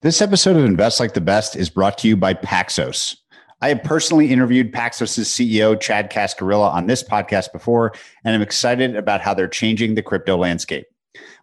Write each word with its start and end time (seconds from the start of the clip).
This 0.00 0.22
episode 0.22 0.56
of 0.56 0.64
Invest 0.64 1.00
Like 1.00 1.14
the 1.14 1.20
Best 1.20 1.56
is 1.56 1.70
brought 1.70 1.98
to 1.98 2.08
you 2.08 2.16
by 2.16 2.32
Paxos. 2.32 3.16
I 3.60 3.70
have 3.70 3.82
personally 3.82 4.30
interviewed 4.30 4.72
Paxos' 4.72 5.24
CEO, 5.24 5.78
Chad 5.80 6.08
Cascarilla, 6.08 6.72
on 6.72 6.86
this 6.86 7.02
podcast 7.02 7.50
before, 7.52 7.92
and 8.22 8.32
I'm 8.32 8.40
excited 8.40 8.94
about 8.94 9.22
how 9.22 9.34
they're 9.34 9.48
changing 9.48 9.96
the 9.96 10.02
crypto 10.02 10.36
landscape. 10.36 10.86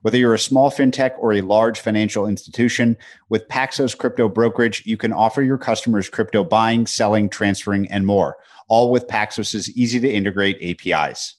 Whether 0.04 0.18
you're 0.18 0.34
a 0.34 0.40
small 0.40 0.72
fintech 0.72 1.20
or 1.20 1.34
a 1.34 1.42
large 1.42 1.82
financial 1.82 2.28
institution, 2.28 2.96
with 3.28 3.50
Paxos 3.50 3.94
Crypto 3.94 4.30
Brokerage, 4.30 4.86
you 4.86 4.96
can 4.96 5.12
offer 5.12 5.42
your 5.42 5.58
customers 5.58 6.10
crypto 6.10 6.46
buying, 6.46 6.88
selling, 6.88 7.28
transferring, 7.28 7.92
and 7.92 8.08
more, 8.08 8.38
all 8.70 8.90
with 8.90 9.08
Paxos' 9.08 9.68
easy 9.72 10.00
to 10.00 10.10
integrate 10.10 10.62
APIs. 10.62 11.36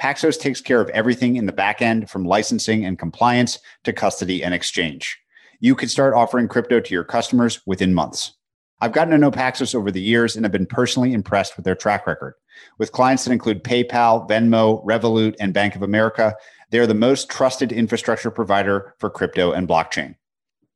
Paxos 0.00 0.40
takes 0.40 0.62
care 0.62 0.80
of 0.80 0.88
everything 0.88 1.36
in 1.36 1.44
the 1.44 1.52
back 1.52 1.82
end 1.82 2.08
from 2.08 2.24
licensing 2.24 2.86
and 2.86 2.98
compliance 2.98 3.58
to 3.82 3.92
custody 3.92 4.42
and 4.42 4.54
exchange. 4.54 5.18
You 5.64 5.74
can 5.74 5.88
start 5.88 6.12
offering 6.12 6.46
crypto 6.46 6.78
to 6.78 6.92
your 6.92 7.04
customers 7.04 7.62
within 7.64 7.94
months. 7.94 8.34
I've 8.82 8.92
gotten 8.92 9.12
to 9.12 9.16
know 9.16 9.30
Paxos 9.30 9.74
over 9.74 9.90
the 9.90 9.98
years 9.98 10.36
and 10.36 10.44
have 10.44 10.52
been 10.52 10.66
personally 10.66 11.14
impressed 11.14 11.56
with 11.56 11.64
their 11.64 11.74
track 11.74 12.06
record. 12.06 12.34
With 12.76 12.92
clients 12.92 13.24
that 13.24 13.32
include 13.32 13.64
PayPal, 13.64 14.28
Venmo, 14.28 14.84
Revolut, 14.84 15.36
and 15.40 15.54
Bank 15.54 15.74
of 15.74 15.80
America, 15.80 16.36
they 16.68 16.80
are 16.80 16.86
the 16.86 16.92
most 16.92 17.30
trusted 17.30 17.72
infrastructure 17.72 18.30
provider 18.30 18.94
for 18.98 19.08
crypto 19.08 19.52
and 19.52 19.66
blockchain. 19.66 20.16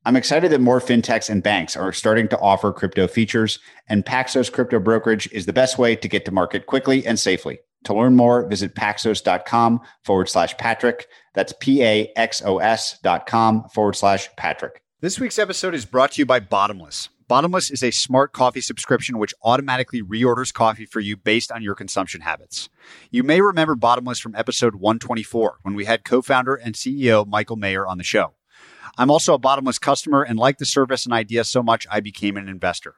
I'm 0.07 0.17
excited 0.17 0.51
that 0.53 0.63
more 0.63 0.81
fintechs 0.81 1.29
and 1.29 1.43
banks 1.43 1.77
are 1.77 1.93
starting 1.93 2.27
to 2.29 2.39
offer 2.39 2.73
crypto 2.73 3.09
features, 3.09 3.59
and 3.91 4.07
Paxos 4.07 4.51
Crypto 4.51 4.81
Brokerage 4.81 5.29
is 5.33 5.45
the 5.45 5.53
best 5.53 5.77
way 5.77 5.97
to 5.97 6.09
get 6.09 6.25
to 6.25 6.33
market 6.33 6.65
quickly 6.65 7.07
and 7.07 7.19
safely. 7.19 7.59
To 7.85 7.95
learn 7.95 8.17
more, 8.17 8.49
visit 8.49 8.75
paxos.com 8.75 9.81
forward 10.05 10.29
slash 10.31 10.57
Patrick. 10.57 11.07
That's 11.39 11.55
P 11.61 11.85
A 11.85 12.13
X 12.17 12.43
O 12.45 12.59
S 12.59 12.99
dot 12.99 13.25
com 13.27 13.69
forward 13.69 13.95
slash 13.95 14.29
Patrick. 14.35 14.83
This 15.01 15.21
week's 15.21 15.39
episode 15.39 15.73
is 15.73 15.85
brought 15.85 16.11
to 16.13 16.21
you 16.21 16.27
by 16.27 16.41
Bottomless. 16.41 17.11
Bottomless 17.29 17.71
is 17.71 17.85
a 17.85 17.93
smart 17.93 18.33
coffee 18.33 18.61
subscription 18.61 19.19
which 19.19 19.35
automatically 19.45 20.03
reorders 20.03 20.53
coffee 20.53 20.85
for 20.85 20.99
you 20.99 21.17
based 21.17 21.53
on 21.53 21.63
your 21.63 21.77
consumption 21.77 22.23
habits. 22.23 22.69
You 23.13 23.23
may 23.23 23.41
remember 23.41 23.77
Bottomless 23.77 24.19
from 24.19 24.35
episode 24.35 24.75
124 24.75 25.59
when 25.63 25.77
we 25.77 25.85
had 25.85 26.03
co 26.03 26.23
founder 26.23 26.57
and 26.57 26.75
CEO 26.75 27.25
Michael 27.25 27.55
Mayer 27.55 27.87
on 27.87 27.99
the 27.99 28.05
show. 28.05 28.35
I'm 28.97 29.09
also 29.09 29.33
a 29.33 29.39
Bottomless 29.39 29.79
customer 29.79 30.25
and 30.25 30.41
like 30.41 30.59
the 30.59 30.67
service 30.67 31.05
and 31.05 31.13
idea 31.13 31.45
so 31.45 31.63
much 31.63 31.87
I 31.89 32.01
became 32.01 32.37
an 32.37 32.49
investor. 32.49 32.97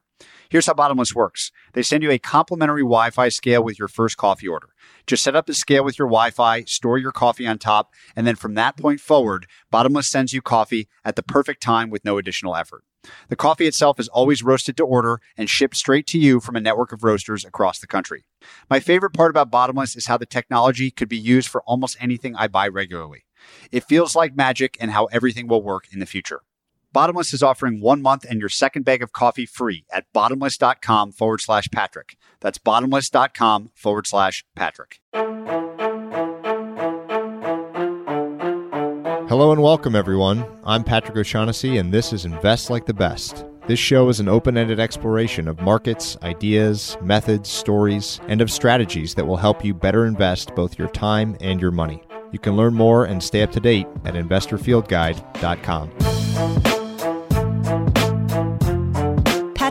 Here's 0.49 0.67
how 0.67 0.75
Bottomless 0.75 1.15
works. 1.15 1.53
They 1.75 1.83
send 1.83 2.03
you 2.03 2.11
a 2.11 2.19
complimentary 2.19 2.83
Wi-Fi 2.83 3.29
scale 3.29 3.63
with 3.63 3.79
your 3.79 3.89
first 3.89 4.17
coffee 4.17 4.49
order. 4.49 4.71
Just 5.07 5.23
set 5.23 5.37
up 5.37 5.47
the 5.47 5.55
scale 5.55 5.85
with 5.85 5.99
your 5.99 6.09
Wi-Fi, 6.09 6.65
store 6.65 6.99
your 6.99 7.13
coffee 7.13 7.47
on 7.47 7.59
top, 7.59 7.93
and 8.17 8.27
then 8.27 8.37
from 8.37 8.55
that 8.55 8.77
point 8.77 9.01
forward, 9.01 9.47
Bottomless 9.71 10.09
sends 10.09 10.33
you 10.33 10.43
coffee 10.43 10.89
at 11.05 11.17
the 11.17 11.23
perfect 11.23 11.63
time 11.63 11.91
with 11.91 12.05
no 12.05 12.19
additional 12.19 12.57
effort. 12.57 12.85
The 13.29 13.37
coffee 13.37 13.67
itself 13.67 13.99
is 13.99 14.09
always 14.09 14.43
roasted 14.43 14.77
to 14.77 14.85
order 14.85 15.21
and 15.37 15.49
shipped 15.49 15.77
straight 15.77 16.07
to 16.09 16.19
you 16.19 16.41
from 16.41 16.57
a 16.57 16.61
network 16.61 16.93
of 16.93 17.03
roasters 17.03 17.45
across 17.45 17.79
the 17.79 17.87
country. 17.87 18.25
My 18.69 18.81
favorite 18.81 19.15
part 19.15 19.31
about 19.31 19.51
Bottomless 19.51 19.97
is 19.97 20.07
how 20.07 20.17
the 20.17 20.27
technology 20.27 20.91
could 20.91 21.09
be 21.09 21.17
used 21.17 21.49
for 21.49 21.63
almost 21.63 21.97
anything 22.01 22.35
I 22.37 22.49
buy 22.49 22.69
regularly. 22.69 23.25
It 23.73 23.85
feels 23.85 24.15
like 24.15 24.37
magic 24.37 24.77
and 24.81 24.91
how 24.91 25.07
everything 25.07 25.49
will 25.49 25.63
work 25.63 25.87
in 25.93 25.99
the 25.99 26.07
future. 26.07 26.43
Bottomless 26.93 27.33
is 27.33 27.43
offering 27.43 27.81
one 27.81 28.03
month 28.03 28.27
and 28.29 28.41
your 28.41 28.49
second 28.49 28.85
bag 28.85 29.03
of 29.03 29.13
coffee 29.13 29.47
free 29.47 29.85
at 29.93 30.13
bottomless.com 30.13 31.13
forward 31.13 31.41
slash 31.41 31.69
Patrick. 31.71 32.17
That's 32.41 32.59
bottomless.com 32.59 33.71
forward 33.75 34.09
slash 34.09 34.45
Patrick. 34.57 35.01
Hello 39.29 39.53
and 39.53 39.63
welcome, 39.63 39.95
everyone. 39.95 40.45
I'm 40.65 40.83
Patrick 40.83 41.17
O'Shaughnessy, 41.17 41.79
and 41.79 41.93
this 41.93 42.13
is 42.13 42.25
Invest 42.25 42.71
Like 42.71 42.87
the 42.87 42.95
Best. 42.95 43.45
This 43.69 43.79
show 43.79 44.09
is 44.09 44.19
an 44.19 44.29
open 44.29 44.57
ended 44.57 44.81
exploration 44.81 45.47
of 45.47 45.61
markets, 45.61 46.17
ideas, 46.23 46.97
methods, 47.01 47.49
stories, 47.49 48.21
and 48.27 48.41
of 48.41 48.51
strategies 48.51 49.15
that 49.15 49.25
will 49.25 49.37
help 49.37 49.65
you 49.65 49.73
better 49.73 50.07
invest 50.07 50.57
both 50.57 50.77
your 50.77 50.89
time 50.89 51.37
and 51.41 51.61
your 51.61 51.71
money. 51.71 52.03
You 52.33 52.41
can 52.41 52.57
learn 52.57 52.75
more 52.75 53.05
and 53.05 53.23
stay 53.23 53.43
up 53.43 53.53
to 53.53 53.61
date 53.61 53.87
at 54.05 54.15
investorfieldguide.com. 54.15 56.80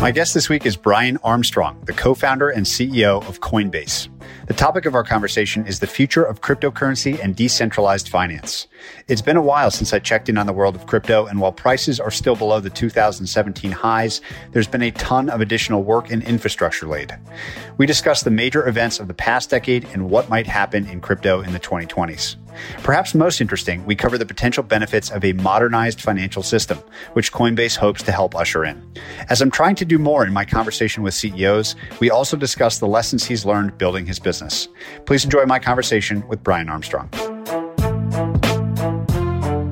My 0.00 0.10
guest 0.10 0.34
this 0.34 0.50
week 0.50 0.66
is 0.66 0.76
Brian 0.76 1.16
Armstrong, 1.24 1.80
the 1.86 1.92
co 1.94 2.14
founder 2.14 2.50
and 2.50 2.66
CEO 2.66 3.26
of 3.26 3.40
Coinbase. 3.40 4.08
The 4.46 4.54
topic 4.54 4.84
of 4.84 4.94
our 4.94 5.02
conversation 5.02 5.66
is 5.66 5.80
the 5.80 5.86
future 5.86 6.22
of 6.22 6.42
cryptocurrency 6.42 7.18
and 7.18 7.34
decentralized 7.34 8.10
finance. 8.10 8.68
It's 9.08 9.22
been 9.22 9.38
a 9.38 9.42
while 9.42 9.70
since 9.70 9.94
I 9.94 9.98
checked 9.98 10.28
in 10.28 10.36
on 10.36 10.46
the 10.46 10.52
world 10.52 10.76
of 10.76 10.86
crypto, 10.86 11.26
and 11.26 11.40
while 11.40 11.50
prices 11.50 11.98
are 11.98 12.10
still 12.10 12.36
below 12.36 12.60
the 12.60 12.70
2017 12.70 13.72
highs, 13.72 14.20
there's 14.52 14.68
been 14.68 14.82
a 14.82 14.90
ton 14.92 15.30
of 15.30 15.40
additional 15.40 15.82
work 15.82 16.10
and 16.10 16.22
infrastructure 16.22 16.86
laid. 16.86 17.16
We 17.78 17.86
discuss 17.86 18.22
the 18.22 18.30
major 18.30 18.68
events 18.68 19.00
of 19.00 19.08
the 19.08 19.14
past 19.14 19.48
decade 19.48 19.86
and 19.94 20.10
what 20.10 20.28
might 20.28 20.46
happen 20.46 20.86
in 20.86 21.00
crypto 21.00 21.40
in 21.40 21.52
the 21.54 21.60
2020s. 21.60 22.36
Perhaps 22.82 23.14
most 23.14 23.40
interesting, 23.40 23.84
we 23.84 23.94
cover 23.94 24.18
the 24.18 24.26
potential 24.26 24.62
benefits 24.62 25.10
of 25.10 25.24
a 25.24 25.32
modernized 25.34 26.00
financial 26.00 26.42
system, 26.42 26.78
which 27.12 27.32
Coinbase 27.32 27.76
hopes 27.76 28.02
to 28.04 28.12
help 28.12 28.34
usher 28.34 28.64
in. 28.64 28.82
As 29.28 29.40
I'm 29.40 29.50
trying 29.50 29.74
to 29.76 29.84
do 29.84 29.98
more 29.98 30.26
in 30.26 30.32
my 30.32 30.44
conversation 30.44 31.02
with 31.02 31.14
CEOs, 31.14 31.76
we 32.00 32.10
also 32.10 32.36
discuss 32.36 32.78
the 32.78 32.86
lessons 32.86 33.24
he's 33.24 33.44
learned 33.44 33.78
building 33.78 34.06
his 34.06 34.18
business. 34.18 34.68
Please 35.04 35.24
enjoy 35.24 35.44
my 35.46 35.58
conversation 35.58 36.26
with 36.28 36.42
Brian 36.42 36.68
Armstrong. 36.68 37.10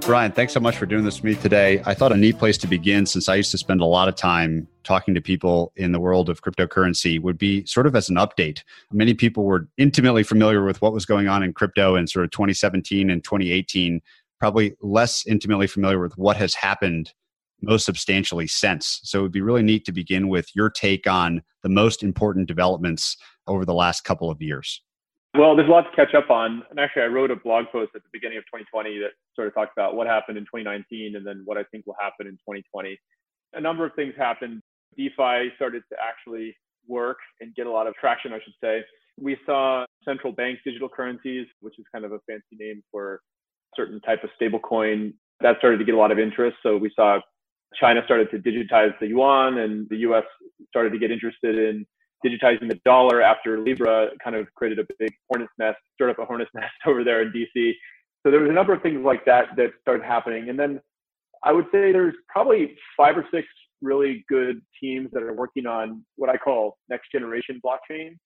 Brian, 0.06 0.32
thanks 0.32 0.52
so 0.52 0.60
much 0.60 0.76
for 0.76 0.84
doing 0.84 1.02
this 1.02 1.22
with 1.22 1.24
me 1.24 1.34
today. 1.34 1.82
I 1.86 1.94
thought 1.94 2.12
a 2.12 2.16
neat 2.16 2.38
place 2.38 2.58
to 2.58 2.66
begin, 2.66 3.06
since 3.06 3.26
I 3.26 3.36
used 3.36 3.50
to 3.52 3.58
spend 3.58 3.80
a 3.80 3.86
lot 3.86 4.06
of 4.06 4.14
time 4.14 4.68
talking 4.82 5.14
to 5.14 5.20
people 5.22 5.72
in 5.76 5.92
the 5.92 5.98
world 5.98 6.28
of 6.28 6.42
cryptocurrency, 6.42 7.18
would 7.18 7.38
be 7.38 7.64
sort 7.64 7.86
of 7.86 7.96
as 7.96 8.10
an 8.10 8.16
update. 8.16 8.60
Many 8.92 9.14
people 9.14 9.44
were 9.44 9.66
intimately 9.78 10.22
familiar 10.22 10.62
with 10.62 10.82
what 10.82 10.92
was 10.92 11.06
going 11.06 11.26
on 11.26 11.42
in 11.42 11.54
crypto 11.54 11.96
in 11.96 12.06
sort 12.06 12.26
of 12.26 12.32
2017 12.32 13.08
and 13.08 13.24
2018, 13.24 14.02
probably 14.38 14.76
less 14.82 15.26
intimately 15.26 15.66
familiar 15.66 15.98
with 15.98 16.18
what 16.18 16.36
has 16.36 16.54
happened 16.54 17.14
most 17.62 17.86
substantially 17.86 18.46
since. 18.46 19.00
So 19.04 19.20
it 19.20 19.22
would 19.22 19.32
be 19.32 19.40
really 19.40 19.62
neat 19.62 19.86
to 19.86 19.92
begin 19.92 20.28
with 20.28 20.54
your 20.54 20.68
take 20.68 21.06
on 21.06 21.42
the 21.62 21.70
most 21.70 22.02
important 22.02 22.46
developments 22.46 23.16
over 23.46 23.64
the 23.64 23.72
last 23.72 24.04
couple 24.04 24.30
of 24.30 24.42
years. 24.42 24.82
Well, 25.36 25.56
there's 25.56 25.68
a 25.68 25.72
lot 25.72 25.82
to 25.82 25.96
catch 25.96 26.14
up 26.14 26.30
on. 26.30 26.62
And 26.70 26.78
actually, 26.78 27.02
I 27.02 27.06
wrote 27.06 27.32
a 27.32 27.36
blog 27.36 27.66
post 27.72 27.90
at 27.96 28.02
the 28.02 28.08
beginning 28.12 28.38
of 28.38 28.44
2020 28.44 28.98
that 29.00 29.10
sort 29.34 29.48
of 29.48 29.54
talked 29.54 29.72
about 29.76 29.96
what 29.96 30.06
happened 30.06 30.38
in 30.38 30.44
2019 30.44 31.16
and 31.16 31.26
then 31.26 31.42
what 31.44 31.58
I 31.58 31.64
think 31.72 31.86
will 31.86 31.96
happen 32.00 32.28
in 32.28 32.34
2020. 32.34 32.96
A 33.54 33.60
number 33.60 33.84
of 33.84 33.92
things 33.94 34.14
happened. 34.16 34.62
DeFi 34.96 35.50
started 35.56 35.82
to 35.90 35.96
actually 36.00 36.56
work 36.86 37.18
and 37.40 37.52
get 37.56 37.66
a 37.66 37.70
lot 37.70 37.88
of 37.88 37.94
traction, 37.94 38.32
I 38.32 38.38
should 38.44 38.54
say. 38.62 38.84
We 39.20 39.36
saw 39.44 39.86
central 40.04 40.32
bank 40.32 40.60
digital 40.64 40.88
currencies, 40.88 41.46
which 41.60 41.78
is 41.78 41.84
kind 41.92 42.04
of 42.04 42.12
a 42.12 42.18
fancy 42.28 42.56
name 42.56 42.82
for 42.92 43.20
certain 43.74 44.00
type 44.02 44.22
of 44.22 44.30
stablecoin, 44.40 45.14
that 45.40 45.58
started 45.58 45.78
to 45.78 45.84
get 45.84 45.94
a 45.94 45.98
lot 45.98 46.12
of 46.12 46.18
interest. 46.20 46.56
So 46.62 46.76
we 46.76 46.92
saw 46.94 47.18
China 47.80 48.02
started 48.04 48.30
to 48.30 48.38
digitize 48.38 48.96
the 49.00 49.08
yuan, 49.08 49.58
and 49.58 49.88
the 49.88 49.96
US 49.98 50.24
started 50.68 50.90
to 50.90 50.98
get 50.98 51.10
interested 51.10 51.58
in 51.58 51.84
digitizing 52.24 52.68
the 52.68 52.80
dollar 52.84 53.22
after 53.22 53.58
Libra 53.60 54.08
kind 54.22 54.36
of 54.36 54.52
created 54.54 54.78
a 54.78 54.86
big 54.98 55.12
hornet's 55.28 55.52
nest, 55.58 55.78
stirred 55.94 56.10
up 56.10 56.18
a 56.18 56.24
hornet's 56.24 56.50
nest 56.54 56.72
over 56.86 57.04
there 57.04 57.22
in 57.22 57.32
DC. 57.32 57.72
So 58.22 58.30
there 58.30 58.40
was 58.40 58.50
a 58.50 58.54
number 58.54 58.72
of 58.72 58.82
things 58.82 59.04
like 59.04 59.24
that 59.26 59.56
that 59.56 59.72
started 59.82 60.04
happening. 60.04 60.48
And 60.48 60.58
then 60.58 60.80
I 61.42 61.52
would 61.52 61.66
say 61.66 61.92
there's 61.92 62.14
probably 62.28 62.76
five 62.96 63.16
or 63.16 63.26
six 63.30 63.46
really 63.82 64.24
good 64.28 64.62
teams 64.80 65.10
that 65.12 65.22
are 65.22 65.34
working 65.34 65.66
on 65.66 66.04
what 66.16 66.30
I 66.30 66.36
call 66.38 66.78
next 66.88 67.12
generation 67.12 67.60
blockchain. 67.64 68.16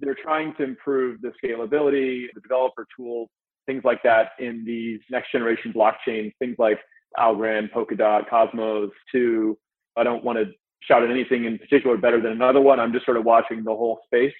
They're 0.00 0.16
trying 0.22 0.54
to 0.56 0.64
improve 0.64 1.20
the 1.22 1.32
scalability, 1.42 2.26
the 2.34 2.40
developer 2.42 2.86
tools, 2.96 3.28
things 3.66 3.82
like 3.84 4.02
that 4.02 4.30
in 4.38 4.64
these 4.64 5.00
next 5.10 5.32
generation 5.32 5.72
blockchains, 5.72 6.32
things 6.38 6.56
like 6.58 6.78
Algorand, 7.18 7.72
Polkadot, 7.72 8.28
Cosmos, 8.28 8.90
to 9.12 9.56
I 9.96 10.04
don't 10.04 10.22
want 10.22 10.38
to 10.38 10.46
shout 10.80 11.02
at 11.02 11.10
anything 11.10 11.44
in 11.44 11.58
particular 11.58 11.96
better 11.96 12.20
than 12.20 12.32
another 12.32 12.60
one. 12.60 12.80
I'm 12.80 12.92
just 12.92 13.04
sort 13.04 13.16
of 13.16 13.24
watching 13.24 13.64
the 13.64 13.70
whole 13.70 14.00
space 14.06 14.32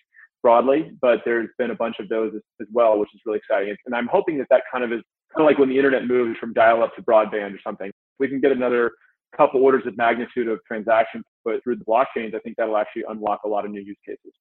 broadly, 0.42 0.92
but 1.00 1.20
there's 1.24 1.48
been 1.58 1.70
a 1.70 1.74
bunch 1.74 1.96
of 1.98 2.08
those 2.08 2.32
as, 2.34 2.42
as 2.60 2.68
well, 2.72 2.98
which 2.98 3.08
is 3.14 3.20
really 3.26 3.38
exciting. 3.38 3.76
And 3.86 3.94
I'm 3.94 4.06
hoping 4.06 4.38
that 4.38 4.46
that 4.50 4.62
kind 4.72 4.84
of 4.84 4.92
is 4.92 5.02
kind 5.34 5.44
of 5.44 5.46
like 5.46 5.58
when 5.58 5.68
the 5.68 5.76
internet 5.76 6.06
moved 6.06 6.38
from 6.38 6.52
dial 6.52 6.82
up 6.82 6.94
to 6.96 7.02
broadband 7.02 7.54
or 7.54 7.60
something. 7.62 7.90
We 8.18 8.28
can 8.28 8.40
get 8.40 8.52
another 8.52 8.92
couple 9.36 9.62
orders 9.62 9.86
of 9.86 9.96
magnitude 9.96 10.48
of 10.48 10.60
transactions 10.66 11.24
put 11.44 11.62
through 11.62 11.76
the 11.76 11.84
blockchains, 11.84 12.34
I 12.34 12.38
think 12.40 12.56
that'll 12.56 12.76
actually 12.76 13.04
unlock 13.08 13.40
a 13.44 13.48
lot 13.48 13.64
of 13.64 13.70
new 13.70 13.80
use 13.80 13.98
cases. 14.06 14.32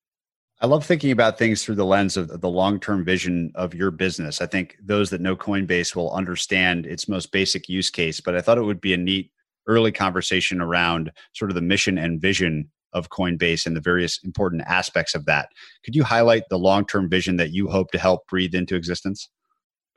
I 0.60 0.66
love 0.66 0.86
thinking 0.86 1.12
about 1.12 1.38
things 1.38 1.64
through 1.64 1.76
the 1.76 1.86
lens 1.86 2.18
of 2.18 2.42
the 2.42 2.50
long 2.50 2.80
term 2.80 3.06
vision 3.06 3.52
of 3.54 3.76
your 3.76 3.92
business. 3.92 4.42
I 4.42 4.48
think 4.48 4.76
those 4.82 5.12
that 5.12 5.22
know 5.22 5.36
Coinbase 5.36 5.96
will 5.96 6.12
understand 6.12 6.88
its 6.88 7.08
most 7.08 7.32
basic 7.32 7.70
use 7.70 7.92
case, 7.92 8.20
but 8.20 8.36
I 8.36 8.42
thought 8.42 8.58
it 8.58 8.64
would 8.64 8.82
be 8.82 8.94
a 8.94 8.98
neat 8.98 9.32
early 9.68 9.92
conversation 9.92 10.62
around 10.62 11.12
sort 11.34 11.52
of 11.52 11.56
the 11.56 11.62
mission 11.62 11.98
and 11.98 12.22
vision 12.22 12.70
of 12.94 13.10
Coinbase 13.10 13.66
and 13.66 13.76
the 13.76 13.82
various 13.82 14.20
important 14.24 14.64
aspects 14.66 15.14
of 15.14 15.26
that. 15.26 15.50
Could 15.84 15.96
you 15.96 16.04
highlight 16.04 16.44
the 16.50 16.58
long 16.58 16.86
term 16.86 17.10
vision 17.10 17.38
that 17.38 17.52
you 17.52 17.68
hope 17.68 17.92
to 17.92 18.00
help 18.00 18.28
breathe 18.28 18.56
into 18.56 18.76
existence? 18.76 19.30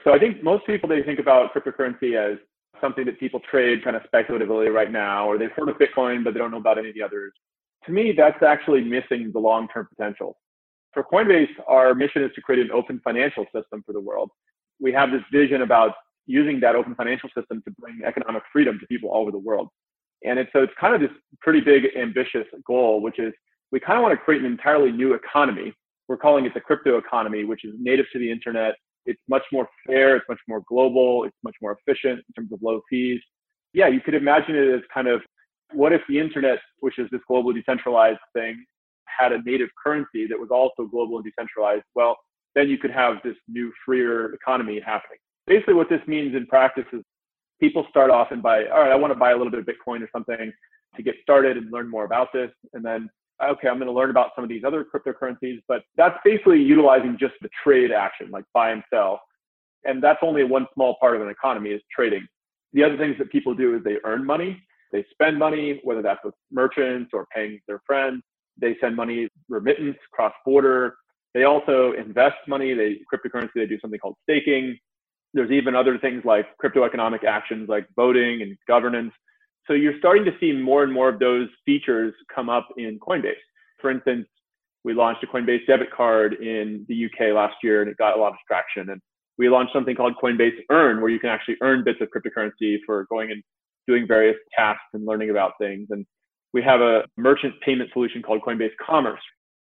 So 0.05 0.13
I 0.13 0.19
think 0.19 0.43
most 0.43 0.67
people 0.67 0.89
they 0.89 1.03
think 1.03 1.19
about 1.19 1.55
cryptocurrency 1.55 2.17
as 2.17 2.39
something 2.81 3.05
that 3.05 3.21
people 3.21 3.41
trade 3.51 3.85
kind 3.85 3.95
of 3.95 4.03
speculatively 4.07 4.69
right 4.69 4.91
now, 4.91 5.29
or 5.29 5.39
they've 5.39 5.53
heard 5.53 5.69
of 5.69 5.77
Bitcoin, 5.77 6.25
but 6.25 6.33
they 6.33 6.39
don't 6.39 6.51
know 6.51 6.57
about 6.57 6.79
any 6.79 6.89
of 6.89 6.95
the 6.95 7.03
others. 7.03 7.33
To 7.87 7.93
me, 7.93 8.13
that's 8.17 8.43
actually 8.43 8.83
missing 8.83 9.31
the 9.33 9.39
long 9.39 9.69
term 9.69 9.87
potential 9.95 10.37
for 10.93 11.05
Coinbase, 11.05 11.51
our 11.69 11.95
mission 11.95 12.23
is 12.23 12.31
to 12.35 12.41
create 12.41 12.61
an 12.61 12.71
open 12.73 13.01
financial 13.05 13.45
system 13.55 13.83
for 13.87 13.93
the 13.93 14.01
world. 14.01 14.31
We 14.81 14.93
have 14.93 15.11
this 15.11 15.23
vision 15.33 15.63
about 15.63 15.93
using 16.31 16.61
that 16.61 16.77
open 16.77 16.95
financial 16.95 17.29
system 17.37 17.61
to 17.65 17.71
bring 17.79 18.01
economic 18.07 18.43
freedom 18.53 18.79
to 18.79 18.87
people 18.87 19.11
all 19.11 19.23
over 19.23 19.33
the 19.33 19.39
world. 19.39 19.69
And 20.25 20.39
it's, 20.39 20.51
so 20.53 20.63
it's 20.63 20.73
kind 20.81 20.95
of 20.95 21.01
this 21.01 21.11
pretty 21.41 21.61
big, 21.61 21.85
ambitious 21.97 22.47
goal, 22.67 23.03
which 23.03 23.19
is 23.19 23.33
we 23.73 23.81
kind 23.81 23.99
of 23.99 24.03
want 24.03 24.13
to 24.13 24.25
create 24.25 24.41
an 24.41 24.47
entirely 24.47 24.93
new 24.93 25.15
economy. 25.15 25.73
We're 26.09 26.17
calling 26.17 26.45
it 26.45 26.55
the 26.55 26.61
crypto 26.61 26.99
economy, 26.99 27.45
which 27.45 27.65
is 27.65 27.75
native 27.79 28.07
to 28.13 28.19
the 28.19 28.31
internet. 28.31 28.75
It's 29.07 29.21
much 29.29 29.43
more 29.53 29.69
fair. 29.87 30.17
It's 30.17 30.27
much 30.29 30.41
more 30.47 30.63
global. 30.69 31.25
It's 31.25 31.37
much 31.43 31.57
more 31.61 31.77
efficient 31.79 32.21
in 32.29 32.35
terms 32.37 32.53
of 32.53 32.61
low 32.63 32.81
fees. 32.89 33.21
Yeah, 33.73 33.89
you 33.89 34.01
could 34.01 34.15
imagine 34.15 34.55
it 34.55 34.75
as 34.75 34.83
kind 34.93 35.09
of 35.09 35.23
what 35.73 35.93
if 35.93 36.03
the 36.09 36.19
internet, 36.19 36.59
which 36.81 36.99
is 36.99 37.09
this 37.11 37.21
global 37.29 37.53
decentralized 37.53 38.19
thing, 38.35 38.65
had 39.07 39.33
a 39.33 39.43
native 39.43 39.69
currency 39.83 40.27
that 40.27 40.39
was 40.39 40.51
also 40.51 40.89
global 40.89 41.17
and 41.17 41.25
decentralized, 41.25 41.85
well, 41.95 42.17
then 42.55 42.69
you 42.69 42.79
could 42.79 42.91
have 42.91 43.17
this 43.23 43.37
new 43.49 43.73
freer 43.85 44.35
economy 44.35 44.81
happening. 44.85 45.19
Basically, 45.47 45.75
what 45.75 45.89
this 45.89 46.01
means 46.07 46.35
in 46.35 46.47
practice 46.47 46.85
is 46.93 47.03
people 47.61 47.87
start 47.91 48.11
off 48.11 48.29
and 48.31 48.43
buy, 48.43 48.67
all 48.67 48.81
right, 48.81 48.93
I 48.93 48.97
want 48.97 49.13
to 49.13 49.19
buy 49.19 49.31
a 49.33 49.37
little 49.37 49.51
bit 49.51 49.61
of 49.61 49.67
Bitcoin 49.67 50.03
or 50.03 50.09
something 50.13 50.53
to 50.97 51.03
get 51.03 51.15
started 51.23 51.57
and 51.57 51.71
learn 51.73 51.89
more 51.89 52.05
about 52.05 52.29
this. 52.33 52.51
And 52.73 52.85
then, 52.85 53.09
okay, 53.43 53.69
I'm 53.69 53.77
going 53.77 53.87
to 53.87 53.93
learn 53.93 54.11
about 54.11 54.31
some 54.35 54.45
of 54.45 54.51
these 54.51 54.65
other 54.65 54.85
cryptocurrencies, 54.85 55.61
but 55.69 55.83
that's 55.97 56.19
basically 56.25 56.63
utilizing 56.63 57.17
just 57.19 57.35
the 57.43 57.49
trade 57.63 57.93
action, 57.93 58.31
like 58.31 58.45
buy 58.55 58.71
and 58.71 58.83
sell. 58.93 59.21
And 59.85 60.03
that's 60.03 60.19
only 60.23 60.45
one 60.45 60.67
small 60.75 60.97
part 61.01 61.17
of 61.17 61.23
an 61.23 61.29
economy 61.29 61.71
is 61.71 61.81
trading. 61.95 62.27
The 62.73 62.85
other 62.85 62.97
things 62.97 63.17
that 63.19 63.31
people 63.31 63.55
do 63.55 63.77
is 63.77 63.83
they 63.83 63.97
earn 64.05 64.25
money, 64.25 64.63
they 64.93 65.05
spend 65.11 65.39
money, 65.39 65.81
whether 65.85 66.03
that's 66.03 66.21
with 66.25 66.35
merchants 66.51 67.11
or 67.13 67.27
paying 67.35 67.61
their 67.67 67.81
friends. 67.87 68.23
They 68.61 68.77
send 68.81 68.97
money 68.97 69.29
remittance 69.49 69.97
cross 70.13 70.33
border. 70.45 70.97
They 71.33 71.45
also 71.45 71.93
invest 71.93 72.37
money. 72.49 72.75
They 72.75 72.99
cryptocurrency. 73.13 73.51
They 73.55 73.67
do 73.67 73.79
something 73.81 74.01
called 74.01 74.17
staking. 74.25 74.77
There's 75.35 75.51
even 75.51 75.75
other 75.75 75.99
things 75.99 76.23
like 76.25 76.47
crypto 76.59 76.85
economic 76.85 77.25
actions 77.25 77.69
like 77.69 77.87
voting 77.97 78.43
and 78.43 78.57
governance. 78.67 79.13
So 79.67 79.75
you're 79.75 79.99
starting 79.99 80.25
to 80.25 80.33
see 80.41 80.53
more 80.53 80.83
and 80.83 80.93
more 80.93 81.09
of 81.09 81.19
those 81.19 81.49
features 81.65 82.13
come 82.35 82.49
up 82.49 82.69
in 82.77 82.99
Coinbase. 82.99 83.35
For 83.81 83.91
instance, 83.91 84.27
we 84.85 84.95
launched 84.95 85.23
a 85.23 85.27
Coinbase 85.27 85.67
debit 85.67 85.91
card 85.91 86.35
in 86.35 86.85
the 86.89 87.05
UK 87.07 87.35
last 87.35 87.57
year 87.63 87.83
and 87.83 87.91
it 87.91 87.97
got 87.97 88.17
a 88.17 88.21
lot 88.21 88.33
of 88.33 88.39
traction. 88.49 88.91
And 88.91 89.01
we 89.39 89.49
launched 89.49 89.73
something 89.73 89.95
called 89.95 90.15
Coinbase 90.23 90.59
Earn, 90.71 91.01
where 91.01 91.11
you 91.11 91.19
can 91.19 91.31
actually 91.31 91.57
earn 91.63 91.85
bits 91.85 92.01
of 92.01 92.09
cryptocurrency 92.09 92.79
for 92.85 93.07
going 93.11 93.31
and 93.31 93.43
doing 93.87 94.07
various 94.07 94.37
tasks 94.57 94.83
and 94.93 95.07
learning 95.07 95.31
about 95.31 95.53
things. 95.59 95.89
And 95.91 96.05
we 96.53 96.63
have 96.63 96.81
a 96.81 97.05
merchant 97.17 97.55
payment 97.65 97.91
solution 97.93 98.23
called 98.23 98.43
Coinbase 98.43 98.73
Commerce, 98.85 99.21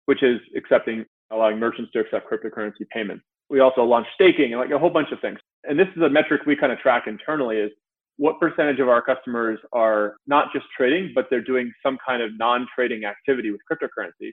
which 0.06 0.22
is 0.22 0.40
accepting, 0.56 1.05
allowing 1.31 1.58
merchants 1.58 1.90
to 1.93 2.00
accept 2.00 2.31
cryptocurrency 2.31 2.88
payments. 2.90 3.25
We 3.50 3.61
also 3.61 3.83
launched 3.85 4.11
staking 4.15 4.53
and 4.53 4.61
like 4.61 4.71
a 4.71 4.79
whole 4.79 4.91
bunch 4.91 5.11
of 5.12 5.21
things. 5.21 5.39
And 5.65 5.79
this 5.79 5.89
is 5.97 6.03
a 6.03 6.09
metric 6.09 6.43
we 6.47 6.56
kind 6.56 6.73
of 6.73 6.79
track 6.79 7.05
internally 7.06 7.56
is 7.56 7.71
what 8.17 8.41
percentage 8.41 8.81
of 8.81 8.89
our 8.89 9.00
customers 9.00 9.59
are 9.73 10.17
not 10.27 10.53
just 10.53 10.67
trading, 10.77 11.12
but 11.15 11.29
they're 11.31 11.43
doing 11.43 11.73
some 11.83 11.97
kind 12.05 12.21
of 12.21 12.37
non-trading 12.37 13.05
activity 13.05 13.50
with 13.50 13.61
cryptocurrency. 13.71 14.33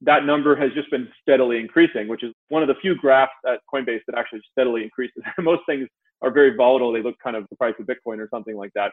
That 0.00 0.24
number 0.24 0.54
has 0.54 0.70
just 0.74 0.90
been 0.90 1.08
steadily 1.22 1.58
increasing, 1.58 2.06
which 2.06 2.22
is 2.22 2.32
one 2.48 2.62
of 2.62 2.68
the 2.68 2.76
few 2.80 2.94
graphs 2.94 3.32
at 3.46 3.60
Coinbase 3.72 4.00
that 4.06 4.16
actually 4.16 4.40
steadily 4.52 4.84
increases. 4.84 5.22
Most 5.38 5.62
things 5.66 5.88
are 6.22 6.30
very 6.30 6.54
volatile. 6.54 6.92
They 6.92 7.02
look 7.02 7.16
kind 7.22 7.36
of 7.36 7.46
the 7.50 7.56
price 7.56 7.74
of 7.80 7.86
Bitcoin 7.86 8.18
or 8.18 8.28
something 8.32 8.56
like 8.56 8.70
that. 8.74 8.92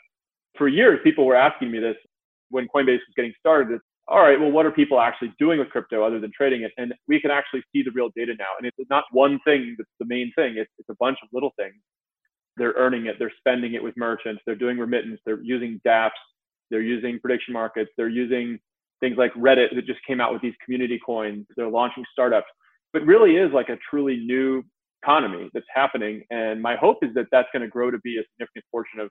For 0.57 0.68
years, 0.68 1.00
people 1.04 1.25
were 1.25 1.36
asking 1.36 1.71
me 1.71 1.80
this 1.80 1.95
when 2.50 2.68
Coinbase 2.74 2.98
was 2.98 3.13
getting 3.16 3.33
started, 3.39 3.80
all 4.07 4.21
right, 4.21 4.39
well, 4.39 4.51
what 4.51 4.65
are 4.65 4.71
people 4.71 5.00
actually 5.00 5.33
doing 5.39 5.59
with 5.59 5.69
crypto 5.69 6.03
other 6.03 6.19
than 6.19 6.31
trading 6.35 6.63
it? 6.63 6.71
And 6.77 6.94
we 7.07 7.19
can 7.21 7.31
actually 7.31 7.63
see 7.73 7.83
the 7.83 7.91
real 7.95 8.09
data 8.15 8.33
now. 8.38 8.51
And 8.57 8.67
it's 8.67 8.89
not 8.89 9.05
one 9.11 9.39
thing 9.45 9.75
that's 9.77 9.89
the 10.00 10.05
main 10.05 10.31
thing, 10.35 10.55
it's, 10.57 10.71
it's 10.77 10.89
a 10.89 10.95
bunch 11.00 11.17
of 11.23 11.29
little 11.31 11.51
things. 11.57 11.75
They're 12.57 12.73
earning 12.75 13.05
it, 13.07 13.15
they're 13.17 13.33
spending 13.38 13.73
it 13.73 13.83
with 13.83 13.95
merchants, 13.97 14.41
they're 14.45 14.55
doing 14.55 14.77
remittance, 14.77 15.19
they're 15.25 15.41
using 15.41 15.79
dApps, 15.88 16.11
they're 16.69 16.81
using 16.81 17.19
prediction 17.19 17.53
markets, 17.53 17.91
they're 17.97 18.09
using 18.09 18.59
things 19.00 19.17
like 19.17 19.33
Reddit 19.33 19.75
that 19.75 19.85
just 19.85 20.00
came 20.06 20.21
out 20.21 20.33
with 20.33 20.41
these 20.41 20.53
community 20.63 20.99
coins, 21.03 21.45
they're 21.56 21.69
launching 21.69 22.03
startups. 22.11 22.47
But 22.91 23.06
really 23.06 23.38
is 23.38 23.51
like 23.53 23.69
a 23.69 23.77
truly 23.89 24.17
new 24.17 24.63
economy 25.01 25.49
that's 25.53 25.65
happening. 25.73 26.23
And 26.29 26.61
my 26.61 26.75
hope 26.75 26.97
is 27.01 27.09
that 27.15 27.25
that's 27.31 27.47
going 27.51 27.63
to 27.63 27.67
grow 27.67 27.89
to 27.89 27.97
be 27.99 28.17
a 28.17 28.23
significant 28.33 28.65
portion 28.71 28.99
of 28.99 29.09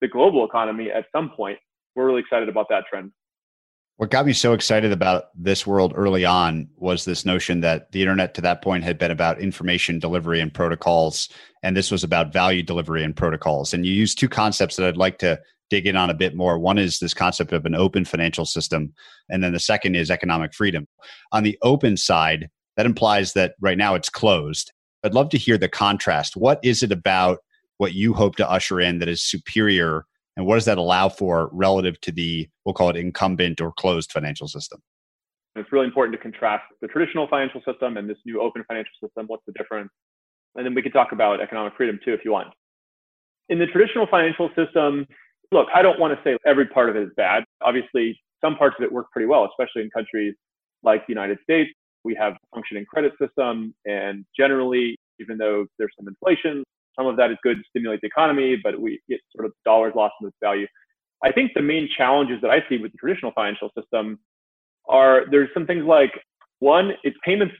the 0.00 0.08
global 0.08 0.46
economy 0.46 0.90
at 0.90 1.04
some 1.12 1.30
point 1.30 1.58
we're 1.98 2.06
really 2.06 2.20
excited 2.20 2.48
about 2.48 2.66
that 2.70 2.84
trend. 2.88 3.10
What 3.98 4.10
got 4.10 4.26
me 4.26 4.32
so 4.32 4.52
excited 4.52 4.92
about 4.92 5.24
this 5.34 5.66
world 5.66 5.92
early 5.96 6.24
on 6.24 6.68
was 6.76 7.04
this 7.04 7.24
notion 7.24 7.62
that 7.62 7.90
the 7.90 8.00
internet 8.00 8.32
to 8.34 8.40
that 8.42 8.62
point 8.62 8.84
had 8.84 8.96
been 8.96 9.10
about 9.10 9.40
information 9.40 9.98
delivery 9.98 10.38
and 10.38 10.54
protocols, 10.54 11.28
and 11.64 11.76
this 11.76 11.90
was 11.90 12.04
about 12.04 12.32
value 12.32 12.62
delivery 12.62 13.02
and 13.02 13.16
protocols. 13.16 13.74
And 13.74 13.84
you 13.84 13.92
use 13.92 14.14
two 14.14 14.28
concepts 14.28 14.76
that 14.76 14.86
I'd 14.86 14.96
like 14.96 15.18
to 15.18 15.40
dig 15.68 15.84
in 15.84 15.96
on 15.96 16.10
a 16.10 16.14
bit 16.14 16.36
more. 16.36 16.60
One 16.60 16.78
is 16.78 17.00
this 17.00 17.12
concept 17.12 17.52
of 17.52 17.66
an 17.66 17.74
open 17.74 18.04
financial 18.04 18.44
system, 18.44 18.92
and 19.28 19.42
then 19.42 19.52
the 19.52 19.58
second 19.58 19.96
is 19.96 20.12
economic 20.12 20.54
freedom. 20.54 20.86
On 21.32 21.42
the 21.42 21.58
open 21.62 21.96
side, 21.96 22.50
that 22.76 22.86
implies 22.86 23.32
that 23.32 23.54
right 23.60 23.76
now 23.76 23.96
it's 23.96 24.08
closed. 24.08 24.70
I'd 25.02 25.12
love 25.12 25.30
to 25.30 25.38
hear 25.38 25.58
the 25.58 25.68
contrast. 25.68 26.36
What 26.36 26.60
is 26.62 26.84
it 26.84 26.92
about 26.92 27.38
what 27.78 27.94
you 27.94 28.14
hope 28.14 28.36
to 28.36 28.48
usher 28.48 28.80
in 28.80 29.00
that 29.00 29.08
is 29.08 29.24
superior 29.24 30.06
and 30.38 30.46
what 30.46 30.54
does 30.54 30.66
that 30.66 30.78
allow 30.78 31.08
for 31.08 31.50
relative 31.52 32.00
to 32.02 32.12
the, 32.12 32.48
we'll 32.64 32.72
call 32.72 32.90
it 32.90 32.96
incumbent 32.96 33.60
or 33.60 33.72
closed 33.72 34.12
financial 34.12 34.46
system? 34.46 34.80
It's 35.56 35.72
really 35.72 35.86
important 35.86 36.16
to 36.16 36.22
contrast 36.22 36.62
the 36.80 36.86
traditional 36.86 37.26
financial 37.26 37.60
system 37.66 37.96
and 37.96 38.08
this 38.08 38.18
new 38.24 38.40
open 38.40 38.62
financial 38.68 38.92
system. 39.02 39.26
What's 39.26 39.42
the 39.46 39.52
difference? 39.58 39.90
And 40.54 40.64
then 40.64 40.74
we 40.74 40.82
can 40.82 40.92
talk 40.92 41.10
about 41.10 41.40
economic 41.40 41.72
freedom 41.76 41.98
too, 42.04 42.14
if 42.14 42.20
you 42.24 42.30
want. 42.30 42.54
In 43.48 43.58
the 43.58 43.66
traditional 43.66 44.06
financial 44.06 44.48
system, 44.54 45.08
look, 45.50 45.66
I 45.74 45.82
don't 45.82 45.98
want 45.98 46.16
to 46.16 46.22
say 46.22 46.38
every 46.46 46.66
part 46.66 46.88
of 46.88 46.94
it 46.94 47.02
is 47.02 47.10
bad. 47.16 47.42
Obviously, 47.60 48.16
some 48.40 48.54
parts 48.54 48.76
of 48.78 48.84
it 48.84 48.92
work 48.92 49.10
pretty 49.10 49.26
well, 49.26 49.44
especially 49.50 49.82
in 49.82 49.90
countries 49.90 50.34
like 50.84 51.04
the 51.08 51.12
United 51.12 51.38
States. 51.42 51.70
We 52.04 52.14
have 52.14 52.34
a 52.34 52.38
functioning 52.54 52.84
credit 52.88 53.12
system, 53.20 53.74
and 53.86 54.24
generally, 54.38 54.96
even 55.18 55.36
though 55.36 55.66
there's 55.80 55.90
some 55.98 56.06
inflation, 56.06 56.62
some 56.96 57.06
of 57.06 57.16
that 57.16 57.30
is 57.30 57.36
good 57.42 57.56
to 57.56 57.62
stimulate 57.68 58.00
the 58.00 58.06
economy, 58.06 58.56
but 58.62 58.80
we 58.80 59.00
get 59.08 59.20
sort 59.34 59.46
of 59.46 59.52
dollars 59.64 59.92
lost 59.96 60.14
in 60.20 60.28
its 60.28 60.36
value. 60.42 60.66
I 61.24 61.32
think 61.32 61.52
the 61.54 61.62
main 61.62 61.88
challenges 61.96 62.40
that 62.42 62.50
I 62.50 62.58
see 62.68 62.78
with 62.78 62.92
the 62.92 62.98
traditional 62.98 63.32
financial 63.32 63.70
system 63.76 64.18
are 64.88 65.24
there's 65.30 65.48
some 65.52 65.66
things 65.66 65.84
like 65.84 66.12
one, 66.60 66.92
its 67.02 67.16
payments 67.24 67.54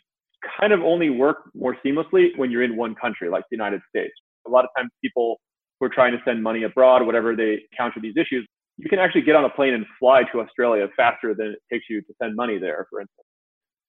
kind 0.61 0.73
of 0.73 0.81
only 0.81 1.11
work 1.11 1.51
more 1.55 1.77
seamlessly 1.85 2.37
when 2.37 2.51
you're 2.51 2.63
in 2.63 2.77
one 2.77 2.95
country, 2.95 3.29
like 3.29 3.45
the 3.51 3.57
United 3.57 3.81
States. 3.89 4.15
A 4.47 4.51
lot 4.51 4.65
of 4.65 4.71
times 4.77 4.91
people 5.03 5.41
who 5.79 5.87
are 5.87 5.91
trying 5.91 6.13
to 6.13 6.19
send 6.25 6.43
money 6.43 6.63
abroad, 6.63 7.05
whatever 7.05 7.37
they 7.37 7.61
encounter 7.73 8.01
these 8.01 8.15
issues, 8.17 8.47
you 8.77 8.89
can 8.89 8.99
actually 8.99 9.23
get 9.23 9.35
on 9.35 9.45
a 9.45 9.51
plane 9.51 9.75
and 9.75 9.85
fly 9.99 10.23
to 10.33 10.41
Australia 10.41 10.87
faster 10.97 11.35
than 11.35 11.49
it 11.49 11.59
takes 11.73 11.87
you 11.91 12.01
to 12.01 12.15
send 12.23 12.37
money 12.37 12.59
there, 12.59 12.87
for 12.89 13.01
instance. 13.01 13.27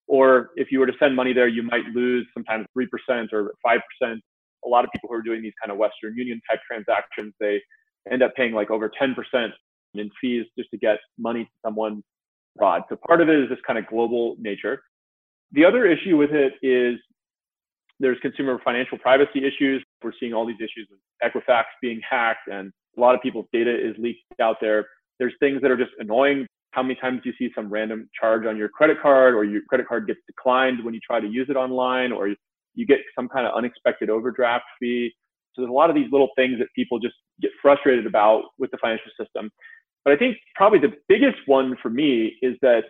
Or 0.07 0.49
if 0.55 0.71
you 0.71 0.79
were 0.79 0.87
to 0.87 0.93
send 0.99 1.15
money 1.15 1.33
there, 1.33 1.47
you 1.47 1.61
might 1.61 1.85
lose 1.93 2.27
sometimes 2.33 2.65
3% 2.75 2.87
or 3.31 3.53
5% 3.65 4.19
a 4.65 4.69
lot 4.69 4.83
of 4.83 4.91
people 4.91 5.09
who 5.09 5.15
are 5.15 5.21
doing 5.21 5.41
these 5.41 5.53
kind 5.61 5.71
of 5.71 5.77
Western 5.77 6.15
Union 6.15 6.41
type 6.49 6.59
transactions, 6.69 7.33
they 7.39 7.61
end 8.11 8.23
up 8.23 8.33
paying 8.35 8.53
like 8.53 8.71
over 8.71 8.91
10% 9.01 9.13
in 9.95 10.09
fees 10.21 10.45
just 10.57 10.69
to 10.71 10.77
get 10.77 10.99
money 11.17 11.45
to 11.45 11.49
someone 11.65 12.03
abroad. 12.55 12.83
So 12.89 12.97
part 13.07 13.21
of 13.21 13.29
it 13.29 13.39
is 13.39 13.49
this 13.49 13.59
kind 13.65 13.79
of 13.79 13.87
global 13.87 14.35
nature. 14.39 14.81
The 15.51 15.65
other 15.65 15.85
issue 15.85 16.17
with 16.17 16.31
it 16.31 16.53
is 16.61 16.99
there's 17.99 18.17
consumer 18.21 18.59
financial 18.63 18.97
privacy 18.97 19.43
issues. 19.45 19.83
We're 20.03 20.13
seeing 20.19 20.33
all 20.33 20.45
these 20.45 20.57
issues 20.57 20.87
with 20.89 20.99
Equifax 21.23 21.63
being 21.81 22.01
hacked 22.07 22.47
and 22.47 22.71
a 22.97 22.99
lot 22.99 23.15
of 23.15 23.21
people's 23.21 23.47
data 23.51 23.71
is 23.73 23.95
leaked 23.97 24.21
out 24.41 24.57
there. 24.61 24.87
There's 25.19 25.33
things 25.39 25.61
that 25.61 25.71
are 25.71 25.77
just 25.77 25.91
annoying. 25.99 26.47
How 26.71 26.83
many 26.83 26.95
times 26.95 27.21
do 27.23 27.29
you 27.29 27.35
see 27.37 27.51
some 27.55 27.69
random 27.69 28.09
charge 28.19 28.45
on 28.45 28.55
your 28.55 28.69
credit 28.69 29.01
card 29.01 29.33
or 29.33 29.43
your 29.43 29.61
credit 29.67 29.87
card 29.87 30.07
gets 30.07 30.19
declined 30.27 30.83
when 30.83 30.93
you 30.93 30.99
try 31.05 31.19
to 31.19 31.27
use 31.27 31.47
it 31.49 31.55
online 31.55 32.11
or 32.11 32.29
you 32.79 32.85
get 32.85 32.99
some 33.13 33.27
kind 33.27 33.45
of 33.45 33.53
unexpected 33.53 34.09
overdraft 34.09 34.63
fee. 34.79 35.11
So 35.53 35.61
there's 35.61 35.69
a 35.69 35.73
lot 35.73 35.89
of 35.89 35.95
these 35.95 36.09
little 36.11 36.29
things 36.37 36.57
that 36.59 36.67
people 36.73 36.97
just 36.97 37.15
get 37.41 37.51
frustrated 37.61 38.05
about 38.05 38.43
with 38.57 38.71
the 38.71 38.77
financial 38.77 39.11
system. 39.19 39.51
But 40.05 40.13
I 40.13 40.17
think 40.17 40.37
probably 40.55 40.79
the 40.79 40.93
biggest 41.09 41.39
one 41.45 41.75
for 41.81 41.89
me 41.89 42.37
is 42.41 42.55
that 42.61 42.85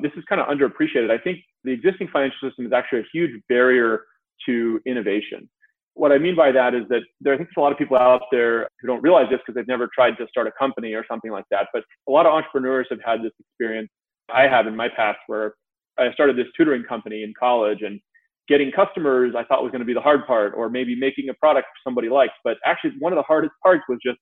this 0.00 0.12
is 0.16 0.24
kind 0.28 0.40
of 0.40 0.46
underappreciated. 0.48 1.10
I 1.10 1.18
think 1.18 1.40
the 1.62 1.72
existing 1.72 2.08
financial 2.10 2.48
system 2.48 2.64
is 2.64 2.72
actually 2.72 3.00
a 3.00 3.08
huge 3.12 3.38
barrier 3.50 4.04
to 4.46 4.80
innovation. 4.86 5.48
What 5.92 6.10
I 6.10 6.18
mean 6.18 6.34
by 6.34 6.50
that 6.50 6.74
is 6.74 6.82
that 6.88 7.02
there, 7.20 7.34
I 7.34 7.36
think 7.36 7.50
there's 7.50 7.58
a 7.58 7.60
lot 7.60 7.70
of 7.70 7.78
people 7.78 7.98
out 7.98 8.22
there 8.32 8.68
who 8.80 8.88
don't 8.88 9.02
realize 9.02 9.26
this 9.30 9.40
because 9.40 9.54
they've 9.54 9.68
never 9.68 9.88
tried 9.94 10.16
to 10.16 10.26
start 10.28 10.46
a 10.46 10.52
company 10.58 10.94
or 10.94 11.04
something 11.08 11.30
like 11.30 11.44
that. 11.50 11.68
But 11.72 11.84
a 12.08 12.10
lot 12.10 12.24
of 12.24 12.32
entrepreneurs 12.32 12.86
have 12.90 13.00
had 13.04 13.22
this 13.22 13.32
experience. 13.38 13.90
I 14.32 14.48
have 14.48 14.66
in 14.66 14.74
my 14.74 14.88
past 14.88 15.18
where 15.26 15.54
I 15.98 16.12
started 16.12 16.36
this 16.36 16.48
tutoring 16.56 16.82
company 16.82 17.22
in 17.22 17.32
college 17.38 17.82
and 17.82 18.00
getting 18.48 18.70
customers 18.70 19.34
I 19.36 19.44
thought 19.44 19.62
was 19.62 19.70
going 19.70 19.80
to 19.80 19.86
be 19.86 19.94
the 19.94 20.00
hard 20.00 20.26
part, 20.26 20.52
or 20.56 20.68
maybe 20.68 20.94
making 20.94 21.28
a 21.28 21.34
product 21.34 21.68
somebody 21.82 22.08
liked. 22.08 22.34
But 22.42 22.58
actually, 22.64 22.92
one 22.98 23.12
of 23.12 23.16
the 23.16 23.22
hardest 23.22 23.54
parts 23.62 23.82
was 23.88 23.98
just 24.04 24.18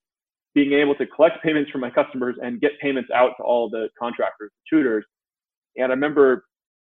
being 0.55 0.73
able 0.73 0.95
to 0.97 1.07
collect 1.07 1.43
payments 1.43 1.71
from 1.71 1.81
my 1.81 1.91
customers 1.91 2.37
and 2.43 2.61
get 2.61 2.73
payments 2.81 3.11
out 3.15 3.33
to 3.39 3.43
all 3.43 3.69
the 3.69 3.89
contractors, 3.99 4.51
tutors. 4.69 5.05
And 5.77 5.87
I 5.87 5.95
remember 5.95 6.45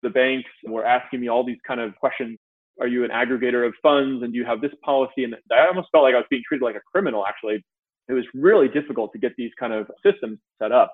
the 0.04 0.10
banks 0.10 0.50
were 0.66 0.86
asking 0.86 1.22
me 1.22 1.30
all 1.30 1.46
these 1.46 1.60
kind 1.66 1.80
of 1.80 1.96
questions. 1.96 2.38
Are 2.80 2.88
you 2.88 3.04
an 3.04 3.12
aggregator 3.12 3.68
of 3.68 3.74
funds? 3.84 4.24
And 4.24 4.34
do 4.34 4.40
you 4.40 4.46
have 4.46 4.62
this 4.62 4.72
policy? 4.84 5.24
And 5.24 5.36
I 5.52 5.68
almost 5.68 5.90
felt 5.92 6.04
like 6.04 6.16
I 6.16 6.18
was 6.18 6.26
being 6.30 6.42
treated 6.48 6.66
like 6.66 6.76
a 6.76 6.82
criminal, 6.92 7.26
actually. 7.26 7.64
It 8.10 8.14
was 8.14 8.26
really 8.34 8.68
difficult 8.68 9.14
to 9.14 9.20
get 9.20 9.34
these 9.38 9.52
kind 9.60 9.72
of 9.72 9.88
systems 10.04 10.40
set 10.60 10.72
up. 10.72 10.92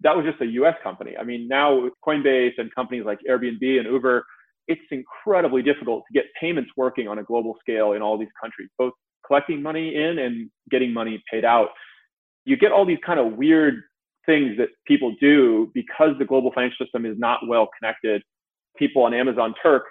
That 0.00 0.16
was 0.16 0.26
just 0.26 0.40
a 0.42 0.46
US 0.46 0.74
company. 0.82 1.16
I 1.16 1.22
mean, 1.22 1.46
now 1.46 1.80
with 1.80 1.92
Coinbase 2.04 2.54
and 2.58 2.74
companies 2.74 3.04
like 3.06 3.20
Airbnb 3.28 3.78
and 3.78 3.86
Uber, 3.86 4.24
it's 4.68 4.80
incredibly 4.90 5.62
difficult 5.62 6.04
to 6.06 6.12
get 6.12 6.26
payments 6.40 6.70
working 6.76 7.08
on 7.08 7.18
a 7.18 7.22
global 7.22 7.56
scale 7.60 7.92
in 7.92 8.02
all 8.02 8.18
these 8.18 8.28
countries, 8.40 8.68
both 8.78 8.92
collecting 9.26 9.62
money 9.62 9.94
in 9.96 10.18
and 10.18 10.50
getting 10.70 10.92
money 10.92 11.22
paid 11.30 11.44
out. 11.44 11.68
You 12.44 12.56
get 12.56 12.72
all 12.72 12.84
these 12.84 12.98
kind 13.04 13.20
of 13.20 13.34
weird 13.34 13.82
things 14.26 14.56
that 14.58 14.68
people 14.86 15.14
do 15.20 15.70
because 15.74 16.10
the 16.18 16.24
global 16.24 16.52
financial 16.52 16.84
system 16.84 17.06
is 17.06 17.18
not 17.18 17.40
well 17.46 17.68
connected. 17.78 18.22
People 18.76 19.02
on 19.02 19.14
Amazon 19.14 19.54
Turk, 19.62 19.84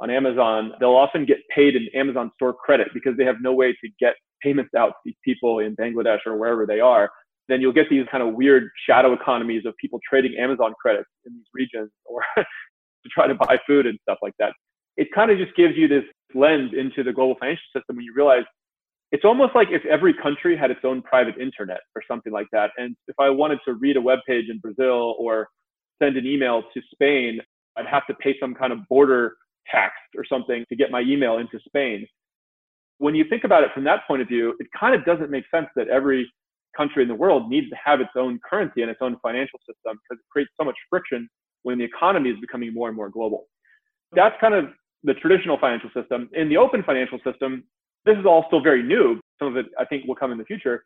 on 0.00 0.10
Amazon, 0.10 0.72
they'll 0.80 0.90
often 0.90 1.24
get 1.24 1.38
paid 1.54 1.76
in 1.76 1.88
Amazon 1.94 2.30
store 2.34 2.52
credit 2.52 2.88
because 2.92 3.16
they 3.16 3.24
have 3.24 3.36
no 3.40 3.52
way 3.52 3.72
to 3.72 3.88
get 4.00 4.14
payments 4.42 4.74
out 4.74 4.88
to 4.88 4.94
these 5.04 5.14
people 5.24 5.60
in 5.60 5.76
Bangladesh 5.76 6.20
or 6.26 6.36
wherever 6.36 6.66
they 6.66 6.80
are. 6.80 7.10
Then 7.48 7.60
you'll 7.60 7.72
get 7.72 7.90
these 7.90 8.06
kind 8.10 8.22
of 8.22 8.34
weird 8.34 8.70
shadow 8.86 9.12
economies 9.12 9.64
of 9.66 9.74
people 9.76 10.00
trading 10.08 10.36
Amazon 10.38 10.72
credits 10.80 11.08
in 11.26 11.34
these 11.34 11.46
regions 11.52 11.90
or 12.06 12.22
to 13.04 13.10
try 13.12 13.26
to 13.26 13.34
buy 13.34 13.58
food 13.66 13.86
and 13.86 13.98
stuff 14.02 14.18
like 14.22 14.34
that. 14.38 14.52
It 14.96 15.08
kind 15.14 15.30
of 15.30 15.38
just 15.38 15.54
gives 15.56 15.76
you 15.76 15.88
this 15.88 16.04
lens 16.34 16.72
into 16.76 17.02
the 17.02 17.12
global 17.12 17.36
financial 17.38 17.64
system 17.74 17.96
when 17.96 18.04
you 18.04 18.12
realize 18.14 18.44
it's 19.12 19.24
almost 19.24 19.54
like 19.54 19.68
if 19.70 19.84
every 19.86 20.12
country 20.12 20.56
had 20.56 20.70
its 20.70 20.80
own 20.82 21.02
private 21.02 21.38
internet 21.38 21.80
or 21.94 22.02
something 22.08 22.32
like 22.32 22.48
that. 22.52 22.70
And 22.78 22.96
if 23.06 23.14
I 23.20 23.30
wanted 23.30 23.60
to 23.66 23.74
read 23.74 23.96
a 23.96 24.00
web 24.00 24.18
page 24.26 24.46
in 24.48 24.58
Brazil 24.58 25.14
or 25.18 25.48
send 26.02 26.16
an 26.16 26.26
email 26.26 26.62
to 26.74 26.80
Spain, 26.92 27.40
I'd 27.76 27.86
have 27.86 28.06
to 28.08 28.14
pay 28.14 28.34
some 28.40 28.54
kind 28.54 28.72
of 28.72 28.80
border 28.88 29.36
tax 29.70 29.94
or 30.16 30.24
something 30.24 30.64
to 30.68 30.76
get 30.76 30.90
my 30.90 31.00
email 31.00 31.38
into 31.38 31.58
Spain. 31.66 32.06
When 32.98 33.14
you 33.14 33.24
think 33.28 33.44
about 33.44 33.62
it 33.62 33.70
from 33.74 33.84
that 33.84 34.06
point 34.06 34.22
of 34.22 34.28
view, 34.28 34.54
it 34.58 34.66
kind 34.78 34.94
of 34.94 35.04
doesn't 35.04 35.30
make 35.30 35.44
sense 35.52 35.66
that 35.76 35.88
every 35.88 36.28
country 36.76 37.02
in 37.02 37.08
the 37.08 37.14
world 37.14 37.48
needs 37.48 37.68
to 37.70 37.76
have 37.82 38.00
its 38.00 38.10
own 38.16 38.40
currency 38.48 38.82
and 38.82 38.90
its 38.90 39.00
own 39.00 39.16
financial 39.22 39.58
system 39.60 39.98
because 40.02 40.20
it 40.20 40.26
creates 40.30 40.50
so 40.58 40.64
much 40.64 40.76
friction 40.90 41.28
when 41.64 41.78
the 41.78 41.84
economy 41.84 42.30
is 42.30 42.38
becoming 42.40 42.72
more 42.72 42.88
and 42.88 42.96
more 42.96 43.10
global. 43.10 43.46
That's 44.12 44.36
kind 44.40 44.54
of 44.54 44.66
the 45.02 45.14
traditional 45.14 45.58
financial 45.58 45.90
system. 45.94 46.30
In 46.34 46.48
the 46.48 46.56
open 46.56 46.82
financial 46.84 47.18
system, 47.24 47.64
this 48.04 48.16
is 48.16 48.24
all 48.24 48.44
still 48.46 48.62
very 48.62 48.82
new. 48.82 49.20
Some 49.38 49.48
of 49.48 49.56
it, 49.56 49.66
I 49.78 49.84
think, 49.84 50.06
will 50.06 50.14
come 50.14 50.30
in 50.30 50.38
the 50.38 50.44
future. 50.44 50.84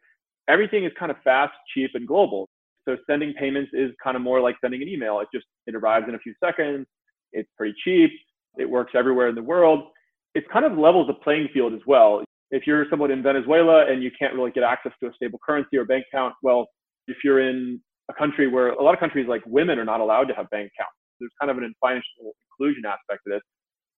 Everything 0.49 0.85
is 0.85 0.92
kind 0.99 1.11
of 1.11 1.18
fast, 1.23 1.52
cheap, 1.75 1.90
and 1.94 2.06
global. 2.06 2.49
So 2.87 2.97
sending 3.06 3.35
payments 3.35 3.70
is 3.75 3.90
kind 4.02 4.16
of 4.16 4.23
more 4.23 4.40
like 4.40 4.56
sending 4.62 4.80
an 4.80 4.88
email. 4.88 5.20
It 5.20 5.28
just 5.35 5.44
it 5.66 5.75
arrives 5.75 6.06
in 6.08 6.14
a 6.14 6.18
few 6.18 6.32
seconds. 6.42 6.87
It's 7.32 7.49
pretty 7.56 7.75
cheap. 7.85 8.11
It 8.56 8.68
works 8.68 8.92
everywhere 8.94 9.28
in 9.28 9.35
the 9.35 9.42
world. 9.42 9.88
It's 10.35 10.47
kind 10.52 10.64
of 10.64 10.78
levels 10.78 11.06
the 11.06 11.14
playing 11.14 11.49
field 11.52 11.75
as 11.75 11.80
well. 11.87 12.25
If 12.50 12.66
you're 12.66 12.87
someone 12.88 13.11
in 13.11 13.23
Venezuela 13.23 13.87
and 13.87 14.02
you 14.02 14.11
can't 14.18 14.35
really 14.35 14.52
get 14.52 14.62
access 14.62 14.92
to 15.02 15.11
a 15.11 15.14
stable 15.14 15.38
currency 15.44 15.76
or 15.76 15.85
bank 15.85 16.06
account, 16.11 16.35
well, 16.42 16.66
if 17.08 17.18
you're 17.23 17.40
in 17.47 17.80
a 18.11 18.15
country 18.15 18.49
where 18.49 18.71
a 18.71 18.83
lot 18.83 18.95
of 18.95 19.00
countries 19.00 19.27
like 19.29 19.43
women 19.47 19.79
are 19.79 19.85
not 19.85 20.00
allowed 20.00 20.25
to 20.25 20.35
have 20.35 20.49
bank 20.50 20.71
accounts. 20.75 20.95
There's 21.21 21.33
kind 21.41 21.50
of 21.50 21.59
an 21.59 21.75
financial 21.81 22.35
inclusion 22.50 22.85
aspect 22.87 23.23
to 23.27 23.35
this. 23.35 23.43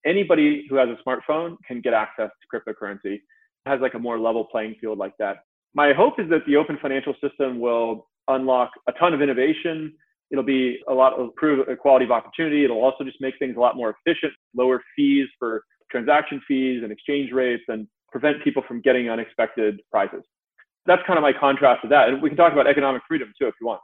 Anybody 0.06 0.66
who 0.68 0.76
has 0.76 0.88
a 0.88 0.96
smartphone 1.06 1.56
can 1.66 1.80
get 1.80 1.92
access 1.92 2.30
to 2.30 2.46
cryptocurrency. 2.52 3.14
It 3.14 3.20
has 3.66 3.80
like 3.80 3.94
a 3.94 3.98
more 3.98 4.18
level 4.18 4.44
playing 4.44 4.76
field 4.80 4.98
like 4.98 5.12
that. 5.18 5.38
My 5.74 5.92
hope 5.92 6.18
is 6.18 6.28
that 6.30 6.44
the 6.46 6.56
open 6.56 6.78
financial 6.80 7.14
system 7.22 7.60
will 7.60 8.08
unlock 8.28 8.70
a 8.88 8.92
ton 8.92 9.14
of 9.14 9.20
innovation. 9.22 9.92
It'll 10.30 10.44
be 10.44 10.78
a 10.88 10.94
lot 10.94 11.14
of 11.14 11.20
improve 11.20 11.68
equality 11.68 12.04
of 12.04 12.10
opportunity. 12.10 12.64
It'll 12.64 12.82
also 12.82 13.04
just 13.04 13.20
make 13.20 13.34
things 13.38 13.56
a 13.56 13.60
lot 13.60 13.76
more 13.76 13.94
efficient, 14.04 14.32
lower 14.56 14.82
fees 14.96 15.28
for 15.38 15.62
transaction 15.90 16.40
fees 16.46 16.82
and 16.82 16.92
exchange 16.92 17.32
rates, 17.32 17.64
and 17.68 17.86
prevent 18.10 18.42
people 18.42 18.62
from 18.66 18.80
getting 18.80 19.10
unexpected 19.10 19.80
prizes. 19.90 20.22
That's 20.86 21.02
kind 21.06 21.18
of 21.18 21.22
my 21.22 21.32
contrast 21.32 21.82
to 21.82 21.88
that. 21.88 22.08
And 22.08 22.22
we 22.22 22.30
can 22.30 22.36
talk 22.36 22.52
about 22.52 22.66
economic 22.66 23.02
freedom 23.06 23.32
too 23.38 23.46
if 23.46 23.54
you 23.60 23.66
want. 23.66 23.80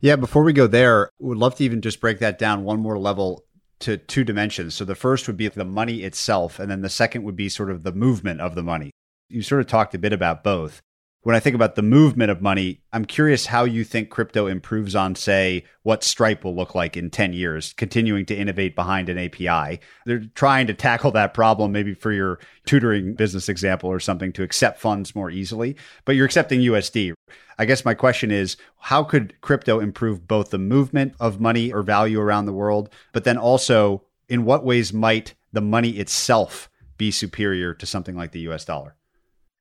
Yeah, 0.00 0.16
before 0.16 0.44
we 0.44 0.52
go 0.52 0.66
there, 0.68 1.10
we'd 1.18 1.38
love 1.38 1.56
to 1.56 1.64
even 1.64 1.82
just 1.82 2.00
break 2.00 2.20
that 2.20 2.38
down 2.38 2.62
one 2.62 2.78
more 2.78 2.98
level 2.98 3.44
to 3.80 3.96
two 3.96 4.24
dimensions. 4.24 4.74
So 4.74 4.84
the 4.84 4.94
first 4.94 5.26
would 5.26 5.36
be 5.36 5.48
the 5.48 5.64
money 5.64 6.02
itself, 6.02 6.58
and 6.58 6.70
then 6.70 6.82
the 6.82 6.88
second 6.88 7.24
would 7.24 7.36
be 7.36 7.48
sort 7.48 7.70
of 7.70 7.82
the 7.82 7.92
movement 7.92 8.40
of 8.40 8.54
the 8.54 8.62
money. 8.62 8.92
You 9.28 9.42
sort 9.42 9.60
of 9.60 9.66
talked 9.66 9.94
a 9.94 9.98
bit 9.98 10.12
about 10.12 10.44
both 10.44 10.80
when 11.28 11.36
I 11.36 11.40
think 11.40 11.54
about 11.54 11.74
the 11.74 11.82
movement 11.82 12.30
of 12.30 12.40
money, 12.40 12.80
I'm 12.90 13.04
curious 13.04 13.44
how 13.44 13.64
you 13.64 13.84
think 13.84 14.08
crypto 14.08 14.46
improves 14.46 14.94
on, 14.94 15.14
say, 15.14 15.66
what 15.82 16.02
Stripe 16.02 16.42
will 16.42 16.56
look 16.56 16.74
like 16.74 16.96
in 16.96 17.10
10 17.10 17.34
years, 17.34 17.74
continuing 17.74 18.24
to 18.24 18.34
innovate 18.34 18.74
behind 18.74 19.10
an 19.10 19.18
API. 19.18 19.78
They're 20.06 20.24
trying 20.34 20.68
to 20.68 20.72
tackle 20.72 21.10
that 21.10 21.34
problem, 21.34 21.70
maybe 21.70 21.92
for 21.92 22.12
your 22.12 22.38
tutoring 22.64 23.12
business 23.12 23.50
example 23.50 23.90
or 23.90 24.00
something, 24.00 24.32
to 24.32 24.42
accept 24.42 24.80
funds 24.80 25.14
more 25.14 25.30
easily, 25.30 25.76
but 26.06 26.16
you're 26.16 26.24
accepting 26.24 26.60
USD. 26.60 27.12
I 27.58 27.66
guess 27.66 27.84
my 27.84 27.92
question 27.92 28.30
is 28.30 28.56
how 28.78 29.04
could 29.04 29.38
crypto 29.42 29.80
improve 29.80 30.26
both 30.26 30.48
the 30.48 30.56
movement 30.56 31.12
of 31.20 31.42
money 31.42 31.70
or 31.70 31.82
value 31.82 32.20
around 32.20 32.46
the 32.46 32.54
world, 32.54 32.88
but 33.12 33.24
then 33.24 33.36
also 33.36 34.02
in 34.30 34.46
what 34.46 34.64
ways 34.64 34.94
might 34.94 35.34
the 35.52 35.60
money 35.60 35.90
itself 35.90 36.70
be 36.96 37.10
superior 37.10 37.74
to 37.74 37.84
something 37.84 38.16
like 38.16 38.32
the 38.32 38.48
US 38.48 38.64
dollar? 38.64 38.94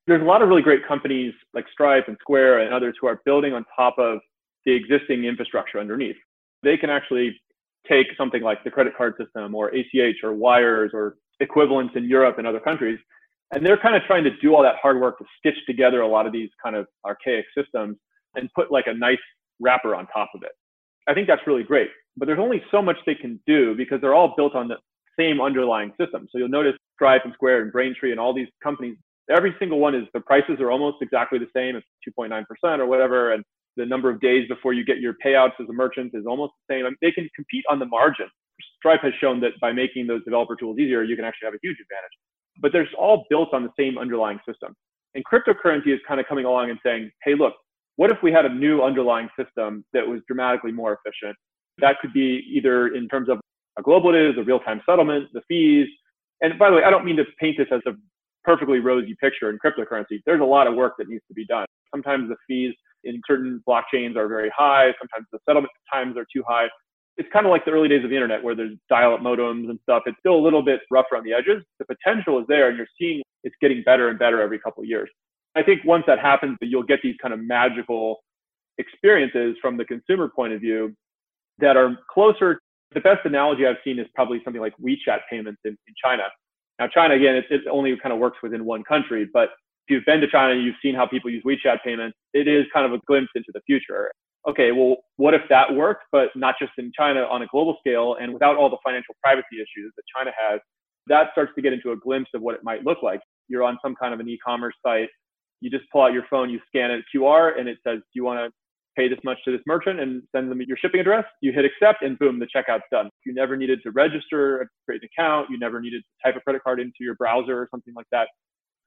There's 0.07 0.21
a 0.21 0.25
lot 0.25 0.41
of 0.41 0.47
really 0.47 0.61
great 0.61 0.87
companies 0.87 1.33
like 1.53 1.65
Stripe 1.71 2.05
and 2.07 2.17
Square 2.21 2.59
and 2.59 2.73
others 2.73 2.95
who 2.99 3.07
are 3.07 3.21
building 3.25 3.53
on 3.53 3.65
top 3.75 3.99
of 3.99 4.19
the 4.65 4.71
existing 4.73 5.25
infrastructure 5.25 5.79
underneath. 5.79 6.15
They 6.63 6.77
can 6.77 6.89
actually 6.89 7.39
take 7.87 8.07
something 8.17 8.41
like 8.41 8.63
the 8.63 8.71
credit 8.71 8.95
card 8.97 9.15
system 9.19 9.53
or 9.53 9.69
ACH 9.69 10.23
or 10.23 10.33
wires 10.33 10.91
or 10.93 11.17
equivalents 11.39 11.93
in 11.95 12.05
Europe 12.05 12.37
and 12.37 12.47
other 12.47 12.59
countries. 12.59 12.99
And 13.53 13.65
they're 13.65 13.77
kind 13.77 13.95
of 13.95 14.01
trying 14.03 14.23
to 14.23 14.31
do 14.41 14.55
all 14.55 14.63
that 14.63 14.75
hard 14.81 14.99
work 14.99 15.19
to 15.19 15.25
stitch 15.39 15.57
together 15.65 16.01
a 16.01 16.07
lot 16.07 16.25
of 16.25 16.33
these 16.33 16.49
kind 16.63 16.75
of 16.75 16.87
archaic 17.05 17.45
systems 17.55 17.97
and 18.35 18.49
put 18.53 18.71
like 18.71 18.87
a 18.87 18.93
nice 18.93 19.17
wrapper 19.59 19.93
on 19.95 20.07
top 20.07 20.29
of 20.35 20.43
it. 20.43 20.51
I 21.07 21.13
think 21.13 21.27
that's 21.27 21.45
really 21.47 21.63
great. 21.63 21.89
But 22.17 22.25
there's 22.25 22.39
only 22.39 22.61
so 22.71 22.81
much 22.81 22.97
they 23.05 23.15
can 23.15 23.39
do 23.45 23.75
because 23.75 24.01
they're 24.01 24.15
all 24.15 24.33
built 24.35 24.55
on 24.55 24.67
the 24.67 24.77
same 25.19 25.39
underlying 25.39 25.93
system. 25.99 26.27
So 26.31 26.37
you'll 26.37 26.49
notice 26.49 26.73
Stripe 26.93 27.21
and 27.25 27.33
Square 27.33 27.63
and 27.63 27.71
Braintree 27.71 28.11
and 28.11 28.19
all 28.19 28.33
these 28.33 28.49
companies 28.61 28.97
every 29.29 29.55
single 29.59 29.79
one 29.79 29.95
is 29.95 30.03
the 30.13 30.19
prices 30.19 30.59
are 30.59 30.71
almost 30.71 30.97
exactly 31.01 31.39
the 31.39 31.47
same. 31.55 31.75
It's 31.75 31.85
2.9% 32.07 32.45
or 32.79 32.85
whatever. 32.85 33.33
And 33.33 33.43
the 33.75 33.85
number 33.85 34.09
of 34.09 34.19
days 34.19 34.47
before 34.47 34.73
you 34.73 34.83
get 34.83 34.99
your 34.99 35.15
payouts 35.23 35.59
as 35.59 35.69
a 35.69 35.73
merchant 35.73 36.11
is 36.13 36.25
almost 36.25 36.53
the 36.67 36.75
same. 36.75 36.85
I 36.85 36.89
mean, 36.89 36.97
they 37.01 37.11
can 37.11 37.29
compete 37.35 37.63
on 37.69 37.79
the 37.79 37.85
margin. 37.85 38.27
Stripe 38.77 39.01
has 39.01 39.13
shown 39.19 39.39
that 39.41 39.51
by 39.61 39.71
making 39.71 40.07
those 40.07 40.23
developer 40.23 40.55
tools 40.55 40.79
easier, 40.79 41.03
you 41.03 41.15
can 41.15 41.25
actually 41.25 41.47
have 41.47 41.53
a 41.53 41.59
huge 41.61 41.77
advantage. 41.79 42.11
But 42.59 42.71
they're 42.71 42.87
all 42.97 43.25
built 43.29 43.53
on 43.53 43.63
the 43.63 43.71
same 43.77 43.97
underlying 43.97 44.39
system. 44.47 44.73
And 45.13 45.23
cryptocurrency 45.25 45.93
is 45.93 45.99
kind 46.07 46.19
of 46.19 46.27
coming 46.27 46.45
along 46.45 46.69
and 46.69 46.79
saying, 46.83 47.11
hey, 47.23 47.35
look, 47.35 47.53
what 47.97 48.11
if 48.11 48.17
we 48.21 48.31
had 48.31 48.45
a 48.45 48.53
new 48.53 48.81
underlying 48.81 49.29
system 49.39 49.83
that 49.93 50.07
was 50.07 50.21
dramatically 50.27 50.71
more 50.71 50.93
efficient? 50.93 51.35
That 51.79 51.97
could 52.01 52.13
be 52.13 52.43
either 52.51 52.87
in 52.87 53.07
terms 53.07 53.29
of 53.29 53.39
a 53.77 53.81
global 53.81 54.13
it 54.13 54.29
is, 54.29 54.37
a 54.37 54.43
real-time 54.43 54.81
settlement, 54.87 55.29
the 55.33 55.41
fees. 55.47 55.87
And 56.41 56.57
by 56.57 56.69
the 56.69 56.77
way, 56.77 56.83
I 56.83 56.89
don't 56.89 57.05
mean 57.05 57.17
to 57.17 57.25
paint 57.39 57.57
this 57.57 57.67
as 57.71 57.81
a 57.85 57.91
perfectly 58.47 58.79
rosy 58.79 59.13
picture 59.19 59.49
in 59.49 59.59
cryptocurrency. 59.59 60.21
There's 60.25 60.39
a 60.39 60.45
lot 60.45 60.67
of 60.67 60.75
work 60.75 60.93
that 60.97 61.09
needs 61.09 61.23
to 61.27 61.33
be 61.33 61.45
done. 61.45 61.65
Sometimes 61.93 62.29
the 62.29 62.37
fees 62.47 62.73
in 63.03 63.21
certain 63.27 63.61
blockchains 63.67 64.15
are 64.15 64.29
very 64.29 64.49
high. 64.55 64.93
Sometimes 64.99 65.27
the 65.33 65.39
settlement 65.45 65.73
times 65.91 66.15
are 66.15 66.25
too 66.33 66.43
high. 66.47 66.67
It's 67.17 67.27
kind 67.33 67.45
of 67.45 67.49
like 67.49 67.65
the 67.65 67.71
early 67.71 67.89
days 67.89 68.05
of 68.05 68.09
the 68.09 68.15
internet 68.15 68.41
where 68.41 68.55
there's 68.55 68.77
dial-up 68.89 69.19
modems 69.19 69.69
and 69.69 69.77
stuff. 69.83 70.03
It's 70.05 70.17
still 70.19 70.35
a 70.35 70.39
little 70.39 70.61
bit 70.61 70.79
rough 70.89 71.07
around 71.11 71.25
the 71.25 71.33
edges. 71.33 71.61
The 71.79 71.85
potential 71.85 72.39
is 72.39 72.45
there, 72.47 72.69
and 72.69 72.77
you're 72.77 72.87
seeing 72.97 73.21
it's 73.43 73.55
getting 73.59 73.83
better 73.83 74.07
and 74.07 74.17
better 74.17 74.41
every 74.41 74.59
couple 74.59 74.81
of 74.81 74.87
years. 74.87 75.09
I 75.55 75.63
think 75.63 75.83
once 75.83 76.05
that 76.07 76.19
happens, 76.19 76.57
you'll 76.61 76.83
get 76.83 76.99
these 77.03 77.15
kind 77.21 77.33
of 77.33 77.41
magical 77.41 78.19
experiences 78.77 79.57
from 79.61 79.75
the 79.75 79.83
consumer 79.83 80.29
point 80.33 80.53
of 80.53 80.61
view 80.61 80.93
that 81.59 81.75
are 81.75 81.97
closer. 82.09 82.59
The 82.93 83.01
best 83.01 83.25
analogy 83.25 83.65
I've 83.65 83.77
seen 83.83 83.99
is 83.99 84.07
probably 84.15 84.39
something 84.45 84.61
like 84.61 84.73
WeChat 84.81 85.19
payments 85.29 85.59
in, 85.65 85.71
in 85.71 85.93
China, 86.01 86.23
now, 86.79 86.87
China, 86.87 87.15
again, 87.15 87.35
it, 87.35 87.45
it 87.49 87.61
only 87.69 87.95
kind 87.97 88.13
of 88.13 88.19
works 88.19 88.37
within 88.43 88.65
one 88.65 88.83
country, 88.83 89.27
but 89.33 89.49
if 89.87 89.89
you've 89.95 90.05
been 90.05 90.19
to 90.21 90.27
China, 90.27 90.53
you've 90.53 90.75
seen 90.81 90.95
how 90.95 91.07
people 91.07 91.29
use 91.29 91.43
WeChat 91.45 91.83
payments. 91.83 92.17
It 92.33 92.47
is 92.47 92.65
kind 92.73 92.85
of 92.85 92.93
a 92.93 92.99
glimpse 93.07 93.31
into 93.35 93.51
the 93.53 93.61
future. 93.65 94.11
okay, 94.47 94.71
well, 94.71 94.97
what 95.17 95.33
if 95.33 95.41
that 95.49 95.73
worked, 95.73 96.03
but 96.11 96.29
not 96.35 96.55
just 96.59 96.71
in 96.77 96.91
China 96.97 97.21
on 97.23 97.41
a 97.41 97.47
global 97.47 97.77
scale 97.79 98.15
and 98.19 98.33
without 98.33 98.55
all 98.55 98.69
the 98.69 98.77
financial 98.83 99.15
privacy 99.23 99.57
issues 99.57 99.91
that 99.95 100.03
China 100.15 100.31
has? 100.37 100.59
That 101.07 101.29
starts 101.31 101.51
to 101.55 101.61
get 101.61 101.73
into 101.73 101.91
a 101.91 101.97
glimpse 101.97 102.29
of 102.33 102.41
what 102.41 102.55
it 102.55 102.63
might 102.63 102.83
look 102.83 103.01
like. 103.01 103.21
You're 103.47 103.63
on 103.63 103.77
some 103.81 103.95
kind 103.95 104.13
of 104.13 104.19
an 104.19 104.29
e-commerce 104.29 104.75
site. 104.85 105.09
You 105.61 105.69
just 105.69 105.85
pull 105.91 106.01
out 106.01 106.13
your 106.13 106.25
phone, 106.29 106.49
you 106.49 106.59
scan 106.67 106.91
a 106.91 106.99
QR, 107.15 107.57
and 107.57 107.67
it 107.67 107.77
says, 107.85 107.99
"Do 107.99 108.13
you 108.13 108.23
want 108.23 108.39
to 108.39 108.53
pay 108.97 109.07
this 109.07 109.19
much 109.23 109.37
to 109.45 109.51
this 109.51 109.61
merchant 109.67 109.99
and 109.99 110.23
send 110.33 110.51
them 110.51 110.61
your 110.61 110.77
shipping 110.77 110.99
address?" 110.99 111.25
You 111.41 111.51
hit 111.53 111.65
accept, 111.65 112.01
and 112.01 112.17
boom, 112.19 112.39
the 112.39 112.47
checkout's 112.47 112.83
done. 112.91 113.09
You 113.25 113.33
never 113.33 113.55
needed 113.55 113.81
to 113.83 113.91
register, 113.91 114.69
create 114.85 115.03
an 115.03 115.09
account. 115.13 115.49
You 115.49 115.59
never 115.59 115.79
needed 115.79 116.03
to 116.03 116.09
type 116.23 116.35
a 116.35 116.41
credit 116.41 116.63
card 116.63 116.79
into 116.79 117.01
your 117.01 117.15
browser 117.15 117.57
or 117.57 117.67
something 117.71 117.93
like 117.95 118.07
that. 118.11 118.27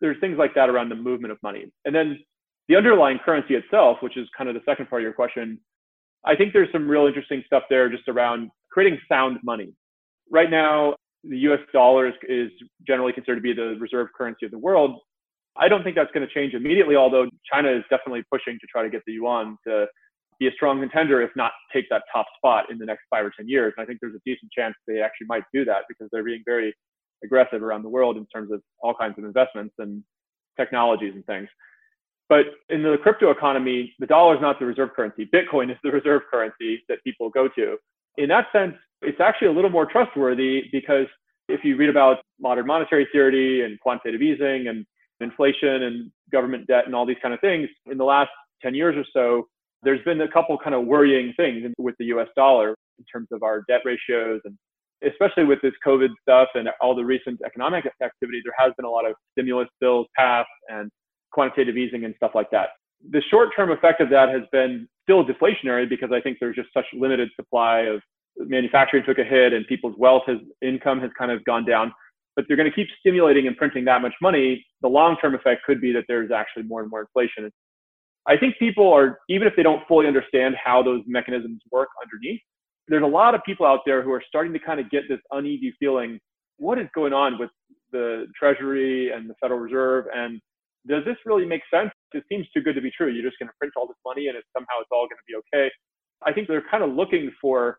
There's 0.01 0.19
things 0.21 0.37
like 0.39 0.55
that 0.55 0.69
around 0.69 0.89
the 0.89 0.97
movement 0.97 1.33
of 1.33 1.39
money, 1.43 1.67
and 1.85 1.95
then 1.95 2.19
the 2.69 2.77
underlying 2.77 3.19
currency 3.19 3.55
itself, 3.55 3.99
which 4.01 4.17
is 4.17 4.29
kind 4.37 4.49
of 4.49 4.55
the 4.55 4.63
second 4.65 4.89
part 4.89 5.03
of 5.03 5.05
your 5.05 5.13
question, 5.13 5.59
I 6.25 6.37
think 6.37 6.53
there's 6.53 6.71
some 6.71 6.89
real 6.89 7.07
interesting 7.07 7.43
stuff 7.47 7.65
there 7.69 7.89
just 7.89 8.09
around 8.09 8.51
creating 8.71 9.01
sound 9.09 9.39
money. 9.43 9.73
Right 10.31 10.51
now, 10.51 10.95
the 11.25 11.39
US 11.49 11.61
dollar 11.73 12.13
is, 12.29 12.51
generally 12.87 13.13
considered 13.13 13.37
to 13.37 13.41
be 13.41 13.53
the 13.53 13.77
reserve 13.81 14.09
currency 14.17 14.47
of 14.47 14.53
the 14.53 14.59
world. 14.59 15.01
I 15.57 15.69
don't 15.69 15.83
think 15.83 15.97
that's 15.97 16.11
going 16.13 16.27
to 16.27 16.33
change 16.33 16.55
immediately, 16.55 16.97
although 16.97 17.27
China 17.51 17.71
is 17.71 17.83
definitely 17.91 18.23
pushing 18.31 18.59
to 18.61 18.67
try 18.67 18.83
to 18.83 18.91
get 18.91 19.03
the 19.07 19.13
yuan 19.13 19.57
to 19.67 19.87
be 20.39 20.49
a 20.49 20.53
strong 20.53 20.81
contender, 20.81 21.21
if 21.21 21.31
not 21.37 21.53
take 21.73 21.89
that 21.91 22.03
top 22.13 22.27
spot 22.37 22.71
in 22.71 22.79
the 22.79 22.87
next 22.87 23.03
five 23.11 23.25
or 23.25 23.33
10 23.37 23.49
years. 23.49 23.75
And 23.77 23.83
I 23.83 23.87
think 23.87 23.99
there's 24.01 24.15
a 24.15 24.21
decent 24.25 24.51
chance 24.53 24.75
they 24.87 25.01
actually 25.01 25.27
might 25.27 25.43
do 25.53 25.65
that 25.67 25.83
because 25.89 26.09
they're 26.11 26.25
being 26.25 26.43
very 26.47 26.75
aggressive 27.23 27.63
around 27.63 27.83
the 27.83 27.89
world 27.89 28.17
in 28.17 28.27
terms 28.27 28.51
of 28.51 28.63
all 28.81 28.95
kinds 28.95 29.19
of 29.19 29.25
investments 29.25 29.75
and 29.79 30.03
technologies 30.59 31.13
and 31.15 31.25
things. 31.27 31.49
But 32.29 32.47
in 32.69 32.83
the 32.83 32.97
crypto 33.03 33.31
economy, 33.31 33.93
the 33.99 34.07
dollar 34.07 34.37
is 34.37 34.41
not 34.41 34.59
the 34.59 34.65
reserve 34.65 34.91
currency. 34.95 35.29
Bitcoin 35.35 35.71
is 35.71 35.77
the 35.83 35.91
reserve 35.93 36.23
currency 36.31 36.83
that 36.89 37.03
people 37.05 37.29
go 37.29 37.49
to. 37.57 37.77
In 38.17 38.29
that 38.29 38.47
sense, 38.53 38.75
it's 39.03 39.21
actually 39.21 39.49
a 39.49 39.53
little 39.53 39.71
more 39.71 39.85
trustworthy 39.85 40.65
because 40.73 41.07
if 41.49 41.65
you 41.65 41.77
read 41.77 41.91
about 41.91 42.19
modern 42.39 42.67
monetary 42.67 43.09
theory 43.13 43.65
and 43.65 43.79
quantitative 43.81 44.23
easing 44.23 44.69
and 44.69 44.87
inflation 45.21 45.83
and 45.83 46.11
government 46.33 46.67
debt 46.67 46.87
and 46.87 46.95
all 46.95 47.07
these 47.07 47.17
kind 47.23 47.35
of 47.35 47.41
things, 47.41 47.69
in 47.87 47.99
the 47.99 48.05
last 48.05 48.31
10 48.63 48.75
years 48.75 48.97
or 48.97 49.05
so, 49.13 49.47
there's 49.83 50.03
been 50.05 50.21
a 50.21 50.29
couple 50.29 50.57
kind 50.59 50.75
of 50.75 50.85
worrying 50.85 51.33
things 51.37 51.73
with 51.79 51.95
the 51.99 52.07
US 52.07 52.29
dollar 52.37 52.71
in 52.99 53.05
terms 53.11 53.29
of 53.33 53.43
our 53.43 53.63
debt 53.69 53.81
ratios 53.85 54.41
and 54.45 54.57
especially 55.03 55.45
with 55.45 55.61
this 55.63 55.73
COVID 55.87 56.11
stuff 56.21 56.49
and 56.55 56.69
all 56.81 56.95
the 56.95 57.05
recent 57.05 57.41
economic 57.45 57.87
activity, 58.03 58.43
there 58.45 58.55
has 58.59 58.73
been 58.77 58.85
a 58.85 58.91
lot 58.91 59.07
of 59.07 59.15
stimulus 59.33 59.69
bills 59.81 60.07
passed 60.17 60.49
and 60.69 60.91
quantitative 61.33 61.77
easing 61.77 62.05
and 62.05 62.15
stuff 62.17 62.33
like 62.35 62.51
that. 62.51 62.71
The 63.11 63.23
short 63.31 63.51
term 63.57 63.71
effect 63.71 64.01
of 64.01 64.11
that 64.11 64.29
has 64.29 64.43
been 64.53 64.87
still 65.05 65.25
deflationary 65.25 65.89
because 65.89 66.11
I 66.13 66.21
think 66.21 66.37
there's 66.39 66.57
just 66.57 66.69
such 66.75 66.85
limited 66.93 67.31
supply 67.35 67.81
of 67.81 68.03
manufacturing 68.37 69.05
took 69.05 69.19
a 69.19 69.25
hit 69.25 69.53
and 69.53 69.67
people's 69.67 69.97
wealth 69.99 70.23
has 70.27 70.39
income 70.63 71.01
has 71.01 71.11
kind 71.19 71.31
of 71.31 71.43
gone 71.45 71.65
down. 71.65 71.93
But 72.37 72.45
they're 72.47 72.57
going 72.57 72.71
to 72.71 72.75
keep 72.75 72.89
stimulating 73.01 73.47
and 73.47 73.57
printing 73.57 73.85
that 73.87 74.03
much 74.03 74.15
money. 74.23 74.65
The 74.83 74.89
long 74.89 75.17
term 75.21 75.35
effect 75.35 75.63
could 75.65 75.81
be 75.81 75.93
that 75.93 76.05
there's 76.09 76.31
actually 76.31 76.65
more 76.65 76.81
and 76.81 76.91
more 76.91 77.01
inflation. 77.01 77.51
I 78.27 78.37
think 78.37 78.59
people 78.59 78.93
are, 78.93 79.19
even 79.29 79.49
if 79.49 79.55
they 79.57 79.63
don't 79.63 79.87
fully 79.89 80.07
understand 80.07 80.55
how 80.63 80.83
those 80.83 81.03
mechanisms 81.07 81.61
work 81.73 81.89
underneath, 82.03 82.41
there's 82.89 83.03
a 83.03 83.07
lot 83.07 83.35
of 83.35 83.41
people 83.45 83.67
out 83.67 83.81
there 83.87 84.03
who 84.03 84.13
are 84.13 84.23
starting 84.27 84.53
to 84.53 84.59
kind 84.59 84.79
of 84.81 84.91
get 84.91 85.03
this 85.09 85.21
uneasy 85.33 85.75
feeling 85.79 86.19
what 86.59 86.79
is 86.79 86.87
going 86.95 87.13
on 87.13 87.39
with 87.39 87.51
the 87.91 88.27
Treasury 88.39 89.11
and 89.11 89.29
the 89.29 89.35
Federal 89.41 89.59
Reserve 89.59 90.05
and 90.15 90.41
does 90.89 91.05
this 91.05 91.17
really 91.27 91.45
make 91.45 91.63
sense? 91.73 91.91
It 92.13 92.25
seems 92.29 92.49
too 92.51 92.63
good 92.63 92.75
to 92.75 92.81
be 92.81 92.91
true. 92.91 93.09
You're 93.09 93.29
just 93.29 93.39
going 93.39 93.49
to 93.49 93.55
print 93.59 93.75
all 93.77 93.87
this 93.87 93.97
money 94.05 94.29
and 94.29 94.37
it's, 94.37 94.49
somehow 94.57 94.81
it's 94.81 94.89
all 94.91 95.07
going 95.07 95.19
to 95.19 95.29
be 95.29 95.37
okay. 95.37 95.71
I 96.25 96.33
think 96.33 96.49
they're 96.49 96.65
kind 96.71 96.83
of 96.83 96.91
looking 96.91 97.31
for 97.41 97.79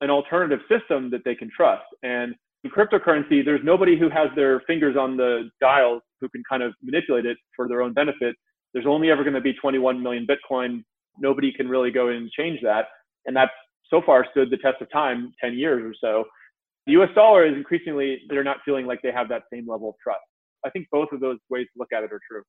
an 0.00 0.10
alternative 0.10 0.60
system 0.68 1.10
that 1.10 1.22
they 1.24 1.34
can 1.34 1.50
trust. 1.54 1.84
And 2.02 2.34
cryptocurrency, 2.70 3.44
there's 3.44 3.60
nobody 3.64 3.98
who 3.98 4.08
has 4.08 4.28
their 4.36 4.60
fingers 4.66 4.96
on 4.96 5.16
the 5.16 5.50
dials 5.60 6.02
who 6.20 6.28
can 6.28 6.42
kind 6.48 6.62
of 6.62 6.72
manipulate 6.82 7.26
it 7.26 7.36
for 7.56 7.68
their 7.68 7.82
own 7.82 7.92
benefit. 7.92 8.36
There's 8.72 8.86
only 8.86 9.10
ever 9.10 9.22
going 9.22 9.34
to 9.34 9.40
be 9.40 9.52
21 9.54 10.02
million 10.02 10.26
Bitcoin. 10.26 10.84
Nobody 11.18 11.52
can 11.52 11.68
really 11.68 11.90
go 11.90 12.08
and 12.08 12.30
change 12.30 12.60
that. 12.62 12.86
And 13.26 13.36
that's 13.36 13.50
so 13.90 14.00
far 14.04 14.26
stood 14.30 14.50
the 14.50 14.56
test 14.56 14.80
of 14.80 14.90
time, 14.90 15.32
10 15.42 15.54
years 15.54 15.82
or 15.84 15.94
so. 16.00 16.24
The 16.86 16.92
US 17.02 17.10
dollar 17.14 17.46
is 17.46 17.54
increasingly, 17.54 18.20
they're 18.28 18.44
not 18.44 18.58
feeling 18.64 18.86
like 18.86 19.00
they 19.02 19.12
have 19.12 19.28
that 19.28 19.42
same 19.52 19.68
level 19.68 19.90
of 19.90 19.94
trust. 20.02 20.20
I 20.64 20.70
think 20.70 20.86
both 20.90 21.08
of 21.12 21.20
those 21.20 21.38
ways 21.50 21.66
to 21.66 21.78
look 21.78 21.92
at 21.92 22.02
it 22.04 22.12
are 22.12 22.20
true. 22.28 22.42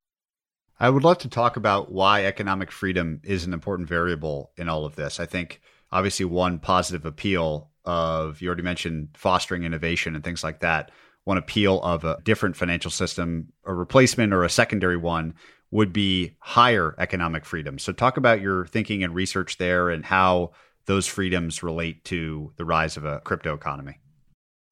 I 0.79 0.89
would 0.89 1.03
love 1.03 1.19
to 1.19 1.29
talk 1.29 1.55
about 1.55 1.91
why 1.91 2.25
economic 2.25 2.71
freedom 2.71 3.21
is 3.23 3.45
an 3.45 3.53
important 3.53 3.87
variable 3.87 4.51
in 4.57 4.69
all 4.69 4.85
of 4.85 4.95
this. 4.95 5.19
I 5.19 5.25
think 5.25 5.59
obviously 5.91 6.25
one 6.25 6.59
positive 6.59 7.05
appeal 7.05 7.71
of 7.85 8.41
you 8.41 8.47
already 8.47 8.63
mentioned 8.63 9.09
fostering 9.13 9.63
innovation 9.63 10.15
and 10.15 10.23
things 10.23 10.43
like 10.43 10.59
that. 10.61 10.91
One 11.25 11.37
appeal 11.37 11.81
of 11.81 12.03
a 12.03 12.19
different 12.23 12.55
financial 12.55 12.91
system, 12.91 13.53
a 13.65 13.73
replacement 13.73 14.33
or 14.33 14.43
a 14.43 14.49
secondary 14.49 14.97
one 14.97 15.35
would 15.71 15.91
be 15.91 16.35
higher 16.39 16.93
economic 16.97 17.45
freedom. 17.45 17.79
So 17.79 17.93
talk 17.93 18.17
about 18.17 18.41
your 18.41 18.65
thinking 18.67 19.03
and 19.03 19.15
research 19.15 19.57
there 19.57 19.89
and 19.89 20.05
how 20.05 20.51
those 20.85 21.07
freedoms 21.07 21.63
relate 21.63 22.03
to 22.05 22.51
the 22.57 22.65
rise 22.65 22.97
of 22.97 23.05
a 23.05 23.21
crypto 23.21 23.53
economy. 23.53 23.99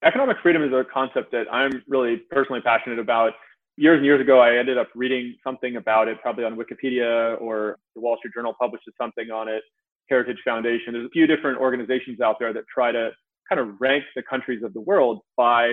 Economic 0.04 0.38
freedom 0.44 0.64
is 0.64 0.74
a 0.74 0.84
concept 0.94 1.32
that 1.32 1.46
I'm 1.52 1.84
really 1.88 2.18
personally 2.18 2.62
passionate 2.62 3.00
about. 3.00 3.34
Years 3.78 3.98
and 3.98 4.06
years 4.06 4.20
ago, 4.20 4.40
I 4.40 4.58
ended 4.58 4.78
up 4.78 4.90
reading 4.94 5.36
something 5.44 5.78
about 5.78 6.08
it, 6.08 6.22
probably 6.22 6.44
on 6.44 6.56
Wikipedia 6.56 7.40
or 7.42 7.78
the 7.96 8.02
Wall 8.02 8.18
Street 8.18 8.34
Journal 8.36 8.54
published 8.60 8.84
something 9.00 9.32
on 9.32 9.48
it, 9.48 9.64
Heritage 10.12 10.42
Foundation. 10.44 10.94
There's 10.94 11.06
a 11.06 11.10
few 11.10 11.26
different 11.26 11.58
organizations 11.58 12.20
out 12.20 12.36
there 12.38 12.52
that 12.54 12.66
try 12.74 12.92
to 12.92 13.12
kind 13.48 13.62
of 13.62 13.80
rank 13.80 14.04
the 14.16 14.24
countries 14.30 14.62
of 14.62 14.74
the 14.74 14.82
world 14.82 15.22
by 15.38 15.72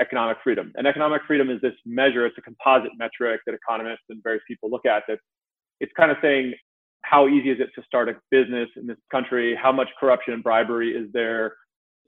economic 0.00 0.36
freedom. 0.44 0.70
And 0.76 0.86
economic 0.86 1.22
freedom 1.26 1.48
is 1.50 1.60
this 1.62 1.72
measure, 1.86 2.26
it's 2.26 2.36
a 2.38 2.42
composite 2.42 2.92
metric 2.98 3.40
that 3.46 3.54
economists 3.54 4.04
and 4.10 4.22
various 4.22 4.42
people 4.46 4.70
look 4.70 4.84
at 4.86 5.02
that 5.08 5.18
it's 5.80 5.92
kind 5.96 6.10
of 6.10 6.18
saying 6.22 6.54
how 7.02 7.26
easy 7.26 7.50
is 7.50 7.58
it 7.60 7.70
to 7.74 7.82
start 7.86 8.08
a 8.10 8.16
business 8.30 8.68
in 8.76 8.86
this 8.86 8.98
country? 9.10 9.58
How 9.60 9.72
much 9.72 9.88
corruption 9.98 10.34
and 10.34 10.42
bribery 10.42 10.90
is 10.90 11.08
there? 11.12 11.54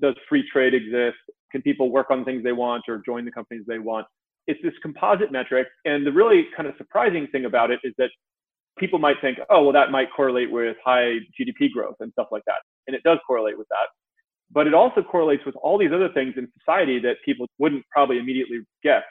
Does 0.01 0.15
free 0.29 0.45
trade 0.53 0.75
exist? 0.75 1.17
Can 1.51 1.63
people 1.63 1.91
work 1.91 2.11
on 2.11 2.25
things 2.25 2.45
they 2.45 2.53
want 2.53 2.85
or 2.89 3.03
join 3.05 3.25
the 3.25 3.33
companies 3.33 3.65
they 3.67 3.79
want? 3.79 4.07
It's 4.47 4.61
this 4.63 4.75
composite 4.83 5.33
metric. 5.33 5.69
And 5.87 6.07
the 6.07 6.13
really 6.13 6.47
kind 6.55 6.69
of 6.69 6.75
surprising 6.77 7.27
thing 7.33 7.47
about 7.47 7.71
it 7.71 7.81
is 7.85 7.95
that 7.99 8.11
people 8.79 8.99
might 8.99 9.17
think, 9.21 9.39
oh, 9.51 9.65
well, 9.65 9.73
that 9.73 9.91
might 9.91 10.09
correlate 10.15 10.51
with 10.51 10.77
high 10.85 11.19
GDP 11.39 11.71
growth 11.73 11.97
and 12.01 12.13
stuff 12.13 12.29
like 12.31 12.43
that. 12.47 12.61
And 12.87 12.97
it 12.97 13.03
does 13.03 13.19
correlate 13.27 13.59
with 13.59 13.69
that. 13.69 13.89
But 14.51 14.67
it 14.67 14.75
also 14.75 15.03
correlates 15.03 15.45
with 15.47 15.57
all 15.57 15.79
these 15.79 15.93
other 15.95 16.11
things 16.13 16.35
in 16.37 16.49
society 16.59 16.99
that 17.01 17.17
people 17.25 17.47
wouldn't 17.59 17.85
probably 17.91 18.19
immediately 18.19 18.61
guess. 18.83 19.03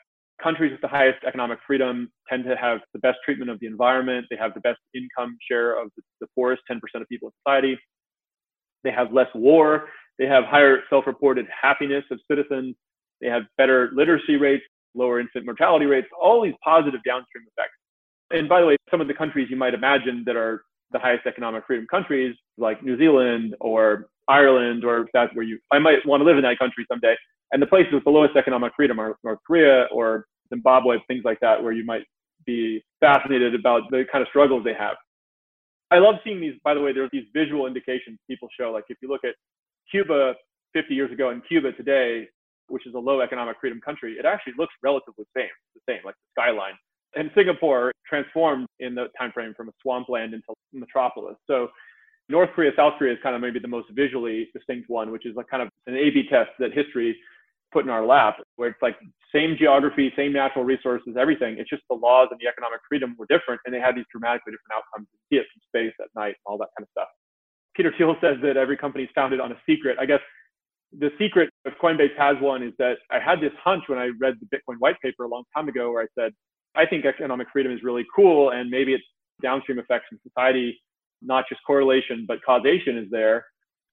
Countries 0.41 0.71
with 0.71 0.81
the 0.81 0.87
highest 0.87 1.23
economic 1.27 1.59
freedom 1.65 2.11
tend 2.29 2.43
to 2.45 2.55
have 2.55 2.79
the 2.93 2.99
best 2.99 3.17
treatment 3.25 3.49
of 3.49 3.59
the 3.59 3.67
environment. 3.67 4.25
They 4.29 4.37
have 4.37 4.53
the 4.53 4.59
best 4.61 4.79
income 4.95 5.37
share 5.49 5.79
of 5.79 5.89
the, 6.19 6.27
poorest 6.35 6.63
10% 6.71 6.77
of 6.95 7.07
people 7.09 7.29
in 7.29 7.33
society. 7.45 7.77
They 8.83 8.91
have 8.91 9.13
less 9.13 9.27
war. 9.35 9.89
They 10.17 10.25
have 10.25 10.43
higher 10.45 10.79
self-reported 10.89 11.47
happiness 11.61 12.03
of 12.11 12.19
citizens. 12.29 12.75
They 13.21 13.27
have 13.27 13.43
better 13.57 13.91
literacy 13.93 14.35
rates, 14.35 14.63
lower 14.95 15.19
infant 15.19 15.45
mortality 15.45 15.85
rates, 15.85 16.07
all 16.19 16.43
these 16.43 16.55
positive 16.63 17.01
downstream 17.05 17.45
effects. 17.55 17.77
And 18.33 18.47
by 18.49 18.61
the 18.61 18.67
way, 18.67 18.77
some 18.89 19.01
of 19.01 19.07
the 19.07 19.13
countries 19.13 19.47
you 19.49 19.57
might 19.57 19.73
imagine 19.73 20.23
that 20.25 20.35
are 20.35 20.63
the 20.91 20.99
highest 20.99 21.25
economic 21.25 21.65
freedom 21.65 21.87
countries, 21.89 22.35
like 22.57 22.83
New 22.83 22.97
Zealand 22.97 23.55
or 23.59 24.07
Ireland, 24.27 24.83
or 24.85 25.07
that's 25.13 25.33
where 25.35 25.45
you, 25.45 25.59
I 25.71 25.79
might 25.79 26.05
want 26.05 26.21
to 26.21 26.25
live 26.25 26.37
in 26.37 26.43
that 26.43 26.59
country 26.59 26.85
someday. 26.89 27.15
And 27.51 27.61
the 27.61 27.67
places 27.67 27.93
with 27.93 28.03
the 28.03 28.09
lowest 28.09 28.35
economic 28.35 28.73
freedom 28.75 28.99
are 28.99 29.17
North 29.23 29.39
Korea 29.45 29.87
or 29.91 30.25
Zimbabwe, 30.49 30.97
things 31.07 31.23
like 31.25 31.39
that, 31.41 31.61
where 31.61 31.73
you 31.73 31.85
might 31.85 32.03
be 32.45 32.83
fascinated 32.99 33.55
about 33.55 33.83
the 33.91 34.05
kind 34.11 34.21
of 34.21 34.27
struggles 34.29 34.63
they 34.63 34.73
have. 34.73 34.95
I 35.91 35.99
love 35.99 36.15
seeing 36.23 36.39
these, 36.39 36.53
by 36.63 36.73
the 36.73 36.79
way, 36.79 36.93
there's 36.93 37.09
these 37.11 37.25
visual 37.33 37.67
indications 37.67 38.17
people 38.29 38.47
show. 38.57 38.71
Like 38.71 38.85
if 38.87 38.97
you 39.01 39.09
look 39.09 39.25
at 39.25 39.35
Cuba 39.89 40.35
50 40.73 40.93
years 40.93 41.11
ago 41.11 41.29
and 41.29 41.45
Cuba 41.45 41.73
today, 41.73 42.27
which 42.67 42.87
is 42.87 42.93
a 42.93 42.99
low 42.99 43.19
economic 43.19 43.57
freedom 43.59 43.81
country, 43.83 44.13
it 44.17 44.25
actually 44.25 44.53
looks 44.57 44.73
relatively 44.81 45.25
same, 45.35 45.49
the 45.75 45.81
same, 45.87 45.99
like 46.05 46.15
the 46.15 46.41
skyline. 46.41 46.73
And 47.15 47.29
Singapore 47.35 47.91
transformed 48.07 48.67
in 48.79 48.95
the 48.95 49.07
time 49.19 49.31
frame 49.31 49.53
from 49.55 49.69
a 49.69 49.71
swampland 49.81 50.33
into 50.33 50.53
metropolis. 50.73 51.35
So 51.47 51.69
North 52.29 52.51
Korea, 52.55 52.71
South 52.75 52.93
Korea 52.97 53.13
is 53.13 53.19
kind 53.21 53.35
of 53.35 53.41
maybe 53.41 53.59
the 53.59 53.67
most 53.67 53.89
visually 53.91 54.49
distinct 54.53 54.89
one, 54.89 55.11
which 55.11 55.25
is 55.25 55.35
like 55.35 55.47
kind 55.49 55.61
of 55.61 55.69
an 55.87 55.95
A/B 55.95 56.27
test 56.29 56.51
that 56.59 56.71
history 56.71 57.17
put 57.73 57.85
in 57.85 57.89
our 57.89 58.05
lap, 58.05 58.37
where 58.55 58.69
it's 58.69 58.81
like 58.81 58.97
same 59.33 59.55
geography, 59.57 60.11
same 60.15 60.33
natural 60.33 60.63
resources, 60.63 61.15
everything. 61.17 61.57
It's 61.57 61.69
just 61.69 61.83
the 61.89 61.95
laws 61.95 62.27
and 62.31 62.39
the 62.39 62.47
economic 62.47 62.79
freedom 62.87 63.15
were 63.17 63.25
different, 63.29 63.61
and 63.65 63.73
they 63.73 63.79
had 63.79 63.95
these 63.95 64.05
dramatically 64.11 64.51
different 64.51 64.75
outcomes. 64.75 65.07
You 65.11 65.19
see 65.29 65.41
it 65.41 65.47
from 65.51 65.61
space 65.67 65.93
at 66.01 66.07
night, 66.15 66.35
all 66.45 66.57
that 66.57 66.69
kind 66.77 66.83
of 66.83 66.89
stuff. 66.91 67.07
Peter 67.75 67.93
Thiel 67.97 68.15
says 68.21 68.37
that 68.43 68.57
every 68.57 68.75
company 68.75 69.05
is 69.05 69.09
founded 69.15 69.39
on 69.39 69.51
a 69.53 69.57
secret. 69.65 69.97
I 69.99 70.05
guess 70.05 70.19
the 70.97 71.11
secret, 71.17 71.49
if 71.63 71.73
Coinbase 71.81 72.15
has 72.17 72.35
one, 72.41 72.61
is 72.61 72.73
that 72.77 72.97
I 73.09 73.19
had 73.19 73.39
this 73.39 73.53
hunch 73.63 73.83
when 73.87 73.97
I 73.97 74.11
read 74.19 74.35
the 74.41 74.47
Bitcoin 74.57 74.75
white 74.79 74.99
paper 75.01 75.23
a 75.23 75.29
long 75.29 75.43
time 75.55 75.69
ago 75.69 75.91
where 75.91 76.03
I 76.03 76.07
said, 76.19 76.33
I 76.75 76.85
think 76.85 77.05
economic 77.05 77.47
freedom 77.51 77.71
is 77.71 77.83
really 77.83 78.05
cool 78.15 78.51
and 78.51 78.69
maybe 78.69 78.93
it's 78.93 79.03
downstream 79.41 79.79
effects 79.79 80.05
in 80.11 80.19
society 80.23 80.79
not 81.21 81.45
just 81.47 81.61
correlation, 81.65 82.25
but 82.27 82.43
causation 82.43 82.97
is 82.97 83.07
there. 83.11 83.45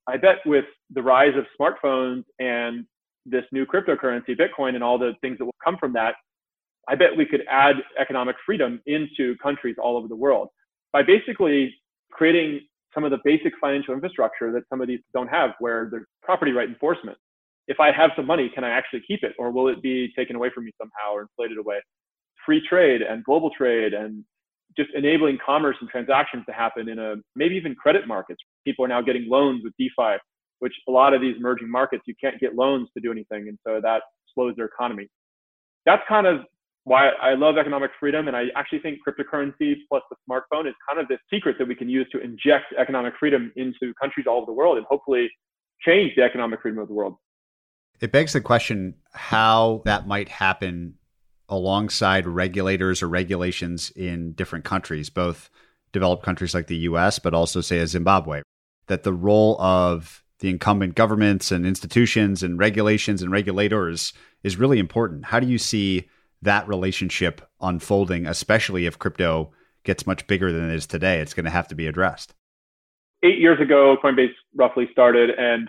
I 0.06 0.16
bet 0.16 0.38
with 0.46 0.64
the 0.90 1.02
rise 1.02 1.34
of 1.36 1.44
smartphones 1.60 2.24
and 2.38 2.84
this 3.26 3.44
new 3.52 3.66
cryptocurrency, 3.66 4.30
Bitcoin, 4.30 4.74
and 4.74 4.82
all 4.82 4.98
the 4.98 5.12
things 5.20 5.38
that 5.38 5.44
will 5.44 5.54
come 5.62 5.76
from 5.76 5.92
that, 5.92 6.14
I 6.88 6.94
bet 6.94 7.14
we 7.14 7.26
could 7.26 7.44
add 7.50 7.76
economic 7.98 8.36
freedom 8.46 8.80
into 8.86 9.36
countries 9.42 9.76
all 9.82 9.96
over 9.96 10.08
the 10.08 10.16
world 10.16 10.48
by 10.92 11.02
basically 11.02 11.74
creating 12.10 12.60
some 12.94 13.04
of 13.04 13.10
the 13.10 13.18
basic 13.22 13.52
financial 13.60 13.92
infrastructure 13.92 14.50
that 14.52 14.62
some 14.70 14.80
of 14.80 14.88
these 14.88 15.00
don't 15.12 15.28
have, 15.28 15.50
where 15.60 15.88
there's 15.90 16.06
property 16.22 16.52
right 16.52 16.68
enforcement. 16.68 17.18
If 17.66 17.78
I 17.78 17.92
have 17.92 18.12
some 18.16 18.24
money, 18.26 18.50
can 18.54 18.64
I 18.64 18.70
actually 18.70 19.02
keep 19.06 19.22
it, 19.22 19.34
or 19.38 19.50
will 19.50 19.68
it 19.68 19.82
be 19.82 20.10
taken 20.16 20.36
away 20.36 20.48
from 20.54 20.64
me 20.64 20.72
somehow 20.80 21.12
or 21.12 21.22
inflated 21.22 21.58
away? 21.58 21.80
Free 22.48 22.66
trade 22.66 23.02
and 23.02 23.22
global 23.24 23.50
trade 23.50 23.92
and 23.92 24.24
just 24.74 24.88
enabling 24.94 25.36
commerce 25.44 25.76
and 25.82 25.90
transactions 25.90 26.44
to 26.46 26.52
happen 26.54 26.88
in 26.88 26.98
a 26.98 27.16
maybe 27.36 27.56
even 27.56 27.74
credit 27.74 28.08
markets. 28.08 28.40
People 28.64 28.86
are 28.86 28.88
now 28.88 29.02
getting 29.02 29.28
loans 29.28 29.60
with 29.62 29.74
DeFi, 29.78 30.16
which 30.60 30.72
a 30.88 30.90
lot 30.90 31.12
of 31.12 31.20
these 31.20 31.36
emerging 31.36 31.70
markets 31.70 32.04
you 32.06 32.14
can't 32.18 32.40
get 32.40 32.54
loans 32.54 32.88
to 32.94 33.02
do 33.02 33.12
anything, 33.12 33.48
and 33.48 33.58
so 33.66 33.80
that 33.82 34.00
slows 34.32 34.56
their 34.56 34.64
economy. 34.64 35.08
That's 35.84 36.00
kind 36.08 36.26
of 36.26 36.40
why 36.84 37.10
I 37.20 37.34
love 37.34 37.58
economic 37.58 37.90
freedom, 38.00 38.28
and 38.28 38.36
I 38.36 38.44
actually 38.56 38.78
think 38.78 39.00
cryptocurrency 39.06 39.74
plus 39.90 40.02
the 40.08 40.16
smartphone 40.26 40.66
is 40.66 40.74
kind 40.88 40.98
of 40.98 41.06
this 41.08 41.18
secret 41.30 41.56
that 41.58 41.68
we 41.68 41.74
can 41.74 41.90
use 41.90 42.06
to 42.12 42.20
inject 42.20 42.72
economic 42.78 43.12
freedom 43.20 43.52
into 43.56 43.92
countries 44.00 44.26
all 44.26 44.38
over 44.38 44.46
the 44.46 44.52
world, 44.52 44.78
and 44.78 44.86
hopefully 44.88 45.28
change 45.82 46.12
the 46.16 46.22
economic 46.22 46.62
freedom 46.62 46.78
of 46.78 46.88
the 46.88 46.94
world. 46.94 47.16
It 48.00 48.12
begs 48.12 48.32
the 48.32 48.40
question 48.40 48.94
how 49.12 49.82
that 49.84 50.06
might 50.06 50.28
happen 50.28 50.94
alongside 51.48 52.26
regulators 52.26 53.02
or 53.02 53.08
regulations 53.08 53.90
in 53.90 54.32
different 54.32 54.64
countries, 54.64 55.10
both 55.10 55.50
developed 55.92 56.22
countries 56.22 56.54
like 56.54 56.66
the 56.66 56.76
US, 56.78 57.18
but 57.18 57.34
also, 57.34 57.60
say, 57.60 57.78
a 57.78 57.86
Zimbabwe, 57.86 58.42
that 58.86 59.02
the 59.02 59.12
role 59.12 59.60
of 59.60 60.22
the 60.40 60.50
incumbent 60.50 60.94
governments 60.94 61.50
and 61.50 61.66
institutions 61.66 62.42
and 62.42 62.58
regulations 62.58 63.22
and 63.22 63.32
regulators 63.32 64.12
is 64.42 64.56
really 64.56 64.78
important. 64.78 65.24
How 65.26 65.40
do 65.40 65.46
you 65.46 65.58
see 65.58 66.08
that 66.42 66.68
relationship 66.68 67.40
unfolding, 67.60 68.26
especially 68.26 68.86
if 68.86 68.98
crypto 68.98 69.52
gets 69.82 70.06
much 70.06 70.26
bigger 70.26 70.52
than 70.52 70.70
it 70.70 70.74
is 70.74 70.86
today? 70.86 71.20
It's 71.20 71.34
going 71.34 71.44
to 71.44 71.50
have 71.50 71.68
to 71.68 71.74
be 71.74 71.86
addressed. 71.86 72.34
Eight 73.24 73.38
years 73.38 73.60
ago, 73.60 73.96
Coinbase 74.02 74.34
roughly 74.54 74.88
started, 74.92 75.30
and 75.30 75.68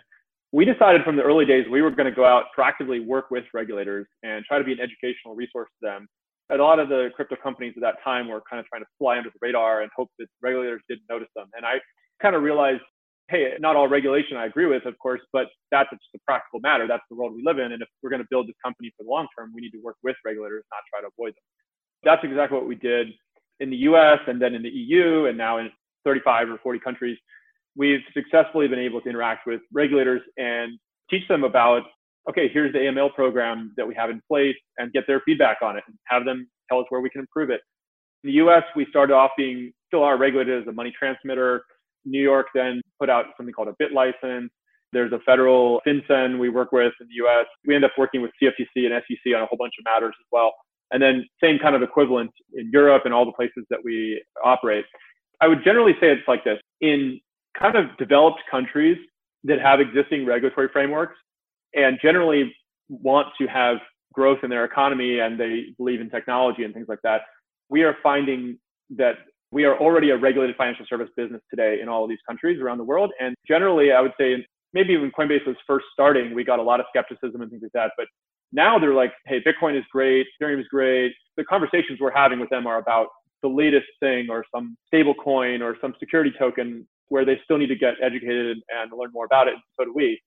we 0.52 0.66
decided 0.66 1.04
from 1.04 1.16
the 1.16 1.22
early 1.22 1.46
days 1.46 1.66
we 1.70 1.82
were 1.82 1.92
going 1.92 2.10
to 2.10 2.16
go 2.16 2.26
out 2.26 2.46
proactively 2.58 3.06
work 3.06 3.30
with 3.30 3.46
regulators 3.54 4.08
and 4.24 4.44
try 4.46 4.58
to 4.58 4.64
be 4.64 4.72
an 4.72 4.80
educational 4.80 5.36
resource 5.36 5.70
to 5.80 5.88
them. 5.88 6.08
And 6.50 6.60
a 6.60 6.64
lot 6.64 6.80
of 6.80 6.90
the 6.90 7.10
crypto 7.16 7.36
companies 7.36 7.74
at 7.78 7.82
that 7.82 8.04
time 8.04 8.28
were 8.28 8.42
kind 8.50 8.60
of 8.60 8.66
trying 8.66 8.82
to 8.82 8.88
fly 8.98 9.18
under 9.18 9.30
the 9.30 9.38
radar 9.42 9.82
and 9.82 9.92
hope 9.96 10.10
that 10.18 10.28
regulators 10.42 10.82
didn't 10.90 11.04
notice 11.10 11.28
them. 11.36 11.48
And 11.56 11.66
I 11.66 11.76
kind 12.20 12.36
of 12.36 12.42
realized, 12.42 12.82
hey, 13.28 13.54
not 13.60 13.76
all 13.76 13.88
regulation 13.88 14.38
I 14.38 14.46
agree 14.46 14.66
with, 14.66 14.86
of 14.88 14.98
course, 14.98 15.22
but 15.32 15.48
that's 15.70 15.90
just 15.92 16.02
a 16.16 16.20
practical 16.26 16.60
matter. 16.62 16.88
That's 16.88 17.04
the 17.12 17.16
world 17.16 17.36
we 17.36 17.44
live 17.44 17.60
in. 17.60 17.72
And 17.72 17.84
if 17.84 17.88
we're 18.02 18.10
going 18.10 18.24
to 18.24 18.28
build 18.32 18.48
this 18.48 18.56
company 18.66 18.92
for 18.98 19.04
the 19.04 19.10
long 19.10 19.28
term, 19.38 19.52
we 19.54 19.62
need 19.62 19.72
to 19.72 19.82
work 19.84 19.98
with 20.04 20.16
regulators, 20.26 20.64
not 20.72 20.82
try 20.90 21.02
to 21.02 21.14
avoid 21.16 21.34
them. 21.36 21.44
That's 22.04 22.24
exactly 22.24 22.58
what 22.58 22.68
we 22.68 22.76
did 22.76 23.10
in 23.60 23.70
the 23.70 23.78
US 23.78 24.20
and 24.26 24.42
then 24.42 24.56
in 24.56 24.64
the 24.64 24.70
EU 24.70 25.26
and 25.26 25.38
now 25.38 25.60
in 25.60 25.70
35 26.06 26.50
or 26.50 26.58
40 26.58 26.80
countries 26.80 27.18
we've 27.80 28.02
successfully 28.14 28.68
been 28.68 28.78
able 28.78 29.00
to 29.00 29.10
interact 29.10 29.48
with 29.48 29.62
regulators 29.74 30.22
and 30.38 30.78
teach 31.10 31.26
them 31.30 31.46
about, 31.46 31.84
okay, 32.30 32.50
here's 32.52 32.74
the 32.74 32.80
AML 32.80 33.16
program 33.16 33.74
that 33.78 33.88
we 33.88 33.96
have 33.96 34.10
in 34.10 34.22
place 34.28 34.58
and 34.78 34.92
get 34.92 35.06
their 35.08 35.22
feedback 35.26 35.60
on 35.64 35.78
it 35.78 35.84
and 35.88 35.96
have 36.06 36.26
them 36.26 36.48
tell 36.70 36.80
us 36.80 36.86
where 36.90 37.00
we 37.00 37.10
can 37.10 37.22
improve 37.22 37.50
it. 37.50 37.62
In 38.24 38.32
the 38.32 38.34
US, 38.44 38.64
we 38.76 38.86
started 38.90 39.14
off 39.14 39.32
being 39.38 39.72
still 39.88 40.04
our 40.04 40.18
regulated 40.18 40.62
as 40.62 40.68
a 40.68 40.74
money 40.74 40.94
transmitter. 41.00 41.64
New 42.04 42.22
York 42.22 42.48
then 42.54 42.82
put 43.00 43.10
out 43.10 43.28
something 43.38 43.54
called 43.54 43.70
a 43.70 43.84
BitLicense. 43.84 44.50
There's 44.92 45.14
a 45.14 45.20
federal 45.20 45.82
FinCEN 45.88 46.38
we 46.38 46.50
work 46.50 46.74
with 46.74 46.92
in 47.00 47.08
the 47.08 47.26
US. 47.26 47.46
We 47.66 47.76
end 47.76 47.86
up 47.86 47.92
working 47.98 48.22
with 48.22 48.32
CFTC 48.44 48.92
and 48.92 49.02
SEC 49.08 49.34
on 49.34 49.42
a 49.42 49.46
whole 49.46 49.58
bunch 49.58 49.76
of 49.80 49.86
matters 49.86 50.16
as 50.20 50.28
well. 50.34 50.54
And 50.92 51.02
then 51.02 51.26
same 51.42 51.60
kind 51.60 51.76
of 51.76 51.82
equivalent 51.82 52.32
in 52.56 52.70
Europe 52.74 53.04
and 53.06 53.14
all 53.14 53.24
the 53.24 53.32
places 53.32 53.64
that 53.70 53.80
we 53.86 54.22
operate. 54.44 54.84
I 55.40 55.48
would 55.48 55.64
generally 55.64 55.94
say 55.94 56.12
it's 56.12 56.28
like 56.28 56.44
this. 56.44 56.60
In 56.82 57.22
kind 57.60 57.76
of 57.76 57.96
developed 57.98 58.40
countries 58.50 58.98
that 59.44 59.60
have 59.60 59.80
existing 59.80 60.26
regulatory 60.26 60.70
frameworks 60.72 61.16
and 61.74 61.98
generally 62.02 62.54
want 62.90 63.28
to 63.40 63.48
have 63.48 63.78
growth 64.14 64.40
in 64.44 64.50
their 64.50 64.66
economy 64.66 65.20
and 65.20 65.40
they 65.40 65.66
believe 65.78 66.02
in 66.02 66.10
technology 66.10 66.64
and 66.64 66.74
things 66.74 66.88
like 66.90 67.00
that, 67.04 67.22
we 67.70 67.84
are 67.84 67.96
finding 68.02 68.58
that 68.90 69.16
we 69.52 69.64
are 69.64 69.78
already 69.80 70.12
a 70.12 70.18
regulated 70.18 70.56
financial 70.56 70.86
service 70.88 71.10
business 71.16 71.42
today 71.50 71.80
in 71.82 71.90
all 71.90 72.04
of 72.04 72.10
these 72.10 72.20
countries 72.28 72.60
around 72.60 72.78
the 72.78 72.84
world. 72.84 73.12
And 73.20 73.36
generally, 73.48 73.92
I 73.92 74.02
would 74.02 74.14
say 74.20 74.46
maybe 74.74 74.98
when 74.98 75.12
Coinbase 75.12 75.46
was 75.46 75.56
first 75.66 75.86
starting, 75.94 76.36
we 76.36 76.44
got 76.44 76.60
a 76.60 76.64
lot 76.64 76.80
of 76.80 76.86
skepticism 76.90 77.42
and 77.42 77.50
things 77.50 77.64
like 77.64 77.72
that. 77.74 77.92
But 77.98 78.08
now 78.52 78.80
they're 78.80 78.94
like, 78.94 79.14
hey, 79.26 79.42
Bitcoin 79.42 79.78
is 79.78 79.84
great, 79.92 80.28
Ethereum 80.42 80.60
is 80.60 80.68
great. 80.68 81.14
The 81.38 81.44
conversations 81.46 82.00
we're 82.00 82.12
having 82.12 82.40
with 82.40 82.50
them 82.50 82.68
are 82.68 82.78
about 82.78 83.08
the 83.42 83.48
latest 83.48 83.88
thing 84.00 84.28
or 84.30 84.44
some 84.54 84.76
stable 84.88 85.14
coin 85.14 85.62
or 85.62 85.78
some 85.82 85.96
security 86.00 86.32
token 86.38 86.88
where 87.10 87.26
they 87.26 87.40
still 87.44 87.58
need 87.58 87.68
to 87.68 87.76
get 87.78 87.96
educated 88.04 88.58
and 88.70 88.92
learn 88.98 89.12
more 89.14 89.26
about 89.26 89.48
it. 89.48 89.56
So 89.80 89.86
do 89.86 89.94
we. 89.96 90.20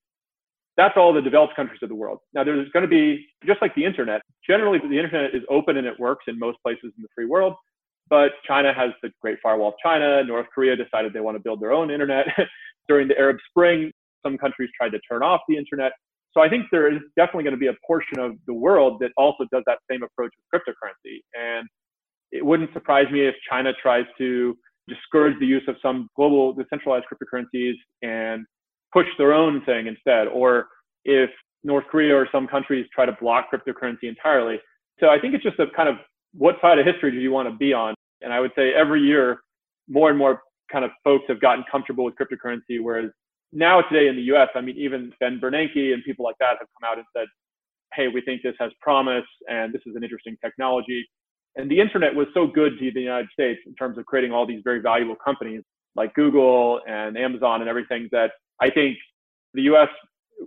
That's 0.76 0.94
all 0.96 1.12
the 1.12 1.22
developed 1.22 1.56
countries 1.56 1.80
of 1.82 1.88
the 1.90 1.94
world. 1.94 2.20
Now, 2.34 2.44
there's 2.44 2.68
going 2.70 2.84
to 2.84 2.88
be, 2.88 3.26
just 3.46 3.60
like 3.60 3.74
the 3.74 3.84
internet, 3.84 4.22
generally 4.48 4.78
the 4.78 4.98
internet 4.98 5.34
is 5.34 5.42
open 5.50 5.76
and 5.76 5.86
it 5.86 5.98
works 6.00 6.24
in 6.28 6.38
most 6.38 6.58
places 6.64 6.92
in 6.96 7.02
the 7.02 7.08
free 7.14 7.26
world. 7.26 7.54
But 8.08 8.32
China 8.46 8.72
has 8.74 8.90
the 9.02 9.10
Great 9.20 9.38
Firewall 9.42 9.68
of 9.68 9.74
China. 9.82 10.24
North 10.24 10.46
Korea 10.54 10.76
decided 10.76 11.12
they 11.12 11.20
want 11.20 11.36
to 11.36 11.42
build 11.42 11.60
their 11.60 11.72
own 11.72 11.90
internet. 11.90 12.26
During 12.88 13.08
the 13.08 13.18
Arab 13.18 13.36
Spring, 13.50 13.92
some 14.24 14.38
countries 14.38 14.70
tried 14.76 14.90
to 14.90 15.00
turn 15.08 15.22
off 15.22 15.42
the 15.48 15.56
internet. 15.56 15.92
So 16.34 16.42
I 16.42 16.48
think 16.48 16.66
there 16.72 16.92
is 16.92 17.00
definitely 17.16 17.44
going 17.44 17.54
to 17.54 17.60
be 17.60 17.68
a 17.68 17.76
portion 17.86 18.18
of 18.18 18.32
the 18.46 18.54
world 18.54 18.98
that 19.00 19.12
also 19.16 19.44
does 19.52 19.62
that 19.66 19.78
same 19.90 20.02
approach 20.02 20.32
with 20.52 20.62
cryptocurrency. 20.62 21.20
And 21.34 21.68
it 22.32 22.44
wouldn't 22.46 22.72
surprise 22.74 23.06
me 23.12 23.26
if 23.26 23.36
China 23.50 23.72
tries 23.82 24.06
to 24.18 24.56
discourage 24.88 25.38
the 25.38 25.46
use 25.46 25.62
of 25.68 25.76
some 25.82 26.08
global 26.16 26.52
decentralized 26.52 27.04
cryptocurrencies 27.06 27.74
and 28.02 28.44
push 28.92 29.06
their 29.18 29.32
own 29.32 29.64
thing 29.64 29.86
instead, 29.86 30.26
or 30.28 30.66
if 31.04 31.30
North 31.64 31.84
Korea 31.90 32.14
or 32.14 32.28
some 32.32 32.46
countries 32.46 32.86
try 32.94 33.06
to 33.06 33.16
block 33.20 33.46
cryptocurrency 33.52 34.04
entirely. 34.04 34.60
So 35.00 35.08
I 35.08 35.18
think 35.20 35.34
it's 35.34 35.44
just 35.44 35.58
a 35.58 35.66
kind 35.74 35.88
of 35.88 35.96
what 36.34 36.56
side 36.60 36.78
of 36.78 36.86
history 36.86 37.10
do 37.10 37.18
you 37.18 37.30
want 37.30 37.48
to 37.48 37.54
be 37.54 37.72
on? 37.72 37.94
And 38.20 38.32
I 38.32 38.40
would 38.40 38.52
say 38.56 38.72
every 38.72 39.00
year, 39.00 39.40
more 39.88 40.10
and 40.10 40.18
more 40.18 40.40
kind 40.70 40.84
of 40.84 40.90
folks 41.04 41.24
have 41.28 41.40
gotten 41.40 41.64
comfortable 41.70 42.04
with 42.04 42.14
cryptocurrency, 42.14 42.80
whereas 42.80 43.10
now 43.52 43.82
today 43.82 44.08
in 44.08 44.16
the 44.16 44.22
US, 44.34 44.48
I 44.54 44.60
mean, 44.60 44.76
even 44.78 45.12
Ben 45.20 45.38
Bernanke 45.40 45.92
and 45.92 46.02
people 46.04 46.24
like 46.24 46.36
that 46.40 46.56
have 46.58 46.68
come 46.80 46.90
out 46.90 46.96
and 46.96 47.06
said, 47.14 47.26
hey, 47.94 48.08
we 48.08 48.22
think 48.22 48.42
this 48.42 48.54
has 48.58 48.72
promise 48.80 49.26
and 49.48 49.72
this 49.72 49.82
is 49.86 49.94
an 49.94 50.02
interesting 50.02 50.36
technology. 50.42 51.06
And 51.56 51.70
the 51.70 51.80
internet 51.80 52.14
was 52.14 52.26
so 52.32 52.46
good 52.46 52.78
to 52.78 52.90
the 52.92 53.00
United 53.00 53.28
States 53.32 53.60
in 53.66 53.74
terms 53.74 53.98
of 53.98 54.06
creating 54.06 54.32
all 54.32 54.46
these 54.46 54.62
very 54.64 54.80
valuable 54.80 55.16
companies 55.22 55.62
like 55.94 56.14
Google 56.14 56.80
and 56.86 57.16
Amazon 57.16 57.60
and 57.60 57.68
everything 57.68 58.08
that 58.12 58.32
I 58.60 58.70
think 58.70 58.96
the 59.54 59.62
US, 59.62 59.88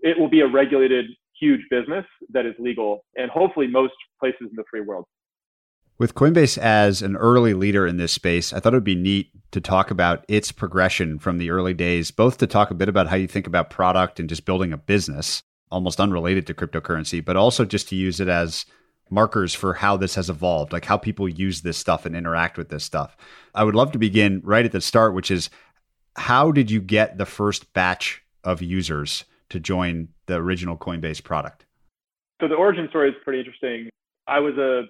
it 0.02 0.18
will 0.18 0.30
be 0.30 0.42
a 0.42 0.48
regulated, 0.48 1.06
huge 1.40 1.62
business 1.70 2.06
that 2.32 2.46
is 2.46 2.54
legal 2.60 3.04
and 3.16 3.30
hopefully 3.30 3.68
most 3.68 3.94
places 4.20 4.42
in 4.42 4.56
the 4.56 4.64
free 4.70 4.82
world. 4.82 5.06
With 5.98 6.16
Coinbase 6.16 6.58
as 6.58 7.02
an 7.02 7.16
early 7.16 7.54
leader 7.54 7.88
in 7.88 7.98
this 7.98 8.12
space, 8.12 8.52
I 8.52 8.60
thought 8.60 8.74
it 8.74 8.78
would 8.78 8.84
be 8.84 8.96
neat 8.96 9.30
to 9.52 9.62
talk 9.62 9.92
about 9.92 10.26
its 10.28 10.52
progression 10.52 11.20
from 11.20 11.38
the 11.38 11.52
early 11.52 11.74
days, 11.74 12.12
both 12.12 12.38
to 12.40 12.48
talk 12.48 12.70
a 12.70 12.76
bit 12.76 12.90
about 12.90 13.08
how 13.08 13.16
you 13.16 13.28
think 13.28 13.48
about 13.48 13.70
product 13.70 14.20
and 14.20 14.28
just 14.28 14.46
building 14.46 14.74
a 14.74 14.78
business, 14.78 15.42
almost 15.72 16.02
unrelated 16.02 16.48
to 16.48 16.54
cryptocurrency, 16.54 17.24
but 17.24 17.38
also 17.38 17.64
just 17.64 17.88
to 17.90 17.96
use 17.96 18.20
it 18.20 18.28
as 18.28 18.66
markers 19.10 19.54
for 19.54 19.74
how 19.74 19.98
this 19.98 20.16
has 20.16 20.30
evolved, 20.30 20.74
like 20.74 20.86
how 20.86 20.98
people 20.98 21.30
use 21.30 21.62
this 21.62 21.78
stuff 21.78 22.06
and 22.06 22.16
interact 22.16 22.58
with 22.58 22.70
this 22.70 22.84
stuff. 22.84 23.16
I 23.54 23.64
would 23.64 23.76
love 23.76 23.92
to 23.92 24.00
begin 24.00 24.42
right 24.44 24.66
at 24.66 24.72
the 24.72 24.82
start, 24.82 25.14
which 25.14 25.30
is 25.32 25.50
how 26.16 26.52
did 26.52 26.72
you 26.72 26.82
get 26.82 27.18
the 27.18 27.26
first 27.26 27.72
batch 27.74 28.24
of 28.44 28.62
users 28.62 29.26
to 29.50 29.60
join 29.60 30.08
the 30.26 30.36
original 30.36 30.78
Coinbase 30.78 31.24
product? 31.24 31.66
So 32.42 32.48
the 32.48 32.56
origin 32.56 32.88
story 32.90 33.10
is 33.10 33.16
pretty 33.24 33.40
interesting. 33.40 33.90
I 34.28 34.40
was 34.40 34.58
a 34.58 34.84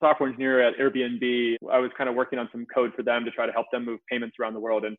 software 0.00 0.28
engineer 0.28 0.60
at 0.60 0.76
Airbnb. 0.78 1.56
I 1.72 1.78
was 1.78 1.90
kind 1.96 2.08
of 2.10 2.16
working 2.16 2.38
on 2.38 2.48
some 2.52 2.66
code 2.72 2.92
for 2.94 3.02
them 3.02 3.24
to 3.24 3.30
try 3.30 3.46
to 3.46 3.52
help 3.52 3.66
them 3.72 3.84
move 3.84 4.00
payments 4.10 4.36
around 4.40 4.54
the 4.54 4.60
world. 4.60 4.84
And 4.84 4.96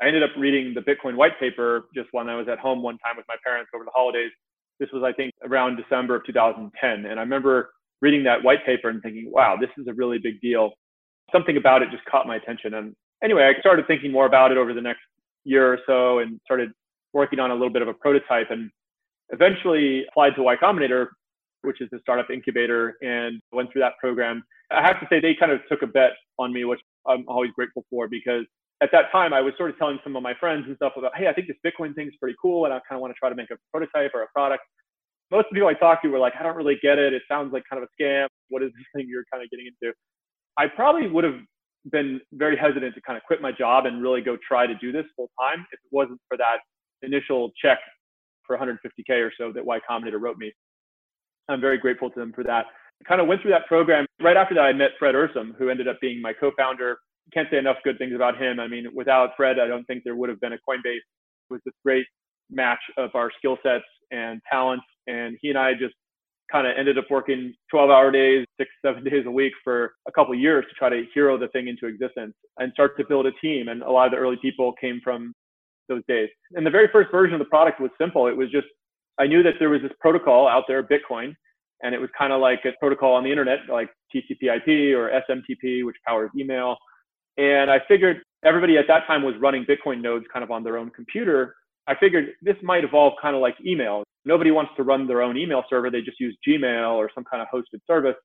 I 0.00 0.06
ended 0.06 0.22
up 0.22 0.30
reading 0.36 0.74
the 0.74 0.82
Bitcoin 0.82 1.16
white 1.16 1.38
paper 1.40 1.88
just 1.94 2.08
when 2.12 2.28
I 2.28 2.36
was 2.36 2.46
at 2.48 2.58
home 2.58 2.82
one 2.82 2.98
time 2.98 3.16
with 3.16 3.24
my 3.28 3.36
parents 3.44 3.70
over 3.74 3.84
the 3.84 3.90
holidays. 3.94 4.30
This 4.78 4.90
was, 4.92 5.02
I 5.02 5.12
think, 5.12 5.32
around 5.42 5.76
December 5.76 6.16
of 6.16 6.26
2010. 6.26 7.10
And 7.10 7.18
I 7.18 7.22
remember 7.22 7.70
reading 8.00 8.24
that 8.24 8.42
white 8.42 8.64
paper 8.64 8.88
and 8.88 9.02
thinking, 9.02 9.30
wow, 9.30 9.56
this 9.60 9.70
is 9.78 9.86
a 9.88 9.94
really 9.94 10.18
big 10.18 10.40
deal. 10.40 10.72
Something 11.32 11.56
about 11.56 11.82
it 11.82 11.90
just 11.90 12.04
caught 12.04 12.26
my 12.26 12.36
attention. 12.36 12.74
And 12.74 12.94
anyway, 13.22 13.44
I 13.44 13.58
started 13.60 13.86
thinking 13.86 14.12
more 14.12 14.26
about 14.26 14.52
it 14.52 14.58
over 14.58 14.74
the 14.74 14.80
next 14.80 15.00
year 15.44 15.72
or 15.72 15.78
so 15.86 16.18
and 16.18 16.40
started 16.44 16.70
working 17.12 17.38
on 17.38 17.50
a 17.50 17.54
little 17.54 17.72
bit 17.72 17.82
of 17.82 17.88
a 17.88 17.94
prototype 17.94 18.50
and 18.50 18.70
eventually 19.30 20.04
applied 20.08 20.34
to 20.36 20.42
Y 20.42 20.56
Combinator, 20.56 21.08
which 21.62 21.80
is 21.80 21.88
a 21.92 21.98
startup 22.00 22.30
incubator, 22.30 22.96
and 23.00 23.40
went 23.52 23.72
through 23.72 23.80
that 23.80 23.94
program. 24.00 24.42
I 24.70 24.82
have 24.82 25.00
to 25.00 25.06
say, 25.08 25.20
they 25.20 25.34
kind 25.34 25.52
of 25.52 25.60
took 25.68 25.82
a 25.82 25.86
bet 25.86 26.12
on 26.38 26.52
me, 26.52 26.64
which 26.64 26.80
I'm 27.06 27.24
always 27.28 27.50
grateful 27.52 27.84
for 27.90 28.08
because 28.08 28.44
at 28.82 28.90
that 28.92 29.10
time, 29.10 29.32
I 29.32 29.40
was 29.40 29.54
sort 29.56 29.70
of 29.70 29.78
telling 29.78 29.98
some 30.04 30.16
of 30.16 30.22
my 30.22 30.34
friends 30.38 30.64
and 30.66 30.76
stuff 30.76 30.92
about, 30.96 31.12
hey, 31.16 31.28
I 31.28 31.32
think 31.32 31.48
this 31.48 31.56
Bitcoin 31.64 31.94
thing's 31.94 32.12
pretty 32.20 32.36
cool, 32.40 32.66
and 32.66 32.74
I 32.74 32.80
kind 32.88 32.98
of 32.98 33.00
want 33.00 33.14
to 33.14 33.18
try 33.18 33.30
to 33.30 33.34
make 33.34 33.50
a 33.50 33.56
prototype 33.72 34.10
or 34.14 34.22
a 34.22 34.26
product. 34.34 34.64
Most 35.30 35.46
of 35.46 35.50
the 35.50 35.54
people 35.56 35.68
I 35.68 35.74
talked 35.74 36.04
to 36.04 36.08
were 36.08 36.18
like, 36.18 36.34
I 36.38 36.42
don't 36.42 36.56
really 36.56 36.78
get 36.82 36.98
it. 36.98 37.12
It 37.12 37.22
sounds 37.28 37.52
like 37.52 37.64
kind 37.70 37.82
of 37.82 37.88
a 37.88 38.02
scam. 38.02 38.26
What 38.48 38.62
is 38.62 38.70
this 38.76 38.84
thing 38.94 39.06
you're 39.08 39.24
kind 39.32 39.42
of 39.42 39.50
getting 39.50 39.66
into? 39.66 39.94
I 40.58 40.66
probably 40.68 41.08
would 41.08 41.24
have 41.24 41.40
been 41.90 42.20
very 42.32 42.56
hesitant 42.56 42.94
to 42.94 43.00
kind 43.02 43.16
of 43.16 43.22
quit 43.24 43.40
my 43.40 43.52
job 43.52 43.86
and 43.86 44.02
really 44.02 44.20
go 44.20 44.36
try 44.46 44.66
to 44.66 44.74
do 44.76 44.92
this 44.92 45.04
full 45.14 45.30
time 45.40 45.60
if 45.72 45.78
it 45.78 45.90
wasn't 45.92 46.20
for 46.28 46.36
that 46.36 46.58
initial 47.02 47.52
check 47.62 47.78
for 48.46 48.56
150k 48.56 49.10
or 49.10 49.32
so 49.38 49.52
that 49.52 49.64
Y 49.64 49.78
Combinator 49.88 50.20
wrote 50.20 50.38
me. 50.38 50.52
I'm 51.48 51.60
very 51.60 51.78
grateful 51.78 52.10
to 52.10 52.18
them 52.18 52.32
for 52.32 52.42
that. 52.44 52.66
I 53.00 53.08
kind 53.08 53.20
of 53.20 53.26
went 53.26 53.42
through 53.42 53.52
that 53.52 53.66
program. 53.66 54.06
Right 54.20 54.36
after 54.36 54.54
that, 54.54 54.62
I 54.62 54.72
met 54.72 54.90
Fred 54.98 55.14
Ehrsam, 55.14 55.56
who 55.58 55.68
ended 55.68 55.86
up 55.86 56.00
being 56.00 56.20
my 56.20 56.32
co-founder. 56.32 56.96
Can't 57.32 57.48
say 57.50 57.58
enough 57.58 57.76
good 57.84 57.98
things 57.98 58.14
about 58.14 58.40
him. 58.40 58.58
I 58.58 58.68
mean, 58.68 58.86
without 58.94 59.30
Fred, 59.36 59.58
I 59.58 59.66
don't 59.66 59.84
think 59.84 60.02
there 60.04 60.16
would 60.16 60.28
have 60.28 60.40
been 60.40 60.52
a 60.52 60.58
Coinbase. 60.68 60.96
It 60.96 61.50
was 61.50 61.60
this 61.64 61.74
great 61.84 62.06
match 62.50 62.80
of 62.96 63.10
our 63.14 63.30
skill 63.38 63.58
sets 63.62 63.84
and 64.10 64.40
talents, 64.50 64.84
and 65.06 65.36
he 65.40 65.50
and 65.50 65.58
I 65.58 65.72
just 65.72 65.94
kind 66.50 66.66
of 66.66 66.74
ended 66.78 66.96
up 66.98 67.06
working 67.10 67.52
12 67.70 67.90
hour 67.90 68.10
days, 68.10 68.46
six, 68.58 68.70
seven 68.84 69.02
days 69.04 69.24
a 69.26 69.30
week 69.30 69.52
for 69.64 69.94
a 70.06 70.12
couple 70.12 70.34
years 70.34 70.64
to 70.68 70.74
try 70.74 70.88
to 70.88 71.04
hero 71.12 71.36
the 71.36 71.48
thing 71.48 71.68
into 71.68 71.86
existence 71.86 72.34
and 72.58 72.72
start 72.72 72.96
to 72.96 73.04
build 73.08 73.26
a 73.26 73.32
team. 73.42 73.68
And 73.68 73.82
a 73.82 73.90
lot 73.90 74.06
of 74.06 74.12
the 74.12 74.18
early 74.18 74.36
people 74.40 74.72
came 74.80 75.00
from 75.02 75.32
those 75.88 76.02
days. 76.08 76.28
And 76.54 76.64
the 76.64 76.70
very 76.70 76.88
first 76.92 77.10
version 77.10 77.34
of 77.34 77.40
the 77.40 77.46
product 77.46 77.80
was 77.80 77.90
simple. 78.00 78.26
It 78.26 78.36
was 78.36 78.50
just, 78.50 78.66
I 79.18 79.26
knew 79.26 79.42
that 79.42 79.54
there 79.58 79.70
was 79.70 79.82
this 79.82 79.92
protocol 80.00 80.46
out 80.46 80.64
there, 80.68 80.82
Bitcoin, 80.82 81.34
and 81.82 81.94
it 81.94 82.00
was 82.00 82.10
kind 82.16 82.32
of 82.32 82.40
like 82.40 82.60
a 82.64 82.72
protocol 82.78 83.14
on 83.14 83.24
the 83.24 83.30
internet, 83.30 83.60
like 83.68 83.90
TCP/IP 84.14 84.96
or 84.96 85.10
SMTP, 85.28 85.84
which 85.84 85.96
powers 86.06 86.30
email. 86.38 86.76
And 87.38 87.70
I 87.70 87.80
figured 87.86 88.22
everybody 88.44 88.78
at 88.78 88.86
that 88.88 89.06
time 89.06 89.22
was 89.22 89.34
running 89.40 89.64
Bitcoin 89.64 90.00
nodes 90.00 90.24
kind 90.32 90.42
of 90.42 90.50
on 90.50 90.62
their 90.64 90.78
own 90.78 90.90
computer. 90.90 91.54
I 91.88 91.94
figured 91.94 92.30
this 92.42 92.56
might 92.62 92.84
evolve 92.84 93.14
kind 93.20 93.36
of 93.36 93.42
like 93.42 93.54
email. 93.64 94.02
Nobody 94.24 94.50
wants 94.50 94.72
to 94.76 94.82
run 94.82 95.06
their 95.06 95.22
own 95.22 95.36
email 95.36 95.62
server. 95.70 95.90
They 95.90 96.00
just 96.00 96.18
use 96.18 96.36
Gmail 96.46 96.92
or 96.92 97.10
some 97.14 97.24
kind 97.24 97.42
of 97.42 97.48
hosted 97.52 97.80
service. 97.86 98.16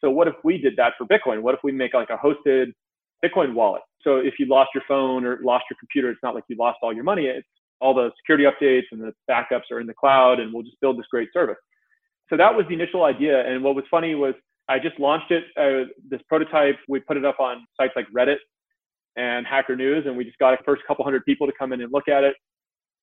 So 0.00 0.10
what 0.10 0.28
if 0.28 0.34
we 0.42 0.56
did 0.58 0.76
that 0.76 0.94
for 0.96 1.06
Bitcoin? 1.06 1.42
What 1.42 1.54
if 1.54 1.60
we 1.62 1.72
make 1.72 1.92
like 1.92 2.08
a 2.10 2.16
hosted 2.16 2.72
Bitcoin 3.22 3.52
wallet? 3.52 3.82
So 4.02 4.16
if 4.16 4.34
you 4.38 4.46
lost 4.46 4.70
your 4.74 4.84
phone 4.88 5.26
or 5.26 5.38
lost 5.42 5.64
your 5.70 5.76
computer, 5.78 6.10
it's 6.10 6.20
not 6.22 6.34
like 6.34 6.44
you 6.48 6.56
lost 6.58 6.78
all 6.82 6.94
your 6.94 7.04
money. 7.04 7.26
It's 7.26 7.46
all 7.80 7.94
the 7.94 8.10
security 8.18 8.44
updates 8.44 8.84
and 8.92 9.00
the 9.02 9.12
backups 9.30 9.70
are 9.70 9.80
in 9.80 9.86
the 9.86 9.94
cloud 9.94 10.40
and 10.40 10.52
we'll 10.52 10.62
just 10.62 10.80
build 10.80 10.98
this 10.98 11.06
great 11.10 11.28
service. 11.32 11.56
So 12.30 12.36
that 12.36 12.54
was 12.54 12.64
the 12.68 12.74
initial 12.74 13.04
idea. 13.04 13.46
And 13.46 13.62
what 13.62 13.74
was 13.74 13.84
funny 13.90 14.14
was 14.14 14.34
I 14.68 14.78
just 14.78 14.98
launched 15.00 15.32
it, 15.32 15.44
uh, 15.58 15.90
this 16.08 16.20
prototype. 16.28 16.76
We 16.88 17.00
put 17.00 17.16
it 17.16 17.24
up 17.24 17.40
on 17.40 17.66
sites 17.76 17.92
like 17.96 18.06
Reddit 18.16 18.36
and 19.16 19.44
Hacker 19.44 19.74
News, 19.74 20.04
and 20.06 20.16
we 20.16 20.24
just 20.24 20.38
got 20.38 20.54
a 20.54 20.58
first 20.64 20.82
couple 20.86 21.04
hundred 21.04 21.24
people 21.24 21.46
to 21.46 21.52
come 21.58 21.72
in 21.72 21.80
and 21.80 21.92
look 21.92 22.08
at 22.08 22.22
it. 22.22 22.36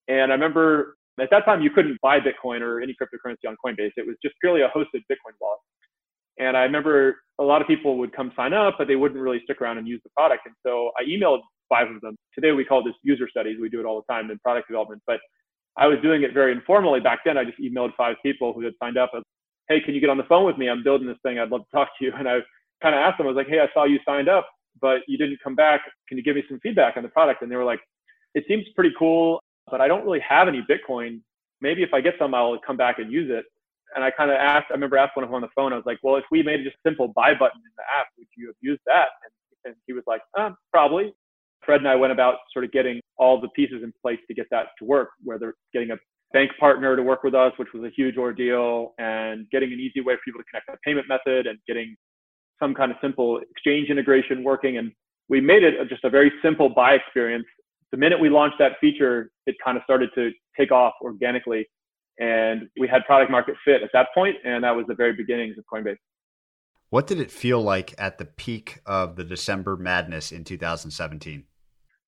And 0.07 0.31
I 0.31 0.35
remember 0.35 0.97
at 1.19 1.29
that 1.31 1.45
time 1.45 1.61
you 1.61 1.69
couldn't 1.69 1.99
buy 2.01 2.19
Bitcoin 2.19 2.61
or 2.61 2.81
any 2.81 2.93
cryptocurrency 2.93 3.47
on 3.47 3.55
Coinbase. 3.63 3.91
It 3.97 4.05
was 4.05 4.15
just 4.23 4.35
purely 4.39 4.61
a 4.61 4.69
hosted 4.69 5.01
Bitcoin 5.11 5.33
wallet. 5.41 5.59
And 6.39 6.55
I 6.55 6.61
remember 6.61 7.17
a 7.39 7.43
lot 7.43 7.61
of 7.61 7.67
people 7.67 7.97
would 7.97 8.15
come 8.15 8.31
sign 8.35 8.53
up, 8.53 8.75
but 8.77 8.87
they 8.87 8.95
wouldn't 8.95 9.19
really 9.19 9.41
stick 9.43 9.61
around 9.61 9.79
and 9.79 9.87
use 9.87 10.01
the 10.03 10.09
product. 10.15 10.45
And 10.45 10.55
so 10.65 10.91
I 10.97 11.03
emailed 11.03 11.39
five 11.67 11.89
of 11.89 11.99
them. 12.01 12.15
Today 12.33 12.51
we 12.51 12.63
call 12.63 12.83
this 12.83 12.93
user 13.03 13.27
studies. 13.29 13.57
We 13.59 13.69
do 13.69 13.79
it 13.79 13.85
all 13.85 14.03
the 14.07 14.13
time 14.13 14.29
in 14.29 14.37
product 14.39 14.67
development. 14.67 15.01
But 15.07 15.19
I 15.77 15.87
was 15.87 15.97
doing 16.01 16.23
it 16.23 16.33
very 16.33 16.51
informally 16.51 16.99
back 16.99 17.19
then. 17.25 17.37
I 17.37 17.43
just 17.43 17.59
emailed 17.59 17.95
five 17.95 18.15
people 18.23 18.53
who 18.53 18.61
had 18.63 18.73
signed 18.79 18.97
up. 18.97 19.11
Hey, 19.67 19.81
can 19.81 19.93
you 19.93 19.99
get 19.99 20.09
on 20.09 20.17
the 20.17 20.23
phone 20.23 20.45
with 20.45 20.57
me? 20.57 20.69
I'm 20.69 20.83
building 20.83 21.07
this 21.07 21.17
thing. 21.23 21.39
I'd 21.39 21.49
love 21.49 21.61
to 21.61 21.71
talk 21.75 21.89
to 21.97 22.05
you. 22.05 22.13
And 22.17 22.27
I 22.27 22.39
kind 22.81 22.95
of 22.95 22.99
asked 22.99 23.17
them, 23.17 23.27
I 23.27 23.31
was 23.31 23.35
like, 23.35 23.47
hey, 23.47 23.59
I 23.59 23.67
saw 23.73 23.83
you 23.85 23.99
signed 24.05 24.29
up, 24.29 24.47
but 24.79 25.01
you 25.07 25.17
didn't 25.17 25.39
come 25.43 25.55
back. 25.55 25.81
Can 26.07 26.17
you 26.17 26.23
give 26.23 26.35
me 26.35 26.43
some 26.47 26.59
feedback 26.61 26.97
on 26.97 27.03
the 27.03 27.09
product? 27.09 27.41
And 27.41 27.51
they 27.51 27.55
were 27.55 27.65
like, 27.65 27.79
it 28.33 28.45
seems 28.47 28.65
pretty 28.75 28.93
cool, 28.97 29.41
but 29.69 29.81
I 29.81 29.87
don't 29.87 30.05
really 30.05 30.21
have 30.27 30.47
any 30.47 30.61
Bitcoin. 30.69 31.21
Maybe 31.61 31.83
if 31.83 31.93
I 31.93 32.01
get 32.01 32.15
some, 32.19 32.33
I'll 32.33 32.59
come 32.65 32.77
back 32.77 32.99
and 32.99 33.11
use 33.11 33.29
it 33.31 33.45
and 33.95 34.03
I 34.03 34.11
kind 34.11 34.29
of 34.29 34.37
asked, 34.37 34.67
I 34.69 34.73
remember 34.73 34.97
asking 34.97 35.21
one 35.21 35.23
of 35.23 35.29
them 35.29 35.35
on 35.35 35.41
the 35.41 35.47
phone, 35.55 35.73
I 35.73 35.77
was 35.77 35.85
like, 35.85 35.99
well, 36.03 36.17
if 36.17 36.25
we 36.31 36.43
made 36.43 36.63
just 36.63 36.75
a 36.75 36.89
simple 36.89 37.07
buy 37.09 37.33
button 37.33 37.57
in 37.57 37.71
the 37.77 37.83
app, 37.99 38.07
would 38.17 38.27
you 38.35 38.47
have 38.47 38.55
used 38.61 38.81
that? 38.85 39.07
And, 39.23 39.71
and 39.71 39.75
he 39.85 39.93
was 39.93 40.03
like, 40.07 40.21
uh, 40.37 40.51
probably. 40.71 41.13
Fred 41.65 41.81
and 41.81 41.87
I 41.87 41.95
went 41.95 42.13
about 42.13 42.35
sort 42.53 42.63
of 42.63 42.71
getting 42.71 43.01
all 43.17 43.41
the 43.41 43.49
pieces 43.49 43.83
in 43.83 43.91
place 44.01 44.19
to 44.27 44.33
get 44.33 44.47
that 44.51 44.67
to 44.79 44.85
work, 44.85 45.09
whether 45.23 45.55
getting 45.73 45.91
a 45.91 45.97
bank 46.31 46.51
partner 46.59 46.95
to 46.95 47.03
work 47.03 47.23
with 47.23 47.33
us, 47.33 47.51
which 47.57 47.69
was 47.73 47.83
a 47.83 47.89
huge 47.89 48.17
ordeal, 48.17 48.93
and 48.99 49.49
getting 49.49 49.73
an 49.73 49.79
easy 49.79 50.01
way 50.01 50.13
for 50.15 50.21
people 50.23 50.41
to 50.41 50.45
connect 50.51 50.67
the 50.67 50.77
payment 50.85 51.07
method 51.09 51.47
and 51.47 51.57
getting 51.67 51.95
some 52.59 52.73
kind 52.73 52.91
of 52.91 52.97
simple 53.01 53.41
exchange 53.51 53.89
integration 53.89 54.43
working. 54.43 54.77
And 54.77 54.91
we 55.29 55.41
made 55.41 55.63
it 55.63 55.75
just 55.89 56.03
a 56.03 56.09
very 56.09 56.31
simple 56.41 56.69
buy 56.69 56.93
experience. 56.93 57.45
The 57.91 57.97
minute 57.97 58.19
we 58.19 58.29
launched 58.29 58.57
that 58.59 58.73
feature, 58.81 59.31
it 59.45 59.55
kind 59.63 59.77
of 59.77 59.83
started 59.83 60.09
to 60.15 60.31
take 60.57 60.71
off 60.71 60.93
organically 61.01 61.67
and 62.19 62.67
we 62.79 62.87
had 62.87 63.05
product 63.05 63.31
market 63.31 63.55
fit 63.63 63.83
at 63.83 63.89
that 63.93 64.07
point, 64.13 64.35
and 64.43 64.63
that 64.63 64.75
was 64.75 64.85
the 64.87 64.95
very 64.95 65.13
beginnings 65.13 65.55
of 65.57 65.65
Coinbase. 65.71 65.97
What 66.89 67.05
did 67.05 67.19
it 67.19 67.29
feel 67.29 67.61
like 67.61 67.93
at 67.97 68.17
the 68.17 68.25
peak 68.25 68.79
of 68.85 69.17
the 69.17 69.23
December 69.23 69.75
madness 69.75 70.31
in 70.31 70.43
2017? 70.43 71.43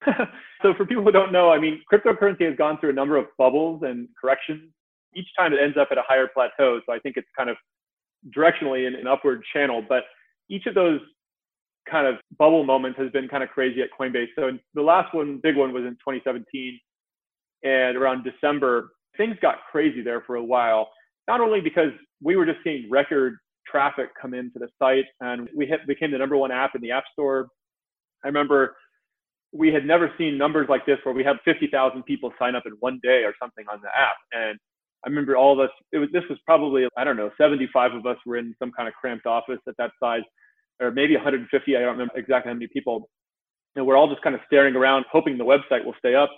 so, 0.61 0.73
for 0.75 0.85
people 0.85 1.03
who 1.03 1.11
don't 1.11 1.31
know, 1.31 1.51
I 1.51 1.59
mean, 1.59 1.81
cryptocurrency 1.91 2.47
has 2.47 2.55
gone 2.57 2.79
through 2.79 2.91
a 2.91 2.93
number 2.93 3.17
of 3.17 3.25
bubbles 3.37 3.81
and 3.83 4.07
corrections. 4.19 4.71
Each 5.15 5.27
time 5.37 5.53
it 5.53 5.59
ends 5.61 5.77
up 5.77 5.89
at 5.91 5.97
a 5.97 6.03
higher 6.07 6.27
plateau. 6.33 6.79
So, 6.85 6.93
I 6.93 6.99
think 6.99 7.17
it's 7.17 7.27
kind 7.37 7.49
of 7.49 7.57
directionally 8.35 8.87
in 8.87 8.95
an 8.95 9.05
upward 9.05 9.43
channel. 9.53 9.83
But 9.87 10.03
each 10.49 10.65
of 10.65 10.75
those 10.75 11.01
kind 11.89 12.07
of 12.07 12.15
bubble 12.37 12.63
moments 12.63 12.99
has 12.99 13.11
been 13.11 13.27
kind 13.27 13.43
of 13.43 13.49
crazy 13.49 13.81
at 13.81 13.89
Coinbase. 13.99 14.27
So, 14.35 14.51
the 14.73 14.81
last 14.81 15.13
one, 15.13 15.39
big 15.41 15.55
one, 15.55 15.73
was 15.73 15.83
in 15.83 15.91
2017. 15.91 16.79
And 17.63 17.97
around 17.97 18.23
December, 18.23 18.91
things 19.17 19.35
got 19.41 19.57
crazy 19.71 20.01
there 20.01 20.21
for 20.25 20.35
a 20.35 20.43
while. 20.43 20.89
Not 21.27 21.41
only 21.41 21.61
because 21.61 21.91
we 22.21 22.35
were 22.35 22.45
just 22.45 22.59
seeing 22.63 22.89
record 22.89 23.37
traffic 23.67 24.09
come 24.19 24.33
into 24.33 24.59
the 24.59 24.67
site, 24.79 25.05
and 25.21 25.49
we 25.55 25.65
hit, 25.65 25.85
became 25.87 26.11
the 26.11 26.17
number 26.17 26.37
one 26.37 26.51
app 26.51 26.75
in 26.75 26.81
the 26.81 26.91
App 26.91 27.03
Store. 27.13 27.47
I 28.23 28.27
remember 28.27 28.75
we 29.51 29.73
had 29.73 29.85
never 29.85 30.11
seen 30.17 30.37
numbers 30.37 30.67
like 30.69 30.85
this 30.85 30.99
where 31.03 31.15
we 31.15 31.23
had 31.23 31.37
50,000 31.43 32.03
people 32.03 32.31
sign 32.37 32.55
up 32.55 32.63
in 32.65 32.73
one 32.79 32.99
day 33.01 33.23
or 33.23 33.33
something 33.41 33.65
on 33.71 33.79
the 33.81 33.87
app. 33.87 34.15
And 34.31 34.59
I 35.05 35.09
remember 35.09 35.35
all 35.37 35.53
of 35.53 35.59
us, 35.59 35.73
it 35.91 35.97
was, 35.97 36.09
this 36.11 36.23
was 36.29 36.37
probably, 36.45 36.87
I 36.97 37.03
don't 37.03 37.17
know, 37.17 37.31
75 37.37 37.93
of 37.93 38.05
us 38.05 38.17
were 38.25 38.37
in 38.37 38.53
some 38.59 38.71
kind 38.71 38.87
of 38.87 38.93
cramped 38.93 39.25
office 39.25 39.59
at 39.67 39.75
that 39.77 39.91
size, 39.99 40.21
or 40.79 40.91
maybe 40.91 41.15
150. 41.15 41.75
I 41.75 41.79
don't 41.79 41.91
remember 41.91 42.13
exactly 42.17 42.49
how 42.49 42.53
many 42.53 42.67
people. 42.67 43.09
And 43.75 43.85
we're 43.85 43.97
all 43.97 44.09
just 44.09 44.21
kind 44.21 44.35
of 44.35 44.41
staring 44.47 44.75
around, 44.75 45.05
hoping 45.11 45.37
the 45.37 45.43
website 45.45 45.85
will 45.85 45.95
stay 45.99 46.15
up 46.15 46.31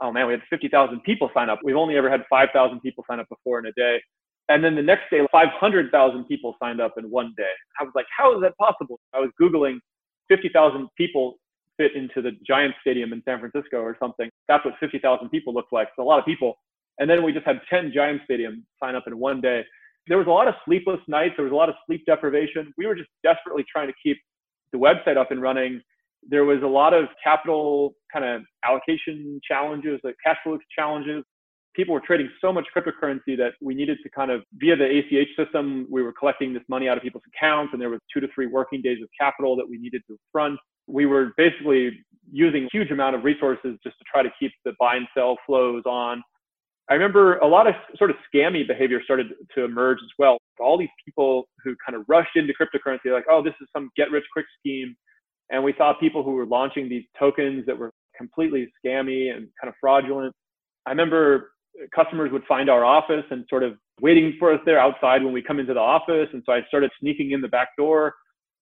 oh 0.00 0.12
man, 0.12 0.26
we 0.26 0.32
had 0.32 0.42
50,000 0.48 1.00
people 1.02 1.30
sign 1.34 1.50
up. 1.50 1.60
We've 1.62 1.76
only 1.76 1.96
ever 1.96 2.10
had 2.10 2.24
5,000 2.28 2.80
people 2.80 3.04
sign 3.08 3.20
up 3.20 3.28
before 3.28 3.58
in 3.58 3.66
a 3.66 3.72
day. 3.72 4.00
And 4.48 4.64
then 4.64 4.74
the 4.74 4.82
next 4.82 5.10
day, 5.10 5.24
500,000 5.30 6.24
people 6.24 6.56
signed 6.60 6.80
up 6.80 6.94
in 6.98 7.04
one 7.04 7.34
day. 7.36 7.52
I 7.78 7.84
was 7.84 7.92
like, 7.94 8.06
how 8.16 8.34
is 8.34 8.42
that 8.42 8.56
possible? 8.56 8.98
I 9.14 9.20
was 9.20 9.30
Googling 9.40 9.78
50,000 10.28 10.88
people 10.96 11.36
fit 11.76 11.94
into 11.94 12.20
the 12.20 12.32
Giant 12.46 12.74
Stadium 12.80 13.12
in 13.12 13.22
San 13.24 13.38
Francisco 13.38 13.78
or 13.78 13.96
something. 14.00 14.28
That's 14.48 14.64
what 14.64 14.74
50,000 14.80 15.28
people 15.28 15.54
look 15.54 15.66
like. 15.70 15.88
It's 15.88 15.98
a 15.98 16.02
lot 16.02 16.18
of 16.18 16.24
people. 16.24 16.54
And 16.98 17.08
then 17.08 17.22
we 17.22 17.32
just 17.32 17.46
had 17.46 17.60
10 17.70 17.92
Giant 17.94 18.22
Stadium 18.24 18.66
sign 18.82 18.96
up 18.96 19.04
in 19.06 19.18
one 19.18 19.40
day. 19.40 19.64
There 20.08 20.18
was 20.18 20.26
a 20.26 20.30
lot 20.30 20.48
of 20.48 20.54
sleepless 20.64 21.00
nights. 21.08 21.34
There 21.36 21.44
was 21.44 21.52
a 21.52 21.56
lot 21.56 21.68
of 21.68 21.74
sleep 21.86 22.04
deprivation. 22.06 22.72
We 22.76 22.86
were 22.86 22.94
just 22.94 23.10
desperately 23.22 23.64
trying 23.70 23.88
to 23.88 23.94
keep 24.02 24.18
the 24.72 24.78
website 24.78 25.16
up 25.16 25.30
and 25.30 25.40
running 25.42 25.80
there 26.28 26.44
was 26.44 26.62
a 26.62 26.66
lot 26.66 26.92
of 26.92 27.06
capital 27.22 27.94
kind 28.12 28.24
of 28.24 28.42
allocation 28.64 29.40
challenges, 29.46 30.00
like 30.04 30.16
cash 30.24 30.36
flow 30.42 30.58
challenges. 30.76 31.24
People 31.74 31.94
were 31.94 32.00
trading 32.00 32.28
so 32.40 32.52
much 32.52 32.66
cryptocurrency 32.76 33.36
that 33.36 33.52
we 33.60 33.74
needed 33.74 33.98
to 34.02 34.10
kind 34.10 34.30
of, 34.30 34.42
via 34.54 34.76
the 34.76 34.84
ACH 34.84 35.28
system, 35.36 35.86
we 35.88 36.02
were 36.02 36.12
collecting 36.12 36.52
this 36.52 36.64
money 36.68 36.88
out 36.88 36.96
of 36.96 37.02
people's 37.02 37.22
accounts, 37.34 37.72
and 37.72 37.80
there 37.80 37.90
was 37.90 38.00
two 38.12 38.20
to 38.20 38.28
three 38.34 38.46
working 38.46 38.82
days 38.82 38.98
of 39.02 39.08
capital 39.18 39.54
that 39.56 39.68
we 39.68 39.78
needed 39.78 40.02
to 40.08 40.18
front. 40.32 40.58
We 40.88 41.06
were 41.06 41.32
basically 41.36 41.92
using 42.32 42.64
a 42.64 42.68
huge 42.72 42.90
amount 42.90 43.14
of 43.14 43.24
resources 43.24 43.78
just 43.84 43.96
to 43.98 44.04
try 44.12 44.22
to 44.22 44.30
keep 44.38 44.52
the 44.64 44.72
buy 44.80 44.96
and 44.96 45.06
sell 45.14 45.38
flows 45.46 45.84
on. 45.86 46.22
I 46.88 46.94
remember 46.94 47.38
a 47.38 47.46
lot 47.46 47.66
of 47.66 47.74
sort 47.96 48.10
of 48.10 48.16
scammy 48.32 48.66
behavior 48.66 49.00
started 49.04 49.28
to 49.54 49.64
emerge 49.64 49.98
as 50.02 50.10
well. 50.18 50.38
All 50.58 50.76
these 50.76 50.88
people 51.04 51.48
who 51.62 51.76
kind 51.86 51.96
of 51.96 52.04
rushed 52.08 52.34
into 52.34 52.52
cryptocurrency, 52.52 53.12
like, 53.12 53.26
oh, 53.30 53.42
this 53.42 53.54
is 53.60 53.68
some 53.74 53.90
get 53.96 54.10
rich 54.10 54.24
quick 54.32 54.46
scheme 54.58 54.96
and 55.50 55.62
we 55.62 55.74
saw 55.76 55.92
people 55.92 56.22
who 56.22 56.32
were 56.32 56.46
launching 56.46 56.88
these 56.88 57.04
tokens 57.18 57.66
that 57.66 57.76
were 57.76 57.92
completely 58.16 58.72
scammy 58.78 59.34
and 59.34 59.48
kind 59.60 59.68
of 59.68 59.74
fraudulent. 59.80 60.32
I 60.86 60.90
remember 60.90 61.52
uh, 61.80 61.86
customers 61.94 62.30
would 62.32 62.44
find 62.44 62.70
our 62.70 62.84
office 62.84 63.24
and 63.30 63.44
sort 63.50 63.62
of 63.62 63.74
waiting 64.00 64.36
for 64.38 64.52
us 64.52 64.60
there 64.64 64.78
outside 64.78 65.22
when 65.22 65.32
we 65.32 65.42
come 65.42 65.58
into 65.58 65.74
the 65.74 65.80
office. 65.80 66.28
And 66.32 66.42
so 66.46 66.52
I 66.52 66.62
started 66.68 66.90
sneaking 67.00 67.32
in 67.32 67.40
the 67.40 67.48
back 67.48 67.68
door. 67.76 68.14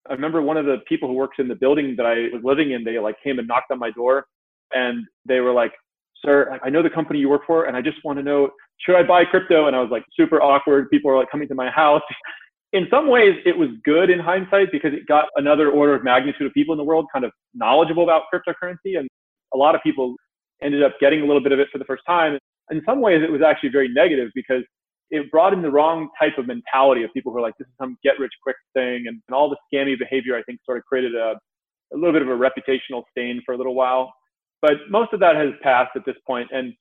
I 0.09 0.15
remember 0.15 0.41
one 0.41 0.57
of 0.57 0.65
the 0.65 0.79
people 0.89 1.09
who 1.09 1.15
works 1.15 1.37
in 1.39 1.49
the 1.49 1.55
building 1.55 1.95
that 1.97 2.07
I 2.07 2.35
was 2.35 2.43
living 2.43 2.73
in, 2.73 2.83
they 2.83 2.99
like 2.99 3.17
came 3.23 3.39
and 3.39 3.47
knocked 3.47 3.71
on 3.71 3.79
my 3.79 3.91
door 3.91 4.27
and 4.73 5.05
they 5.27 5.41
were 5.41 5.53
like, 5.53 5.73
sir, 6.25 6.59
I 6.63 6.71
know 6.71 6.83
the 6.83 6.91
company 6.91 7.19
you 7.19 7.29
work 7.29 7.43
for 7.47 7.67
and 7.67 7.77
I 7.77 7.83
just 7.83 7.99
want 8.05 8.19
to 8.19 8.23
know, 8.23 8.51
should 8.81 8.97
I 8.97 9.03
buy 9.03 9.25
crypto? 9.25 9.67
And 9.67 9.77
I 9.77 9.81
was 9.81 9.91
like 9.91 10.05
super 10.15 10.41
awkward. 10.43 10.91
People 10.91 11.11
were 11.11 11.19
like 11.19 11.31
coming 11.31 11.49
to 11.49 11.55
my 11.55 11.71
house 11.71 12.03
in 12.73 12.87
some 12.91 13.09
ways 13.09 13.35
it 13.47 13.57
was 13.57 13.69
good 13.85 14.11
in 14.11 14.19
hindsight 14.19 14.69
because 14.71 14.93
it 14.93 15.07
got 15.07 15.27
another 15.37 15.71
order 15.71 15.95
of 15.95 16.05
magnitude 16.05 16.47
of 16.47 16.53
people 16.53 16.75
in 16.75 16.79
the 16.79 16.85
world 16.85 17.07
kind 17.13 17.25
of 17.25 17.33
knowledgeable 17.55 18.03
about 18.03 18.23
cryptocurrency 18.33 18.99
and 18.99 19.09
a 19.55 19.57
lot 19.57 19.75
of 19.75 19.81
people 19.83 20.15
ended 20.63 20.83
up 20.83 20.93
getting 21.01 21.23
a 21.23 21.25
little 21.27 21.43
bit 21.43 21.53
of 21.53 21.59
it 21.59 21.69
for 21.73 21.79
the 21.79 21.85
first 21.85 22.03
time. 22.07 22.39
In 22.71 22.83
some 22.85 23.01
ways, 23.01 23.23
it 23.23 23.31
was 23.31 23.41
actually 23.41 23.71
very 23.71 23.89
negative 23.89 24.31
because 24.35 24.63
it 25.11 25.31
brought 25.31 25.55
in 25.55 25.63
the 25.63 25.71
wrong 25.71 26.09
type 26.21 26.37
of 26.37 26.47
mentality 26.47 27.03
of 27.03 27.13
people 27.15 27.33
who 27.33 27.39
are 27.39 27.43
like, 27.43 27.55
this 27.59 27.67
is 27.67 27.75
some 27.81 27.97
get 28.03 28.19
rich 28.19 28.33
quick 28.43 28.57
thing. 28.75 29.07
And, 29.07 29.23
and 29.27 29.35
all 29.35 29.49
the 29.49 29.57
scammy 29.73 29.99
behavior, 29.99 30.37
I 30.37 30.43
think, 30.43 30.61
sort 30.67 30.77
of 30.77 30.85
created 30.85 31.15
a, 31.15 31.39
a 31.95 31.97
little 31.97 32.13
bit 32.13 32.21
of 32.21 32.29
a 32.29 32.33
reputational 32.33 33.05
stain 33.11 33.41
for 33.47 33.55
a 33.55 33.57
little 33.57 33.75
while. 33.75 34.13
But 34.61 34.73
most 34.91 35.13
of 35.13 35.21
that 35.21 35.37
has 35.37 35.51
passed 35.63 35.93
at 35.97 36.05
this 36.05 36.17
point, 36.27 36.49
And 36.53 36.75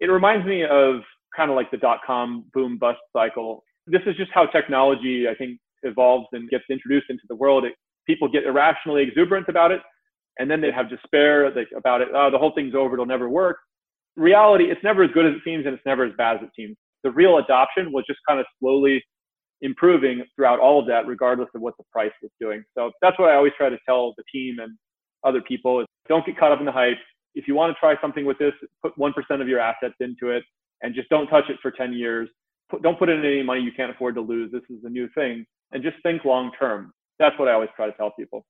it 0.00 0.06
reminds 0.06 0.46
me 0.46 0.64
of 0.64 1.00
kind 1.36 1.50
of 1.50 1.56
like 1.56 1.70
the 1.70 1.76
dot 1.76 2.00
com 2.06 2.44
boom 2.52 2.78
bust 2.78 2.98
cycle. 3.12 3.64
This 3.86 4.02
is 4.06 4.16
just 4.16 4.30
how 4.32 4.46
technology, 4.46 5.26
I 5.28 5.34
think, 5.34 5.58
evolves 5.82 6.26
and 6.32 6.48
gets 6.48 6.64
introduced 6.70 7.06
into 7.10 7.24
the 7.28 7.36
world. 7.36 7.64
It, 7.64 7.74
people 8.06 8.28
get 8.28 8.44
irrationally 8.44 9.02
exuberant 9.02 9.48
about 9.48 9.70
it, 9.72 9.80
and 10.38 10.50
then 10.50 10.60
they 10.60 10.70
have 10.72 10.88
despair 10.88 11.46
about 11.76 12.00
it. 12.00 12.08
Oh, 12.14 12.30
the 12.30 12.38
whole 12.38 12.52
thing's 12.54 12.74
over. 12.74 12.94
It'll 12.94 13.06
never 13.06 13.28
work. 13.28 13.58
Reality, 14.16 14.70
it's 14.70 14.82
never 14.84 15.02
as 15.02 15.10
good 15.12 15.26
as 15.26 15.34
it 15.34 15.42
seems, 15.44 15.66
and 15.66 15.74
it's 15.74 15.86
never 15.86 16.04
as 16.04 16.12
bad 16.16 16.36
as 16.36 16.42
it 16.42 16.50
seems. 16.56 16.76
The 17.02 17.10
real 17.10 17.38
adoption 17.38 17.92
was 17.92 18.04
just 18.06 18.20
kind 18.28 18.40
of 18.40 18.46
slowly 18.60 19.02
improving 19.60 20.24
throughout 20.34 20.60
all 20.60 20.80
of 20.80 20.86
that, 20.86 21.06
regardless 21.06 21.48
of 21.54 21.60
what 21.60 21.74
the 21.78 21.84
price 21.92 22.12
was 22.22 22.30
doing. 22.40 22.62
So 22.76 22.92
that's 23.02 23.18
what 23.18 23.30
I 23.30 23.34
always 23.34 23.52
try 23.56 23.68
to 23.68 23.78
tell 23.86 24.14
the 24.16 24.24
team 24.32 24.58
and 24.60 24.72
other 25.24 25.42
people: 25.42 25.84
don't 26.08 26.24
get 26.24 26.38
caught 26.38 26.52
up 26.52 26.60
in 26.60 26.66
the 26.66 26.72
hype. 26.72 26.98
If 27.34 27.48
you 27.48 27.54
want 27.54 27.74
to 27.74 27.80
try 27.80 28.00
something 28.00 28.24
with 28.24 28.38
this, 28.38 28.52
put 28.82 28.96
one 28.96 29.12
percent 29.12 29.42
of 29.42 29.48
your 29.48 29.60
assets 29.60 29.94
into 30.00 30.30
it, 30.30 30.44
and 30.82 30.94
just 30.94 31.08
don't 31.08 31.26
touch 31.26 31.44
it 31.48 31.56
for 31.62 31.70
10 31.70 31.92
years. 31.92 32.28
Put, 32.70 32.82
don't 32.82 32.98
put 32.98 33.08
in 33.08 33.24
any 33.24 33.42
money 33.42 33.60
you 33.60 33.72
can't 33.76 33.90
afford 33.90 34.14
to 34.14 34.20
lose. 34.20 34.52
This 34.52 34.62
is 34.70 34.84
a 34.84 34.88
new 34.88 35.08
thing, 35.14 35.44
and 35.72 35.82
just 35.82 35.96
think 36.02 36.24
long 36.24 36.52
term. 36.58 36.92
That's 37.18 37.38
what 37.38 37.48
I 37.48 37.52
always 37.52 37.70
try 37.76 37.86
to 37.86 37.96
tell 37.96 38.10
people. 38.10 38.46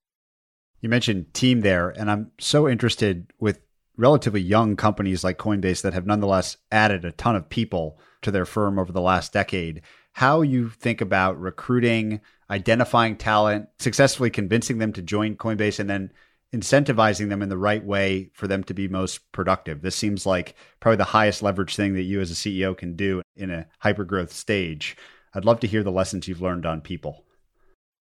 You 0.81 0.88
mentioned 0.88 1.33
team 1.33 1.62
there, 1.62 1.90
and 1.90 2.11
I'm 2.11 2.31
so 2.38 2.68
interested 2.68 3.33
with 3.38 3.61
relatively 3.97 4.40
young 4.40 4.77
companies 4.77 5.25
like 5.25 5.38
Coinbase 5.38 5.83
that 5.83 5.94
have 5.94 6.07
nonetheless 6.07 6.57
added 6.70 7.05
a 7.05 7.12
ton 7.12 7.37
of 7.37 7.49
people 7.49 7.99
to 8.23 8.31
their 8.31 8.44
firm 8.44 8.79
over 8.79 8.92
the 8.92 9.01
last 9.01 9.33
decade. 9.33 9.83
How 10.12 10.42
you 10.42 10.68
think 10.68 11.01
about 11.01 11.40
recruiting, 11.40 12.20
identifying 12.51 13.16
talent, 13.16 13.68
successfully 13.79 14.31
convincing 14.31 14.79
them 14.79 14.92
to 14.92 15.03
join 15.03 15.37
Coinbase, 15.37 15.79
and 15.79 15.88
then 15.88 16.12
incentivizing 16.54 17.28
them 17.28 17.42
in 17.42 17.48
the 17.48 17.58
right 17.58 17.84
way 17.84 18.30
for 18.34 18.46
them 18.46 18.62
to 18.64 18.74
be 18.74 18.88
most 18.88 19.32
productive. 19.32 19.82
This 19.82 19.96
seems 19.96 20.24
like 20.26 20.54
probably 20.80 20.96
the 20.96 21.04
highest 21.04 21.42
leverage 21.42 21.76
thing 21.76 21.94
that 21.94 22.02
you 22.02 22.20
as 22.20 22.30
a 22.30 22.34
CEO 22.34 22.76
can 22.76 22.96
do 22.96 23.22
in 23.36 23.50
a 23.50 23.66
hypergrowth 23.82 24.30
stage. 24.30 24.96
I'd 25.34 25.44
love 25.44 25.60
to 25.60 25.66
hear 25.66 25.82
the 25.82 25.90
lessons 25.90 26.28
you've 26.28 26.42
learned 26.42 26.64
on 26.64 26.80
people 26.80 27.24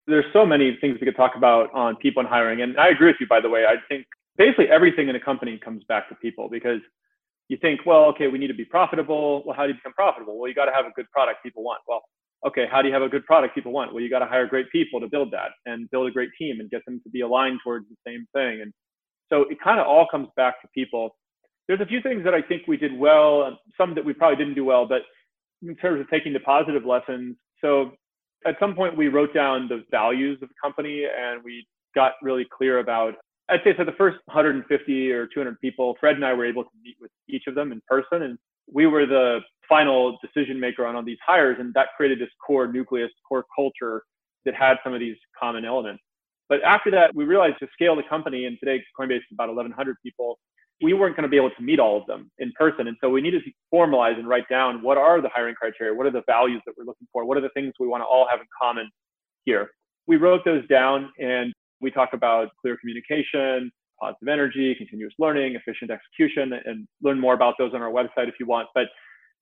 there's 0.07 0.25
so 0.33 0.45
many 0.45 0.77
things 0.81 0.99
we 1.01 1.07
could 1.07 1.17
talk 1.17 1.33
about 1.37 1.73
on 1.73 1.97
people 1.97 2.21
and 2.21 2.29
hiring. 2.29 2.61
And 2.61 2.79
I 2.79 2.89
agree 2.89 3.09
with 3.09 3.17
you, 3.21 3.27
by 3.27 3.41
the 3.41 3.49
way. 3.49 3.65
I 3.67 3.77
think 3.89 4.07
basically 4.37 4.69
everything 4.69 5.09
in 5.09 5.17
a 5.17 5.21
company 5.21 5.59
comes 5.59 5.85
back 5.85 6.09
to 6.09 6.15
people 6.17 6.49
because 6.51 6.81
you 7.49 7.57
think, 7.61 7.81
well, 7.87 8.05
okay, 8.07 8.29
we 8.29 8.39
need 8.39 8.49
to 8.49 8.55
be 8.55 8.65
profitable. 8.65 9.43
Well, 9.47 9.57
how 9.57 9.63
do 9.65 9.69
you 9.69 9.75
become 9.75 9.93
profitable? 9.93 10.39
Well, 10.39 10.49
you 10.49 10.55
got 10.55 10.67
to 10.67 10.73
have 10.73 10.87
a 10.87 10.91
good 10.91 11.11
product 11.11 11.43
people 11.43 11.63
want. 11.63 11.83
Well, 11.87 12.03
okay, 12.47 12.67
how 12.71 12.83
do 12.83 12.89
you 12.89 12.95
have 12.95 13.03
a 13.03 13.09
good 13.09 13.25
product 13.25 13.55
people 13.55 13.73
want? 13.73 13.93
Well, 13.93 14.03
you 14.03 14.11
got 14.11 14.21
to 14.21 14.27
hire 14.27 14.47
great 14.47 14.71
people 14.71 15.01
to 15.01 15.09
build 15.09 15.31
that 15.33 15.51
and 15.67 15.91
build 15.91 16.09
a 16.09 16.11
great 16.11 16.31
team 16.39 16.61
and 16.61 16.71
get 16.71 16.85
them 16.87 17.01
to 17.05 17.11
be 17.11 17.21
aligned 17.21 17.61
towards 17.63 17.87
the 17.89 17.97
same 18.07 18.27
thing. 18.35 18.63
And 18.63 18.73
so 19.31 19.43
it 19.51 19.59
kind 19.63 19.81
of 19.81 19.87
all 19.87 20.07
comes 20.11 20.29
back 20.37 20.61
to 20.63 20.69
people. 20.75 21.17
There's 21.69 21.81
a 21.81 21.87
few 21.87 22.03
things 22.03 22.25
that 22.25 22.35
I 22.35 22.43
think 22.43 22.63
we 22.67 22.77
did 22.77 22.99
well, 22.99 23.59
some 23.79 23.95
that 23.95 24.05
we 24.05 24.13
probably 24.13 24.37
didn't 24.37 24.55
do 24.55 24.65
well, 24.65 24.87
but 24.87 25.03
in 25.63 25.77
terms 25.77 26.01
of 26.01 26.11
taking 26.11 26.33
the 26.33 26.41
positive 26.41 26.85
lessons. 26.85 27.37
So 27.61 27.93
at 28.45 28.57
some 28.59 28.75
point 28.75 28.97
we 28.97 29.09
wrote 29.09 29.33
down 29.33 29.69
the 29.69 29.85
values 29.91 30.39
of 30.43 30.49
the 30.49 30.55
company 30.63 31.05
and 31.05 31.43
we 31.45 31.67
got 31.95 32.15
really 32.23 32.47
clear 32.57 32.81
about 32.81 33.15
I'd 33.49 33.61
say 33.65 33.75
for 33.77 33.85
the 33.85 33.93
first 33.93 34.19
150 34.27 35.13
or 35.13 35.27
200 35.27 35.61
people, 35.61 35.97
Fred 36.01 36.17
and 36.17 36.25
I 36.25 36.33
were 36.33 36.47
able 36.47 36.65
to 36.65 36.71
meet 36.83 36.97
with 37.01 37.11
each 37.29 37.45
of 37.47 37.55
them 37.55 37.73
in 37.73 37.83
person, 37.87 38.23
and 38.23 38.39
we 38.73 38.87
were 38.87 39.05
the 39.05 39.41
final 39.73 40.19
decision 40.23 40.59
maker 40.61 40.85
on 40.85 40.97
all 40.97 41.03
these 41.03 41.19
hires, 41.27 41.57
and 41.59 41.73
that 41.75 41.89
created 41.97 42.19
this 42.19 42.29
core 42.45 42.67
nucleus, 42.67 43.11
core 43.29 43.45
culture 43.55 44.03
that 44.45 44.55
had 44.55 44.77
some 44.85 44.93
of 44.93 45.01
these 45.01 45.17
common 45.39 45.65
elements. 45.65 46.03
But 46.49 46.63
after 46.63 46.91
that, 46.91 47.15
we 47.15 47.25
realized 47.25 47.59
to 47.61 47.69
scale 47.73 47.97
the 47.97 48.03
company, 48.03 48.45
and 48.47 48.59
today 48.59 48.83
Coinbase 48.99 49.19
is 49.19 49.23
about 49.33 49.49
1,100 49.49 49.97
people 50.05 50.39
we 50.83 50.95
weren't 50.95 51.15
going 51.17 51.23
to 51.23 51.29
be 51.29 51.37
able 51.37 51.51
to 51.51 51.63
meet 51.63 51.79
all 51.79 51.97
of 52.01 52.07
them 52.07 52.31
in 52.39 52.53
person. 52.59 52.89
And 52.89 52.97
so 53.01 53.09
we 53.09 53.21
needed 53.21 53.43
to 53.45 53.51
formalize 53.73 54.19
and 54.19 54.29
write 54.29 54.49
down 54.49 54.83
what 54.83 54.99
are 54.99 55.21
the 55.21 55.29
hiring 55.29 55.55
criteria? 55.55 55.95
What 55.95 56.07
are 56.07 56.11
the 56.11 56.25
values 56.27 56.61
that 56.67 56.75
we're 56.77 56.85
looking 56.85 57.07
for? 57.13 57.25
What 57.25 57.39
are 57.39 57.41
the 57.41 57.51
things 57.51 57.73
we 57.79 57.87
want 57.87 58.03
to 58.03 58.07
all 58.07 58.27
have 58.29 58.41
in 58.41 58.47
common 58.61 58.91
here? 59.45 59.71
We 60.09 60.17
wrote 60.17 60.45
those 60.45 60.67
down 60.67 61.13
and 61.21 61.53
we 61.81 61.91
talk 61.93 62.11
about 62.15 62.49
clear 62.61 62.77
communication, 62.77 63.71
positive 64.01 64.29
energy, 64.29 64.75
continuous 64.75 65.15
learning, 65.19 65.55
efficient 65.55 65.91
execution, 65.93 66.53
and 66.65 66.87
learn 67.01 67.21
more 67.21 67.35
about 67.35 67.55
those 67.59 67.73
on 67.75 67.83
our 67.83 67.91
website 67.91 68.29
if 68.29 68.35
you 68.41 68.47
want. 68.47 68.69
But 68.75 68.87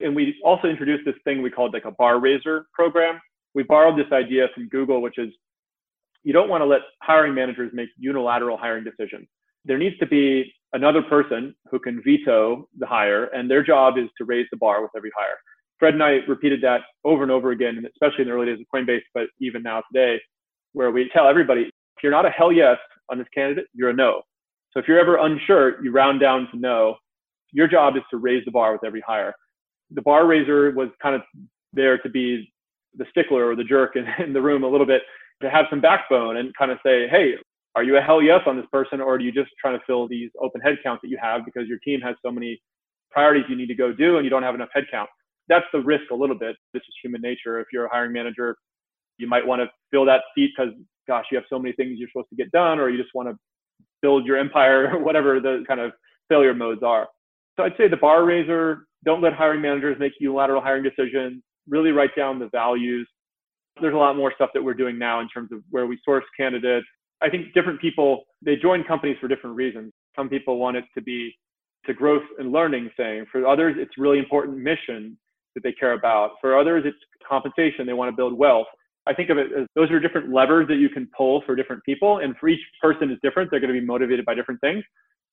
and 0.00 0.14
we 0.14 0.36
also 0.44 0.68
introduced 0.68 1.04
this 1.04 1.14
thing 1.24 1.42
we 1.42 1.50
called 1.50 1.72
like 1.74 1.84
a 1.84 1.92
bar 1.92 2.20
raiser 2.20 2.66
program. 2.72 3.20
We 3.54 3.62
borrowed 3.64 3.98
this 3.98 4.10
idea 4.12 4.48
from 4.54 4.68
Google, 4.68 5.02
which 5.02 5.18
is 5.18 5.30
you 6.22 6.32
don't 6.32 6.48
want 6.48 6.60
to 6.60 6.66
let 6.66 6.80
hiring 7.02 7.34
managers 7.34 7.70
make 7.72 7.88
unilateral 7.98 8.56
hiring 8.56 8.84
decisions. 8.84 9.26
There 9.64 9.78
needs 9.78 9.98
to 9.98 10.06
be 10.06 10.52
another 10.72 11.02
person 11.02 11.54
who 11.70 11.78
can 11.78 12.02
veto 12.02 12.68
the 12.78 12.86
hire, 12.86 13.24
and 13.26 13.50
their 13.50 13.62
job 13.62 13.98
is 13.98 14.08
to 14.18 14.24
raise 14.24 14.46
the 14.50 14.56
bar 14.56 14.82
with 14.82 14.90
every 14.96 15.10
hire. 15.16 15.36
Fred 15.78 15.94
and 15.94 16.02
I 16.02 16.18
repeated 16.28 16.60
that 16.62 16.82
over 17.04 17.22
and 17.22 17.32
over 17.32 17.52
again, 17.52 17.82
especially 17.90 18.22
in 18.22 18.28
the 18.28 18.34
early 18.34 18.46
days 18.46 18.60
of 18.60 18.66
Coinbase, 18.72 19.00
but 19.14 19.28
even 19.40 19.62
now 19.62 19.82
today, 19.92 20.20
where 20.72 20.90
we 20.90 21.10
tell 21.12 21.26
everybody 21.26 21.62
if 21.62 22.02
you're 22.02 22.12
not 22.12 22.26
a 22.26 22.30
hell 22.30 22.52
yes 22.52 22.78
on 23.10 23.18
this 23.18 23.26
candidate, 23.34 23.66
you're 23.74 23.90
a 23.90 23.94
no. 23.94 24.22
So 24.72 24.80
if 24.80 24.86
you're 24.86 25.00
ever 25.00 25.16
unsure, 25.16 25.82
you 25.82 25.90
round 25.90 26.20
down 26.20 26.48
to 26.52 26.58
no. 26.58 26.96
Your 27.52 27.66
job 27.66 27.96
is 27.96 28.02
to 28.10 28.18
raise 28.18 28.44
the 28.44 28.50
bar 28.50 28.72
with 28.72 28.84
every 28.84 29.02
hire. 29.06 29.34
The 29.92 30.02
bar 30.02 30.26
raiser 30.26 30.70
was 30.72 30.88
kind 31.02 31.14
of 31.14 31.22
there 31.72 31.98
to 31.98 32.08
be 32.08 32.52
the 32.96 33.06
stickler 33.10 33.48
or 33.48 33.56
the 33.56 33.64
jerk 33.64 33.96
in, 33.96 34.06
in 34.24 34.32
the 34.32 34.42
room 34.42 34.64
a 34.64 34.68
little 34.68 34.86
bit 34.86 35.02
to 35.42 35.50
have 35.50 35.66
some 35.70 35.80
backbone 35.80 36.36
and 36.36 36.54
kind 36.56 36.70
of 36.70 36.78
say, 36.84 37.08
hey, 37.08 37.34
are 37.76 37.84
you 37.84 37.96
a 37.96 38.00
hell 38.00 38.20
yes 38.20 38.40
on 38.46 38.56
this 38.56 38.66
person 38.72 39.00
or 39.00 39.14
are 39.14 39.20
you 39.20 39.32
just 39.32 39.50
trying 39.60 39.78
to 39.78 39.84
fill 39.86 40.08
these 40.08 40.30
open 40.40 40.60
headcounts 40.60 41.00
that 41.02 41.08
you 41.08 41.18
have 41.20 41.44
because 41.44 41.68
your 41.68 41.78
team 41.78 42.00
has 42.00 42.16
so 42.24 42.30
many 42.30 42.60
priorities 43.10 43.44
you 43.48 43.56
need 43.56 43.68
to 43.68 43.74
go 43.74 43.92
do 43.92 44.16
and 44.16 44.24
you 44.24 44.30
don't 44.30 44.42
have 44.42 44.54
enough 44.54 44.68
headcount 44.76 45.06
that's 45.48 45.66
the 45.72 45.80
risk 45.80 46.10
a 46.12 46.14
little 46.14 46.38
bit. 46.38 46.54
This 46.72 46.82
is 46.82 46.94
human 47.02 47.20
nature. 47.20 47.58
If 47.58 47.68
you're 47.72 47.86
a 47.86 47.88
hiring 47.88 48.12
manager 48.12 48.56
you 49.20 49.28
might 49.28 49.46
want 49.46 49.60
to 49.60 49.68
fill 49.90 50.04
that 50.06 50.22
seat 50.34 50.50
because 50.56 50.72
gosh 51.06 51.26
you 51.30 51.36
have 51.36 51.44
so 51.48 51.58
many 51.58 51.74
things 51.74 51.98
you're 51.98 52.08
supposed 52.08 52.30
to 52.30 52.36
get 52.36 52.50
done 52.50 52.80
or 52.80 52.88
you 52.88 53.00
just 53.00 53.14
want 53.14 53.28
to 53.28 53.36
build 54.02 54.26
your 54.26 54.38
empire 54.38 54.98
whatever 55.02 55.40
the 55.40 55.62
kind 55.68 55.80
of 55.80 55.92
failure 56.28 56.54
modes 56.54 56.82
are 56.82 57.06
so 57.60 57.64
i'd 57.64 57.76
say 57.76 57.88
the 57.88 57.96
bar 57.96 58.24
raiser 58.24 58.86
don't 59.04 59.22
let 59.22 59.32
hiring 59.32 59.60
managers 59.60 59.96
make 59.98 60.12
unilateral 60.18 60.60
hiring 60.60 60.82
decisions 60.82 61.42
really 61.68 61.90
write 61.90 62.14
down 62.16 62.38
the 62.38 62.48
values 62.48 63.08
there's 63.80 63.94
a 63.94 63.96
lot 63.96 64.16
more 64.16 64.32
stuff 64.34 64.50
that 64.52 64.62
we're 64.62 64.74
doing 64.74 64.98
now 64.98 65.20
in 65.20 65.28
terms 65.28 65.50
of 65.52 65.60
where 65.70 65.86
we 65.86 65.98
source 66.04 66.24
candidates 66.36 66.86
I 67.22 67.28
think 67.28 67.52
different 67.52 67.80
people 67.80 68.24
they 68.42 68.56
join 68.56 68.84
companies 68.84 69.16
for 69.20 69.28
different 69.28 69.56
reasons. 69.56 69.92
Some 70.16 70.28
people 70.28 70.58
want 70.58 70.76
it 70.76 70.84
to 70.94 71.02
be 71.02 71.36
to 71.86 71.94
growth 71.94 72.22
and 72.38 72.52
learning 72.52 72.90
thing. 72.96 73.26
For 73.30 73.46
others, 73.46 73.76
it's 73.78 73.92
really 73.98 74.18
important 74.18 74.58
mission 74.58 75.18
that 75.54 75.62
they 75.62 75.72
care 75.72 75.92
about. 75.92 76.32
For 76.40 76.58
others, 76.58 76.84
it's 76.86 76.98
compensation. 77.26 77.86
They 77.86 77.92
want 77.92 78.10
to 78.10 78.16
build 78.16 78.36
wealth. 78.36 78.66
I 79.06 79.14
think 79.14 79.30
of 79.30 79.38
it 79.38 79.48
as 79.58 79.66
those 79.74 79.90
are 79.90 79.98
different 79.98 80.30
levers 80.30 80.68
that 80.68 80.76
you 80.76 80.88
can 80.88 81.08
pull 81.16 81.42
for 81.46 81.54
different 81.54 81.82
people. 81.84 82.18
And 82.18 82.36
for 82.38 82.48
each 82.48 82.60
person 82.80 83.10
is 83.10 83.18
different. 83.22 83.50
They're 83.50 83.60
going 83.60 83.72
to 83.72 83.78
be 83.78 83.84
motivated 83.86 84.24
by 84.24 84.34
different 84.34 84.60
things. 84.60 84.84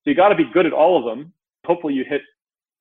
So 0.04 0.10
you 0.10 0.16
got 0.16 0.30
to 0.30 0.36
be 0.36 0.50
good 0.54 0.66
at 0.66 0.74
all 0.74 0.98
of 0.98 1.06
them. 1.06 1.34
Hopefully 1.68 1.94
you 1.94 2.06
hit 2.08 2.22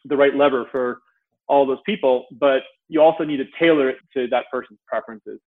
the 0.04 0.16
right 0.16 0.34
lever 0.34 0.66
for 0.70 1.00
all 1.48 1.66
those 1.66 1.78
people, 1.84 2.26
but 2.40 2.62
you 2.88 3.02
also 3.02 3.24
need 3.24 3.38
to 3.38 3.46
tailor 3.58 3.90
it 3.90 3.96
to 4.14 4.26
that 4.28 4.44
person's 4.50 4.78
preferences 4.86 5.40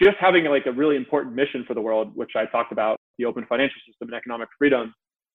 just 0.00 0.16
having 0.18 0.44
like 0.46 0.66
a 0.66 0.72
really 0.72 0.96
important 0.96 1.34
mission 1.34 1.64
for 1.66 1.74
the 1.74 1.80
world, 1.80 2.12
which 2.14 2.32
I 2.36 2.46
talked 2.46 2.72
about, 2.72 2.98
the 3.18 3.24
open 3.24 3.44
financial 3.48 3.80
system 3.86 4.08
and 4.08 4.14
economic 4.14 4.48
freedom, 4.58 4.94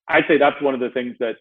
I'd 0.09 0.23
say 0.27 0.37
that's 0.37 0.61
one 0.61 0.73
of 0.73 0.79
the 0.79 0.89
things 0.89 1.15
that 1.19 1.35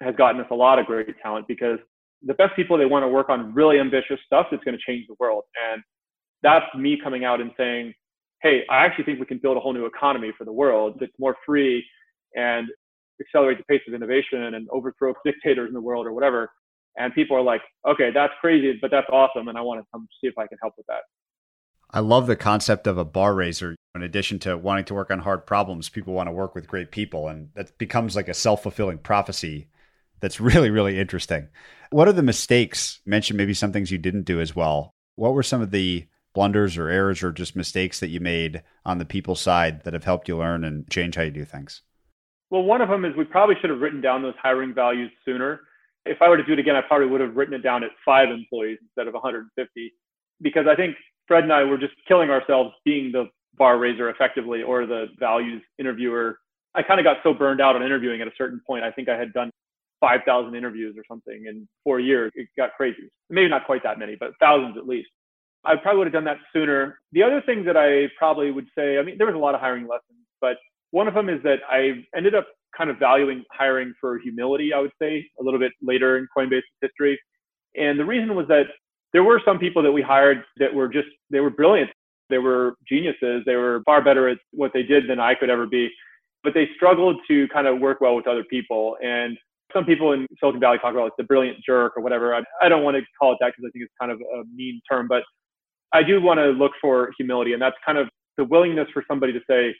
has 0.00 0.14
gotten 0.16 0.40
us 0.40 0.46
a 0.50 0.54
lot 0.54 0.78
of 0.78 0.86
great 0.86 1.06
talent 1.22 1.46
because 1.48 1.78
the 2.22 2.34
best 2.34 2.54
people 2.54 2.78
they 2.78 2.86
want 2.86 3.02
to 3.02 3.08
work 3.08 3.28
on 3.28 3.54
really 3.54 3.78
ambitious 3.78 4.18
stuff 4.24 4.46
that's 4.50 4.62
going 4.64 4.76
to 4.76 4.82
change 4.86 5.06
the 5.08 5.16
world. 5.18 5.44
And 5.72 5.82
that's 6.42 6.66
me 6.76 6.98
coming 7.02 7.24
out 7.24 7.40
and 7.40 7.50
saying, 7.56 7.92
hey, 8.42 8.62
I 8.70 8.84
actually 8.84 9.04
think 9.04 9.20
we 9.20 9.26
can 9.26 9.38
build 9.38 9.56
a 9.56 9.60
whole 9.60 9.72
new 9.72 9.86
economy 9.86 10.32
for 10.36 10.44
the 10.44 10.52
world 10.52 10.96
that's 11.00 11.12
more 11.18 11.36
free 11.44 11.84
and 12.36 12.68
accelerate 13.20 13.58
the 13.58 13.64
pace 13.64 13.82
of 13.86 13.94
innovation 13.94 14.54
and 14.54 14.68
overthrow 14.70 15.14
dictators 15.24 15.68
in 15.68 15.74
the 15.74 15.80
world 15.80 16.06
or 16.06 16.12
whatever. 16.12 16.50
And 16.96 17.14
people 17.14 17.36
are 17.36 17.42
like, 17.42 17.62
okay, 17.88 18.10
that's 18.12 18.32
crazy, 18.40 18.78
but 18.80 18.90
that's 18.90 19.06
awesome. 19.12 19.48
And 19.48 19.56
I 19.56 19.60
want 19.60 19.80
to 19.80 19.86
come 19.92 20.08
see 20.20 20.26
if 20.26 20.36
I 20.36 20.46
can 20.46 20.58
help 20.60 20.74
with 20.76 20.86
that. 20.86 21.02
I 21.92 22.00
love 22.00 22.26
the 22.26 22.36
concept 22.36 22.86
of 22.86 22.98
a 22.98 23.04
bar 23.04 23.34
raiser. 23.34 23.74
In 23.94 24.02
addition 24.02 24.38
to 24.40 24.56
wanting 24.56 24.84
to 24.86 24.94
work 24.94 25.10
on 25.10 25.18
hard 25.18 25.46
problems, 25.46 25.88
people 25.88 26.14
want 26.14 26.28
to 26.28 26.32
work 26.32 26.54
with 26.54 26.68
great 26.68 26.92
people. 26.92 27.28
And 27.28 27.50
that 27.54 27.76
becomes 27.78 28.14
like 28.14 28.28
a 28.28 28.34
self 28.34 28.62
fulfilling 28.62 28.98
prophecy 28.98 29.68
that's 30.20 30.40
really, 30.40 30.70
really 30.70 30.98
interesting. 30.98 31.48
What 31.90 32.06
are 32.06 32.12
the 32.12 32.22
mistakes? 32.22 33.00
Mention 33.04 33.36
maybe 33.36 33.54
some 33.54 33.72
things 33.72 33.90
you 33.90 33.98
didn't 33.98 34.22
do 34.22 34.40
as 34.40 34.54
well. 34.54 34.94
What 35.16 35.34
were 35.34 35.42
some 35.42 35.60
of 35.60 35.70
the 35.70 36.06
blunders 36.32 36.76
or 36.76 36.88
errors 36.88 37.22
or 37.22 37.32
just 37.32 37.56
mistakes 37.56 37.98
that 38.00 38.08
you 38.08 38.20
made 38.20 38.62
on 38.84 38.98
the 38.98 39.04
people 39.04 39.34
side 39.34 39.82
that 39.82 39.94
have 39.94 40.04
helped 40.04 40.28
you 40.28 40.36
learn 40.36 40.64
and 40.64 40.88
change 40.88 41.16
how 41.16 41.22
you 41.22 41.30
do 41.30 41.44
things? 41.44 41.82
Well, 42.50 42.62
one 42.62 42.82
of 42.82 42.88
them 42.88 43.04
is 43.04 43.14
we 43.16 43.24
probably 43.24 43.54
should 43.60 43.70
have 43.70 43.80
written 43.80 44.00
down 44.00 44.22
those 44.22 44.34
hiring 44.42 44.74
values 44.74 45.10
sooner. 45.24 45.60
If 46.04 46.20
I 46.20 46.28
were 46.28 46.36
to 46.36 46.44
do 46.44 46.52
it 46.52 46.58
again, 46.58 46.76
I 46.76 46.80
probably 46.80 47.06
would 47.06 47.20
have 47.20 47.36
written 47.36 47.54
it 47.54 47.62
down 47.62 47.84
at 47.84 47.90
five 48.04 48.30
employees 48.30 48.78
instead 48.82 49.06
of 49.06 49.14
150, 49.14 49.94
because 50.42 50.66
I 50.68 50.74
think 50.74 50.96
Fred 51.28 51.44
and 51.44 51.52
I 51.52 51.62
were 51.62 51.78
just 51.78 51.94
killing 52.08 52.30
ourselves 52.30 52.74
being 52.84 53.12
the 53.12 53.28
bar 53.56 53.78
raiser 53.78 54.08
effectively 54.10 54.62
or 54.62 54.86
the 54.86 55.06
values 55.18 55.62
interviewer. 55.78 56.38
I 56.74 56.82
kind 56.82 56.98
of 56.98 57.04
got 57.04 57.18
so 57.22 57.34
burned 57.34 57.60
out 57.60 57.76
on 57.76 57.82
interviewing 57.82 58.20
at 58.20 58.28
a 58.28 58.32
certain 58.36 58.60
point. 58.66 58.84
I 58.84 58.90
think 58.90 59.08
I 59.08 59.16
had 59.16 59.32
done 59.32 59.50
5,000 60.00 60.54
interviews 60.54 60.96
or 60.96 61.04
something 61.06 61.44
in 61.46 61.68
four 61.84 62.00
years. 62.00 62.32
It 62.34 62.48
got 62.56 62.74
crazy. 62.76 63.10
Maybe 63.28 63.48
not 63.48 63.66
quite 63.66 63.82
that 63.82 63.98
many, 63.98 64.16
but 64.18 64.32
thousands 64.40 64.76
at 64.76 64.88
least. 64.88 65.10
I 65.64 65.76
probably 65.76 65.98
would 65.98 66.06
have 66.06 66.14
done 66.14 66.24
that 66.24 66.38
sooner. 66.52 66.98
The 67.12 67.22
other 67.22 67.42
thing 67.42 67.64
that 67.64 67.76
I 67.76 68.08
probably 68.16 68.50
would 68.50 68.66
say, 68.76 68.98
I 68.98 69.02
mean, 69.02 69.18
there 69.18 69.26
was 69.26 69.36
a 69.36 69.38
lot 69.38 69.54
of 69.54 69.60
hiring 69.60 69.86
lessons, 69.86 70.24
but 70.40 70.56
one 70.90 71.08
of 71.08 71.14
them 71.14 71.28
is 71.28 71.42
that 71.42 71.60
I 71.68 72.04
ended 72.16 72.34
up 72.34 72.46
kind 72.76 72.90
of 72.90 72.98
valuing 72.98 73.44
hiring 73.52 73.92
for 74.00 74.18
humility, 74.18 74.72
I 74.72 74.80
would 74.80 74.92
say, 75.00 75.26
a 75.40 75.42
little 75.42 75.60
bit 75.60 75.72
later 75.82 76.18
in 76.18 76.26
Coinbase's 76.36 76.64
history. 76.80 77.18
And 77.76 77.98
the 77.98 78.04
reason 78.04 78.34
was 78.34 78.46
that 78.48 78.66
there 79.12 79.24
were 79.24 79.40
some 79.44 79.58
people 79.58 79.82
that 79.82 79.92
we 79.92 80.02
hired 80.02 80.44
that 80.58 80.72
were 80.72 80.88
just, 80.88 81.08
they 81.30 81.40
were 81.40 81.50
brilliant. 81.50 81.90
They 82.28 82.38
were 82.38 82.74
geniuses. 82.88 83.42
They 83.44 83.56
were 83.56 83.82
far 83.84 84.02
better 84.02 84.28
at 84.28 84.38
what 84.52 84.72
they 84.72 84.82
did 84.82 85.08
than 85.08 85.18
I 85.18 85.34
could 85.34 85.50
ever 85.50 85.66
be. 85.66 85.90
But 86.44 86.54
they 86.54 86.68
struggled 86.76 87.20
to 87.28 87.48
kind 87.48 87.66
of 87.66 87.80
work 87.80 88.00
well 88.00 88.14
with 88.14 88.26
other 88.26 88.44
people. 88.44 88.96
And 89.02 89.36
some 89.72 89.84
people 89.84 90.12
in 90.12 90.26
Silicon 90.38 90.60
Valley 90.60 90.78
talk 90.78 90.92
about 90.92 91.04
like 91.04 91.16
the 91.18 91.24
brilliant 91.24 91.58
jerk 91.64 91.96
or 91.96 92.02
whatever. 92.02 92.34
I, 92.34 92.42
I 92.62 92.68
don't 92.68 92.82
want 92.82 92.96
to 92.96 93.02
call 93.18 93.32
it 93.32 93.38
that 93.40 93.52
because 93.56 93.68
I 93.68 93.70
think 93.72 93.84
it's 93.84 93.94
kind 94.00 94.12
of 94.12 94.20
a 94.20 94.42
mean 94.54 94.80
term, 94.90 95.06
but 95.08 95.22
I 95.92 96.02
do 96.02 96.20
want 96.20 96.38
to 96.38 96.46
look 96.46 96.72
for 96.80 97.10
humility. 97.18 97.52
And 97.52 97.60
that's 97.60 97.76
kind 97.84 97.98
of 97.98 98.08
the 98.36 98.44
willingness 98.44 98.88
for 98.92 99.04
somebody 99.08 99.32
to 99.32 99.40
say, 99.48 99.74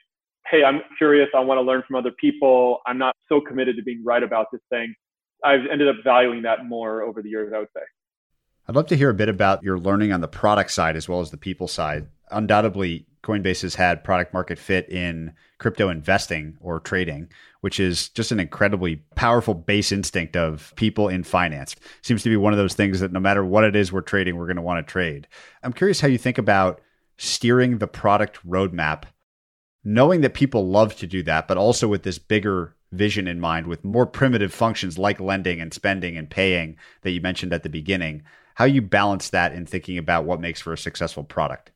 Hey, 0.49 0.65
I'm 0.65 0.81
curious. 0.99 1.29
I 1.35 1.41
want 1.41 1.59
to 1.59 1.63
learn 1.63 1.83
from 1.87 1.97
other 1.97 2.11
people. 2.19 2.81
I'm 2.87 2.99
not 2.99 3.15
so 3.29 3.41
committed 3.41 3.77
to 3.77 3.83
being 3.83 4.03
right 4.05 4.23
about 4.23 4.47
this 4.53 4.61
thing. 4.69 4.95
I've 5.45 5.67
ended 5.71 5.89
up 5.89 5.97
valuing 6.05 6.43
that 6.43 6.67
more 6.67 7.03
over 7.03 7.23
the 7.23 7.29
years, 7.29 7.53
I 7.55 7.59
would 7.59 7.69
say. 7.75 7.83
I'd 8.69 8.77
love 8.77 8.87
to 8.89 8.97
hear 8.97 9.11
a 9.11 9.15
bit 9.15 9.29
about 9.29 9.63
your 9.63 9.79
learning 9.79 10.13
on 10.13 10.21
the 10.21 10.29
product 10.29 10.71
side 10.71 10.97
as 10.97 11.09
well 11.09 11.21
as 11.21 11.31
the 11.31 11.37
people 11.37 11.67
side. 11.67 12.09
Undoubtedly, 12.31 13.07
Coinbase 13.23 13.63
has 13.63 13.75
had 13.75 14.05
product 14.05 14.33
market 14.33 14.59
fit 14.59 14.89
in 14.89 15.35
crypto 15.59 15.89
investing 15.89 16.57
or 16.61 16.81
trading, 16.81 17.29
which 17.61 17.79
is 17.79 18.09
just 18.11 18.33
an 18.33 18.41
incredibly 18.41 18.97
powerful 19.15 19.55
base 19.55 19.93
instinct 19.93 20.37
of 20.37 20.73
people 20.77 21.09
in 21.09 21.23
finance. 21.23 21.77
Seems 22.03 22.23
to 22.23 22.31
be 22.31 22.37
one 22.37 22.53
of 22.53 22.59
those 22.59 22.75
things 22.75 23.01
that 23.01 23.13
no 23.13 23.21
matter 23.21 23.45
what 23.45 23.65
it 23.65 23.77
is 23.77 23.93
we're 23.93 24.01
trading, 24.01 24.37
we're 24.37 24.47
going 24.47 24.57
to 24.57 24.63
want 24.63 24.87
to 24.87 24.91
trade. 24.91 25.29
I'm 25.63 25.73
curious 25.73 26.01
how 26.01 26.09
you 26.09 26.19
think 26.19 26.39
about 26.39 26.81
steering 27.19 27.79
the 27.79 27.89
product 27.89 28.39
roadmap, 28.49 29.03
knowing 29.85 30.21
that 30.21 30.35
people 30.35 30.69
love 30.69 30.97
to 30.97 31.07
do 31.07 31.23
that, 31.23 31.49
but 31.49 31.57
also 31.57 31.89
with 31.89 32.03
this 32.03 32.19
bigger 32.19 32.75
vision 32.93 33.29
in 33.29 33.41
mind 33.41 33.67
with 33.67 33.85
more 33.85 34.07
primitive 34.07 34.53
functions 34.53 34.99
like 34.99 35.21
lending 35.21 35.61
and 35.61 35.73
spending 35.73 36.17
and 36.17 36.29
paying 36.29 36.77
that 37.03 37.13
you 37.13 37.21
mentioned 37.21 37.53
at 37.53 37.63
the 37.63 37.69
beginning. 37.69 38.23
How 38.55 38.65
you 38.65 38.83
balance 38.83 39.31
that 39.31 39.53
in 39.53 39.65
thinking 39.65 39.97
about 39.97 40.25
what 40.25 40.41
makes 40.41 40.61
for 40.61 40.73
a 40.73 40.79
successful 40.79 41.25
product? 41.25 41.71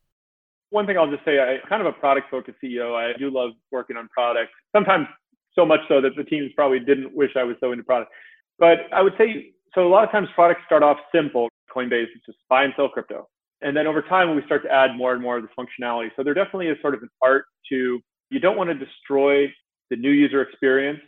one 0.75 0.87
thing 0.87 0.99
I'll 0.99 1.09
just 1.09 1.25
say, 1.25 1.39
I 1.39 1.59
kind 1.69 1.81
of 1.81 1.87
a 1.87 1.93
product 1.93 2.29
focused 2.33 2.59
CEO. 2.63 2.97
I 2.97 3.17
do 3.17 3.31
love 3.31 3.53
working 3.71 3.97
on 3.97 4.09
products. 4.09 4.51
Sometimes 4.75 5.07
so 5.55 5.65
much 5.65 5.79
so 5.89 6.01
that 6.01 6.17
the 6.17 6.25
teams 6.25 6.51
probably 6.57 6.81
didn't 6.81 7.15
wish 7.15 7.31
I 7.37 7.45
was 7.45 7.55
so 7.61 7.71
into 7.71 7.85
product. 7.85 8.11
But 8.59 8.79
I 8.93 9.01
would 9.01 9.13
say 9.17 9.55
so. 9.73 9.87
A 9.87 9.89
lot 9.89 10.03
of 10.03 10.11
times 10.11 10.29
products 10.35 10.63
start 10.67 10.83
off 10.83 10.97
simple. 11.15 11.49
Coinbase 11.71 12.03
is 12.03 12.23
just 12.27 12.39
buy 12.51 12.65
and 12.65 12.73
sell 12.75 12.89
crypto, 12.89 13.29
and 13.65 13.77
then 13.77 13.87
over 13.87 14.03
time 14.03 14.37
we 14.37 14.43
start 14.45 14.63
to 14.63 14.71
add 14.71 14.97
more 14.97 15.13
and 15.13 15.23
more 15.23 15.39
of 15.39 15.43
the 15.43 15.49
functionality. 15.59 16.11
So 16.17 16.23
there 16.23 16.35
definitely 16.35 16.69
is 16.69 16.79
sort 16.81 16.95
of 16.95 17.03
an 17.03 17.09
art 17.23 17.47
to. 17.71 18.01
You 18.31 18.41
don't 18.41 18.57
want 18.57 18.71
to 18.71 18.75
destroy 18.75 19.47
the 19.91 19.97
new 19.97 20.11
user 20.11 20.43
experience. 20.43 21.01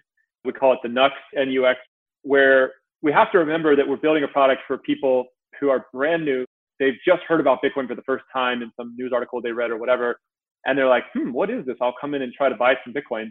We 0.45 0.53
call 0.53 0.73
it 0.73 0.81
the 0.83 0.89
NUX 0.89 1.15
NUX, 1.35 1.77
where 2.23 2.73
we 3.03 3.13
have 3.13 3.33
to 3.33 3.39
remember 3.39 3.75
that 3.77 3.87
we're 3.87 3.97
building 3.97 4.25
a 4.25 4.29
product 4.29 4.63
for 4.67 4.79
people 4.79 5.27
who 5.61 5.71
are 5.71 5.87
brand 5.93 6.25
new 6.25 6.45
they've 6.79 6.97
just 7.07 7.23
heard 7.23 7.41
about 7.41 7.59
Bitcoin 7.63 7.89
for 7.89 7.95
the 7.95 8.03
first 8.03 8.25
time 8.33 8.63
in 8.63 8.71
some 8.77 8.95
news 8.97 9.13
article 9.13 9.41
they 9.41 9.53
read 9.53 9.71
or 9.71 9.79
whatever. 9.79 10.19
And 10.65 10.77
they're 10.77 10.89
like, 10.89 11.05
hmm, 11.13 11.33
what 11.33 11.51
is 11.51 11.65
this? 11.67 11.77
I'll 11.81 11.95
come 12.01 12.15
in 12.15 12.23
and 12.23 12.33
try 12.33 12.49
to 12.49 12.57
buy 12.57 12.75
some 12.85 12.93
Bitcoin. 12.93 13.31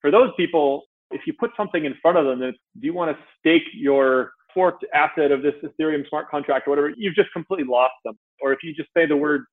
For 0.00 0.10
those 0.10 0.30
people, 0.36 0.82
if 1.10 1.22
you 1.26 1.32
put 1.38 1.50
something 1.56 1.84
in 1.84 1.94
front 2.00 2.18
of 2.18 2.24
them 2.24 2.40
do 2.40 2.86
you 2.86 2.94
want 2.94 3.16
to 3.16 3.24
stake 3.38 3.62
your 3.74 4.32
forked 4.54 4.84
asset 4.94 5.30
of 5.32 5.42
this 5.42 5.54
Ethereum 5.62 6.08
smart 6.08 6.28
contract 6.30 6.66
or 6.66 6.70
whatever, 6.70 6.92
you've 6.96 7.14
just 7.14 7.32
completely 7.32 7.66
lost 7.66 7.94
them. 8.04 8.18
Or 8.40 8.52
if 8.52 8.60
you 8.62 8.74
just 8.74 8.90
say 8.96 9.06
the 9.06 9.16
word 9.16 9.44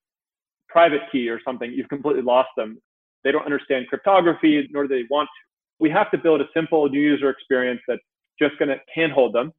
private 0.67 1.01
key 1.11 1.29
or 1.29 1.39
something, 1.45 1.71
you've 1.71 1.89
completely 1.89 2.21
lost 2.21 2.49
them. 2.55 2.79
They 3.23 3.31
don't 3.31 3.45
understand 3.45 3.87
cryptography, 3.87 4.67
nor 4.71 4.87
do 4.87 4.89
they 4.89 5.05
want 5.09 5.27
to. 5.27 5.45
We 5.79 5.89
have 5.89 6.11
to 6.11 6.17
build 6.17 6.41
a 6.41 6.45
simple 6.53 6.87
new 6.89 6.99
user 6.99 7.29
experience 7.29 7.81
that's 7.87 8.01
just 8.39 8.57
going 8.57 8.69
to 8.69 8.77
handhold 8.93 9.33
them. 9.33 9.51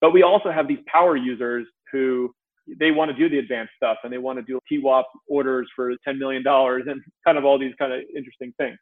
But 0.00 0.12
we 0.12 0.22
also 0.22 0.50
have 0.50 0.68
these 0.68 0.80
power 0.86 1.16
users 1.16 1.66
who 1.90 2.34
they 2.78 2.90
want 2.90 3.10
to 3.10 3.16
do 3.16 3.28
the 3.28 3.38
advanced 3.38 3.72
stuff 3.76 3.98
and 4.04 4.12
they 4.12 4.18
want 4.18 4.38
to 4.38 4.42
do 4.42 4.58
TWAP 4.70 5.04
orders 5.28 5.68
for 5.74 5.92
$10 6.06 6.18
million 6.18 6.42
and 6.46 7.02
kind 7.26 7.38
of 7.38 7.44
all 7.44 7.58
these 7.58 7.74
kind 7.78 7.92
of 7.92 8.00
interesting 8.16 8.52
things. 8.58 8.76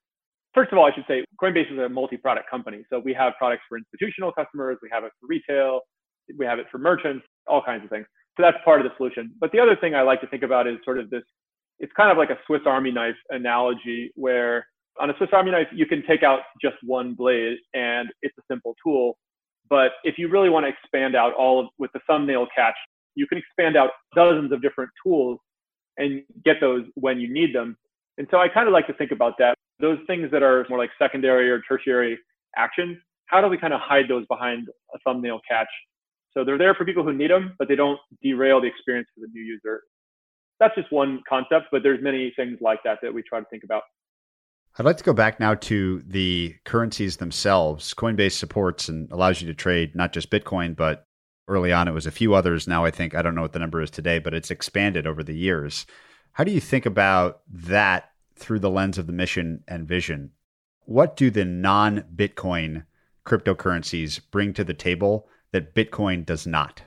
First 0.54 0.72
of 0.72 0.78
all, 0.78 0.86
I 0.86 0.92
should 0.92 1.04
say 1.06 1.24
Coinbase 1.40 1.72
is 1.72 1.78
a 1.78 1.88
multi-product 1.88 2.50
company. 2.50 2.82
So 2.90 2.98
we 2.98 3.14
have 3.14 3.34
products 3.38 3.62
for 3.68 3.78
institutional 3.78 4.32
customers, 4.32 4.78
we 4.82 4.88
have 4.92 5.04
it 5.04 5.12
for 5.20 5.28
retail, 5.28 5.80
we 6.38 6.46
have 6.46 6.58
it 6.58 6.66
for 6.70 6.78
merchants, 6.78 7.24
all 7.46 7.62
kinds 7.62 7.84
of 7.84 7.90
things. 7.90 8.06
So 8.36 8.42
that's 8.42 8.56
part 8.64 8.80
of 8.80 8.84
the 8.84 8.96
solution. 8.96 9.32
But 9.40 9.52
the 9.52 9.60
other 9.60 9.76
thing 9.76 9.94
I 9.94 10.02
like 10.02 10.20
to 10.20 10.26
think 10.26 10.42
about 10.42 10.66
is 10.66 10.76
sort 10.84 10.98
of 10.98 11.10
this, 11.10 11.22
it's 11.78 11.92
kind 11.96 12.10
of 12.10 12.18
like 12.18 12.30
a 12.30 12.38
Swiss 12.46 12.62
Army 12.66 12.90
knife 12.90 13.16
analogy 13.30 14.12
where 14.14 14.66
on 15.00 15.10
a 15.10 15.16
Swiss 15.16 15.30
Army 15.32 15.50
knife, 15.50 15.68
you 15.72 15.86
can 15.86 16.02
take 16.06 16.22
out 16.22 16.40
just 16.60 16.76
one 16.82 17.14
blade 17.14 17.58
and 17.74 18.08
it's 18.22 18.36
a 18.38 18.42
simple 18.50 18.74
tool. 18.84 19.16
But 19.68 19.92
if 20.04 20.18
you 20.18 20.28
really 20.28 20.50
want 20.50 20.64
to 20.64 20.68
expand 20.68 21.14
out 21.14 21.32
all 21.34 21.60
of 21.60 21.66
with 21.78 21.90
the 21.92 22.00
thumbnail 22.06 22.46
catch 22.54 22.74
you 23.14 23.26
can 23.26 23.38
expand 23.38 23.76
out 23.76 23.90
dozens 24.14 24.52
of 24.52 24.62
different 24.62 24.90
tools 25.04 25.38
and 25.98 26.22
get 26.44 26.56
those 26.60 26.84
when 26.94 27.20
you 27.20 27.32
need 27.32 27.54
them. 27.54 27.76
And 28.18 28.26
so 28.30 28.38
I 28.38 28.48
kind 28.48 28.66
of 28.66 28.72
like 28.72 28.86
to 28.86 28.94
think 28.94 29.10
about 29.10 29.34
that. 29.38 29.54
Those 29.80 29.98
things 30.06 30.30
that 30.30 30.42
are 30.42 30.66
more 30.68 30.78
like 30.78 30.90
secondary 30.98 31.50
or 31.50 31.60
tertiary 31.68 32.18
actions, 32.56 32.98
how 33.26 33.40
do 33.40 33.48
we 33.48 33.58
kind 33.58 33.72
of 33.72 33.80
hide 33.80 34.06
those 34.08 34.26
behind 34.26 34.68
a 34.94 34.98
thumbnail 35.04 35.40
catch? 35.48 35.68
So 36.32 36.44
they're 36.44 36.58
there 36.58 36.74
for 36.74 36.84
people 36.84 37.02
who 37.02 37.12
need 37.12 37.30
them, 37.30 37.54
but 37.58 37.68
they 37.68 37.76
don't 37.76 37.98
derail 38.22 38.60
the 38.60 38.68
experience 38.68 39.08
for 39.14 39.20
the 39.20 39.28
new 39.32 39.42
user. 39.42 39.82
That's 40.60 40.74
just 40.74 40.92
one 40.92 41.22
concept, 41.28 41.66
but 41.72 41.82
there's 41.82 42.02
many 42.02 42.32
things 42.36 42.58
like 42.60 42.80
that 42.84 42.98
that 43.02 43.12
we 43.12 43.22
try 43.22 43.40
to 43.40 43.46
think 43.46 43.64
about. 43.64 43.82
I'd 44.78 44.86
like 44.86 44.98
to 44.98 45.04
go 45.04 45.12
back 45.12 45.40
now 45.40 45.54
to 45.54 46.02
the 46.06 46.54
currencies 46.64 47.16
themselves. 47.16 47.92
Coinbase 47.94 48.32
supports 48.32 48.88
and 48.88 49.10
allows 49.10 49.40
you 49.40 49.48
to 49.48 49.54
trade 49.54 49.96
not 49.96 50.12
just 50.12 50.30
Bitcoin, 50.30 50.76
but 50.76 51.06
early 51.50 51.72
on 51.72 51.88
it 51.88 51.92
was 51.92 52.06
a 52.06 52.12
few 52.12 52.32
others 52.32 52.68
now 52.68 52.84
i 52.84 52.90
think 52.90 53.14
i 53.14 53.20
don't 53.20 53.34
know 53.34 53.42
what 53.42 53.52
the 53.52 53.58
number 53.58 53.82
is 53.82 53.90
today 53.90 54.18
but 54.18 54.32
it's 54.32 54.50
expanded 54.50 55.06
over 55.06 55.22
the 55.22 55.36
years 55.36 55.84
how 56.32 56.44
do 56.44 56.52
you 56.52 56.60
think 56.60 56.86
about 56.86 57.40
that 57.48 58.12
through 58.36 58.60
the 58.60 58.70
lens 58.70 58.96
of 58.96 59.06
the 59.06 59.12
mission 59.12 59.62
and 59.66 59.88
vision 59.88 60.30
what 60.84 61.16
do 61.16 61.28
the 61.28 61.44
non-bitcoin 61.44 62.84
cryptocurrencies 63.26 64.20
bring 64.30 64.54
to 64.54 64.64
the 64.64 64.72
table 64.72 65.28
that 65.52 65.74
bitcoin 65.74 66.24
does 66.24 66.46
not 66.46 66.82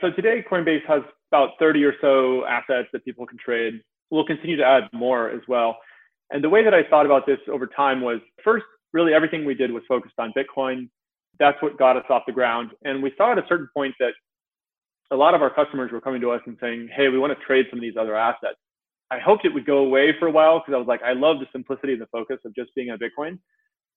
so 0.00 0.10
today 0.10 0.44
coinbase 0.50 0.84
has 0.86 1.02
about 1.30 1.50
30 1.58 1.84
or 1.84 1.94
so 2.00 2.44
assets 2.46 2.88
that 2.92 3.04
people 3.04 3.26
can 3.26 3.38
trade 3.38 3.80
we'll 4.10 4.26
continue 4.26 4.56
to 4.56 4.64
add 4.64 4.84
more 4.92 5.30
as 5.30 5.40
well 5.48 5.76
and 6.30 6.42
the 6.42 6.48
way 6.48 6.64
that 6.64 6.74
i 6.74 6.82
thought 6.88 7.06
about 7.06 7.26
this 7.26 7.38
over 7.52 7.66
time 7.66 8.00
was 8.00 8.20
first 8.42 8.64
really 8.92 9.12
everything 9.12 9.44
we 9.44 9.54
did 9.54 9.72
was 9.72 9.82
focused 9.88 10.14
on 10.18 10.32
bitcoin 10.36 10.88
that's 11.38 11.60
what 11.62 11.78
got 11.78 11.96
us 11.96 12.04
off 12.10 12.22
the 12.26 12.32
ground. 12.32 12.70
And 12.84 13.02
we 13.02 13.12
saw 13.16 13.32
at 13.32 13.38
a 13.38 13.44
certain 13.48 13.68
point 13.74 13.94
that 14.00 14.12
a 15.10 15.16
lot 15.16 15.34
of 15.34 15.42
our 15.42 15.52
customers 15.52 15.92
were 15.92 16.00
coming 16.00 16.20
to 16.20 16.30
us 16.30 16.40
and 16.46 16.56
saying, 16.60 16.88
Hey, 16.94 17.08
we 17.08 17.18
want 17.18 17.36
to 17.38 17.44
trade 17.44 17.66
some 17.70 17.78
of 17.78 17.82
these 17.82 17.96
other 17.98 18.16
assets. 18.16 18.58
I 19.10 19.18
hoped 19.18 19.44
it 19.44 19.52
would 19.52 19.66
go 19.66 19.78
away 19.78 20.14
for 20.18 20.28
a 20.28 20.30
while 20.30 20.60
because 20.60 20.74
I 20.74 20.78
was 20.78 20.88
like, 20.88 21.02
I 21.02 21.12
love 21.12 21.38
the 21.38 21.46
simplicity 21.52 21.92
and 21.92 22.02
the 22.02 22.06
focus 22.06 22.38
of 22.44 22.54
just 22.54 22.74
being 22.74 22.90
on 22.90 22.98
Bitcoin. 22.98 23.38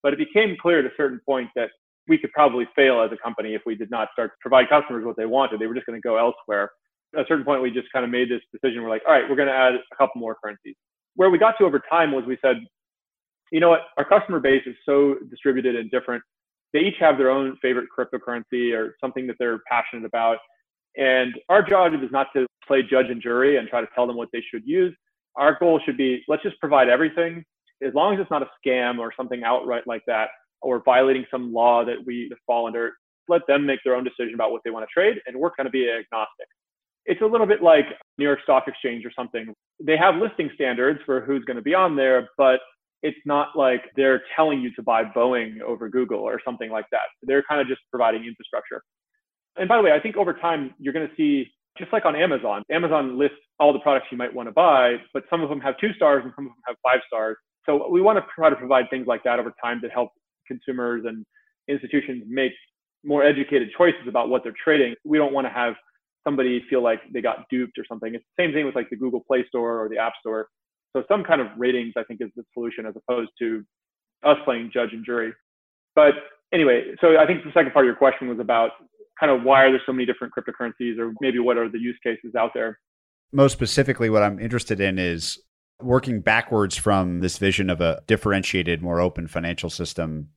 But 0.04 0.14
it 0.14 0.20
became 0.20 0.58
clear 0.62 0.80
at 0.80 0.86
a 0.86 0.96
certain 0.98 1.20
point 1.26 1.50
that 1.56 1.70
we 2.08 2.18
could 2.18 2.32
probably 2.32 2.68
fail 2.76 3.02
as 3.02 3.12
a 3.12 3.18
company 3.18 3.54
if 3.54 3.62
we 3.66 3.76
did 3.76 3.92
not 3.92 4.10
start 4.14 4.32
to 4.32 4.38
provide 4.42 4.70
customers 4.70 5.06
what 5.06 5.18
they 5.18 5.26
wanted. 5.26 5.60
They 5.60 5.68
were 5.68 5.76
just 5.76 5.86
going 5.86 6.02
to 6.02 6.08
go 6.08 6.18
elsewhere. 6.18 6.72
At 7.16 7.22
a 7.22 7.26
certain 7.28 7.46
point, 7.46 7.62
we 7.62 7.72
just 7.72 7.92
kind 7.92 8.06
of 8.06 8.12
made 8.12 8.30
this 8.30 8.42
decision. 8.52 8.84
We're 8.84 8.90
like, 8.90 9.04
all 9.08 9.14
right, 9.14 9.24
we're 9.30 9.36
going 9.36 9.48
to 9.48 9.54
add 9.54 9.76
a 9.76 9.96
couple 9.98 10.20
more 10.20 10.36
currencies. 10.44 10.76
Where 11.16 11.30
we 11.30 11.38
got 11.38 11.58
to 11.58 11.66
over 11.66 11.82
time 11.90 12.12
was 12.12 12.26
we 12.26 12.38
said, 12.42 12.58
you 13.52 13.60
know 13.60 13.70
what, 13.70 13.82
our 13.98 14.06
customer 14.06 14.40
base 14.40 14.64
is 14.66 14.76
so 14.86 15.16
distributed 15.30 15.76
and 15.76 15.90
different 15.90 16.22
they 16.74 16.80
each 16.80 16.96
have 17.00 17.18
their 17.18 17.30
own 17.30 17.58
favorite 17.62 17.88
cryptocurrency 17.98 18.74
or 18.76 18.96
something 19.02 19.28
that 19.28 19.36
they're 19.40 19.60
passionate 19.70 20.06
about. 20.06 20.38
And 20.98 21.34
our 21.50 21.62
job 21.62 21.94
is 21.94 22.12
not 22.12 22.28
to 22.36 22.46
play 22.68 22.84
judge 22.84 23.08
and 23.10 23.22
jury 23.22 23.58
and 23.58 23.68
try 23.68 23.82
to 23.82 23.88
tell 23.96 24.08
them 24.08 24.18
what 24.18 24.30
they 24.34 24.44
should 24.52 24.64
use. 24.66 24.96
Our 25.36 25.58
goal 25.60 25.80
should 25.86 25.98
be 25.98 26.24
let's 26.28 26.44
just 26.44 26.60
provide 26.60 26.90
everything 26.90 27.44
as 27.86 27.94
long 27.94 28.16
as 28.16 28.20
it's 28.20 28.32
not 28.32 28.42
a 28.42 28.50
scam 28.66 28.98
or 28.98 29.14
something 29.16 29.44
outright 29.44 29.84
like 29.86 30.02
that 30.08 30.30
or 30.62 30.82
violating 30.84 31.26
some 31.32 31.54
law 31.54 31.86
that 31.86 31.98
we 32.06 32.32
fall 32.46 32.68
under. 32.68 32.94
Let 33.28 33.42
them 33.48 33.66
make 33.66 33.80
their 33.84 33.96
own 33.96 34.04
decision 34.04 34.34
about 34.34 34.52
what 34.52 34.62
they 34.64 34.72
want 34.72 34.88
to 34.88 34.94
trade, 34.94 35.22
and 35.28 35.38
we're 35.38 35.52
going 35.58 35.66
to 35.66 35.72
be 35.72 35.90
agnostic. 35.90 36.48
It's 37.06 37.22
a 37.22 37.26
little 37.26 37.48
bit 37.48 37.62
like 37.62 37.86
New 38.18 38.26
York 38.26 38.40
Stock 38.44 38.68
Exchange 38.68 39.06
or 39.06 39.12
something. 39.16 39.54
They 39.82 39.98
have 39.98 40.16
listing 40.16 40.50
standards 40.56 41.00
for 41.06 41.22
who's 41.22 41.44
going 41.46 41.56
to 41.58 41.64
be 41.64 41.74
on 41.74 41.96
there, 41.96 42.30
but 42.38 42.60
it's 43.04 43.18
not 43.26 43.50
like 43.56 43.84
they're 43.96 44.24
telling 44.36 44.62
you 44.62 44.74
to 44.76 44.82
buy 44.82 45.04
Boeing 45.04 45.62
over 45.62 45.88
Google 45.90 46.20
or 46.20 46.42
something 46.44 46.72
like 46.72 46.86
that. 46.92 47.04
They're 47.24 47.44
kind 47.44 47.62
of 47.62 47.68
just 47.68 47.82
providing 47.92 48.26
infrastructure. 48.26 48.82
And 49.58 49.70
by 49.70 49.78
the 49.78 49.84
way, 49.84 49.92
I 49.92 50.00
think 50.00 50.18
over 50.18 50.34
time, 50.34 50.74
you're 50.80 50.94
going 50.94 51.08
to 51.08 51.16
see, 51.16 51.50
just 51.78 51.94
like 51.94 52.06
on 52.06 52.16
Amazon, 52.16 52.64
Amazon 52.72 53.18
lists 53.18 53.38
all 53.60 53.74
the 53.74 53.80
products 53.80 54.08
you 54.12 54.18
might 54.18 54.34
want 54.34 54.48
to 54.48 54.54
buy, 54.54 54.96
but 55.14 55.24
some 55.30 55.42
of 55.42 55.50
them 55.50 55.60
have 55.62 55.78
two 55.80 55.94
stars 55.94 56.24
and 56.24 56.34
some 56.36 56.46
of 56.46 56.52
them 56.52 56.62
have 56.68 56.76
five 56.84 57.02
stars. 57.08 57.38
So 57.66 57.90
we 57.90 58.02
want 58.02 58.18
to 58.18 58.26
try 58.36 58.50
to 58.50 58.56
provide 58.56 58.90
things 58.90 59.08
like 59.08 59.24
that 59.24 59.40
over 59.40 59.54
time 59.64 59.82
to 59.82 59.90
help 59.90 60.10
consumers 60.48 61.04
and 61.06 61.26
institutions 61.68 62.24
make 62.28 62.54
more 63.04 63.24
educated 63.24 63.70
choices 63.78 64.08
about 64.08 64.30
what 64.30 64.44
they're 64.44 64.54
trading. 64.64 64.96
We 65.06 65.18
don't 65.18 65.34
want 65.34 65.46
to 65.48 65.52
have 65.52 65.76
somebody 66.26 66.64
feel 66.70 66.84
like 66.84 67.02
they 67.14 67.22
got 67.22 67.46
duped 67.50 67.78
or 67.78 67.86
something. 67.88 68.14
It's 68.14 68.26
the 68.38 68.44
same 68.44 68.54
thing 68.54 68.66
with 68.66 68.76
like 68.76 68.90
the 68.90 68.96
Google 68.96 69.22
Play 69.26 69.46
Store 69.48 69.82
or 69.82 69.88
the 69.88 69.98
App 69.98 70.14
Store. 70.20 70.48
So 70.96 71.04
some 71.08 71.24
kind 71.24 71.42
of 71.42 71.48
ratings, 71.58 71.94
I 71.96 72.04
think, 72.04 72.22
is 72.22 72.30
the 72.36 72.44
solution 72.54 72.86
as 72.86 72.96
opposed 72.96 73.30
to 73.40 73.64
us 74.26 74.38
playing 74.46 74.72
judge 74.74 74.94
and 74.94 75.06
jury. 75.06 75.32
But 75.96 76.14
anyway, 76.54 76.96
so 77.00 77.18
I 77.18 77.26
think 77.26 77.44
the 77.44 77.52
second 77.54 77.72
part 77.72 77.86
of 77.86 77.88
your 77.88 77.96
question 77.96 78.28
was 78.28 78.40
about 78.40 78.72
kind 79.20 79.32
of 79.32 79.44
why 79.44 79.64
are 79.64 79.72
there 79.72 79.82
so 79.86 79.94
many 79.94 80.06
different 80.06 80.34
cryptocurrencies 80.34 81.00
or 81.00 81.14
maybe 81.22 81.40
what 81.40 81.58
are 81.58 81.70
the 81.70 81.80
use 81.80 81.98
cases 82.04 82.36
out 82.36 82.52
there? 82.54 82.80
Most 83.32 83.54
specifically, 83.54 84.10
what 84.10 84.24
I'm 84.24 84.40
interested 84.40 84.80
in 84.80 85.00
is 85.00 85.40
working 85.82 86.22
backwards 86.22 86.76
from 86.76 87.20
this 87.20 87.38
vision 87.38 87.70
of 87.70 87.82
a 87.82 88.02
differentiated, 88.08 88.82
more 88.82 89.00
open 89.00 89.28
financial 89.28 89.70
system 89.70 90.30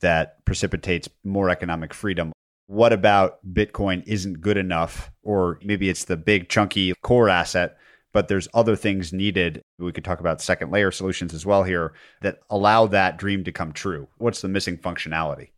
that 0.00 0.44
precipitates 0.44 1.08
more 1.24 1.50
economic 1.50 1.94
freedom. 1.94 2.32
What 2.66 2.92
about 2.92 3.38
Bitcoin 3.52 4.02
isn't 4.06 4.40
good 4.40 4.56
enough? 4.56 5.10
Or 5.22 5.58
maybe 5.62 5.88
it's 5.88 6.04
the 6.04 6.16
big, 6.16 6.48
chunky 6.48 6.94
core 7.02 7.28
asset, 7.28 7.76
but 8.12 8.28
there's 8.28 8.48
other 8.54 8.76
things 8.76 9.12
needed. 9.12 9.62
We 9.78 9.92
could 9.92 10.04
talk 10.04 10.20
about 10.20 10.40
second 10.40 10.70
layer 10.70 10.90
solutions 10.90 11.34
as 11.34 11.44
well 11.44 11.64
here 11.64 11.92
that 12.22 12.40
allow 12.48 12.86
that 12.88 13.18
dream 13.18 13.44
to 13.44 13.52
come 13.52 13.72
true. 13.72 14.08
What's 14.18 14.40
the 14.40 14.48
missing 14.48 14.78
functionality? 14.78 15.50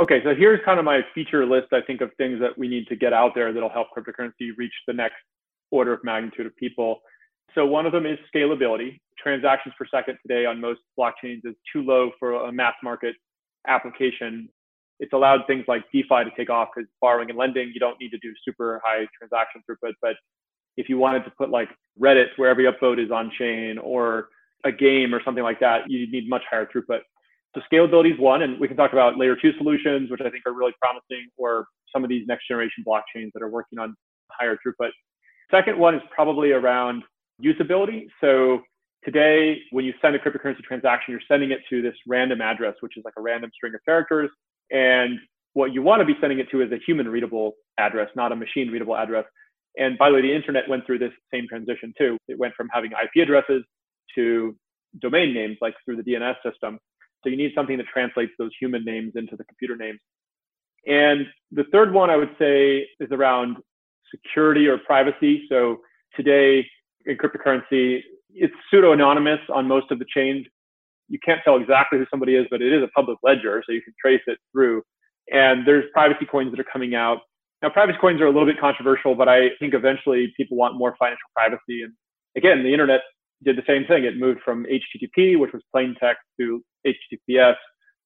Okay, 0.00 0.20
so 0.24 0.34
here's 0.34 0.58
kind 0.64 0.80
of 0.80 0.84
my 0.84 1.02
feature 1.14 1.46
list, 1.46 1.72
I 1.72 1.80
think, 1.80 2.00
of 2.00 2.10
things 2.18 2.40
that 2.40 2.58
we 2.58 2.66
need 2.66 2.88
to 2.88 2.96
get 2.96 3.12
out 3.12 3.30
there 3.34 3.52
that'll 3.52 3.68
help 3.68 3.88
cryptocurrency 3.96 4.50
reach 4.56 4.72
the 4.88 4.92
next 4.92 5.14
order 5.70 5.92
of 5.92 6.02
magnitude 6.02 6.46
of 6.46 6.56
people. 6.56 7.00
So 7.54 7.64
one 7.64 7.86
of 7.86 7.92
them 7.92 8.06
is 8.06 8.18
scalability. 8.34 8.98
Transactions 9.16 9.72
per 9.78 9.86
second 9.88 10.18
today 10.26 10.46
on 10.46 10.60
most 10.60 10.80
blockchains 10.98 11.42
is 11.44 11.54
too 11.72 11.82
low 11.82 12.10
for 12.18 12.32
a 12.48 12.52
mass 12.52 12.74
market 12.82 13.14
application. 13.66 14.48
It's 15.00 15.12
allowed 15.12 15.40
things 15.46 15.64
like 15.66 15.82
DeFi 15.92 16.24
to 16.24 16.30
take 16.36 16.50
off 16.50 16.68
because 16.74 16.88
borrowing 17.00 17.28
and 17.30 17.38
lending, 17.38 17.72
you 17.74 17.80
don't 17.80 17.98
need 18.00 18.10
to 18.10 18.18
do 18.18 18.32
super 18.44 18.80
high 18.84 19.06
transaction 19.18 19.62
throughput. 19.68 19.92
But 20.00 20.14
if 20.76 20.88
you 20.88 20.98
wanted 20.98 21.24
to 21.24 21.32
put 21.36 21.50
like 21.50 21.68
Reddit, 22.00 22.28
where 22.36 22.48
every 22.48 22.64
upvote 22.64 23.04
is 23.04 23.10
on 23.10 23.30
chain, 23.38 23.78
or 23.78 24.28
a 24.64 24.72
game 24.72 25.14
or 25.14 25.22
something 25.24 25.44
like 25.44 25.60
that, 25.60 25.90
you 25.90 26.10
need 26.10 26.28
much 26.28 26.42
higher 26.50 26.66
throughput. 26.66 27.00
So 27.54 27.60
scalability 27.70 28.14
is 28.14 28.18
one, 28.18 28.42
and 28.42 28.58
we 28.58 28.66
can 28.66 28.76
talk 28.76 28.92
about 28.92 29.16
layer 29.16 29.36
two 29.36 29.52
solutions, 29.58 30.10
which 30.10 30.20
I 30.20 30.30
think 30.30 30.44
are 30.46 30.52
really 30.52 30.72
promising, 30.80 31.28
or 31.36 31.66
some 31.92 32.02
of 32.02 32.10
these 32.10 32.26
next 32.26 32.48
generation 32.48 32.82
blockchains 32.86 33.30
that 33.34 33.42
are 33.42 33.48
working 33.48 33.78
on 33.78 33.94
higher 34.32 34.56
throughput. 34.66 34.90
Second 35.50 35.78
one 35.78 35.94
is 35.94 36.02
probably 36.12 36.50
around 36.50 37.04
usability. 37.44 38.06
So 38.20 38.62
today, 39.04 39.60
when 39.70 39.84
you 39.84 39.92
send 40.00 40.14
a 40.14 40.18
cryptocurrency 40.18 40.62
transaction, 40.62 41.12
you're 41.12 41.20
sending 41.28 41.50
it 41.50 41.60
to 41.70 41.82
this 41.82 41.94
random 42.06 42.40
address, 42.40 42.74
which 42.80 42.96
is 42.96 43.04
like 43.04 43.14
a 43.16 43.20
random 43.20 43.50
string 43.54 43.74
of 43.74 43.80
characters. 43.84 44.30
And 44.70 45.18
what 45.52 45.72
you 45.72 45.82
want 45.82 46.00
to 46.00 46.06
be 46.06 46.16
sending 46.20 46.38
it 46.38 46.50
to 46.50 46.62
is 46.62 46.72
a 46.72 46.78
human 46.86 47.08
readable 47.08 47.52
address, 47.78 48.08
not 48.16 48.32
a 48.32 48.36
machine 48.36 48.70
readable 48.70 48.96
address. 48.96 49.24
And 49.76 49.98
by 49.98 50.08
the 50.08 50.16
way, 50.16 50.22
the 50.22 50.34
internet 50.34 50.68
went 50.68 50.86
through 50.86 50.98
this 51.00 51.12
same 51.32 51.46
transition 51.48 51.92
too. 51.96 52.16
It 52.28 52.38
went 52.38 52.54
from 52.54 52.68
having 52.72 52.92
IP 52.92 53.22
addresses 53.22 53.64
to 54.14 54.56
domain 55.00 55.34
names, 55.34 55.58
like 55.60 55.74
through 55.84 55.96
the 55.96 56.02
DNS 56.02 56.36
system. 56.48 56.78
So 57.22 57.30
you 57.30 57.36
need 57.36 57.52
something 57.54 57.76
that 57.78 57.86
translates 57.92 58.32
those 58.38 58.50
human 58.60 58.84
names 58.84 59.12
into 59.16 59.36
the 59.36 59.44
computer 59.44 59.76
names. 59.76 59.98
And 60.86 61.26
the 61.50 61.64
third 61.72 61.92
one 61.92 62.10
I 62.10 62.16
would 62.16 62.34
say 62.38 62.86
is 63.00 63.08
around 63.10 63.56
security 64.10 64.66
or 64.66 64.78
privacy. 64.78 65.44
So 65.48 65.78
today 66.14 66.66
in 67.06 67.16
cryptocurrency, 67.16 68.00
it's 68.34 68.54
pseudo 68.70 68.92
anonymous 68.92 69.40
on 69.52 69.66
most 69.66 69.90
of 69.90 69.98
the 69.98 70.06
chains. 70.14 70.46
You 71.08 71.18
can't 71.24 71.40
tell 71.44 71.56
exactly 71.56 71.98
who 71.98 72.06
somebody 72.10 72.34
is, 72.34 72.46
but 72.50 72.62
it 72.62 72.72
is 72.72 72.82
a 72.82 72.88
public 72.88 73.18
ledger, 73.22 73.62
so 73.66 73.72
you 73.72 73.82
can 73.82 73.94
trace 74.00 74.22
it 74.26 74.38
through. 74.52 74.82
And 75.32 75.66
there's 75.66 75.84
privacy 75.92 76.26
coins 76.26 76.50
that 76.50 76.60
are 76.60 76.70
coming 76.70 76.94
out. 76.94 77.18
Now, 77.62 77.70
privacy 77.70 77.98
coins 78.00 78.20
are 78.20 78.26
a 78.26 78.30
little 78.30 78.46
bit 78.46 78.60
controversial, 78.60 79.14
but 79.14 79.28
I 79.28 79.50
think 79.58 79.74
eventually 79.74 80.32
people 80.36 80.56
want 80.56 80.76
more 80.76 80.94
financial 80.98 81.28
privacy. 81.34 81.82
And 81.82 81.92
again, 82.36 82.62
the 82.62 82.72
internet 82.72 83.00
did 83.42 83.56
the 83.56 83.62
same 83.66 83.86
thing. 83.86 84.04
It 84.04 84.18
moved 84.18 84.40
from 84.44 84.66
HTTP, 84.66 85.38
which 85.38 85.52
was 85.52 85.62
plain 85.72 85.94
text, 86.00 86.22
to 86.40 86.62
HTTPS 86.86 87.56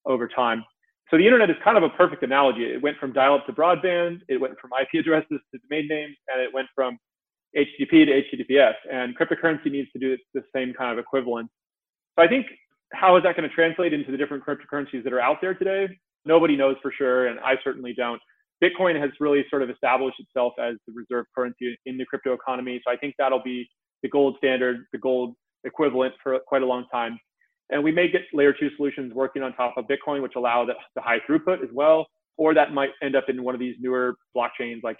over 0.06 0.28
time. 0.28 0.64
So 1.10 1.16
the 1.16 1.24
internet 1.24 1.48
is 1.48 1.56
kind 1.64 1.76
of 1.78 1.82
a 1.82 1.88
perfect 1.90 2.22
analogy. 2.22 2.64
It 2.64 2.82
went 2.82 2.98
from 2.98 3.12
dial-up 3.12 3.46
to 3.46 3.52
broadband, 3.52 4.20
it 4.28 4.38
went 4.38 4.58
from 4.60 4.70
IP 4.78 5.00
addresses 5.00 5.40
to 5.52 5.60
domain 5.68 5.88
names, 5.88 6.16
and 6.28 6.40
it 6.40 6.52
went 6.52 6.68
from 6.74 6.98
HTTP 7.56 8.06
to 8.06 8.22
HTTPS. 8.22 8.74
And 8.90 9.16
cryptocurrency 9.18 9.70
needs 9.70 9.90
to 9.92 9.98
do 9.98 10.16
the 10.34 10.42
same 10.54 10.74
kind 10.74 10.92
of 10.92 10.98
equivalence. 10.98 11.48
So 12.18 12.24
I 12.24 12.28
think 12.28 12.46
how 12.92 13.16
is 13.16 13.22
that 13.22 13.36
going 13.36 13.48
to 13.48 13.54
translate 13.54 13.92
into 13.92 14.10
the 14.10 14.16
different 14.16 14.44
cryptocurrencies 14.44 15.04
that 15.04 15.12
are 15.12 15.20
out 15.20 15.38
there 15.40 15.54
today? 15.54 15.88
Nobody 16.24 16.56
knows 16.56 16.76
for 16.82 16.92
sure, 16.96 17.28
and 17.28 17.38
I 17.40 17.54
certainly 17.62 17.94
don't. 17.94 18.20
Bitcoin 18.62 19.00
has 19.00 19.10
really 19.20 19.44
sort 19.50 19.62
of 19.62 19.70
established 19.70 20.18
itself 20.18 20.52
as 20.58 20.74
the 20.86 20.92
reserve 20.92 21.26
currency 21.34 21.78
in 21.86 21.96
the 21.96 22.04
crypto 22.04 22.32
economy. 22.32 22.80
So 22.84 22.92
I 22.92 22.96
think 22.96 23.14
that'll 23.18 23.42
be 23.42 23.68
the 24.02 24.08
gold 24.08 24.36
standard, 24.38 24.86
the 24.92 24.98
gold 24.98 25.34
equivalent 25.64 26.14
for 26.22 26.38
quite 26.46 26.62
a 26.62 26.66
long 26.66 26.86
time. 26.90 27.18
And 27.70 27.84
we 27.84 27.92
may 27.92 28.10
get 28.10 28.22
layer 28.32 28.52
two 28.52 28.70
solutions 28.76 29.12
working 29.14 29.42
on 29.42 29.52
top 29.54 29.76
of 29.76 29.84
Bitcoin, 29.86 30.22
which 30.22 30.34
allow 30.36 30.64
the, 30.64 30.74
the 30.94 31.02
high 31.02 31.18
throughput 31.28 31.62
as 31.62 31.68
well. 31.72 32.06
Or 32.36 32.54
that 32.54 32.72
might 32.72 32.90
end 33.02 33.14
up 33.14 33.24
in 33.28 33.42
one 33.42 33.54
of 33.54 33.60
these 33.60 33.76
newer 33.78 34.16
blockchains, 34.36 34.82
like 34.82 34.96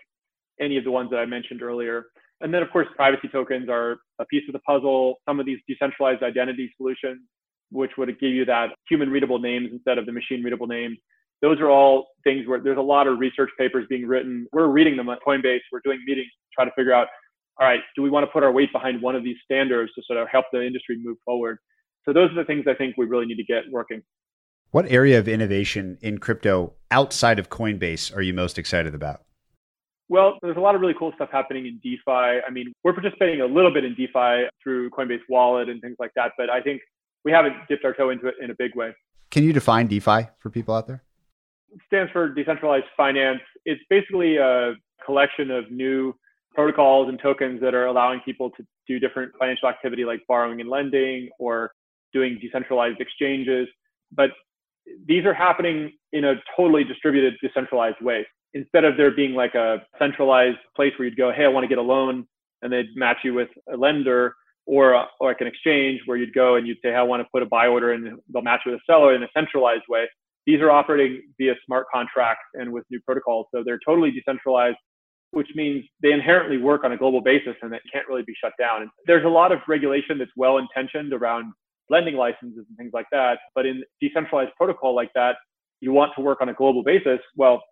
any 0.61 0.77
of 0.77 0.85
the 0.85 0.91
ones 0.91 1.11
that 1.11 1.19
I 1.19 1.27
mentioned 1.27 1.63
earlier. 1.63 2.07
And 2.41 2.55
then, 2.55 2.63
of 2.63 2.71
course, 2.71 2.87
privacy 2.95 3.29
tokens 3.29 3.69
are 3.69 3.99
a 4.21 4.25
piece 4.27 4.45
of 4.49 4.53
the 4.53 4.61
puzzle. 4.61 5.17
Some 5.29 5.41
of 5.41 5.47
these 5.47 5.59
decentralized 5.67 6.23
identity 6.23 6.73
solutions, 6.77 7.21
which 7.71 7.93
would 7.99 8.09
give 8.21 8.31
you 8.31 8.45
that 8.45 8.71
human 8.89 9.11
readable 9.11 9.39
names 9.39 9.71
instead 9.73 9.99
of 9.99 10.07
the 10.07 10.13
machine 10.13 10.43
readable 10.43 10.67
names. 10.67 10.99
Those 11.43 11.61
are 11.61 11.71
all 11.71 12.09
things 12.25 12.47
where 12.47 12.61
there's 12.61 12.79
a 12.79 12.83
lot 12.83 13.07
of 13.07 13.19
research 13.19 13.51
papers 13.59 13.87
being 13.89 14.07
written. 14.07 14.47
We're 14.53 14.67
reading 14.67 14.97
them 14.97 15.09
at 15.09 15.19
Coinbase. 15.27 15.61
We're 15.71 15.81
doing 15.85 16.01
meetings 16.07 16.27
to 16.27 16.49
try 16.55 16.65
to 16.65 16.71
figure 16.77 16.93
out, 16.93 17.09
all 17.61 17.67
right, 17.67 17.81
do 17.97 18.03
we 18.03 18.11
want 18.11 18.25
to 18.25 18.31
put 18.33 18.43
our 18.43 18.53
weight 18.53 18.73
behind 18.73 19.03
one 19.03 19.17
of 19.17 19.25
these 19.25 19.37
standards 19.45 19.93
to 19.95 20.03
sort 20.07 20.19
of 20.19 20.29
help 20.29 20.47
the 20.53 20.65
industry 20.65 20.97
move 21.01 21.17
forward? 21.25 21.59
So 22.05 22.13
those 22.13 22.31
are 22.31 22.37
the 22.37 22.45
things 22.45 22.67
I 22.69 22.75
think 22.75 22.97
we 22.97 23.07
really 23.07 23.27
need 23.27 23.37
to 23.37 23.45
get 23.45 23.65
working. 23.71 24.03
What 24.71 24.91
area 24.91 25.19
of 25.19 25.29
innovation 25.29 25.99
in 26.01 26.19
crypto 26.19 26.75
outside 26.91 27.39
of 27.39 27.49
Coinbase 27.49 28.15
are 28.17 28.23
you 28.23 28.35
most 28.35 28.59
excited 28.59 28.95
about? 28.95 29.23
Well, 30.09 30.39
there's 30.43 30.57
a 30.57 30.61
lot 30.61 30.75
of 30.75 30.81
really 30.81 30.95
cool 30.99 31.13
stuff 31.17 31.29
happening 31.31 31.67
in 31.67 31.79
DeFi. 31.83 32.41
I 32.47 32.51
mean, 32.51 32.73
we're 32.83 32.95
participating 32.95 33.43
a 33.43 33.47
little 33.47 33.73
bit 33.73 33.85
in 33.85 33.95
DeFi 33.95 34.49
through 34.63 34.91
Coinbase 34.91 35.21
Wallet 35.29 35.69
and 35.69 35.81
things 35.83 35.97
like 35.99 36.13
that, 36.17 36.33
but 36.39 36.49
I 36.49 36.63
think 36.63 36.81
we 37.25 37.33
haven't 37.33 37.55
dipped 37.69 37.85
our 37.85 37.93
toe 37.93 38.11
into 38.11 38.27
it 38.29 38.35
in 38.41 38.51
a 38.51 38.55
big 38.59 38.75
way. 38.75 38.93
Can 39.31 39.45
you 39.45 39.53
define 39.53 39.87
DeFi 39.87 40.29
for 40.39 40.49
people 40.51 40.75
out 40.75 40.87
there? 40.87 41.03
It 41.73 41.81
stands 41.87 42.11
for 42.13 42.29
decentralized 42.31 42.87
finance. 42.97 43.41
It's 43.67 43.83
basically 43.91 44.37
a 44.39 44.75
collection 45.05 45.51
of 45.51 45.71
new 45.71 46.15
protocols 46.55 47.11
and 47.11 47.21
tokens 47.21 47.61
that 47.61 47.75
are 47.75 47.87
allowing 47.87 48.21
people 48.21 48.51
to 48.51 48.65
do 48.87 48.99
different 48.99 49.33
financial 49.39 49.69
activity 49.69 50.05
like 50.05 50.21
borrowing 50.27 50.61
and 50.61 50.71
lending 50.71 51.29
or 51.39 51.71
doing 52.15 52.39
decentralized 52.41 53.01
exchanges. 53.01 53.69
But 54.11 54.31
these 55.07 55.27
are 55.27 55.35
happening 55.35 55.93
in 56.15 56.25
a 56.25 56.37
totally 56.57 56.85
distributed, 56.85 57.35
decentralized 57.43 58.01
way. 58.01 58.27
Instead 58.55 58.85
of 58.85 58.97
there 58.97 59.11
being 59.11 59.35
like 59.35 59.55
a 59.55 59.83
centralized 59.99 60.59
place 60.75 60.93
where 60.97 61.07
you'd 61.09 61.17
go, 61.19 61.33
hey, 61.33 61.45
I 61.45 61.49
want 61.49 61.65
to 61.65 61.69
get 61.69 61.79
a 61.79 61.83
loan, 61.83 62.27
and 62.63 62.73
they'd 62.73 62.97
match 62.97 63.19
you 63.23 63.35
with 63.35 63.49
a 63.73 63.77
lender, 63.77 64.35
or, 64.67 64.95
or 65.21 65.29
like 65.29 65.41
an 65.41 65.47
exchange 65.47 66.01
where 66.07 66.17
you'd 66.17 66.35
go 66.35 66.57
and 66.57 66.67
you'd 66.67 66.79
say, 66.83 66.91
hey, 66.91 66.97
I 66.97 67.03
want 67.03 67.23
to 67.23 67.29
put 67.33 67.43
a 67.43 67.47
buy 67.47 67.67
order, 67.67 67.93
and 67.93 68.19
they'll 68.33 68.43
match 68.43 68.61
you 68.67 68.73
with 68.73 68.81
a 68.81 68.93
seller 68.93 69.15
in 69.15 69.23
a 69.23 69.29
centralized 69.35 69.85
way. 69.89 70.07
These 70.47 70.61
are 70.61 70.71
operating 70.71 71.23
via 71.39 71.55
smart 71.67 71.87
contracts 71.93 72.45
and 72.55 72.73
with 72.73 72.85
new 72.91 73.01
protocols. 73.05 73.47
So 73.55 73.63
they're 73.65 73.81
totally 73.87 74.11
decentralized, 74.11 74.79
which 75.33 75.49
means 75.55 75.85
they 76.03 76.13
inherently 76.13 76.57
work 76.57 76.85
on 76.85 76.93
a 76.93 76.97
global 76.97 77.21
basis 77.21 77.55
and 77.61 77.71
that 77.73 77.83
can't 77.93 78.09
really 78.09 78.23
be 78.27 78.35
shut 78.43 78.53
down. 78.59 78.83
And 78.83 78.91
there's 79.07 79.27
a 79.27 79.29
lot 79.29 79.53
of 79.53 79.59
regulation 79.69 80.17
that's 80.19 80.31
well 80.37 80.57
intentioned 80.57 81.13
around 81.13 81.53
lending 81.91 82.17
licenses 82.17 82.65
and 82.69 82.79
things 82.79 82.93
like 82.95 83.07
that. 83.13 83.39
But 83.55 83.67
in 83.67 83.85
decentralized 84.01 84.53
protocol 84.57 84.95
like 84.95 85.11
that, 85.15 85.37
you 85.81 85.93
want 85.93 86.13
to 86.17 86.23
work 86.23 86.39
on 86.41 86.49
a 86.49 86.55
global 86.55 86.83
basis. 86.83 87.21
Well, 87.37 87.63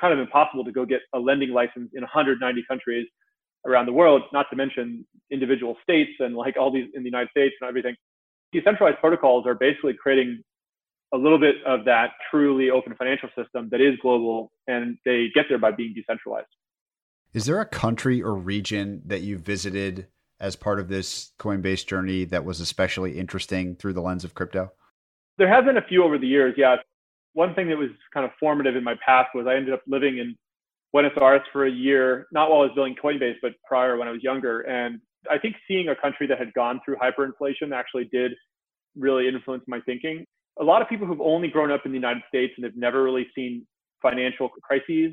kind 0.00 0.12
of 0.12 0.18
impossible 0.18 0.64
to 0.64 0.72
go 0.72 0.84
get 0.84 1.00
a 1.14 1.18
lending 1.18 1.50
license 1.50 1.90
in 1.94 2.02
190 2.02 2.64
countries 2.68 3.06
around 3.66 3.86
the 3.86 3.92
world, 3.92 4.22
not 4.32 4.46
to 4.50 4.56
mention 4.56 5.04
individual 5.30 5.76
states 5.82 6.12
and 6.20 6.36
like 6.36 6.56
all 6.58 6.72
these 6.72 6.86
in 6.94 7.02
the 7.02 7.08
United 7.08 7.28
States 7.30 7.54
and 7.60 7.68
everything. 7.68 7.94
Decentralized 8.52 8.98
protocols 8.98 9.46
are 9.46 9.54
basically 9.54 9.94
creating 9.94 10.42
a 11.12 11.16
little 11.16 11.38
bit 11.38 11.56
of 11.66 11.84
that 11.84 12.10
truly 12.30 12.70
open 12.70 12.94
financial 12.96 13.28
system 13.36 13.68
that 13.70 13.80
is 13.80 13.94
global 14.02 14.50
and 14.66 14.96
they 15.04 15.28
get 15.34 15.46
there 15.48 15.58
by 15.58 15.70
being 15.70 15.94
decentralized. 15.94 16.46
Is 17.32 17.46
there 17.46 17.60
a 17.60 17.66
country 17.66 18.22
or 18.22 18.34
region 18.34 19.02
that 19.06 19.22
you 19.22 19.36
visited 19.36 20.06
as 20.40 20.56
part 20.56 20.80
of 20.80 20.88
this 20.88 21.32
Coinbase 21.38 21.86
journey 21.86 22.24
that 22.26 22.44
was 22.44 22.60
especially 22.60 23.18
interesting 23.18 23.76
through 23.76 23.92
the 23.94 24.00
lens 24.00 24.24
of 24.24 24.34
crypto? 24.34 24.72
There 25.38 25.48
have 25.48 25.64
been 25.64 25.76
a 25.76 25.86
few 25.86 26.02
over 26.02 26.18
the 26.18 26.26
years, 26.26 26.54
yeah. 26.56 26.76
One 27.36 27.54
thing 27.54 27.68
that 27.68 27.76
was 27.76 27.90
kind 28.14 28.24
of 28.24 28.32
formative 28.40 28.76
in 28.76 28.82
my 28.82 28.94
past 29.04 29.28
was 29.34 29.46
I 29.46 29.56
ended 29.56 29.74
up 29.74 29.82
living 29.86 30.16
in 30.16 30.34
Buenos 30.90 31.12
Aires 31.20 31.42
for 31.52 31.66
a 31.66 31.70
year, 31.70 32.26
not 32.32 32.48
while 32.48 32.60
I 32.60 32.64
was 32.64 32.72
building 32.74 32.96
Coinbase, 32.96 33.36
but 33.42 33.52
prior 33.68 33.98
when 33.98 34.08
I 34.08 34.10
was 34.10 34.22
younger. 34.22 34.62
And 34.62 35.00
I 35.30 35.36
think 35.36 35.56
seeing 35.68 35.90
a 35.90 35.94
country 35.94 36.26
that 36.28 36.38
had 36.38 36.50
gone 36.54 36.80
through 36.82 36.96
hyperinflation 36.96 37.74
actually 37.74 38.08
did 38.10 38.32
really 38.96 39.28
influence 39.28 39.64
my 39.68 39.80
thinking. 39.80 40.24
A 40.62 40.64
lot 40.64 40.80
of 40.80 40.88
people 40.88 41.06
who've 41.06 41.20
only 41.20 41.48
grown 41.48 41.70
up 41.70 41.84
in 41.84 41.92
the 41.92 41.98
United 41.98 42.22
States 42.26 42.54
and 42.56 42.64
have 42.64 42.74
never 42.74 43.02
really 43.02 43.26
seen 43.34 43.66
financial 44.00 44.48
crises. 44.62 45.12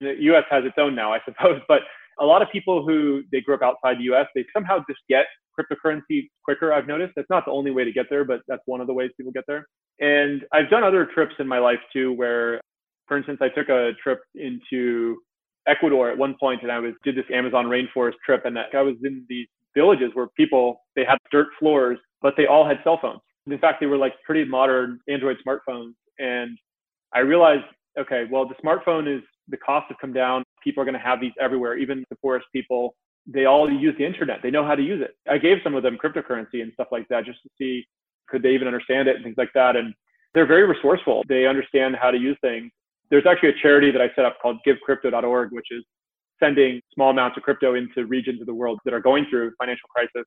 The 0.00 0.14
US 0.30 0.44
has 0.50 0.64
its 0.64 0.76
own 0.78 0.94
now, 0.94 1.12
I 1.12 1.18
suppose, 1.24 1.60
but 1.66 1.80
a 2.20 2.24
lot 2.24 2.40
of 2.40 2.48
people 2.52 2.86
who 2.86 3.24
they 3.32 3.40
grew 3.40 3.56
up 3.56 3.62
outside 3.62 3.98
the 3.98 4.14
US, 4.14 4.28
they 4.36 4.44
somehow 4.54 4.78
just 4.88 5.00
get 5.08 5.26
cryptocurrency 5.58 6.28
quicker, 6.44 6.72
I've 6.72 6.86
noticed. 6.86 7.14
That's 7.16 7.30
not 7.30 7.44
the 7.46 7.50
only 7.50 7.72
way 7.72 7.82
to 7.82 7.90
get 7.92 8.06
there, 8.10 8.24
but 8.24 8.42
that's 8.46 8.62
one 8.66 8.80
of 8.80 8.86
the 8.86 8.94
ways 8.94 9.10
people 9.16 9.32
get 9.32 9.44
there. 9.48 9.66
And 10.00 10.42
I've 10.52 10.70
done 10.70 10.82
other 10.82 11.06
trips 11.12 11.34
in 11.38 11.46
my 11.46 11.58
life 11.58 11.78
too, 11.92 12.12
where, 12.12 12.60
for 13.06 13.16
instance, 13.16 13.38
I 13.40 13.48
took 13.48 13.68
a 13.68 13.92
trip 14.02 14.22
into 14.34 15.18
Ecuador 15.66 16.10
at 16.10 16.18
one 16.18 16.36
point 16.38 16.62
and 16.62 16.70
I 16.70 16.78
was 16.78 16.92
did 17.04 17.16
this 17.16 17.24
Amazon 17.32 17.66
rainforest 17.66 18.14
trip 18.24 18.44
and 18.44 18.58
I 18.58 18.82
was 18.82 18.96
in 19.02 19.24
these 19.28 19.46
villages 19.74 20.10
where 20.14 20.26
people 20.36 20.82
they 20.96 21.04
had 21.04 21.18
dirt 21.30 21.48
floors, 21.58 21.98
but 22.22 22.34
they 22.36 22.46
all 22.46 22.66
had 22.66 22.78
cell 22.84 22.98
phones. 23.00 23.20
In 23.46 23.58
fact, 23.58 23.80
they 23.80 23.86
were 23.86 23.96
like 23.96 24.14
pretty 24.24 24.48
modern 24.48 24.98
Android 25.08 25.36
smartphones. 25.46 25.92
And 26.18 26.58
I 27.14 27.20
realized, 27.20 27.64
okay, 27.98 28.24
well, 28.30 28.48
the 28.48 28.54
smartphone 28.64 29.14
is 29.14 29.22
the 29.48 29.56
costs 29.58 29.88
have 29.90 29.98
come 30.00 30.12
down. 30.12 30.42
People 30.62 30.82
are 30.82 30.86
going 30.86 30.98
to 30.98 31.04
have 31.04 31.20
these 31.20 31.32
everywhere, 31.40 31.76
even 31.76 32.04
the 32.08 32.16
poorest 32.16 32.46
people. 32.52 32.94
They 33.26 33.44
all 33.44 33.70
use 33.70 33.94
the 33.98 34.06
internet. 34.06 34.40
They 34.42 34.50
know 34.50 34.64
how 34.66 34.74
to 34.74 34.82
use 34.82 35.02
it. 35.02 35.16
I 35.30 35.38
gave 35.38 35.58
some 35.62 35.74
of 35.74 35.82
them 35.82 35.98
cryptocurrency 36.02 36.62
and 36.62 36.72
stuff 36.72 36.88
like 36.90 37.06
that 37.08 37.24
just 37.24 37.42
to 37.42 37.50
see 37.58 37.84
could 38.28 38.42
they 38.42 38.50
even 38.50 38.66
understand 38.66 39.08
it 39.08 39.16
and 39.16 39.24
things 39.24 39.36
like 39.38 39.52
that. 39.54 39.76
And 39.76 39.94
they're 40.34 40.46
very 40.46 40.66
resourceful. 40.66 41.22
They 41.28 41.46
understand 41.46 41.96
how 42.00 42.10
to 42.10 42.18
use 42.18 42.36
things. 42.40 42.70
There's 43.10 43.26
actually 43.26 43.50
a 43.50 43.62
charity 43.62 43.90
that 43.90 44.00
I 44.00 44.08
set 44.16 44.24
up 44.24 44.38
called 44.42 44.58
givecrypto.org, 44.66 45.52
which 45.52 45.68
is 45.70 45.84
sending 46.40 46.80
small 46.94 47.10
amounts 47.10 47.36
of 47.36 47.42
crypto 47.42 47.74
into 47.74 48.06
regions 48.06 48.40
of 48.40 48.46
the 48.46 48.54
world 48.54 48.80
that 48.84 48.94
are 48.94 49.00
going 49.00 49.26
through 49.30 49.52
financial 49.58 49.88
crisis. 49.88 50.26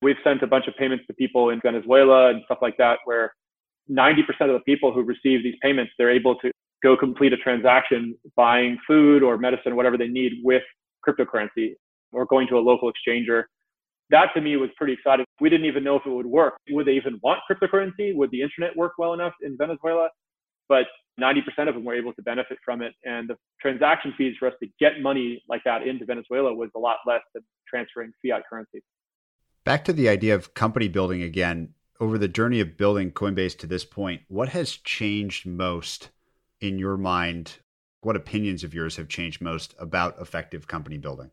We've 0.00 0.16
sent 0.22 0.42
a 0.42 0.46
bunch 0.46 0.68
of 0.68 0.76
payments 0.76 1.04
to 1.08 1.14
people 1.14 1.50
in 1.50 1.60
Venezuela 1.62 2.30
and 2.30 2.42
stuff 2.44 2.58
like 2.62 2.76
that, 2.76 2.98
where 3.04 3.32
90% 3.90 4.20
of 4.42 4.48
the 4.48 4.60
people 4.64 4.92
who 4.92 5.02
receive 5.02 5.42
these 5.42 5.56
payments, 5.60 5.92
they're 5.98 6.10
able 6.10 6.36
to 6.36 6.52
go 6.82 6.96
complete 6.96 7.32
a 7.32 7.36
transaction 7.36 8.14
buying 8.36 8.78
food 8.86 9.22
or 9.22 9.36
medicine, 9.36 9.74
whatever 9.74 9.98
they 9.98 10.06
need 10.06 10.34
with 10.44 10.62
cryptocurrency 11.06 11.74
or 12.12 12.24
going 12.26 12.46
to 12.48 12.56
a 12.56 12.60
local 12.60 12.90
exchanger. 12.92 13.44
That 14.10 14.28
to 14.34 14.40
me 14.40 14.56
was 14.56 14.70
pretty 14.76 14.94
exciting. 14.94 15.26
We 15.40 15.50
didn't 15.50 15.66
even 15.66 15.84
know 15.84 15.96
if 15.96 16.06
it 16.06 16.10
would 16.10 16.26
work. 16.26 16.54
Would 16.70 16.86
they 16.86 16.92
even 16.92 17.20
want 17.22 17.40
cryptocurrency? 17.50 18.14
Would 18.14 18.30
the 18.30 18.42
internet 18.42 18.76
work 18.76 18.92
well 18.98 19.12
enough 19.12 19.34
in 19.42 19.56
Venezuela? 19.56 20.08
But 20.68 20.86
90% 21.20 21.68
of 21.68 21.74
them 21.74 21.84
were 21.84 21.94
able 21.94 22.12
to 22.14 22.22
benefit 22.22 22.58
from 22.64 22.80
it. 22.82 22.94
And 23.04 23.28
the 23.28 23.36
transaction 23.60 24.14
fees 24.16 24.34
for 24.38 24.48
us 24.48 24.54
to 24.62 24.68
get 24.78 25.00
money 25.00 25.42
like 25.48 25.62
that 25.64 25.86
into 25.86 26.04
Venezuela 26.04 26.54
was 26.54 26.70
a 26.76 26.78
lot 26.78 26.98
less 27.06 27.22
than 27.34 27.42
transferring 27.68 28.12
fiat 28.24 28.42
currency. 28.48 28.82
Back 29.64 29.84
to 29.84 29.92
the 29.92 30.08
idea 30.08 30.34
of 30.34 30.54
company 30.54 30.88
building 30.88 31.22
again, 31.22 31.74
over 32.00 32.16
the 32.16 32.28
journey 32.28 32.60
of 32.60 32.76
building 32.76 33.10
Coinbase 33.10 33.58
to 33.58 33.66
this 33.66 33.84
point, 33.84 34.22
what 34.28 34.50
has 34.50 34.76
changed 34.76 35.44
most 35.46 36.10
in 36.60 36.78
your 36.78 36.96
mind? 36.96 37.56
What 38.00 38.16
opinions 38.16 38.62
of 38.62 38.72
yours 38.72 38.96
have 38.96 39.08
changed 39.08 39.40
most 39.42 39.74
about 39.78 40.20
effective 40.20 40.68
company 40.68 40.96
building? 40.96 41.32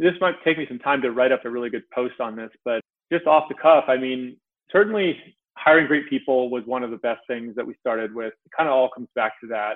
This 0.00 0.14
might 0.20 0.42
take 0.42 0.56
me 0.56 0.64
some 0.66 0.78
time 0.78 1.02
to 1.02 1.10
write 1.10 1.30
up 1.30 1.44
a 1.44 1.50
really 1.50 1.68
good 1.68 1.88
post 1.94 2.20
on 2.20 2.34
this, 2.34 2.50
but 2.64 2.80
just 3.12 3.26
off 3.26 3.48
the 3.48 3.54
cuff, 3.54 3.84
I 3.86 3.98
mean, 3.98 4.36
certainly 4.72 5.16
hiring 5.58 5.86
great 5.86 6.08
people 6.08 6.48
was 6.48 6.64
one 6.64 6.82
of 6.82 6.90
the 6.90 6.96
best 6.96 7.20
things 7.26 7.54
that 7.56 7.66
we 7.66 7.74
started 7.80 8.14
with. 8.14 8.32
It 8.46 8.52
kind 8.56 8.66
of 8.66 8.74
all 8.74 8.88
comes 8.88 9.08
back 9.14 9.38
to 9.42 9.46
that. 9.48 9.74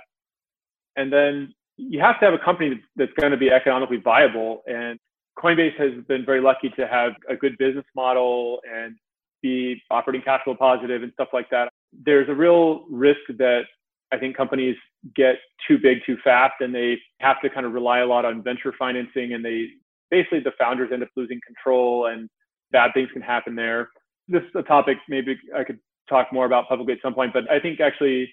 And 0.96 1.12
then 1.12 1.52
you 1.76 2.00
have 2.00 2.18
to 2.20 2.24
have 2.24 2.32
a 2.32 2.42
company 2.42 2.80
that's 2.96 3.12
going 3.20 3.32
to 3.32 3.36
be 3.36 3.50
economically 3.50 3.98
viable. 3.98 4.62
And 4.66 4.98
Coinbase 5.38 5.76
has 5.78 6.02
been 6.06 6.24
very 6.24 6.40
lucky 6.40 6.70
to 6.70 6.86
have 6.86 7.12
a 7.28 7.36
good 7.36 7.58
business 7.58 7.84
model 7.94 8.60
and 8.72 8.96
be 9.42 9.82
operating 9.90 10.22
cash 10.22 10.42
flow 10.44 10.54
positive 10.54 11.02
and 11.02 11.12
stuff 11.12 11.28
like 11.34 11.50
that. 11.50 11.68
There's 11.92 12.30
a 12.30 12.34
real 12.34 12.86
risk 12.90 13.20
that 13.36 13.64
I 14.10 14.18
think 14.18 14.36
companies 14.36 14.76
get 15.14 15.34
too 15.68 15.76
big 15.76 15.98
too 16.06 16.16
fast 16.24 16.54
and 16.60 16.74
they 16.74 16.98
have 17.20 17.42
to 17.42 17.50
kind 17.50 17.66
of 17.66 17.72
rely 17.72 17.98
a 17.98 18.06
lot 18.06 18.24
on 18.24 18.42
venture 18.42 18.72
financing 18.78 19.34
and 19.34 19.44
they 19.44 19.68
basically 20.16 20.40
the 20.40 20.52
founders 20.58 20.90
end 20.92 21.02
up 21.02 21.08
losing 21.16 21.40
control 21.46 22.06
and 22.06 22.28
bad 22.72 22.90
things 22.94 23.10
can 23.12 23.22
happen 23.22 23.54
there 23.54 23.88
this 24.28 24.42
is 24.42 24.54
a 24.54 24.62
topic 24.62 24.98
maybe 25.08 25.36
I 25.56 25.64
could 25.64 25.78
talk 26.08 26.32
more 26.32 26.46
about 26.46 26.68
publicly 26.68 26.94
at 26.94 27.00
some 27.02 27.14
point, 27.14 27.32
but 27.32 27.50
I 27.50 27.60
think 27.60 27.80
actually 27.80 28.32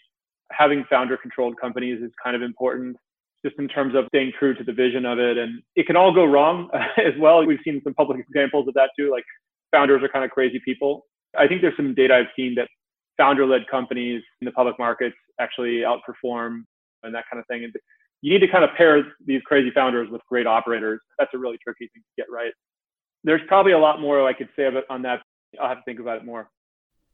having 0.52 0.84
founder 0.90 1.18
controlled 1.18 1.56
companies 1.60 2.02
is 2.02 2.12
kind 2.24 2.36
of 2.36 2.42
important 2.42 2.98
just 3.46 3.58
in 3.58 3.68
terms 3.68 3.96
of 3.96 4.06
staying 4.08 4.32
true 4.38 4.54
to 4.54 4.64
the 4.64 4.74
vision 4.74 5.06
of 5.06 5.18
it. 5.18 5.38
And 5.38 5.62
it 5.76 5.88
can 5.88 5.96
all 5.96 6.14
go 6.14 6.26
wrong 6.26 6.70
as 6.98 7.14
well. 7.20 7.46
We've 7.46 7.60
seen 7.64 7.82
some 7.84 7.94
public 7.94 8.20
examples 8.20 8.68
of 8.68 8.74
that 8.76 8.90
too. 8.98 9.12
Like 9.12 9.24
founders 9.72 10.04
are 10.04 10.10
kind 10.10 10.26
of 10.26 10.32
crazy 10.32 10.62
people. 10.64 11.06
I 11.38 11.48
think 11.48 11.62
there's 11.62 11.76
some 11.78 11.96
data 11.96 12.16
I've 12.16 12.34
seen 12.36 12.56
that 12.56 12.68
founder 13.18 13.46
led 13.46 13.62
companies 13.70 14.22
in 14.42 14.46
the 14.46 14.52
public 14.52 14.78
markets 14.78 15.16
actually 15.40 15.80
outperform 15.80 16.64
and 17.04 17.16
that 17.16 17.24
kind 17.32 17.40
of 17.40 17.48
thing. 17.48 17.72
You 18.22 18.34
need 18.34 18.46
to 18.46 18.52
kind 18.52 18.64
of 18.64 18.70
pair 18.78 19.04
these 19.26 19.42
crazy 19.44 19.72
founders 19.72 20.10
with 20.10 20.22
great 20.30 20.48
operators. 20.48 21.02
That's 21.18 21.32
a 21.34 21.38
really 21.38 21.58
tricky 21.64 21.90
thing 21.94 22.04
to 22.04 22.22
get 22.22 22.32
right. 22.32 22.54
There's 23.24 23.42
probably 23.48 23.74
a 23.74 23.80
lot 23.80 24.00
more 24.02 24.28
I 24.28 24.34
could 24.34 24.50
say 24.56 24.66
about 24.66 24.84
on 24.90 25.02
that 25.04 25.22
I'll 25.60 25.70
have 25.70 25.78
to 25.78 25.84
think 25.84 26.00
about 26.00 26.18
it 26.18 26.26
more. 26.26 26.50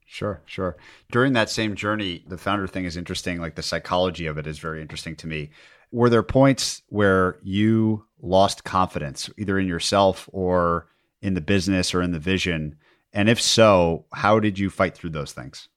Sure, 0.06 0.42
sure. 0.46 0.78
During 1.12 1.34
that 1.34 1.50
same 1.50 1.76
journey, 1.76 2.24
the 2.28 2.38
founder 2.38 2.68
thing 2.68 2.86
is 2.86 2.96
interesting. 2.96 3.40
Like 3.40 3.56
the 3.56 3.64
psychology 3.64 4.26
of 4.26 4.38
it 4.38 4.48
is 4.48 4.60
very 4.60 4.82
interesting 4.82 5.16
to 5.18 5.28
me. 5.28 5.50
Were 5.92 6.10
there 6.10 6.24
points 6.24 6.82
where 6.88 7.40
you 7.44 8.06
lost 8.22 8.64
confidence, 8.64 9.30
either 9.38 9.60
in 9.60 9.68
yourself 9.68 10.30
or 10.32 10.88
in 11.22 11.34
the 11.34 11.42
business 11.42 11.94
or 11.94 12.02
in 12.02 12.12
the 12.12 12.20
vision? 12.20 12.78
And 13.12 13.30
if 13.30 13.42
so, 13.42 14.06
how 14.14 14.40
did 14.40 14.60
you 14.60 14.70
fight 14.70 14.96
through 14.96 15.10
those 15.12 15.34
things? 15.34 15.68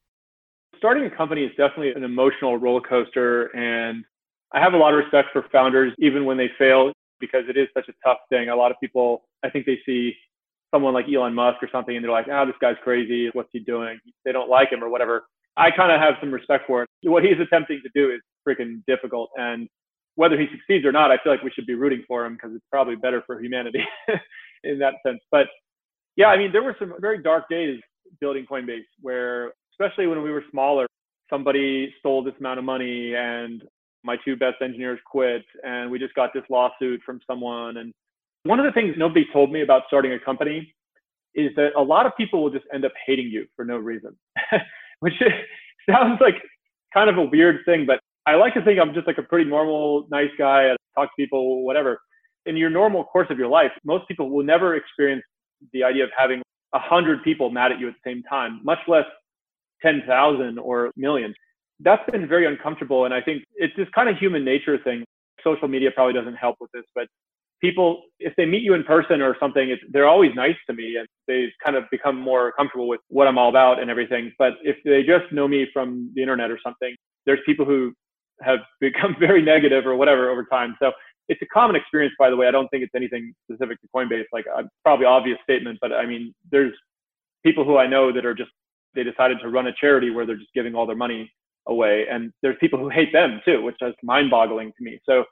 Starting 0.76 1.04
a 1.04 1.10
company 1.10 1.42
is 1.42 1.50
definitely 1.50 1.92
an 1.92 2.04
emotional 2.04 2.56
roller 2.56 2.80
coaster. 2.80 3.46
And 3.56 4.04
I 4.52 4.60
have 4.60 4.74
a 4.74 4.76
lot 4.76 4.92
of 4.92 4.98
respect 4.98 5.28
for 5.32 5.44
founders, 5.52 5.92
even 5.98 6.24
when 6.24 6.36
they 6.36 6.50
fail, 6.58 6.92
because 7.20 7.44
it 7.48 7.56
is 7.56 7.68
such 7.74 7.88
a 7.88 7.92
tough 8.04 8.18
thing. 8.28 8.48
A 8.48 8.56
lot 8.56 8.70
of 8.70 8.80
people, 8.80 9.22
I 9.44 9.50
think 9.50 9.66
they 9.66 9.78
see 9.86 10.14
someone 10.72 10.94
like 10.94 11.06
Elon 11.08 11.34
Musk 11.34 11.62
or 11.62 11.68
something, 11.70 11.94
and 11.96 12.04
they're 12.04 12.10
like, 12.12 12.26
"Ah, 12.30 12.42
oh, 12.42 12.46
this 12.46 12.56
guy's 12.60 12.76
crazy. 12.82 13.30
What's 13.32 13.50
he 13.52 13.60
doing?" 13.60 13.98
They 14.24 14.32
don't 14.32 14.48
like 14.48 14.70
him 14.70 14.82
or 14.82 14.88
whatever. 14.88 15.24
I 15.56 15.70
kind 15.70 15.92
of 15.92 16.00
have 16.00 16.14
some 16.20 16.32
respect 16.32 16.66
for 16.66 16.82
it. 16.82 16.88
What 17.02 17.24
he's 17.24 17.38
attempting 17.40 17.80
to 17.82 17.90
do 17.94 18.10
is 18.10 18.20
freaking 18.46 18.82
difficult, 18.86 19.30
and 19.36 19.68
whether 20.16 20.38
he 20.38 20.46
succeeds 20.50 20.84
or 20.84 20.92
not, 20.92 21.10
I 21.10 21.18
feel 21.18 21.32
like 21.32 21.42
we 21.42 21.50
should 21.50 21.66
be 21.66 21.74
rooting 21.74 22.04
for 22.06 22.24
him 22.24 22.34
because 22.34 22.54
it's 22.54 22.64
probably 22.70 22.96
better 22.96 23.22
for 23.26 23.40
humanity 23.40 23.84
in 24.64 24.78
that 24.78 24.94
sense. 25.06 25.20
But 25.30 25.46
yeah, 26.16 26.26
I 26.26 26.36
mean, 26.36 26.52
there 26.52 26.62
were 26.62 26.76
some 26.78 26.94
very 27.00 27.22
dark 27.22 27.48
days 27.48 27.80
building 28.20 28.46
Coinbase 28.50 28.84
where, 29.00 29.52
especially 29.72 30.06
when 30.06 30.22
we 30.22 30.30
were 30.30 30.44
smaller, 30.50 30.86
somebody 31.30 31.94
stole 32.00 32.22
this 32.22 32.34
amount 32.40 32.58
of 32.58 32.64
money 32.64 33.14
and 33.14 33.62
my 34.04 34.16
two 34.24 34.36
best 34.36 34.56
engineers 34.62 34.98
quit 35.04 35.44
and 35.64 35.90
we 35.90 35.98
just 35.98 36.14
got 36.14 36.30
this 36.32 36.44
lawsuit 36.50 37.00
from 37.04 37.20
someone 37.26 37.76
and 37.76 37.92
one 38.44 38.58
of 38.58 38.64
the 38.64 38.72
things 38.72 38.94
nobody 38.96 39.26
told 39.32 39.52
me 39.52 39.62
about 39.62 39.82
starting 39.86 40.12
a 40.12 40.18
company 40.18 40.74
is 41.34 41.50
that 41.56 41.70
a 41.76 41.82
lot 41.82 42.06
of 42.06 42.16
people 42.16 42.42
will 42.42 42.50
just 42.50 42.64
end 42.72 42.84
up 42.84 42.92
hating 43.06 43.28
you 43.28 43.46
for 43.54 43.64
no 43.64 43.76
reason, 43.76 44.16
which 45.00 45.14
sounds 45.90 46.20
like 46.20 46.36
kind 46.92 47.10
of 47.10 47.18
a 47.18 47.24
weird 47.24 47.60
thing, 47.64 47.86
but 47.86 48.00
I 48.26 48.34
like 48.34 48.54
to 48.54 48.64
think 48.64 48.78
I'm 48.80 48.94
just 48.94 49.06
like 49.06 49.18
a 49.18 49.22
pretty 49.22 49.48
normal, 49.48 50.06
nice 50.10 50.30
guy. 50.38 50.70
I 50.70 50.76
talk 50.94 51.08
to 51.08 51.12
people, 51.16 51.64
whatever. 51.64 52.00
In 52.46 52.56
your 52.56 52.70
normal 52.70 53.04
course 53.04 53.28
of 53.30 53.38
your 53.38 53.48
life, 53.48 53.70
most 53.84 54.08
people 54.08 54.30
will 54.30 54.44
never 54.44 54.74
experience 54.76 55.22
the 55.72 55.84
idea 55.84 56.04
of 56.04 56.10
having 56.16 56.42
a 56.74 56.78
hundred 56.78 57.22
people 57.22 57.50
mad 57.50 57.72
at 57.72 57.78
you 57.78 57.88
at 57.88 57.94
the 58.02 58.10
same 58.10 58.22
time, 58.24 58.60
much 58.62 58.78
less 58.88 59.04
10,000 59.82 60.58
or 60.58 60.90
millions. 60.96 61.34
That's 61.82 62.08
been 62.10 62.28
very 62.28 62.46
uncomfortable. 62.46 63.04
And 63.04 63.14
I 63.14 63.20
think 63.20 63.44
it's 63.56 63.74
this 63.76 63.88
kind 63.94 64.08
of 64.08 64.16
human 64.16 64.44
nature 64.44 64.78
thing. 64.82 65.04
Social 65.42 65.68
media 65.68 65.90
probably 65.90 66.12
doesn't 66.12 66.34
help 66.34 66.56
with 66.60 66.70
this, 66.72 66.84
but 66.94 67.06
people, 67.60 68.02
if 68.18 68.34
they 68.36 68.46
meet 68.46 68.62
you 68.62 68.74
in 68.74 68.84
person 68.84 69.20
or 69.20 69.36
something, 69.38 69.76
they're 69.90 70.08
always 70.08 70.32
nice 70.34 70.56
to 70.68 70.74
me 70.74 70.96
and 70.96 71.06
they 71.26 71.52
kind 71.64 71.76
of 71.76 71.84
become 71.90 72.18
more 72.18 72.52
comfortable 72.52 72.88
with 72.88 73.00
what 73.08 73.26
I'm 73.26 73.38
all 73.38 73.48
about 73.48 73.80
and 73.80 73.90
everything. 73.90 74.32
But 74.38 74.54
if 74.62 74.76
they 74.84 75.02
just 75.02 75.32
know 75.32 75.46
me 75.46 75.66
from 75.72 76.10
the 76.14 76.22
internet 76.22 76.50
or 76.50 76.58
something, 76.62 76.94
there's 77.26 77.40
people 77.46 77.64
who 77.64 77.92
have 78.42 78.60
become 78.80 79.16
very 79.18 79.42
negative 79.42 79.86
or 79.86 79.96
whatever 79.96 80.30
over 80.30 80.44
time. 80.44 80.76
So 80.82 80.92
it's 81.28 81.40
a 81.42 81.46
common 81.46 81.76
experience, 81.76 82.14
by 82.18 82.30
the 82.30 82.36
way. 82.36 82.48
I 82.48 82.50
don't 82.50 82.68
think 82.68 82.82
it's 82.82 82.94
anything 82.94 83.32
specific 83.44 83.80
to 83.82 83.88
Coinbase. 83.94 84.24
Like, 84.32 84.46
a 84.46 84.64
probably 84.84 85.06
obvious 85.06 85.38
statement, 85.44 85.78
but 85.80 85.92
I 85.92 86.04
mean, 86.04 86.34
there's 86.50 86.72
people 87.44 87.64
who 87.64 87.76
I 87.76 87.86
know 87.86 88.12
that 88.12 88.26
are 88.26 88.34
just 88.34 88.50
they 88.94 89.04
decided 89.04 89.38
to 89.40 89.48
run 89.48 89.68
a 89.68 89.72
charity 89.80 90.10
where 90.10 90.26
they're 90.26 90.36
just 90.36 90.52
giving 90.54 90.74
all 90.74 90.86
their 90.86 90.96
money 90.96 91.30
away, 91.68 92.06
and 92.10 92.32
there's 92.42 92.56
people 92.60 92.78
who 92.78 92.88
hate 92.88 93.12
them 93.12 93.40
too, 93.44 93.62
which 93.62 93.76
is 93.80 93.94
mind-boggling 94.02 94.72
to 94.76 94.84
me. 94.84 94.98
So 95.04 95.24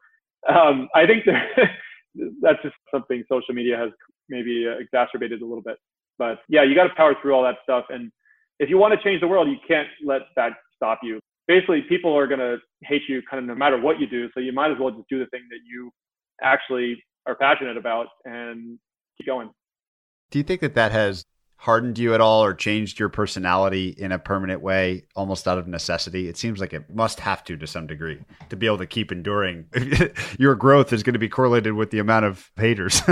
um, 0.49 0.89
I 0.95 1.07
think 1.07 1.25
that's 2.41 2.63
just 2.63 2.75
something 2.91 3.25
social 3.29 3.55
media 3.55 3.77
has 3.77 3.91
maybe 4.29 4.67
exacerbated 4.67 5.43
a 5.43 5.47
little 5.47 5.63
bit. 5.63 5.77
But 6.19 6.41
yeah, 6.49 6.63
you 6.65 6.75
got 6.75 6.85
to 6.85 6.95
power 6.95 7.15
through 7.21 7.33
all 7.33 7.43
that 7.45 7.57
stuff. 7.63 7.87
And 7.91 8.11
if 8.59 8.69
you 8.69 8.79
want 8.79 8.99
to 8.99 9.03
change 9.03 9.21
the 9.21 9.29
world, 9.29 9.49
you 9.49 9.57
can't 9.67 9.89
let 10.05 10.23
that 10.37 10.53
stop 10.77 11.01
you. 11.03 11.21
Basically, 11.47 11.83
people 11.89 12.17
are 12.17 12.27
going 12.27 12.41
to 12.41 12.59
hate 12.83 13.03
you 13.09 13.23
kind 13.31 13.43
of 13.43 13.49
no 13.49 13.55
matter 13.55 13.81
what 13.81 14.01
you 14.01 14.07
do. 14.07 14.29
So 14.35 14.41
you 14.41 14.53
might 14.53 14.71
as 14.71 14.79
well 14.79 14.91
just 14.91 15.09
do 15.09 15.19
the 15.19 15.27
thing 15.27 15.43
that 15.51 15.61
you 15.67 15.91
actually 16.43 17.03
are 17.27 17.37
passionate 17.37 17.77
about 17.77 18.09
and 18.25 18.79
keep 19.17 19.27
going. 19.27 19.51
Do 20.31 20.39
you 20.39 20.43
think 20.43 20.61
that 20.61 20.75
that 20.75 20.93
has 20.93 21.25
hardened 21.59 21.99
you 21.99 22.15
at 22.15 22.21
all 22.21 22.43
or 22.43 22.55
changed 22.55 22.99
your 22.99 23.09
personality 23.09 23.95
in 23.99 24.13
a 24.13 24.19
permanent 24.19 24.63
way 24.63 25.05
almost 25.15 25.47
out 25.47 25.59
of 25.59 25.69
necessity? 25.69 26.29
It 26.29 26.37
seems 26.37 26.61
like 26.61 26.73
it 26.73 26.95
must 26.95 27.21
have 27.21 27.45
to 27.45 27.57
to 27.57 27.67
some 27.67 27.87
degree 27.87 28.21
to 28.49 28.57
be 28.57 28.67
able 28.67 28.79
to 28.79 28.87
keep 28.87 29.13
enduring. 29.13 29.67
your 30.39 30.55
growth 30.55 30.93
is 30.93 31.03
going 31.03 31.15
to 31.15 31.19
be 31.19 31.29
correlated 31.29 31.75
with 31.75 31.91
the 31.91 31.99
amount 31.99 32.25
of 32.25 32.51
haters. 32.57 33.03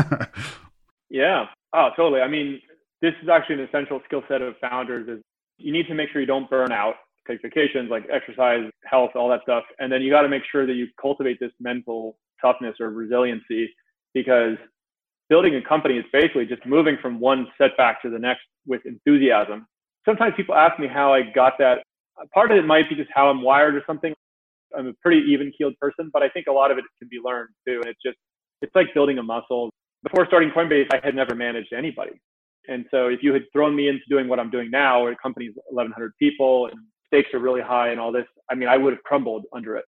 yeah. 1.11 1.47
Oh, 1.73 1.91
totally. 1.97 2.23
I 2.23 2.29
mean, 2.29 2.61
this 3.03 3.13
is 3.23 3.29
actually 3.29 3.57
an 3.57 3.69
essential 3.69 4.01
skill 4.07 4.23
set 4.29 4.43
of 4.43 4.55
founders 4.61 5.09
is 5.09 5.23
you 5.59 5.73
need 5.73 5.87
to 5.89 5.95
make 5.95 6.11
sure 6.11 6.21
you 6.21 6.27
don't 6.27 6.49
burn 6.49 6.73
out 6.73 6.95
take 7.27 7.43
vacations 7.43 7.91
like 7.91 8.05
exercise 8.13 8.71
health 8.85 9.11
all 9.17 9.29
that 9.29 9.43
stuff 9.43 9.65
and 9.81 9.91
then 9.91 10.01
you 10.01 10.11
got 10.11 10.23
to 10.23 10.29
make 10.29 10.43
sure 10.51 10.65
that 10.65 10.75
you 10.75 10.87
cultivate 11.01 11.41
this 11.41 11.51
mental 11.59 12.17
toughness 12.41 12.77
or 12.79 12.91
resiliency 12.91 13.69
because 14.15 14.57
building 15.29 15.55
a 15.57 15.63
company 15.63 15.97
is 15.97 16.05
basically 16.13 16.47
just 16.47 16.65
moving 16.67 16.97
from 17.01 17.21
one 17.21 17.47
setback 17.59 18.03
to 18.03 18.11
the 18.11 18.19
next 18.19 18.43
with 18.67 18.83
enthusiasm. 18.85 19.67
Sometimes 20.05 20.35
people 20.37 20.55
ask 20.55 20.79
me 20.79 20.87
how 20.87 21.13
I 21.13 21.23
got 21.23 21.55
that. 21.59 21.83
Part 22.33 22.51
of 22.51 22.59
it 22.59 22.65
might 22.65 22.89
be 22.89 22.95
just 22.95 23.11
how 23.15 23.29
I'm 23.29 23.43
wired 23.43 23.75
or 23.75 23.83
something. 23.87 24.15
I'm 24.77 24.89
a 24.89 24.93
pretty 25.03 25.21
even 25.31 25.53
keeled 25.57 25.75
person, 25.81 26.11
but 26.13 26.23
I 26.23 26.29
think 26.29 26.47
a 26.49 26.53
lot 26.53 26.71
of 26.71 26.79
it 26.79 26.85
can 26.99 27.09
be 27.11 27.19
learned 27.23 27.51
too. 27.67 27.81
And 27.83 27.87
it's 27.87 28.01
just, 28.05 28.17
it's 28.63 28.75
like 28.75 28.95
building 28.95 29.19
a 29.19 29.23
muscle. 29.23 29.71
Before 30.03 30.27
starting 30.27 30.51
Coinbase, 30.51 30.89
I 30.93 31.01
had 31.05 31.15
never 31.15 31.35
managed 31.35 31.73
anybody. 31.73 32.13
And 32.69 32.85
so 32.91 33.09
if 33.09 33.23
you 33.23 33.33
had 33.33 33.43
thrown 33.53 33.77
me 33.77 33.89
into 33.89 34.03
doing 34.09 34.29
what 34.29 34.41
I'm 34.41 34.51
doing 34.51 34.71
now, 34.71 35.03
where 35.03 35.13
the 35.13 35.19
company's 35.23 35.53
1,100 35.69 36.13
people 36.19 36.67
and 36.67 36.77
stakes 37.07 37.33
are 37.35 37.39
really 37.39 37.61
high 37.61 37.91
and 37.91 38.01
all 38.01 38.13
this, 38.13 38.27
I 38.51 38.55
mean, 38.55 38.69
I 38.69 38.77
would 38.77 38.93
have 38.93 39.03
crumbled 39.05 39.45
under 39.55 39.77
it. 39.77 39.85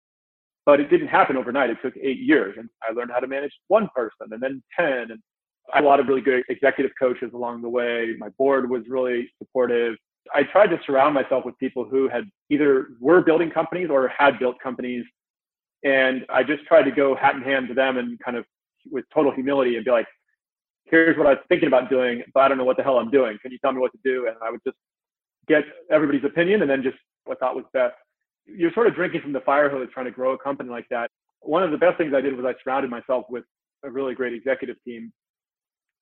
But 0.66 0.80
it 0.80 0.89
didn't 0.89 1.07
happen 1.07 1.36
overnight. 1.36 1.70
It 1.70 1.78
took 1.82 1.95
eight 1.97 2.20
years. 2.20 2.55
And 2.57 2.70
I 2.88 2.93
learned 2.93 3.11
how 3.11 3.20
to 3.20 3.28
manage 3.28 3.51
one 3.68 3.89
person 3.93 4.28
and 4.32 4.41
then 4.41 4.64
10. 4.80 5.11
And 5.11 5.20
I 5.74 5.78
had 5.78 5.84
a 5.84 5.88
lot 5.88 5.99
of 5.99 6.07
really 6.07 6.22
good 6.22 6.43
executive 6.49 6.91
coaches 6.99 7.32
along 7.34 7.61
the 7.61 7.70
way. 7.70 8.16
My 8.18 8.30
board 8.38 8.70
was 8.70 8.84
really 8.88 9.30
supportive. 9.39 9.95
I 10.34 10.43
tried 10.43 10.68
to 10.68 10.80
surround 10.86 11.14
myself 11.14 11.43
with 11.45 11.57
people 11.57 11.84
who 11.84 12.07
had 12.07 12.30
either 12.49 12.88
were 12.99 13.22
building 13.22 13.51
companies 13.51 13.89
or 13.89 14.07
had 14.07 14.39
built 14.39 14.57
companies. 14.59 15.05
And 15.84 16.26
I 16.30 16.43
just 16.43 16.64
tried 16.66 16.84
to 16.84 16.91
go 16.91 17.14
hat 17.16 17.36
in 17.36 17.41
hand 17.41 17.68
to 17.68 17.74
them 17.74 17.97
and 17.97 18.18
kind 18.20 18.38
of 18.38 18.45
with 18.89 19.05
total 19.14 19.32
humility 19.34 19.76
and 19.76 19.84
be 19.84 19.91
like, 19.91 20.07
here's 20.86 21.18
what 21.18 21.28
I 21.28 21.32
was 21.32 21.39
thinking 21.49 21.68
about 21.68 21.89
doing, 21.89 22.24
but 22.34 22.41
I 22.41 22.47
don't 22.47 22.57
know 22.57 22.64
what 22.64 22.78
the 22.78 22.84
hell 22.84 22.99
I'm 22.99 23.11
doing. 23.11 23.38
Can 23.41 23.51
you 23.51 23.57
tell 23.57 23.72
me 23.72 23.80
what 23.80 23.91
to 23.91 23.99
do? 24.03 24.28
And 24.28 24.36
I 24.41 24.49
would 24.49 24.61
just 24.66 24.78
get 25.47 25.64
everybody's 25.89 26.24
opinion 26.24 26.61
and 26.61 26.70
then 26.70 26.84
just 26.84 26.97
what 27.26 27.38
I 27.38 27.39
thought 27.39 27.55
was 27.55 27.66
best 27.74 27.95
you're 28.45 28.73
sort 28.73 28.87
of 28.87 28.95
drinking 28.95 29.21
from 29.21 29.33
the 29.33 29.41
fire 29.41 29.69
hose 29.69 29.87
trying 29.93 30.05
to 30.05 30.11
grow 30.11 30.33
a 30.33 30.37
company 30.37 30.69
like 30.69 30.87
that. 30.89 31.09
One 31.41 31.63
of 31.63 31.71
the 31.71 31.77
best 31.77 31.97
things 31.97 32.13
I 32.15 32.21
did 32.21 32.35
was 32.35 32.45
I 32.45 32.53
surrounded 32.63 32.89
myself 32.89 33.25
with 33.29 33.43
a 33.83 33.89
really 33.89 34.15
great 34.15 34.33
executive 34.33 34.77
team 34.85 35.11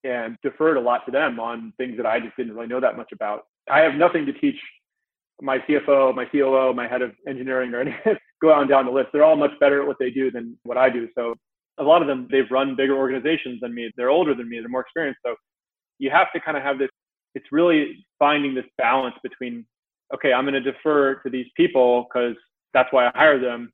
and 0.04 0.36
deferred 0.42 0.76
a 0.76 0.80
lot 0.80 1.04
to 1.06 1.12
them 1.12 1.38
on 1.38 1.72
things 1.78 1.96
that 1.96 2.06
I 2.06 2.20
just 2.20 2.36
didn't 2.36 2.54
really 2.54 2.66
know 2.66 2.80
that 2.80 2.96
much 2.96 3.12
about. 3.12 3.42
I 3.70 3.80
have 3.80 3.94
nothing 3.94 4.26
to 4.26 4.32
teach 4.32 4.56
my 5.40 5.58
CFO, 5.60 6.14
my 6.14 6.24
COO, 6.24 6.72
my 6.74 6.86
head 6.86 7.02
of 7.02 7.12
engineering, 7.26 7.72
or 7.74 7.80
anything. 7.80 8.16
Go 8.42 8.52
on 8.52 8.68
down 8.68 8.86
the 8.86 8.92
list. 8.92 9.08
They're 9.12 9.24
all 9.24 9.36
much 9.36 9.58
better 9.60 9.80
at 9.80 9.86
what 9.86 9.98
they 9.98 10.10
do 10.10 10.30
than 10.30 10.58
what 10.64 10.76
I 10.76 10.90
do. 10.90 11.08
So 11.16 11.34
a 11.78 11.84
lot 11.84 12.02
of 12.02 12.08
them, 12.08 12.28
they've 12.30 12.50
run 12.50 12.76
bigger 12.76 12.96
organizations 12.96 13.60
than 13.60 13.74
me. 13.74 13.90
They're 13.96 14.10
older 14.10 14.34
than 14.34 14.48
me. 14.48 14.58
They're 14.60 14.68
more 14.68 14.82
experienced. 14.82 15.20
So 15.24 15.36
you 15.98 16.10
have 16.10 16.32
to 16.34 16.40
kind 16.40 16.56
of 16.56 16.62
have 16.62 16.78
this. 16.78 16.90
It's 17.34 17.46
really 17.50 18.04
finding 18.18 18.54
this 18.54 18.66
balance 18.76 19.14
between 19.22 19.64
okay, 20.14 20.32
I'm 20.32 20.44
going 20.44 20.54
to 20.54 20.72
defer 20.72 21.16
to 21.16 21.30
these 21.30 21.46
people 21.56 22.06
because 22.08 22.36
that's 22.74 22.88
why 22.92 23.06
I 23.06 23.10
hire 23.14 23.40
them. 23.40 23.72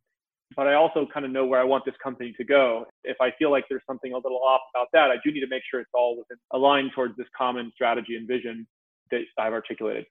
But 0.57 0.67
I 0.67 0.75
also 0.75 1.07
kind 1.13 1.27
of 1.27 1.33
know 1.33 1.45
where 1.45 1.61
I 1.61 1.65
want 1.65 1.85
this 1.85 1.95
company 2.03 2.33
to 2.39 2.45
go. 2.45 2.87
If 3.05 3.19
I 3.21 3.31
feel 3.39 3.51
like 3.51 3.65
there's 3.69 3.83
something 3.87 4.13
a 4.13 4.17
little 4.17 4.41
off 4.43 4.63
about 4.75 4.89
that, 4.95 5.11
I 5.11 5.17
do 5.23 5.31
need 5.31 5.41
to 5.41 5.49
make 5.49 5.63
sure 5.71 5.81
it's 5.81 5.91
all 5.93 6.17
within 6.17 6.39
aligned 6.53 6.93
towards 6.95 7.17
this 7.17 7.27
common 7.37 7.71
strategy 7.75 8.17
and 8.17 8.27
vision 8.27 8.67
that 9.11 9.21
I've 9.39 9.53
articulated. 9.53 10.07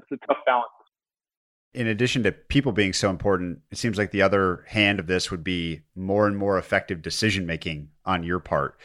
It's 0.00 0.22
a 0.22 0.26
tough 0.26 0.38
balance. 0.46 0.68
In 1.74 1.86
addition 1.86 2.22
to 2.22 2.32
people 2.32 2.72
being 2.72 2.94
so 2.94 3.10
important, 3.10 3.60
it 3.70 3.76
seems 3.76 3.98
like 3.98 4.10
the 4.10 4.22
other 4.22 4.64
hand 4.68 4.98
of 4.98 5.06
this 5.06 5.30
would 5.30 5.44
be 5.44 5.82
more 5.94 6.26
and 6.26 6.36
more 6.36 6.56
effective 6.56 7.02
decision 7.02 7.44
making 7.44 7.90
on 8.06 8.22
your 8.22 8.38
part. 8.38 8.78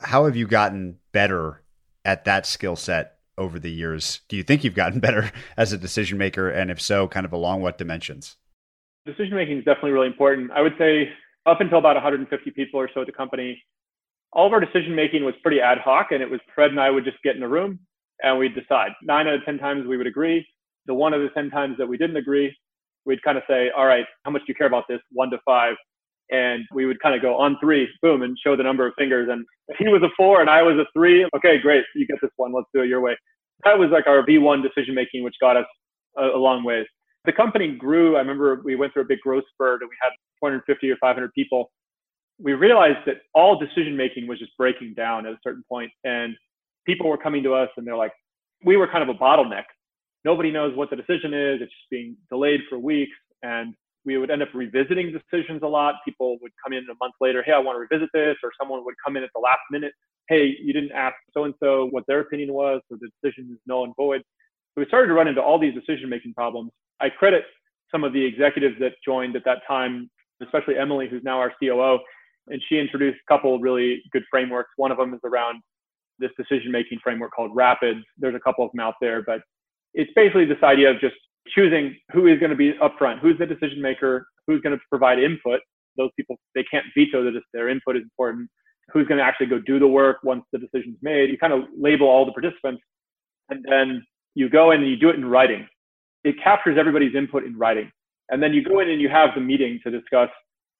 How 0.00 0.24
have 0.26 0.36
you 0.36 0.46
gotten 0.46 0.98
better 1.10 1.62
at 2.04 2.24
that 2.26 2.46
skill 2.46 2.76
set 2.76 3.17
over 3.38 3.58
the 3.58 3.70
years. 3.70 4.20
Do 4.28 4.36
you 4.36 4.42
think 4.42 4.64
you've 4.64 4.74
gotten 4.74 5.00
better 5.08 5.30
as 5.56 5.72
a 5.72 5.78
decision 5.78 6.18
maker? 6.18 6.50
And 6.50 6.70
if 6.70 6.80
so, 6.80 7.08
kind 7.08 7.24
of 7.24 7.32
along 7.32 7.62
what 7.62 7.78
dimensions? 7.78 8.36
Decision 9.06 9.34
making 9.34 9.58
is 9.58 9.64
definitely 9.64 9.92
really 9.92 10.08
important. 10.08 10.50
I 10.50 10.60
would 10.60 10.74
say 10.78 11.08
up 11.46 11.60
until 11.60 11.78
about 11.78 11.96
150 11.96 12.50
people 12.50 12.78
or 12.78 12.90
so 12.92 13.00
at 13.00 13.06
the 13.06 13.12
company, 13.12 13.62
all 14.32 14.46
of 14.46 14.52
our 14.52 14.60
decision 14.60 14.94
making 14.94 15.24
was 15.24 15.34
pretty 15.42 15.60
ad 15.60 15.78
hoc, 15.78 16.08
and 16.10 16.22
it 16.22 16.30
was 16.30 16.40
Fred 16.54 16.70
and 16.70 16.80
I 16.80 16.90
would 16.90 17.04
just 17.04 17.16
get 17.22 17.36
in 17.36 17.42
a 17.42 17.48
room 17.48 17.78
and 18.22 18.38
we'd 18.38 18.54
decide. 18.54 18.90
Nine 19.02 19.26
out 19.26 19.34
of 19.34 19.44
10 19.44 19.58
times 19.58 19.86
we 19.86 19.96
would 19.96 20.06
agree. 20.06 20.46
The 20.86 20.94
one 20.94 21.14
of 21.14 21.22
the 21.22 21.28
10 21.30 21.50
times 21.50 21.76
that 21.78 21.86
we 21.86 21.96
didn't 21.96 22.16
agree, 22.16 22.54
we'd 23.04 23.22
kind 23.22 23.38
of 23.38 23.44
say, 23.48 23.70
all 23.76 23.86
right, 23.86 24.04
how 24.24 24.30
much 24.30 24.42
do 24.42 24.46
you 24.48 24.54
care 24.54 24.66
about 24.66 24.84
this? 24.88 25.00
One 25.12 25.30
to 25.30 25.38
five. 25.44 25.74
And 26.30 26.64
we 26.74 26.86
would 26.86 27.00
kind 27.00 27.14
of 27.14 27.22
go 27.22 27.36
on 27.38 27.56
three, 27.60 27.88
boom, 28.02 28.22
and 28.22 28.36
show 28.42 28.56
the 28.56 28.62
number 28.62 28.86
of 28.86 28.92
fingers. 28.98 29.28
And 29.30 29.44
he 29.78 29.88
was 29.88 30.02
a 30.02 30.10
four 30.16 30.40
and 30.40 30.50
I 30.50 30.62
was 30.62 30.76
a 30.76 30.86
three. 30.92 31.26
Okay, 31.36 31.58
great. 31.58 31.84
You 31.94 32.06
get 32.06 32.18
this 32.20 32.30
one. 32.36 32.52
Let's 32.52 32.68
do 32.74 32.82
it 32.82 32.88
your 32.88 33.00
way. 33.00 33.16
That 33.64 33.78
was 33.78 33.90
like 33.90 34.06
our 34.06 34.24
V1 34.24 34.62
decision 34.62 34.94
making, 34.94 35.24
which 35.24 35.34
got 35.40 35.56
us 35.56 35.66
a, 36.16 36.26
a 36.26 36.38
long 36.38 36.64
ways. 36.64 36.86
The 37.24 37.32
company 37.32 37.76
grew. 37.76 38.16
I 38.16 38.20
remember 38.20 38.60
we 38.64 38.76
went 38.76 38.92
through 38.92 39.02
a 39.02 39.06
big 39.06 39.20
growth 39.20 39.44
spurt 39.52 39.82
and 39.82 39.88
we 39.88 39.96
had 40.00 40.10
450 40.40 40.90
or 40.90 40.96
500 40.96 41.32
people. 41.32 41.70
We 42.38 42.52
realized 42.52 42.98
that 43.06 43.16
all 43.34 43.58
decision 43.58 43.96
making 43.96 44.28
was 44.28 44.38
just 44.38 44.56
breaking 44.56 44.94
down 44.94 45.26
at 45.26 45.32
a 45.32 45.38
certain 45.42 45.64
point, 45.68 45.90
and 46.04 46.36
people 46.86 47.08
were 47.08 47.18
coming 47.18 47.42
to 47.42 47.52
us 47.52 47.68
and 47.76 47.86
they're 47.86 47.96
like, 47.96 48.12
we 48.64 48.76
were 48.76 48.86
kind 48.86 49.08
of 49.08 49.14
a 49.14 49.18
bottleneck. 49.18 49.64
Nobody 50.24 50.50
knows 50.50 50.76
what 50.76 50.90
the 50.90 50.96
decision 50.96 51.34
is. 51.34 51.60
It's 51.60 51.72
just 51.72 51.90
being 51.90 52.16
delayed 52.30 52.60
for 52.68 52.78
weeks. 52.78 53.16
And 53.42 53.74
we 54.08 54.16
would 54.16 54.30
end 54.30 54.42
up 54.42 54.48
revisiting 54.54 55.12
decisions 55.12 55.60
a 55.62 55.66
lot. 55.66 55.96
People 56.02 56.38
would 56.40 56.52
come 56.64 56.72
in 56.72 56.82
a 56.84 56.94
month 56.98 57.14
later, 57.20 57.42
hey, 57.42 57.52
I 57.52 57.58
want 57.58 57.76
to 57.76 57.80
revisit 57.80 58.08
this, 58.14 58.36
or 58.42 58.50
someone 58.58 58.82
would 58.84 58.94
come 59.04 59.18
in 59.18 59.22
at 59.22 59.28
the 59.34 59.40
last 59.40 59.60
minute, 59.70 59.92
hey, 60.28 60.56
you 60.62 60.72
didn't 60.72 60.92
ask 60.92 61.14
so 61.34 61.44
and 61.44 61.52
so 61.62 61.88
what 61.90 62.04
their 62.08 62.20
opinion 62.20 62.54
was, 62.54 62.80
so 62.88 62.96
the 62.98 63.10
decision 63.20 63.50
is 63.52 63.58
null 63.66 63.84
and 63.84 63.94
void. 63.96 64.22
So 64.74 64.80
we 64.80 64.86
started 64.86 65.08
to 65.08 65.12
run 65.12 65.28
into 65.28 65.42
all 65.42 65.58
these 65.58 65.74
decision 65.74 66.08
making 66.08 66.32
problems. 66.32 66.70
I 67.00 67.10
credit 67.10 67.44
some 67.92 68.02
of 68.02 68.14
the 68.14 68.24
executives 68.24 68.76
that 68.80 68.92
joined 69.04 69.36
at 69.36 69.44
that 69.44 69.58
time, 69.68 70.08
especially 70.42 70.78
Emilie, 70.78 71.08
who's 71.08 71.22
now 71.22 71.38
our 71.38 71.52
COO, 71.60 71.98
and 72.48 72.62
she 72.66 72.78
introduced 72.78 73.18
a 73.28 73.32
couple 73.32 73.58
really 73.60 74.02
good 74.10 74.24
frameworks. 74.30 74.70
One 74.76 74.90
of 74.90 74.96
them 74.96 75.12
is 75.12 75.20
around 75.22 75.60
this 76.18 76.30
decision 76.38 76.72
making 76.72 77.00
framework 77.02 77.32
called 77.32 77.54
Rapids. 77.54 78.00
There's 78.16 78.34
a 78.34 78.40
couple 78.40 78.64
of 78.64 78.70
them 78.72 78.80
out 78.80 78.94
there, 79.02 79.22
but 79.22 79.42
it's 79.92 80.10
basically 80.16 80.46
this 80.46 80.62
idea 80.62 80.90
of 80.90 80.98
just 80.98 81.16
choosing 81.54 81.96
who 82.12 82.26
is 82.26 82.38
going 82.38 82.50
to 82.50 82.56
be 82.56 82.72
upfront, 82.74 83.20
who's 83.20 83.38
the 83.38 83.46
decision 83.46 83.80
maker, 83.80 84.26
who's 84.46 84.60
going 84.60 84.76
to 84.76 84.82
provide 84.90 85.18
input. 85.18 85.60
Those 85.96 86.10
people, 86.16 86.36
they 86.54 86.64
can't 86.64 86.86
veto 86.96 87.24
that 87.24 87.40
their 87.52 87.68
input 87.68 87.96
is 87.96 88.02
important. 88.02 88.48
Who's 88.92 89.06
going 89.06 89.18
to 89.18 89.24
actually 89.24 89.46
go 89.46 89.58
do 89.58 89.78
the 89.78 89.86
work 89.86 90.18
once 90.22 90.44
the 90.52 90.58
decision's 90.58 90.96
made? 91.02 91.30
You 91.30 91.38
kind 91.38 91.52
of 91.52 91.64
label 91.76 92.06
all 92.06 92.24
the 92.24 92.32
participants, 92.32 92.82
and 93.50 93.64
then 93.68 94.06
you 94.34 94.48
go 94.48 94.70
in 94.70 94.80
and 94.80 94.90
you 94.90 94.96
do 94.96 95.10
it 95.10 95.16
in 95.16 95.24
writing. 95.24 95.66
It 96.24 96.36
captures 96.42 96.78
everybody's 96.78 97.14
input 97.14 97.44
in 97.44 97.56
writing, 97.58 97.90
and 98.30 98.42
then 98.42 98.52
you 98.52 98.62
go 98.62 98.80
in 98.80 98.88
and 98.88 99.00
you 99.00 99.08
have 99.08 99.30
the 99.34 99.40
meeting 99.40 99.80
to 99.84 99.90
discuss, 99.90 100.30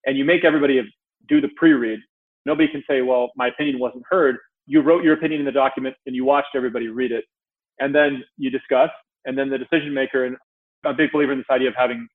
and 0.07 0.17
you 0.17 0.25
make 0.25 0.45
everybody 0.45 0.81
do 1.29 1.41
the 1.41 1.49
pre-read. 1.57 2.01
Nobody 2.47 2.69
can 2.69 2.83
say, 2.89 3.03
"Well, 3.03 3.31
my 3.37 3.49
opinion 3.49 3.79
wasn't 3.79 4.05
heard." 4.09 4.39
You 4.67 4.81
wrote 4.81 5.03
your 5.03 5.15
opinion 5.15 5.41
in 5.41 5.47
the 5.47 5.53
document, 5.53 5.97
and 6.07 6.15
you 6.15 6.25
watched 6.25 6.55
everybody 6.55 6.89
read 6.89 7.13
it, 7.13 7.25
and 7.81 7.95
then 7.95 8.25
you 8.37 8.51
discuss, 8.51 8.91
and 9.25 9.37
then 9.37 9.49
the 9.51 9.59
decision 9.59 9.93
maker 9.93 10.25
and 10.25 10.37
a 10.85 10.95
big 10.95 11.13
believer 11.13 11.33
in 11.33 11.39
this 11.39 11.47
idea 11.51 11.69
of 11.69 11.75
having 11.77 12.07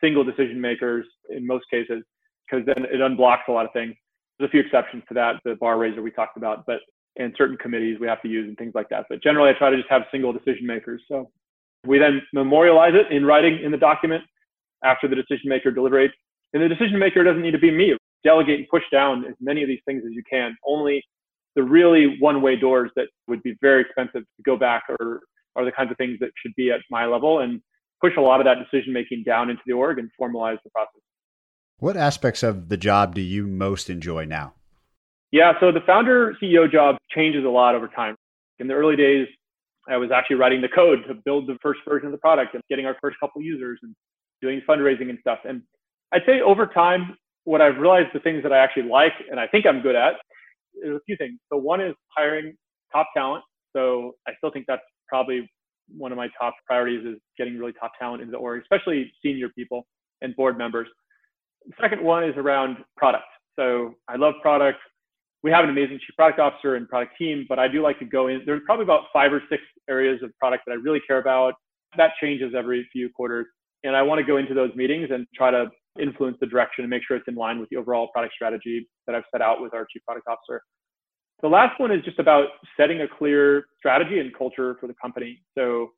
single 0.00 0.24
decision 0.24 0.60
makers 0.60 1.06
in 1.30 1.46
most 1.46 1.64
cases, 1.70 2.02
because 2.50 2.66
then 2.66 2.84
it 2.84 3.00
unblocks 3.00 3.48
a 3.48 3.52
lot 3.52 3.66
of 3.66 3.72
things. 3.72 3.94
There's 4.38 4.48
a 4.48 4.50
few 4.50 4.60
exceptions 4.60 5.02
to 5.08 5.14
that, 5.14 5.36
the 5.44 5.54
bar 5.56 5.78
raiser 5.78 6.02
we 6.02 6.10
talked 6.10 6.36
about, 6.36 6.64
but 6.66 6.80
in 7.16 7.32
certain 7.36 7.56
committees 7.58 7.98
we 8.00 8.06
have 8.06 8.22
to 8.22 8.28
use 8.28 8.48
and 8.48 8.56
things 8.56 8.72
like 8.74 8.88
that. 8.88 9.06
But 9.08 9.22
generally, 9.22 9.50
I 9.50 9.52
try 9.52 9.70
to 9.70 9.76
just 9.76 9.90
have 9.90 10.02
single 10.10 10.32
decision 10.32 10.66
makers. 10.66 11.02
So 11.08 11.30
we 11.86 11.98
then 11.98 12.22
memorialize 12.32 12.94
it 12.94 13.14
in 13.14 13.24
writing 13.24 13.60
in 13.62 13.70
the 13.70 13.76
document 13.76 14.24
after 14.82 15.08
the 15.08 15.16
decision 15.16 15.48
maker 15.48 15.70
deliberates. 15.70 16.14
And 16.54 16.62
the 16.62 16.68
decision 16.68 16.98
maker 16.98 17.22
doesn't 17.22 17.42
need 17.42 17.52
to 17.52 17.58
be 17.58 17.70
me. 17.70 17.96
Delegate 18.24 18.58
and 18.60 18.68
push 18.68 18.84
down 18.90 19.24
as 19.26 19.34
many 19.40 19.62
of 19.62 19.68
these 19.68 19.80
things 19.84 20.02
as 20.06 20.12
you 20.12 20.22
can. 20.28 20.56
Only 20.64 21.04
the 21.54 21.62
really 21.62 22.16
one-way 22.18 22.56
doors 22.56 22.90
that 22.96 23.08
would 23.28 23.42
be 23.42 23.56
very 23.60 23.82
expensive 23.82 24.22
to 24.22 24.42
go 24.44 24.56
back 24.56 24.84
or 24.88 25.20
are 25.54 25.64
the 25.64 25.72
kinds 25.72 25.90
of 25.90 25.96
things 25.98 26.18
that 26.20 26.30
should 26.36 26.54
be 26.56 26.70
at 26.70 26.80
my 26.90 27.04
level. 27.04 27.40
And 27.40 27.60
push 28.02 28.12
a 28.16 28.20
lot 28.20 28.40
of 28.40 28.46
that 28.46 28.56
decision 28.58 28.92
making 28.92 29.22
down 29.24 29.50
into 29.50 29.62
the 29.66 29.72
org 29.72 29.98
and 29.98 30.10
formalize 30.20 30.58
the 30.64 30.70
process. 30.70 31.00
What 31.78 31.96
aspects 31.96 32.42
of 32.42 32.68
the 32.68 32.76
job 32.76 33.14
do 33.14 33.20
you 33.20 33.46
most 33.46 33.88
enjoy 33.90 34.24
now? 34.24 34.54
Yeah, 35.30 35.52
so 35.60 35.72
the 35.72 35.80
founder 35.86 36.36
CEO 36.42 36.70
job 36.70 36.96
changes 37.10 37.44
a 37.44 37.48
lot 37.48 37.74
over 37.74 37.88
time. 37.88 38.16
In 38.58 38.68
the 38.68 38.74
early 38.74 38.96
days, 38.96 39.26
I 39.88 39.96
was 39.96 40.10
actually 40.12 40.36
writing 40.36 40.60
the 40.60 40.68
code 40.68 41.00
to 41.08 41.14
build 41.24 41.46
the 41.48 41.56
first 41.62 41.80
version 41.88 42.06
of 42.06 42.12
the 42.12 42.18
product 42.18 42.54
and 42.54 42.62
getting 42.68 42.86
our 42.86 42.96
first 43.00 43.18
couple 43.18 43.42
users 43.42 43.80
and 43.82 43.94
doing 44.40 44.60
fundraising 44.68 45.10
and 45.10 45.18
stuff. 45.20 45.38
And 45.44 45.62
I'd 46.12 46.22
say 46.26 46.40
over 46.40 46.66
time, 46.66 47.16
what 47.44 47.60
I've 47.60 47.78
realized 47.78 48.08
the 48.12 48.20
things 48.20 48.42
that 48.42 48.52
I 48.52 48.58
actually 48.58 48.88
like 48.88 49.12
and 49.30 49.40
I 49.40 49.46
think 49.46 49.66
I'm 49.66 49.80
good 49.80 49.96
at 49.96 50.14
is 50.84 50.94
a 50.94 51.00
few 51.06 51.16
things. 51.16 51.38
So 51.50 51.58
one 51.58 51.80
is 51.80 51.94
hiring 52.16 52.54
top 52.92 53.08
talent. 53.16 53.42
So 53.74 54.12
I 54.28 54.32
still 54.36 54.50
think 54.50 54.66
that's 54.68 54.82
probably 55.08 55.50
one 55.96 56.12
of 56.12 56.16
my 56.16 56.28
top 56.38 56.54
priorities 56.66 57.04
is 57.06 57.18
getting 57.36 57.58
really 57.58 57.72
top 57.72 57.92
talent 57.98 58.22
into 58.22 58.32
the 58.32 58.38
org, 58.38 58.62
especially 58.62 59.12
senior 59.22 59.48
people 59.50 59.86
and 60.20 60.34
board 60.36 60.58
members. 60.58 60.88
The 61.66 61.74
second 61.80 62.02
one 62.02 62.24
is 62.24 62.34
around 62.36 62.78
product. 62.96 63.24
So 63.56 63.94
I 64.08 64.16
love 64.16 64.34
product. 64.42 64.78
We 65.42 65.50
have 65.50 65.64
an 65.64 65.70
amazing 65.70 65.98
chief 65.98 66.14
product 66.16 66.38
officer 66.38 66.76
and 66.76 66.88
product 66.88 67.14
team, 67.18 67.46
but 67.48 67.58
I 67.58 67.68
do 67.68 67.82
like 67.82 67.98
to 67.98 68.04
go 68.04 68.28
in. 68.28 68.42
There's 68.46 68.62
probably 68.64 68.84
about 68.84 69.04
five 69.12 69.32
or 69.32 69.42
six 69.48 69.62
areas 69.88 70.22
of 70.22 70.36
product 70.38 70.64
that 70.66 70.72
I 70.72 70.76
really 70.76 71.00
care 71.06 71.18
about. 71.18 71.54
That 71.96 72.12
changes 72.20 72.54
every 72.56 72.88
few 72.92 73.10
quarters. 73.10 73.46
And 73.84 73.96
I 73.96 74.02
want 74.02 74.20
to 74.20 74.24
go 74.24 74.36
into 74.36 74.54
those 74.54 74.70
meetings 74.76 75.08
and 75.10 75.26
try 75.34 75.50
to 75.50 75.66
influence 76.00 76.36
the 76.40 76.46
direction 76.46 76.84
and 76.84 76.90
make 76.90 77.02
sure 77.06 77.16
it's 77.16 77.26
in 77.28 77.34
line 77.34 77.58
with 77.58 77.68
the 77.70 77.76
overall 77.76 78.08
product 78.12 78.34
strategy 78.34 78.88
that 79.06 79.16
I've 79.16 79.24
set 79.32 79.42
out 79.42 79.60
with 79.60 79.74
our 79.74 79.86
chief 79.92 80.02
product 80.04 80.26
officer. 80.28 80.62
The 81.42 81.48
last 81.48 81.78
one 81.80 81.90
is 81.90 82.04
just 82.04 82.18
about 82.20 82.46
setting 82.76 83.00
a 83.00 83.08
clear 83.08 83.64
strategy 83.78 84.20
and 84.20 84.36
culture 84.36 84.76
for 84.80 84.86
the 84.86 84.94
company. 85.02 85.42
So 85.58 85.90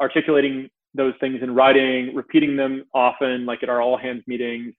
articulating 0.00 0.68
those 0.94 1.14
things 1.18 1.40
in 1.42 1.54
writing, 1.54 2.14
repeating 2.14 2.56
them 2.56 2.84
often, 2.94 3.44
like 3.44 3.62
at 3.62 3.68
our 3.68 3.82
all 3.82 3.98
hands 3.98 4.22
meetings. 4.28 4.72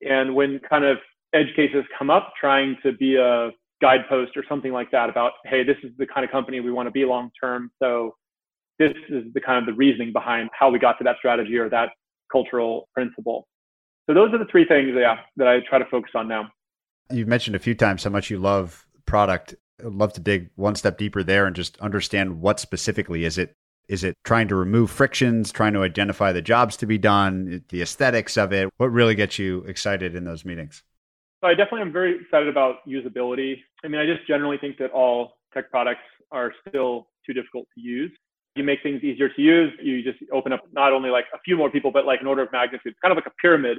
And 0.00 0.34
when 0.34 0.60
kind 0.68 0.84
of 0.84 0.96
edge 1.34 1.54
cases 1.54 1.84
come 1.98 2.08
up, 2.08 2.32
trying 2.40 2.78
to 2.82 2.92
be 2.92 3.16
a 3.16 3.50
guidepost 3.82 4.36
or 4.36 4.44
something 4.48 4.72
like 4.72 4.90
that 4.92 5.10
about, 5.10 5.32
hey, 5.44 5.62
this 5.62 5.76
is 5.82 5.90
the 5.98 6.06
kind 6.06 6.24
of 6.24 6.30
company 6.30 6.60
we 6.60 6.72
want 6.72 6.86
to 6.86 6.90
be 6.90 7.04
long 7.04 7.30
term. 7.42 7.70
So 7.82 8.14
this 8.78 8.92
is 9.10 9.24
the 9.34 9.40
kind 9.42 9.58
of 9.58 9.66
the 9.66 9.76
reasoning 9.76 10.12
behind 10.12 10.48
how 10.58 10.70
we 10.70 10.78
got 10.78 10.96
to 10.98 11.04
that 11.04 11.16
strategy 11.18 11.58
or 11.58 11.68
that 11.68 11.90
cultural 12.32 12.88
principle. 12.94 13.46
So 14.08 14.14
those 14.14 14.32
are 14.32 14.38
the 14.38 14.46
three 14.50 14.64
things, 14.64 14.90
yeah, 14.96 15.18
that 15.36 15.46
I 15.46 15.58
try 15.68 15.78
to 15.78 15.84
focus 15.90 16.12
on 16.14 16.28
now. 16.28 16.50
You've 17.10 17.28
mentioned 17.28 17.56
a 17.56 17.58
few 17.58 17.74
times 17.74 18.04
how 18.04 18.10
much 18.10 18.30
you 18.30 18.38
love 18.38 18.86
product. 19.10 19.56
I'd 19.80 19.86
love 19.86 20.12
to 20.14 20.20
dig 20.20 20.50
one 20.54 20.76
step 20.76 20.96
deeper 20.96 21.24
there 21.24 21.44
and 21.44 21.56
just 21.56 21.76
understand 21.78 22.40
what 22.40 22.60
specifically 22.60 23.24
is 23.24 23.36
it 23.38 23.56
is 23.88 24.04
it 24.04 24.16
trying 24.22 24.46
to 24.46 24.54
remove 24.54 24.88
frictions, 24.88 25.50
trying 25.50 25.72
to 25.72 25.82
identify 25.82 26.30
the 26.30 26.40
jobs 26.40 26.76
to 26.76 26.86
be 26.86 26.96
done, 26.96 27.64
the 27.70 27.82
aesthetics 27.82 28.36
of 28.36 28.52
it? 28.52 28.68
What 28.76 28.92
really 28.92 29.16
gets 29.16 29.36
you 29.36 29.64
excited 29.64 30.14
in 30.14 30.22
those 30.22 30.44
meetings? 30.44 30.84
So 31.40 31.48
I 31.48 31.54
definitely 31.54 31.80
am 31.80 31.92
very 31.92 32.20
excited 32.20 32.46
about 32.46 32.86
usability. 32.86 33.56
I 33.82 33.88
mean, 33.88 34.00
I 34.00 34.06
just 34.06 34.24
generally 34.28 34.58
think 34.58 34.78
that 34.78 34.92
all 34.92 35.32
tech 35.52 35.72
products 35.72 36.06
are 36.30 36.52
still 36.68 37.08
too 37.26 37.32
difficult 37.32 37.66
to 37.74 37.80
use. 37.80 38.12
You 38.54 38.62
make 38.62 38.78
things 38.84 39.02
easier 39.02 39.28
to 39.28 39.42
use. 39.42 39.72
You 39.82 40.04
just 40.04 40.18
open 40.32 40.52
up 40.52 40.60
not 40.72 40.92
only 40.92 41.10
like 41.10 41.24
a 41.34 41.38
few 41.44 41.56
more 41.56 41.68
people, 41.68 41.90
but 41.90 42.06
like 42.06 42.20
an 42.20 42.28
order 42.28 42.42
of 42.42 42.52
magnitude. 42.52 42.92
It's 42.92 43.00
kind 43.02 43.10
of 43.10 43.16
like 43.16 43.26
a 43.26 43.34
pyramid 43.42 43.78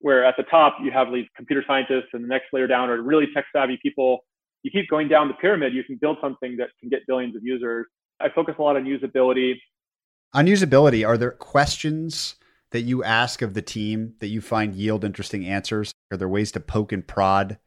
where 0.00 0.24
at 0.24 0.34
the 0.36 0.42
top 0.44 0.78
you 0.82 0.90
have 0.90 1.12
these 1.12 1.26
computer 1.36 1.62
scientists 1.68 2.10
and 2.14 2.24
the 2.24 2.28
next 2.28 2.46
layer 2.52 2.66
down 2.66 2.90
are 2.90 3.00
really 3.00 3.26
tech 3.32 3.44
savvy 3.54 3.78
people 3.80 4.24
you 4.66 4.70
keep 4.72 4.90
going 4.90 5.06
down 5.06 5.28
the 5.28 5.34
pyramid, 5.34 5.72
you 5.72 5.84
can 5.84 5.96
build 5.96 6.18
something 6.20 6.56
that 6.56 6.70
can 6.80 6.88
get 6.88 7.06
billions 7.06 7.36
of 7.36 7.42
users. 7.44 7.86
I 8.20 8.28
focus 8.34 8.56
a 8.58 8.62
lot 8.62 8.74
on 8.74 8.84
usability. 8.84 9.54
On 10.34 10.46
usability, 10.46 11.06
are 11.06 11.16
there 11.16 11.30
questions 11.30 12.34
that 12.72 12.80
you 12.80 13.04
ask 13.04 13.42
of 13.42 13.54
the 13.54 13.62
team 13.62 14.14
that 14.18 14.26
you 14.26 14.40
find 14.40 14.74
yield 14.74 15.04
interesting 15.04 15.46
answers? 15.46 15.92
Are 16.10 16.16
there 16.16 16.28
ways 16.28 16.50
to 16.52 16.58
poke 16.58 16.90
and 16.90 17.06
prod 17.06 17.58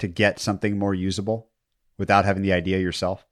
to 0.00 0.08
get 0.08 0.40
something 0.40 0.76
more 0.76 0.92
usable 0.92 1.50
without 1.98 2.24
having 2.24 2.42
the 2.42 2.52
idea 2.52 2.78
yourself? 2.78 3.24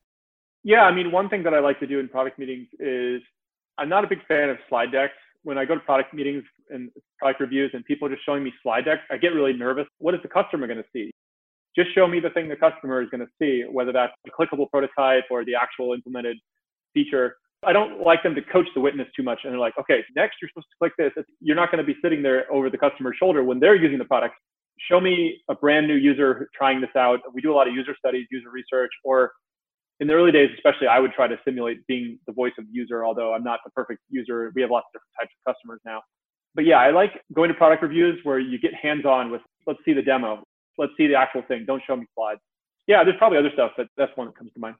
Yeah, 0.62 0.82
I 0.82 0.94
mean, 0.94 1.10
one 1.10 1.28
thing 1.28 1.42
that 1.42 1.54
I 1.54 1.58
like 1.58 1.80
to 1.80 1.88
do 1.88 1.98
in 1.98 2.08
product 2.08 2.38
meetings 2.38 2.68
is 2.78 3.20
I'm 3.78 3.88
not 3.88 4.04
a 4.04 4.06
big 4.06 4.24
fan 4.28 4.48
of 4.48 4.58
slide 4.68 4.92
decks. 4.92 5.14
When 5.42 5.58
I 5.58 5.64
go 5.64 5.74
to 5.74 5.80
product 5.80 6.14
meetings 6.14 6.44
and 6.70 6.90
product 7.18 7.40
reviews 7.40 7.72
and 7.74 7.84
people 7.84 8.06
are 8.06 8.12
just 8.12 8.24
showing 8.24 8.44
me 8.44 8.52
slide 8.62 8.84
decks, 8.84 9.02
I 9.10 9.16
get 9.16 9.34
really 9.34 9.54
nervous. 9.54 9.86
What 9.98 10.14
is 10.14 10.20
the 10.22 10.28
customer 10.28 10.68
going 10.68 10.78
to 10.78 10.88
see? 10.92 11.10
Just 11.78 11.94
show 11.94 12.08
me 12.08 12.18
the 12.18 12.30
thing 12.30 12.48
the 12.48 12.56
customer 12.56 13.00
is 13.00 13.08
going 13.10 13.20
to 13.20 13.30
see, 13.40 13.64
whether 13.70 13.92
that's 13.92 14.12
a 14.26 14.30
clickable 14.30 14.68
prototype 14.68 15.24
or 15.30 15.44
the 15.44 15.54
actual 15.54 15.94
implemented 15.94 16.36
feature. 16.92 17.36
I 17.64 17.72
don't 17.72 18.00
like 18.00 18.22
them 18.22 18.34
to 18.34 18.42
coach 18.42 18.66
the 18.74 18.80
witness 18.80 19.06
too 19.14 19.22
much. 19.22 19.40
And 19.44 19.52
they're 19.52 19.60
like, 19.60 19.74
okay, 19.78 20.00
next 20.16 20.36
you're 20.40 20.48
supposed 20.48 20.68
to 20.70 20.76
click 20.78 20.92
this. 20.98 21.24
You're 21.40 21.56
not 21.56 21.70
going 21.70 21.84
to 21.84 21.86
be 21.86 21.98
sitting 22.02 22.22
there 22.22 22.52
over 22.52 22.68
the 22.68 22.78
customer's 22.78 23.16
shoulder 23.18 23.44
when 23.44 23.60
they're 23.60 23.76
using 23.76 23.98
the 23.98 24.04
product. 24.04 24.34
Show 24.88 25.00
me 25.00 25.40
a 25.48 25.54
brand 25.54 25.88
new 25.88 25.94
user 25.94 26.48
trying 26.54 26.80
this 26.80 26.90
out. 26.96 27.20
We 27.32 27.40
do 27.40 27.52
a 27.52 27.56
lot 27.56 27.68
of 27.68 27.74
user 27.74 27.94
studies, 27.98 28.26
user 28.30 28.50
research, 28.50 28.90
or 29.04 29.32
in 30.00 30.06
the 30.06 30.14
early 30.14 30.30
days, 30.30 30.50
especially, 30.54 30.86
I 30.86 31.00
would 31.00 31.12
try 31.12 31.26
to 31.26 31.36
simulate 31.44 31.84
being 31.88 32.18
the 32.26 32.32
voice 32.32 32.52
of 32.58 32.66
the 32.66 32.72
user, 32.72 33.04
although 33.04 33.34
I'm 33.34 33.42
not 33.42 33.58
the 33.64 33.70
perfect 33.72 34.00
user. 34.08 34.52
We 34.54 34.62
have 34.62 34.70
lots 34.70 34.86
of 34.94 35.00
different 35.00 35.14
types 35.20 35.32
of 35.38 35.54
customers 35.54 35.80
now. 35.84 36.02
But 36.54 36.64
yeah, 36.64 36.78
I 36.78 36.90
like 36.90 37.20
going 37.34 37.48
to 37.48 37.54
product 37.54 37.82
reviews 37.82 38.20
where 38.22 38.38
you 38.38 38.60
get 38.60 38.72
hands 38.74 39.04
on 39.04 39.32
with, 39.32 39.42
let's 39.66 39.80
see 39.84 39.92
the 39.92 40.02
demo 40.02 40.44
let's 40.78 40.92
see 40.96 41.06
the 41.06 41.14
actual 41.14 41.42
thing. 41.42 41.64
Don't 41.66 41.82
show 41.86 41.96
me 41.96 42.06
slides. 42.14 42.40
Yeah, 42.86 43.04
there's 43.04 43.18
probably 43.18 43.38
other 43.38 43.50
stuff, 43.52 43.72
but 43.76 43.88
that's 43.96 44.16
one 44.16 44.28
that 44.28 44.36
comes 44.36 44.52
to 44.54 44.60
mind. 44.60 44.76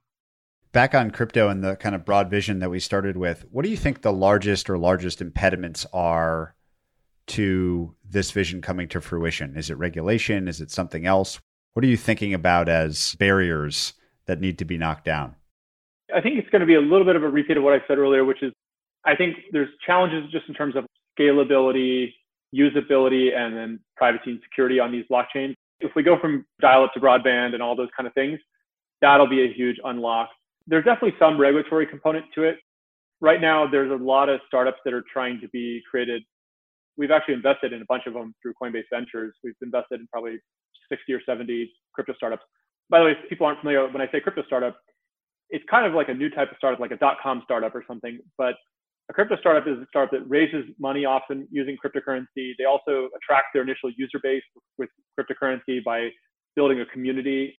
Back 0.73 0.95
on 0.95 1.11
crypto 1.11 1.49
and 1.49 1.63
the 1.63 1.77
kind 1.77 1.95
of 1.95 2.05
broad 2.05 2.31
vision 2.31 2.59
that 2.61 2.71
we 2.71 2.81
started 2.81 3.17
with, 3.17 3.45
what 3.51 3.65
do 3.65 3.71
you 3.71 3.77
think 3.77 4.03
the 4.03 4.13
largest 4.13 4.71
or 4.71 4.79
largest 4.79 5.21
impediments 5.21 5.87
are 5.93 6.55
to 7.29 7.95
this 8.09 8.31
vision 8.31 8.63
coming 8.63 8.89
to 8.89 9.01
fruition? 9.01 9.57
Is 9.57 9.71
it 9.71 9.79
regulation? 9.79 10.49
Is 10.49 10.61
it 10.61 10.71
something 10.71 11.07
else? 11.07 11.41
What 11.75 11.85
are 11.85 11.89
you 11.89 11.97
thinking 11.97 12.35
about 12.35 12.69
as 12.69 13.15
barriers 13.17 13.95
that 14.27 14.41
need 14.41 14.59
to 14.59 14.65
be 14.65 14.79
knocked 14.79 15.05
down? 15.05 15.37
I 16.15 16.21
think 16.21 16.39
it's 16.39 16.49
going 16.51 16.61
to 16.61 16.67
be 16.67 16.75
a 16.75 16.81
little 16.81 17.05
bit 17.05 17.17
of 17.17 17.23
a 17.23 17.29
repeat 17.29 17.57
of 17.57 17.63
what 17.63 17.75
I 17.75 17.83
said 17.87 17.99
earlier, 17.99 18.25
which 18.25 18.43
is 18.43 18.53
I 19.05 19.15
think 19.15 19.37
there's 19.53 19.69
challenges 19.87 20.31
just 20.31 20.49
in 20.49 20.55
terms 20.55 20.77
of 20.77 20.87
scalability, 21.19 22.13
usability, 22.55 23.37
and 23.37 23.57
then 23.57 23.81
privacy 23.97 24.31
and 24.31 24.41
security 24.43 24.81
on 24.81 24.93
these 24.93 25.05
blockchains. 25.11 25.55
If 25.81 25.93
we 25.95 26.03
go 26.03 26.19
from 26.19 26.45
dial 26.61 26.85
up 26.85 26.93
to 26.95 27.01
broadband 27.01 27.55
and 27.55 27.63
all 27.63 27.77
those 27.77 27.89
kind 27.97 28.07
of 28.07 28.15
things, 28.15 28.39
that'll 29.01 29.29
be 29.29 29.45
a 29.45 29.53
huge 29.53 29.77
unlock. 29.85 30.29
There's 30.67 30.85
definitely 30.85 31.15
some 31.19 31.41
regulatory 31.41 31.87
component 31.87 32.27
to 32.35 32.45
it. 32.45 32.59
Right 33.21 33.41
now, 33.41 33.67
there's 33.67 33.91
a 33.91 34.03
lot 34.03 34.29
of 34.29 34.41
startups 34.47 34.79
that 34.85 34.95
are 34.95 35.05
trying 35.13 35.41
to 35.41 35.49
be 35.49 35.83
created. 35.91 36.23
We've 36.97 37.11
actually 37.11 37.35
invested 37.35 37.73
in 37.73 37.83
a 37.83 37.85
bunch 37.89 38.05
of 38.07 38.15
them 38.15 38.35
through 38.43 38.55
Coinbase 38.61 38.85
Ventures. 38.93 39.35
We've 39.43 39.55
invested 39.63 40.01
in 40.01 40.07
probably 40.09 40.39
60 40.89 41.13
or 41.13 41.21
70 41.25 41.73
crypto 41.95 42.15
startups. 42.15 42.43
By 42.91 42.99
the 43.01 43.05
way, 43.07 43.11
if 43.13 43.29
people 43.29 43.47
aren't 43.47 43.61
familiar, 43.61 43.87
when 43.89 44.03
I 44.03 44.11
say 44.11 44.21
crypto 44.21 44.43
startup, 44.47 44.77
it's 45.51 45.65
kind 45.71 45.87
of 45.87 45.95
like 45.95 46.09
a 46.09 46.15
new 46.15 46.31
type 46.31 46.51
of 46.51 46.57
startup, 46.59 46.81
like 46.81 46.91
a 46.91 46.97
dot 46.97 47.17
com 47.23 47.41
startup 47.45 47.75
or 47.75 47.85
something. 47.87 48.19
But 48.37 48.55
a 49.11 49.15
crypto 49.15 49.37
startup 49.39 49.67
is 49.67 49.79
a 49.79 49.87
startup 49.89 50.11
that 50.13 50.29
raises 50.29 50.65
money 50.79 51.05
often 51.05 51.49
using 51.51 51.77
cryptocurrency. 51.83 52.53
They 52.59 52.65
also 52.65 53.09
attract 53.17 53.49
their 53.55 53.63
initial 53.63 53.91
user 53.97 54.21
base 54.23 54.43
with 54.77 54.91
cryptocurrency 55.19 55.83
by 55.83 56.11
building 56.57 56.81
a 56.81 56.87
community, 56.87 57.59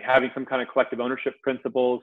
having 0.00 0.30
some 0.34 0.44
kind 0.44 0.60
of 0.60 0.68
collective 0.68 1.00
ownership 1.00 1.34
principles. 1.42 2.02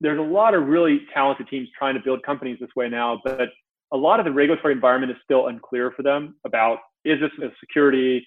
There's 0.00 0.18
a 0.18 0.22
lot 0.22 0.54
of 0.54 0.68
really 0.68 1.00
talented 1.12 1.48
teams 1.48 1.68
trying 1.76 1.94
to 1.94 2.00
build 2.00 2.22
companies 2.22 2.58
this 2.60 2.70
way 2.76 2.88
now, 2.88 3.20
but 3.24 3.48
a 3.92 3.96
lot 3.96 4.20
of 4.20 4.24
the 4.24 4.32
regulatory 4.32 4.72
environment 4.72 5.10
is 5.10 5.18
still 5.24 5.48
unclear 5.48 5.92
for 5.96 6.02
them 6.02 6.36
about 6.46 6.78
is 7.04 7.18
this 7.20 7.30
a 7.42 7.50
security? 7.58 8.24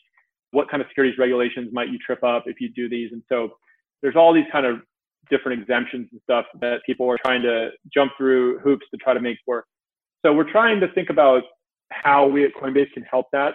What 0.51 0.69
kind 0.69 0.81
of 0.81 0.87
securities 0.89 1.17
regulations 1.17 1.69
might 1.71 1.89
you 1.89 1.97
trip 1.99 2.23
up 2.23 2.43
if 2.47 2.59
you 2.59 2.69
do 2.69 2.89
these? 2.89 3.11
And 3.13 3.23
so 3.29 3.49
there's 4.01 4.15
all 4.15 4.33
these 4.33 4.45
kind 4.51 4.65
of 4.65 4.81
different 5.29 5.59
exemptions 5.61 6.09
and 6.11 6.21
stuff 6.23 6.45
that 6.61 6.81
people 6.85 7.09
are 7.09 7.17
trying 7.25 7.41
to 7.41 7.69
jump 7.93 8.11
through 8.17 8.59
hoops 8.59 8.85
to 8.91 8.97
try 8.97 9.13
to 9.13 9.19
make 9.21 9.37
work. 9.47 9.65
So 10.25 10.33
we're 10.33 10.51
trying 10.51 10.79
to 10.79 10.87
think 10.93 11.11
about 11.11 11.43
how 11.91 12.25
we 12.25 12.43
at 12.45 12.51
Coinbase 12.55 12.91
can 12.93 13.03
help 13.03 13.27
that. 13.31 13.53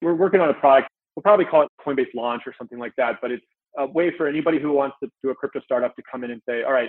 We're 0.00 0.14
working 0.14 0.40
on 0.40 0.48
a 0.48 0.54
product. 0.54 0.88
We'll 1.14 1.22
probably 1.22 1.44
call 1.44 1.64
it 1.64 1.68
Coinbase 1.86 2.14
Launch 2.14 2.44
or 2.46 2.54
something 2.56 2.78
like 2.78 2.94
that, 2.96 3.16
but 3.20 3.30
it's 3.30 3.44
a 3.76 3.84
way 3.84 4.10
for 4.16 4.26
anybody 4.26 4.58
who 4.58 4.72
wants 4.72 4.96
to 5.02 5.10
do 5.22 5.28
a 5.28 5.34
crypto 5.34 5.60
startup 5.60 5.94
to 5.96 6.02
come 6.10 6.24
in 6.24 6.30
and 6.30 6.40
say, 6.48 6.62
all 6.62 6.72
right, 6.72 6.88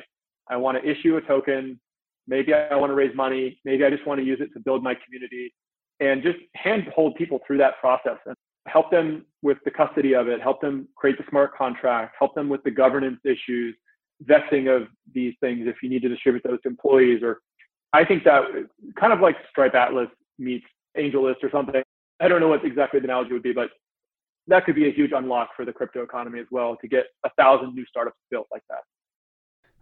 I 0.49 0.55
want 0.55 0.81
to 0.81 0.89
issue 0.89 1.17
a 1.17 1.21
token. 1.21 1.77
Maybe 2.29 2.53
I 2.53 2.73
want 2.77 2.91
to 2.91 2.93
raise 2.93 3.13
money. 3.13 3.59
Maybe 3.65 3.83
I 3.83 3.89
just 3.89 4.07
want 4.07 4.21
to 4.21 4.25
use 4.25 4.39
it 4.39 4.53
to 4.53 4.59
build 4.61 4.83
my 4.83 4.95
community 5.03 5.53
and 5.99 6.23
just 6.23 6.37
hand 6.55 6.83
hold 6.95 7.15
people 7.15 7.41
through 7.45 7.57
that 7.57 7.77
process 7.81 8.19
and 8.25 8.35
help 8.69 8.89
them 8.89 9.25
with 9.41 9.57
the 9.65 9.71
custody 9.71 10.15
of 10.15 10.29
it, 10.29 10.41
help 10.41 10.61
them 10.61 10.87
create 10.95 11.17
the 11.17 11.25
smart 11.29 11.53
contract, 11.57 12.15
help 12.17 12.35
them 12.35 12.47
with 12.47 12.63
the 12.63 12.71
governance 12.71 13.19
issues, 13.25 13.75
vesting 14.21 14.69
of 14.69 14.83
these 15.13 15.33
things 15.41 15.67
if 15.67 15.75
you 15.83 15.89
need 15.89 16.03
to 16.03 16.09
distribute 16.09 16.43
those 16.45 16.61
to 16.61 16.69
employees 16.69 17.21
or 17.21 17.41
I 17.93 18.05
think 18.05 18.23
that 18.23 18.43
kind 18.99 19.13
of 19.13 19.19
like 19.19 19.35
Stripe 19.49 19.73
Atlas 19.73 20.09
meets 20.37 20.65
AngelList 20.97 21.43
or 21.43 21.49
something. 21.51 21.81
I 22.19 22.27
don't 22.27 22.39
know 22.39 22.47
what 22.47 22.65
exactly 22.65 22.99
the 22.99 23.05
analogy 23.05 23.33
would 23.33 23.43
be, 23.43 23.53
but 23.53 23.69
that 24.47 24.65
could 24.65 24.75
be 24.75 24.87
a 24.87 24.91
huge 24.91 25.11
unlock 25.15 25.49
for 25.55 25.65
the 25.65 25.73
crypto 25.73 26.03
economy 26.03 26.39
as 26.39 26.47
well 26.51 26.75
to 26.81 26.87
get 26.87 27.05
a 27.25 27.29
thousand 27.37 27.73
new 27.73 27.85
startups 27.85 28.17
built 28.29 28.47
like 28.51 28.63
that. 28.69 28.83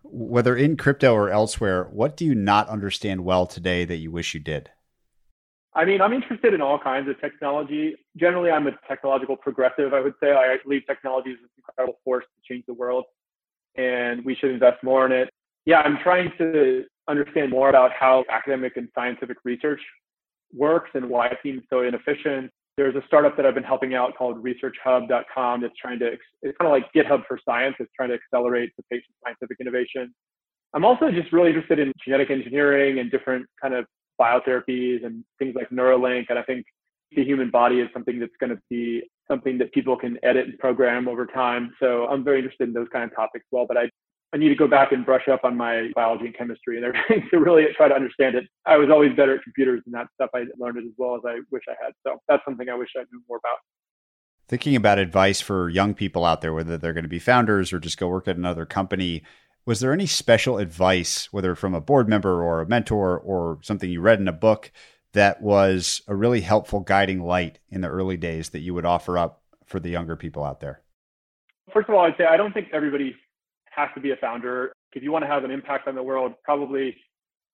Whether 0.03 0.55
in 0.55 0.77
crypto 0.77 1.13
or 1.13 1.29
elsewhere, 1.29 1.85
what 1.91 2.15
do 2.15 2.25
you 2.25 2.35
not 2.35 2.69
understand 2.69 3.25
well 3.25 3.45
today 3.45 3.83
that 3.85 3.97
you 3.97 4.11
wish 4.11 4.33
you 4.33 4.39
did? 4.39 4.69
I 5.73 5.85
mean, 5.85 6.01
I'm 6.01 6.13
interested 6.13 6.53
in 6.53 6.61
all 6.61 6.79
kinds 6.79 7.09
of 7.09 7.19
technology. 7.19 7.95
Generally, 8.15 8.51
I'm 8.51 8.67
a 8.67 8.71
technological 8.87 9.35
progressive, 9.35 9.93
I 9.93 10.01
would 10.01 10.15
say. 10.21 10.31
I 10.31 10.57
believe 10.63 10.83
technology 10.87 11.31
is 11.31 11.39
an 11.39 11.49
incredible 11.57 11.99
force 12.03 12.25
to 12.25 12.53
change 12.53 12.65
the 12.67 12.73
world, 12.73 13.05
and 13.75 14.23
we 14.25 14.33
should 14.35 14.51
invest 14.51 14.83
more 14.83 15.05
in 15.05 15.11
it. 15.11 15.29
Yeah, 15.67 15.81
I'm 15.81 15.97
trying 16.01 16.31
to 16.37 16.85
understand 17.09 17.51
more 17.51 17.67
about 17.67 17.91
how 17.91 18.23
academic 18.31 18.77
and 18.77 18.87
scientific 18.95 19.35
research 19.43 19.81
works 20.53 20.89
and 20.93 21.09
why 21.09 21.27
it 21.27 21.39
seems 21.43 21.61
so 21.69 21.81
inefficient. 21.81 22.49
There's 22.77 22.95
a 22.95 23.01
startup 23.05 23.35
that 23.35 23.45
I've 23.45 23.53
been 23.53 23.65
helping 23.65 23.93
out 23.93 24.15
called 24.15 24.41
ResearchHub.com 24.41 25.61
that's 25.61 25.73
trying 25.75 25.99
to, 25.99 26.13
it's 26.41 26.57
kind 26.57 26.67
of 26.67 26.71
like 26.71 26.85
GitHub 26.93 27.27
for 27.27 27.37
science. 27.43 27.75
It's 27.81 27.91
trying 27.97 28.09
to 28.09 28.15
accelerate 28.15 28.71
the 28.77 28.83
pace 28.89 29.03
of 29.09 29.15
scientific 29.25 29.57
innovation. 29.59 30.15
I'm 30.73 30.85
also 30.85 31.11
just 31.11 31.33
really 31.33 31.49
interested 31.49 31.79
in 31.79 31.91
genetic 32.01 32.29
engineering 32.29 32.99
and 32.99 33.11
different 33.11 33.45
kind 33.61 33.73
of 33.73 33.85
biotherapies 34.21 35.05
and 35.05 35.25
things 35.37 35.53
like 35.53 35.69
Neuralink. 35.69 36.27
And 36.29 36.39
I 36.39 36.43
think 36.43 36.65
the 37.11 37.25
human 37.25 37.51
body 37.51 37.81
is 37.81 37.89
something 37.91 38.21
that's 38.21 38.37
going 38.39 38.55
to 38.55 38.61
be 38.69 39.03
something 39.27 39.57
that 39.57 39.73
people 39.73 39.97
can 39.97 40.17
edit 40.23 40.47
and 40.47 40.57
program 40.59 41.09
over 41.09 41.25
time. 41.25 41.73
So 41.81 42.07
I'm 42.07 42.23
very 42.23 42.37
interested 42.37 42.69
in 42.69 42.73
those 42.73 42.87
kind 42.93 43.03
of 43.03 43.13
topics 43.13 43.43
as 43.43 43.51
well. 43.51 43.65
But 43.67 43.75
I, 43.75 43.89
I 44.33 44.37
need 44.37 44.49
to 44.49 44.55
go 44.55 44.67
back 44.67 44.91
and 44.91 45.05
brush 45.05 45.27
up 45.29 45.45
on 45.45 45.55
my 45.55 45.89
biology 45.95 46.25
and 46.25 46.37
chemistry 46.37 46.77
and 46.77 46.85
everything 46.85 47.27
to 47.31 47.39
really 47.39 47.65
try 47.75 47.87
to 47.87 47.95
understand 47.95 48.35
it. 48.35 48.45
I 48.65 48.77
was 48.77 48.89
always 48.89 49.15
better 49.15 49.35
at 49.35 49.43
computers 49.43 49.81
and 49.85 49.93
that 49.95 50.07
stuff. 50.15 50.29
I 50.35 50.43
learned 50.57 50.77
it 50.77 50.85
as 50.85 50.93
well 50.97 51.15
as 51.15 51.21
I 51.25 51.39
wish 51.49 51.63
I 51.69 51.75
had. 51.81 51.93
So 52.05 52.21
that's 52.27 52.43
something 52.43 52.69
I 52.69 52.75
wish 52.75 52.89
I 52.97 53.01
knew 53.11 53.21
more 53.29 53.37
about. 53.37 53.57
Thinking 54.49 54.75
about 54.75 54.97
advice 54.97 55.41
for 55.41 55.69
young 55.69 55.93
people 55.93 56.25
out 56.25 56.41
there, 56.41 56.53
whether 56.53 56.77
they're 56.77 56.93
going 56.93 57.03
to 57.03 57.09
be 57.09 57.19
founders 57.19 57.71
or 57.71 57.79
just 57.79 57.97
go 57.97 58.07
work 58.07 58.27
at 58.27 58.37
another 58.37 58.65
company, 58.65 59.23
was 59.65 59.81
there 59.81 59.91
any 59.91 60.05
special 60.05 60.57
advice, 60.57 61.31
whether 61.33 61.53
from 61.55 61.73
a 61.73 61.81
board 61.81 62.07
member 62.07 62.41
or 62.41 62.61
a 62.61 62.67
mentor 62.67 63.17
or 63.17 63.59
something 63.61 63.89
you 63.89 63.99
read 63.99 64.19
in 64.19 64.27
a 64.27 64.33
book, 64.33 64.71
that 65.13 65.41
was 65.41 66.01
a 66.07 66.15
really 66.15 66.41
helpful 66.41 66.79
guiding 66.79 67.21
light 67.21 67.59
in 67.69 67.81
the 67.81 67.89
early 67.89 68.17
days 68.17 68.49
that 68.49 68.59
you 68.59 68.73
would 68.73 68.85
offer 68.85 69.17
up 69.17 69.41
for 69.65 69.79
the 69.79 69.89
younger 69.89 70.15
people 70.15 70.43
out 70.43 70.59
there? 70.59 70.81
First 71.73 71.89
of 71.89 71.95
all, 71.95 72.05
I'd 72.05 72.15
say 72.17 72.25
I 72.25 72.37
don't 72.37 72.53
think 72.53 72.69
everybody 72.71 73.15
has 73.77 73.89
to 73.95 74.01
be 74.01 74.11
a 74.11 74.15
founder. 74.17 74.73
If 74.93 75.03
you 75.03 75.11
want 75.11 75.23
to 75.23 75.27
have 75.27 75.43
an 75.43 75.51
impact 75.51 75.87
on 75.87 75.95
the 75.95 76.03
world, 76.03 76.33
probably 76.43 76.95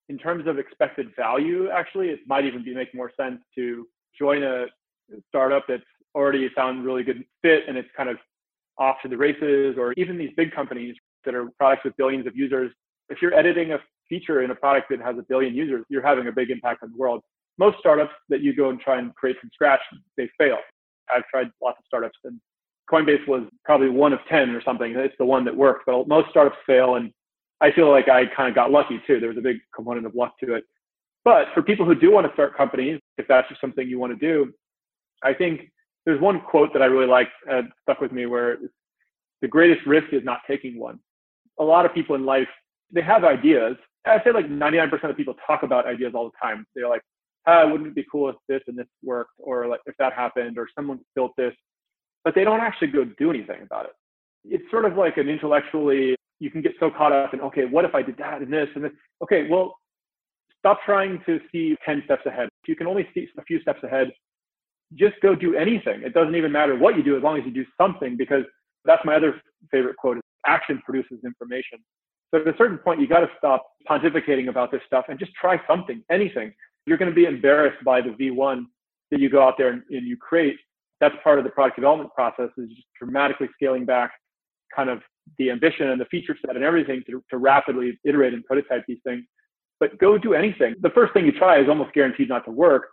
in 0.08 0.18
terms 0.18 0.46
of 0.46 0.58
expected 0.58 1.14
value, 1.16 1.68
actually, 1.70 2.08
it 2.08 2.20
might 2.26 2.44
even 2.44 2.64
be 2.64 2.74
make 2.74 2.94
more 2.94 3.12
sense 3.16 3.40
to 3.54 3.86
join 4.18 4.42
a 4.42 4.66
startup 5.28 5.64
that's 5.68 5.82
already 6.14 6.48
found 6.50 6.84
really 6.84 7.02
good 7.02 7.24
fit 7.42 7.64
and 7.68 7.76
it's 7.76 7.88
kind 7.96 8.08
of 8.08 8.16
off 8.78 8.96
to 9.02 9.08
the 9.08 9.16
races, 9.16 9.76
or 9.78 9.92
even 9.96 10.18
these 10.18 10.32
big 10.36 10.52
companies 10.52 10.96
that 11.24 11.34
are 11.34 11.48
products 11.58 11.84
with 11.84 11.96
billions 11.96 12.26
of 12.26 12.34
users. 12.34 12.72
If 13.08 13.22
you're 13.22 13.34
editing 13.34 13.72
a 13.72 13.78
feature 14.08 14.42
in 14.42 14.50
a 14.50 14.54
product 14.54 14.88
that 14.90 15.00
has 15.00 15.16
a 15.16 15.22
billion 15.28 15.54
users, 15.54 15.84
you're 15.88 16.02
having 16.02 16.26
a 16.26 16.32
big 16.32 16.50
impact 16.50 16.82
on 16.82 16.90
the 16.90 16.96
world. 16.96 17.22
Most 17.56 17.78
startups 17.78 18.12
that 18.30 18.40
you 18.40 18.54
go 18.54 18.70
and 18.70 18.80
try 18.80 18.98
and 18.98 19.14
create 19.14 19.38
from 19.38 19.50
scratch, 19.52 19.80
they 20.16 20.28
fail. 20.38 20.58
I've 21.14 21.24
tried 21.28 21.50
lots 21.62 21.78
of 21.78 21.84
startups 21.86 22.18
and 22.24 22.40
Coinbase 22.90 23.26
was 23.26 23.44
probably 23.64 23.88
one 23.88 24.12
of 24.12 24.20
10 24.28 24.50
or 24.50 24.62
something. 24.62 24.94
It's 24.94 25.14
the 25.18 25.24
one 25.24 25.44
that 25.44 25.56
worked, 25.56 25.86
but 25.86 26.06
most 26.06 26.30
startups 26.30 26.58
fail. 26.66 26.96
And 26.96 27.10
I 27.60 27.72
feel 27.72 27.90
like 27.90 28.08
I 28.08 28.26
kind 28.26 28.48
of 28.48 28.54
got 28.54 28.70
lucky 28.70 29.00
too. 29.06 29.20
There 29.20 29.28
was 29.28 29.38
a 29.38 29.42
big 29.42 29.58
component 29.74 30.06
of 30.06 30.14
luck 30.14 30.34
to 30.40 30.54
it. 30.54 30.64
But 31.24 31.46
for 31.54 31.62
people 31.62 31.86
who 31.86 31.94
do 31.94 32.10
want 32.10 32.26
to 32.26 32.32
start 32.34 32.56
companies, 32.56 33.00
if 33.16 33.26
that's 33.26 33.48
just 33.48 33.60
something 33.60 33.88
you 33.88 33.98
want 33.98 34.18
to 34.18 34.18
do, 34.18 34.52
I 35.22 35.32
think 35.32 35.70
there's 36.04 36.20
one 36.20 36.40
quote 36.40 36.74
that 36.74 36.82
I 36.82 36.86
really 36.86 37.06
liked, 37.06 37.32
uh, 37.50 37.62
stuck 37.82 38.00
with 38.00 38.12
me, 38.12 38.26
where 38.26 38.58
the 39.40 39.48
greatest 39.48 39.86
risk 39.86 40.12
is 40.12 40.22
not 40.22 40.40
taking 40.46 40.78
one 40.78 40.98
a 41.58 41.64
lot 41.64 41.86
of 41.86 41.94
people 41.94 42.14
in 42.16 42.24
life, 42.24 42.48
they 42.90 43.02
have 43.02 43.24
ideas. 43.24 43.76
I'd 44.06 44.22
say 44.24 44.32
like 44.32 44.46
99% 44.46 45.10
of 45.10 45.16
people 45.16 45.34
talk 45.46 45.62
about 45.62 45.86
ideas 45.86 46.12
all 46.14 46.26
the 46.26 46.36
time. 46.40 46.66
They're 46.74 46.88
like, 46.88 47.02
ah, 47.46 47.66
wouldn't 47.66 47.88
it 47.88 47.94
be 47.94 48.04
cool 48.10 48.28
if 48.28 48.36
this 48.48 48.62
and 48.66 48.76
this 48.76 48.86
worked, 49.02 49.32
or 49.38 49.66
like 49.66 49.80
if 49.86 49.94
that 49.98 50.12
happened, 50.12 50.58
or 50.58 50.68
someone 50.74 51.00
built 51.14 51.32
this, 51.36 51.54
but 52.24 52.34
they 52.34 52.44
don't 52.44 52.60
actually 52.60 52.88
go 52.88 53.04
do 53.18 53.30
anything 53.30 53.62
about 53.62 53.84
it. 53.86 53.92
It's 54.44 54.70
sort 54.70 54.84
of 54.84 54.96
like 54.96 55.16
an 55.16 55.28
intellectually, 55.28 56.16
you 56.40 56.50
can 56.50 56.62
get 56.62 56.72
so 56.80 56.90
caught 56.90 57.12
up 57.12 57.34
in, 57.34 57.40
okay, 57.40 57.64
what 57.64 57.84
if 57.84 57.94
I 57.94 58.02
did 58.02 58.16
that 58.18 58.42
and 58.42 58.52
this 58.52 58.68
and 58.74 58.84
this? 58.84 58.92
Okay, 59.22 59.46
well, 59.48 59.76
stop 60.58 60.78
trying 60.84 61.20
to 61.26 61.40
see 61.52 61.76
10 61.84 62.02
steps 62.04 62.26
ahead. 62.26 62.48
If 62.62 62.68
you 62.68 62.76
can 62.76 62.86
only 62.86 63.06
see 63.14 63.28
a 63.38 63.44
few 63.44 63.60
steps 63.60 63.82
ahead, 63.82 64.12
just 64.94 65.14
go 65.22 65.34
do 65.34 65.56
anything. 65.56 66.02
It 66.02 66.14
doesn't 66.14 66.34
even 66.34 66.52
matter 66.52 66.76
what 66.76 66.96
you 66.96 67.02
do 67.02 67.16
as 67.16 67.22
long 67.22 67.38
as 67.38 67.44
you 67.44 67.52
do 67.52 67.64
something, 67.78 68.16
because 68.16 68.44
that's 68.84 69.04
my 69.04 69.14
other 69.14 69.40
favorite 69.70 69.96
quote 69.96 70.18
"is 70.18 70.22
action 70.46 70.82
produces 70.84 71.18
information. 71.24 71.78
So 72.32 72.40
at 72.40 72.48
a 72.48 72.56
certain 72.56 72.78
point, 72.78 73.00
you 73.00 73.06
got 73.06 73.20
to 73.20 73.30
stop 73.38 73.66
pontificating 73.88 74.48
about 74.48 74.70
this 74.70 74.80
stuff 74.86 75.06
and 75.08 75.18
just 75.18 75.32
try 75.34 75.60
something, 75.66 76.02
anything. 76.10 76.52
You're 76.86 76.98
going 76.98 77.10
to 77.10 77.14
be 77.14 77.24
embarrassed 77.24 77.82
by 77.84 78.00
the 78.00 78.10
V1 78.10 78.64
that 79.10 79.20
you 79.20 79.30
go 79.30 79.42
out 79.42 79.54
there 79.56 79.68
and, 79.68 79.82
and 79.90 80.06
you 80.06 80.16
create. 80.16 80.56
That's 81.00 81.14
part 81.22 81.38
of 81.38 81.44
the 81.44 81.50
product 81.50 81.76
development 81.76 82.10
process 82.14 82.50
is 82.56 82.68
just 82.70 82.86
dramatically 82.98 83.48
scaling 83.54 83.84
back 83.84 84.12
kind 84.74 84.90
of 84.90 85.00
the 85.38 85.50
ambition 85.50 85.88
and 85.88 86.00
the 86.00 86.04
feature 86.06 86.36
set 86.44 86.56
and 86.56 86.64
everything 86.64 87.02
to, 87.06 87.22
to 87.30 87.36
rapidly 87.36 87.98
iterate 88.04 88.34
and 88.34 88.44
prototype 88.44 88.84
these 88.86 88.98
things. 89.04 89.24
But 89.80 89.98
go 89.98 90.18
do 90.18 90.34
anything. 90.34 90.74
The 90.80 90.90
first 90.90 91.12
thing 91.12 91.26
you 91.26 91.32
try 91.32 91.60
is 91.60 91.68
almost 91.68 91.92
guaranteed 91.94 92.28
not 92.28 92.44
to 92.46 92.50
work. 92.50 92.88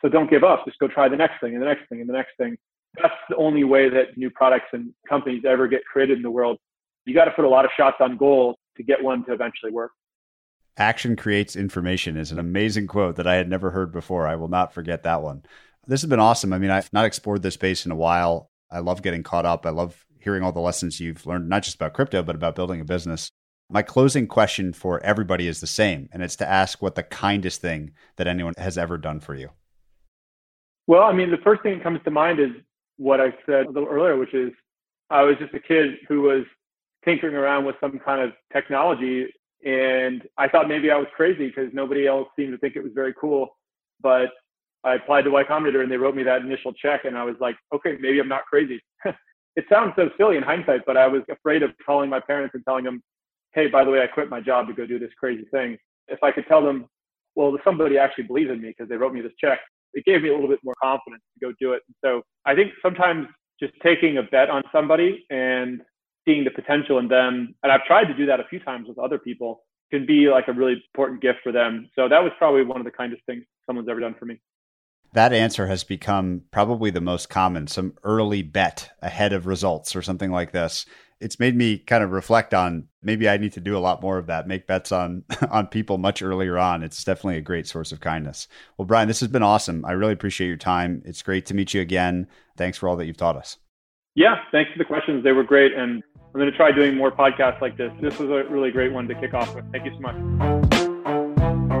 So 0.00 0.08
don't 0.08 0.30
give 0.30 0.44
up. 0.44 0.64
Just 0.64 0.78
go 0.78 0.88
try 0.88 1.08
the 1.08 1.16
next 1.16 1.40
thing 1.40 1.54
and 1.54 1.62
the 1.62 1.66
next 1.66 1.88
thing 1.88 2.00
and 2.00 2.08
the 2.08 2.14
next 2.14 2.32
thing. 2.38 2.56
That's 3.00 3.14
the 3.28 3.36
only 3.36 3.64
way 3.64 3.88
that 3.88 4.16
new 4.16 4.30
products 4.30 4.66
and 4.72 4.92
companies 5.08 5.44
ever 5.46 5.68
get 5.68 5.84
created 5.84 6.16
in 6.16 6.22
the 6.22 6.30
world 6.30 6.58
you 7.04 7.14
got 7.14 7.24
to 7.24 7.30
put 7.32 7.44
a 7.44 7.48
lot 7.48 7.64
of 7.64 7.70
shots 7.76 7.96
on 8.00 8.16
goal 8.16 8.58
to 8.76 8.82
get 8.82 9.02
one 9.02 9.24
to 9.24 9.32
eventually 9.32 9.72
work. 9.72 9.92
Action 10.76 11.16
creates 11.16 11.54
information 11.54 12.16
is 12.16 12.32
an 12.32 12.38
amazing 12.38 12.86
quote 12.86 13.16
that 13.16 13.26
I 13.26 13.34
had 13.34 13.48
never 13.48 13.70
heard 13.70 13.92
before. 13.92 14.26
I 14.26 14.36
will 14.36 14.48
not 14.48 14.72
forget 14.72 15.02
that 15.02 15.20
one. 15.20 15.42
This 15.86 16.02
has 16.02 16.08
been 16.08 16.20
awesome. 16.20 16.52
I 16.52 16.58
mean, 16.58 16.70
I've 16.70 16.92
not 16.92 17.06
explored 17.06 17.42
this 17.42 17.54
space 17.54 17.84
in 17.84 17.92
a 17.92 17.96
while. 17.96 18.50
I 18.70 18.78
love 18.78 19.02
getting 19.02 19.22
caught 19.22 19.46
up. 19.46 19.66
I 19.66 19.70
love 19.70 20.06
hearing 20.20 20.42
all 20.42 20.52
the 20.52 20.60
lessons 20.60 21.00
you've 21.00 21.26
learned, 21.26 21.48
not 21.48 21.64
just 21.64 21.76
about 21.76 21.94
crypto, 21.94 22.22
but 22.22 22.36
about 22.36 22.54
building 22.54 22.80
a 22.80 22.84
business. 22.84 23.30
My 23.68 23.82
closing 23.82 24.26
question 24.26 24.72
for 24.72 25.02
everybody 25.02 25.48
is 25.48 25.60
the 25.60 25.66
same, 25.66 26.08
and 26.12 26.22
it's 26.22 26.36
to 26.36 26.48
ask 26.48 26.80
what 26.80 26.94
the 26.94 27.02
kindest 27.02 27.60
thing 27.60 27.92
that 28.16 28.26
anyone 28.26 28.54
has 28.58 28.78
ever 28.78 28.96
done 28.98 29.18
for 29.18 29.34
you. 29.34 29.50
Well, 30.86 31.02
I 31.02 31.12
mean, 31.12 31.30
the 31.30 31.38
first 31.38 31.62
thing 31.62 31.74
that 31.74 31.82
comes 31.82 32.00
to 32.04 32.10
mind 32.10 32.38
is 32.38 32.50
what 32.96 33.20
I 33.20 33.34
said 33.46 33.66
a 33.66 33.70
little 33.70 33.88
earlier, 33.88 34.16
which 34.16 34.34
is 34.34 34.52
I 35.10 35.22
was 35.22 35.36
just 35.38 35.54
a 35.54 35.60
kid 35.60 35.94
who 36.08 36.22
was 36.22 36.44
tinkering 37.04 37.34
around 37.34 37.64
with 37.64 37.76
some 37.80 37.98
kind 37.98 38.20
of 38.20 38.32
technology. 38.52 39.26
And 39.64 40.22
I 40.38 40.48
thought 40.48 40.68
maybe 40.68 40.90
I 40.90 40.96
was 40.96 41.06
crazy 41.14 41.48
because 41.48 41.70
nobody 41.72 42.06
else 42.06 42.28
seemed 42.36 42.52
to 42.52 42.58
think 42.58 42.76
it 42.76 42.82
was 42.82 42.92
very 42.94 43.14
cool. 43.20 43.56
But 44.00 44.30
I 44.84 44.94
applied 44.94 45.22
to 45.22 45.30
Y 45.30 45.44
Combinator 45.44 45.82
and 45.82 45.90
they 45.90 45.96
wrote 45.96 46.16
me 46.16 46.22
that 46.24 46.42
initial 46.42 46.72
check. 46.72 47.04
And 47.04 47.16
I 47.16 47.24
was 47.24 47.36
like, 47.40 47.56
okay, 47.74 47.96
maybe 48.00 48.18
I'm 48.18 48.28
not 48.28 48.44
crazy. 48.46 48.80
it 49.56 49.64
sounds 49.70 49.92
so 49.96 50.10
silly 50.16 50.36
in 50.36 50.42
hindsight, 50.42 50.82
but 50.86 50.96
I 50.96 51.06
was 51.06 51.22
afraid 51.30 51.62
of 51.62 51.70
calling 51.84 52.10
my 52.10 52.20
parents 52.20 52.54
and 52.54 52.64
telling 52.64 52.84
them, 52.84 53.02
hey, 53.54 53.68
by 53.68 53.84
the 53.84 53.90
way, 53.90 54.02
I 54.02 54.06
quit 54.06 54.28
my 54.28 54.40
job 54.40 54.66
to 54.68 54.74
go 54.74 54.86
do 54.86 54.98
this 54.98 55.10
crazy 55.18 55.44
thing. 55.50 55.76
If 56.08 56.22
I 56.22 56.32
could 56.32 56.46
tell 56.48 56.64
them, 56.64 56.86
well, 57.34 57.56
somebody 57.64 57.98
actually 57.98 58.24
believes 58.24 58.50
in 58.50 58.60
me 58.60 58.68
because 58.68 58.88
they 58.88 58.96
wrote 58.96 59.12
me 59.12 59.20
this 59.20 59.32
check, 59.38 59.60
it 59.94 60.04
gave 60.04 60.22
me 60.22 60.30
a 60.30 60.34
little 60.34 60.48
bit 60.48 60.60
more 60.64 60.74
confidence 60.82 61.22
to 61.34 61.46
go 61.46 61.52
do 61.60 61.72
it. 61.72 61.82
And 61.86 61.94
so 62.04 62.22
I 62.44 62.54
think 62.54 62.72
sometimes 62.82 63.26
just 63.60 63.74
taking 63.82 64.18
a 64.18 64.22
bet 64.22 64.50
on 64.50 64.62
somebody 64.72 65.24
and 65.30 65.80
seeing 66.26 66.44
the 66.44 66.50
potential 66.50 66.98
in 66.98 67.08
them. 67.08 67.54
And 67.62 67.70
I've 67.70 67.84
tried 67.84 68.04
to 68.04 68.14
do 68.14 68.26
that 68.26 68.40
a 68.40 68.44
few 68.48 68.58
times 68.60 68.88
with 68.88 68.98
other 68.98 69.18
people 69.18 69.62
can 69.90 70.06
be 70.06 70.28
like 70.28 70.48
a 70.48 70.52
really 70.52 70.72
important 70.72 71.20
gift 71.20 71.38
for 71.42 71.52
them. 71.52 71.88
So 71.94 72.08
that 72.08 72.22
was 72.22 72.32
probably 72.38 72.64
one 72.64 72.80
of 72.80 72.84
the 72.84 72.90
kindest 72.90 73.22
things 73.26 73.44
someone's 73.66 73.88
ever 73.88 74.00
done 74.00 74.14
for 74.18 74.24
me. 74.24 74.40
That 75.14 75.32
answer 75.32 75.66
has 75.66 75.84
become 75.84 76.42
probably 76.50 76.90
the 76.90 77.00
most 77.00 77.28
common, 77.28 77.66
some 77.66 77.94
early 78.02 78.42
bet 78.42 78.90
ahead 79.02 79.32
of 79.32 79.46
results 79.46 79.94
or 79.94 80.02
something 80.02 80.30
like 80.30 80.52
this. 80.52 80.86
It's 81.20 81.38
made 81.38 81.54
me 81.54 81.78
kind 81.78 82.02
of 82.02 82.10
reflect 82.10 82.52
on 82.54 82.88
maybe 83.02 83.28
I 83.28 83.36
need 83.36 83.52
to 83.52 83.60
do 83.60 83.76
a 83.76 83.78
lot 83.78 84.02
more 84.02 84.18
of 84.18 84.26
that, 84.26 84.48
make 84.48 84.66
bets 84.66 84.90
on 84.90 85.24
on 85.50 85.66
people 85.66 85.98
much 85.98 86.22
earlier 86.22 86.58
on. 86.58 86.82
It's 86.82 87.04
definitely 87.04 87.36
a 87.36 87.42
great 87.42 87.66
source 87.66 87.92
of 87.92 88.00
kindness. 88.00 88.48
Well, 88.76 88.86
Brian, 88.86 89.06
this 89.06 89.20
has 89.20 89.28
been 89.28 89.42
awesome. 89.42 89.84
I 89.84 89.92
really 89.92 90.14
appreciate 90.14 90.48
your 90.48 90.56
time. 90.56 91.02
It's 91.04 91.22
great 91.22 91.46
to 91.46 91.54
meet 91.54 91.74
you 91.74 91.80
again. 91.80 92.26
Thanks 92.56 92.78
for 92.78 92.88
all 92.88 92.96
that 92.96 93.06
you've 93.06 93.16
taught 93.16 93.36
us. 93.36 93.58
Yeah, 94.14 94.36
thanks 94.50 94.70
for 94.72 94.78
the 94.78 94.84
questions. 94.84 95.24
They 95.24 95.32
were 95.32 95.44
great. 95.44 95.72
And 95.72 96.02
I'm 96.16 96.40
going 96.40 96.50
to 96.50 96.56
try 96.56 96.72
doing 96.72 96.96
more 96.96 97.10
podcasts 97.10 97.60
like 97.60 97.76
this. 97.76 97.92
This 98.00 98.18
was 98.18 98.30
a 98.30 98.44
really 98.50 98.70
great 98.70 98.92
one 98.92 99.08
to 99.08 99.14
kick 99.14 99.34
off 99.34 99.54
with. 99.54 99.70
Thank 99.72 99.84
you 99.84 99.92
so 99.94 100.00
much. 100.00 100.61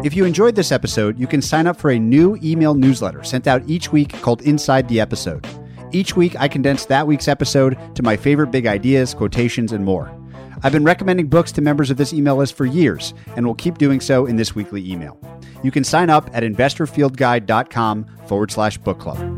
If 0.04 0.16
you 0.16 0.24
enjoyed 0.24 0.56
this 0.56 0.72
episode, 0.72 1.16
you 1.16 1.28
can 1.28 1.40
sign 1.40 1.68
up 1.68 1.76
for 1.76 1.92
a 1.92 1.98
new 1.98 2.36
email 2.42 2.74
newsletter 2.74 3.22
sent 3.22 3.46
out 3.46 3.62
each 3.68 3.92
week 3.92 4.12
called 4.20 4.42
Inside 4.42 4.88
the 4.88 5.00
Episode. 5.00 5.46
Each 5.92 6.16
week, 6.16 6.34
I 6.40 6.48
condense 6.48 6.86
that 6.86 7.06
week's 7.06 7.28
episode 7.28 7.78
to 7.94 8.02
my 8.02 8.16
favorite 8.16 8.50
big 8.50 8.66
ideas, 8.66 9.14
quotations, 9.14 9.70
and 9.70 9.84
more. 9.84 10.12
I've 10.64 10.72
been 10.72 10.82
recommending 10.82 11.28
books 11.28 11.52
to 11.52 11.60
members 11.60 11.88
of 11.90 11.98
this 11.98 12.12
email 12.12 12.34
list 12.34 12.54
for 12.56 12.66
years 12.66 13.14
and 13.36 13.46
will 13.46 13.54
keep 13.54 13.78
doing 13.78 14.00
so 14.00 14.26
in 14.26 14.34
this 14.34 14.56
weekly 14.56 14.90
email. 14.90 15.20
You 15.62 15.70
can 15.70 15.84
sign 15.84 16.10
up 16.10 16.30
at 16.32 16.42
investorfieldguide.com 16.42 18.06
forward 18.26 18.50
slash 18.50 18.78
book 18.78 18.98
club. 18.98 19.31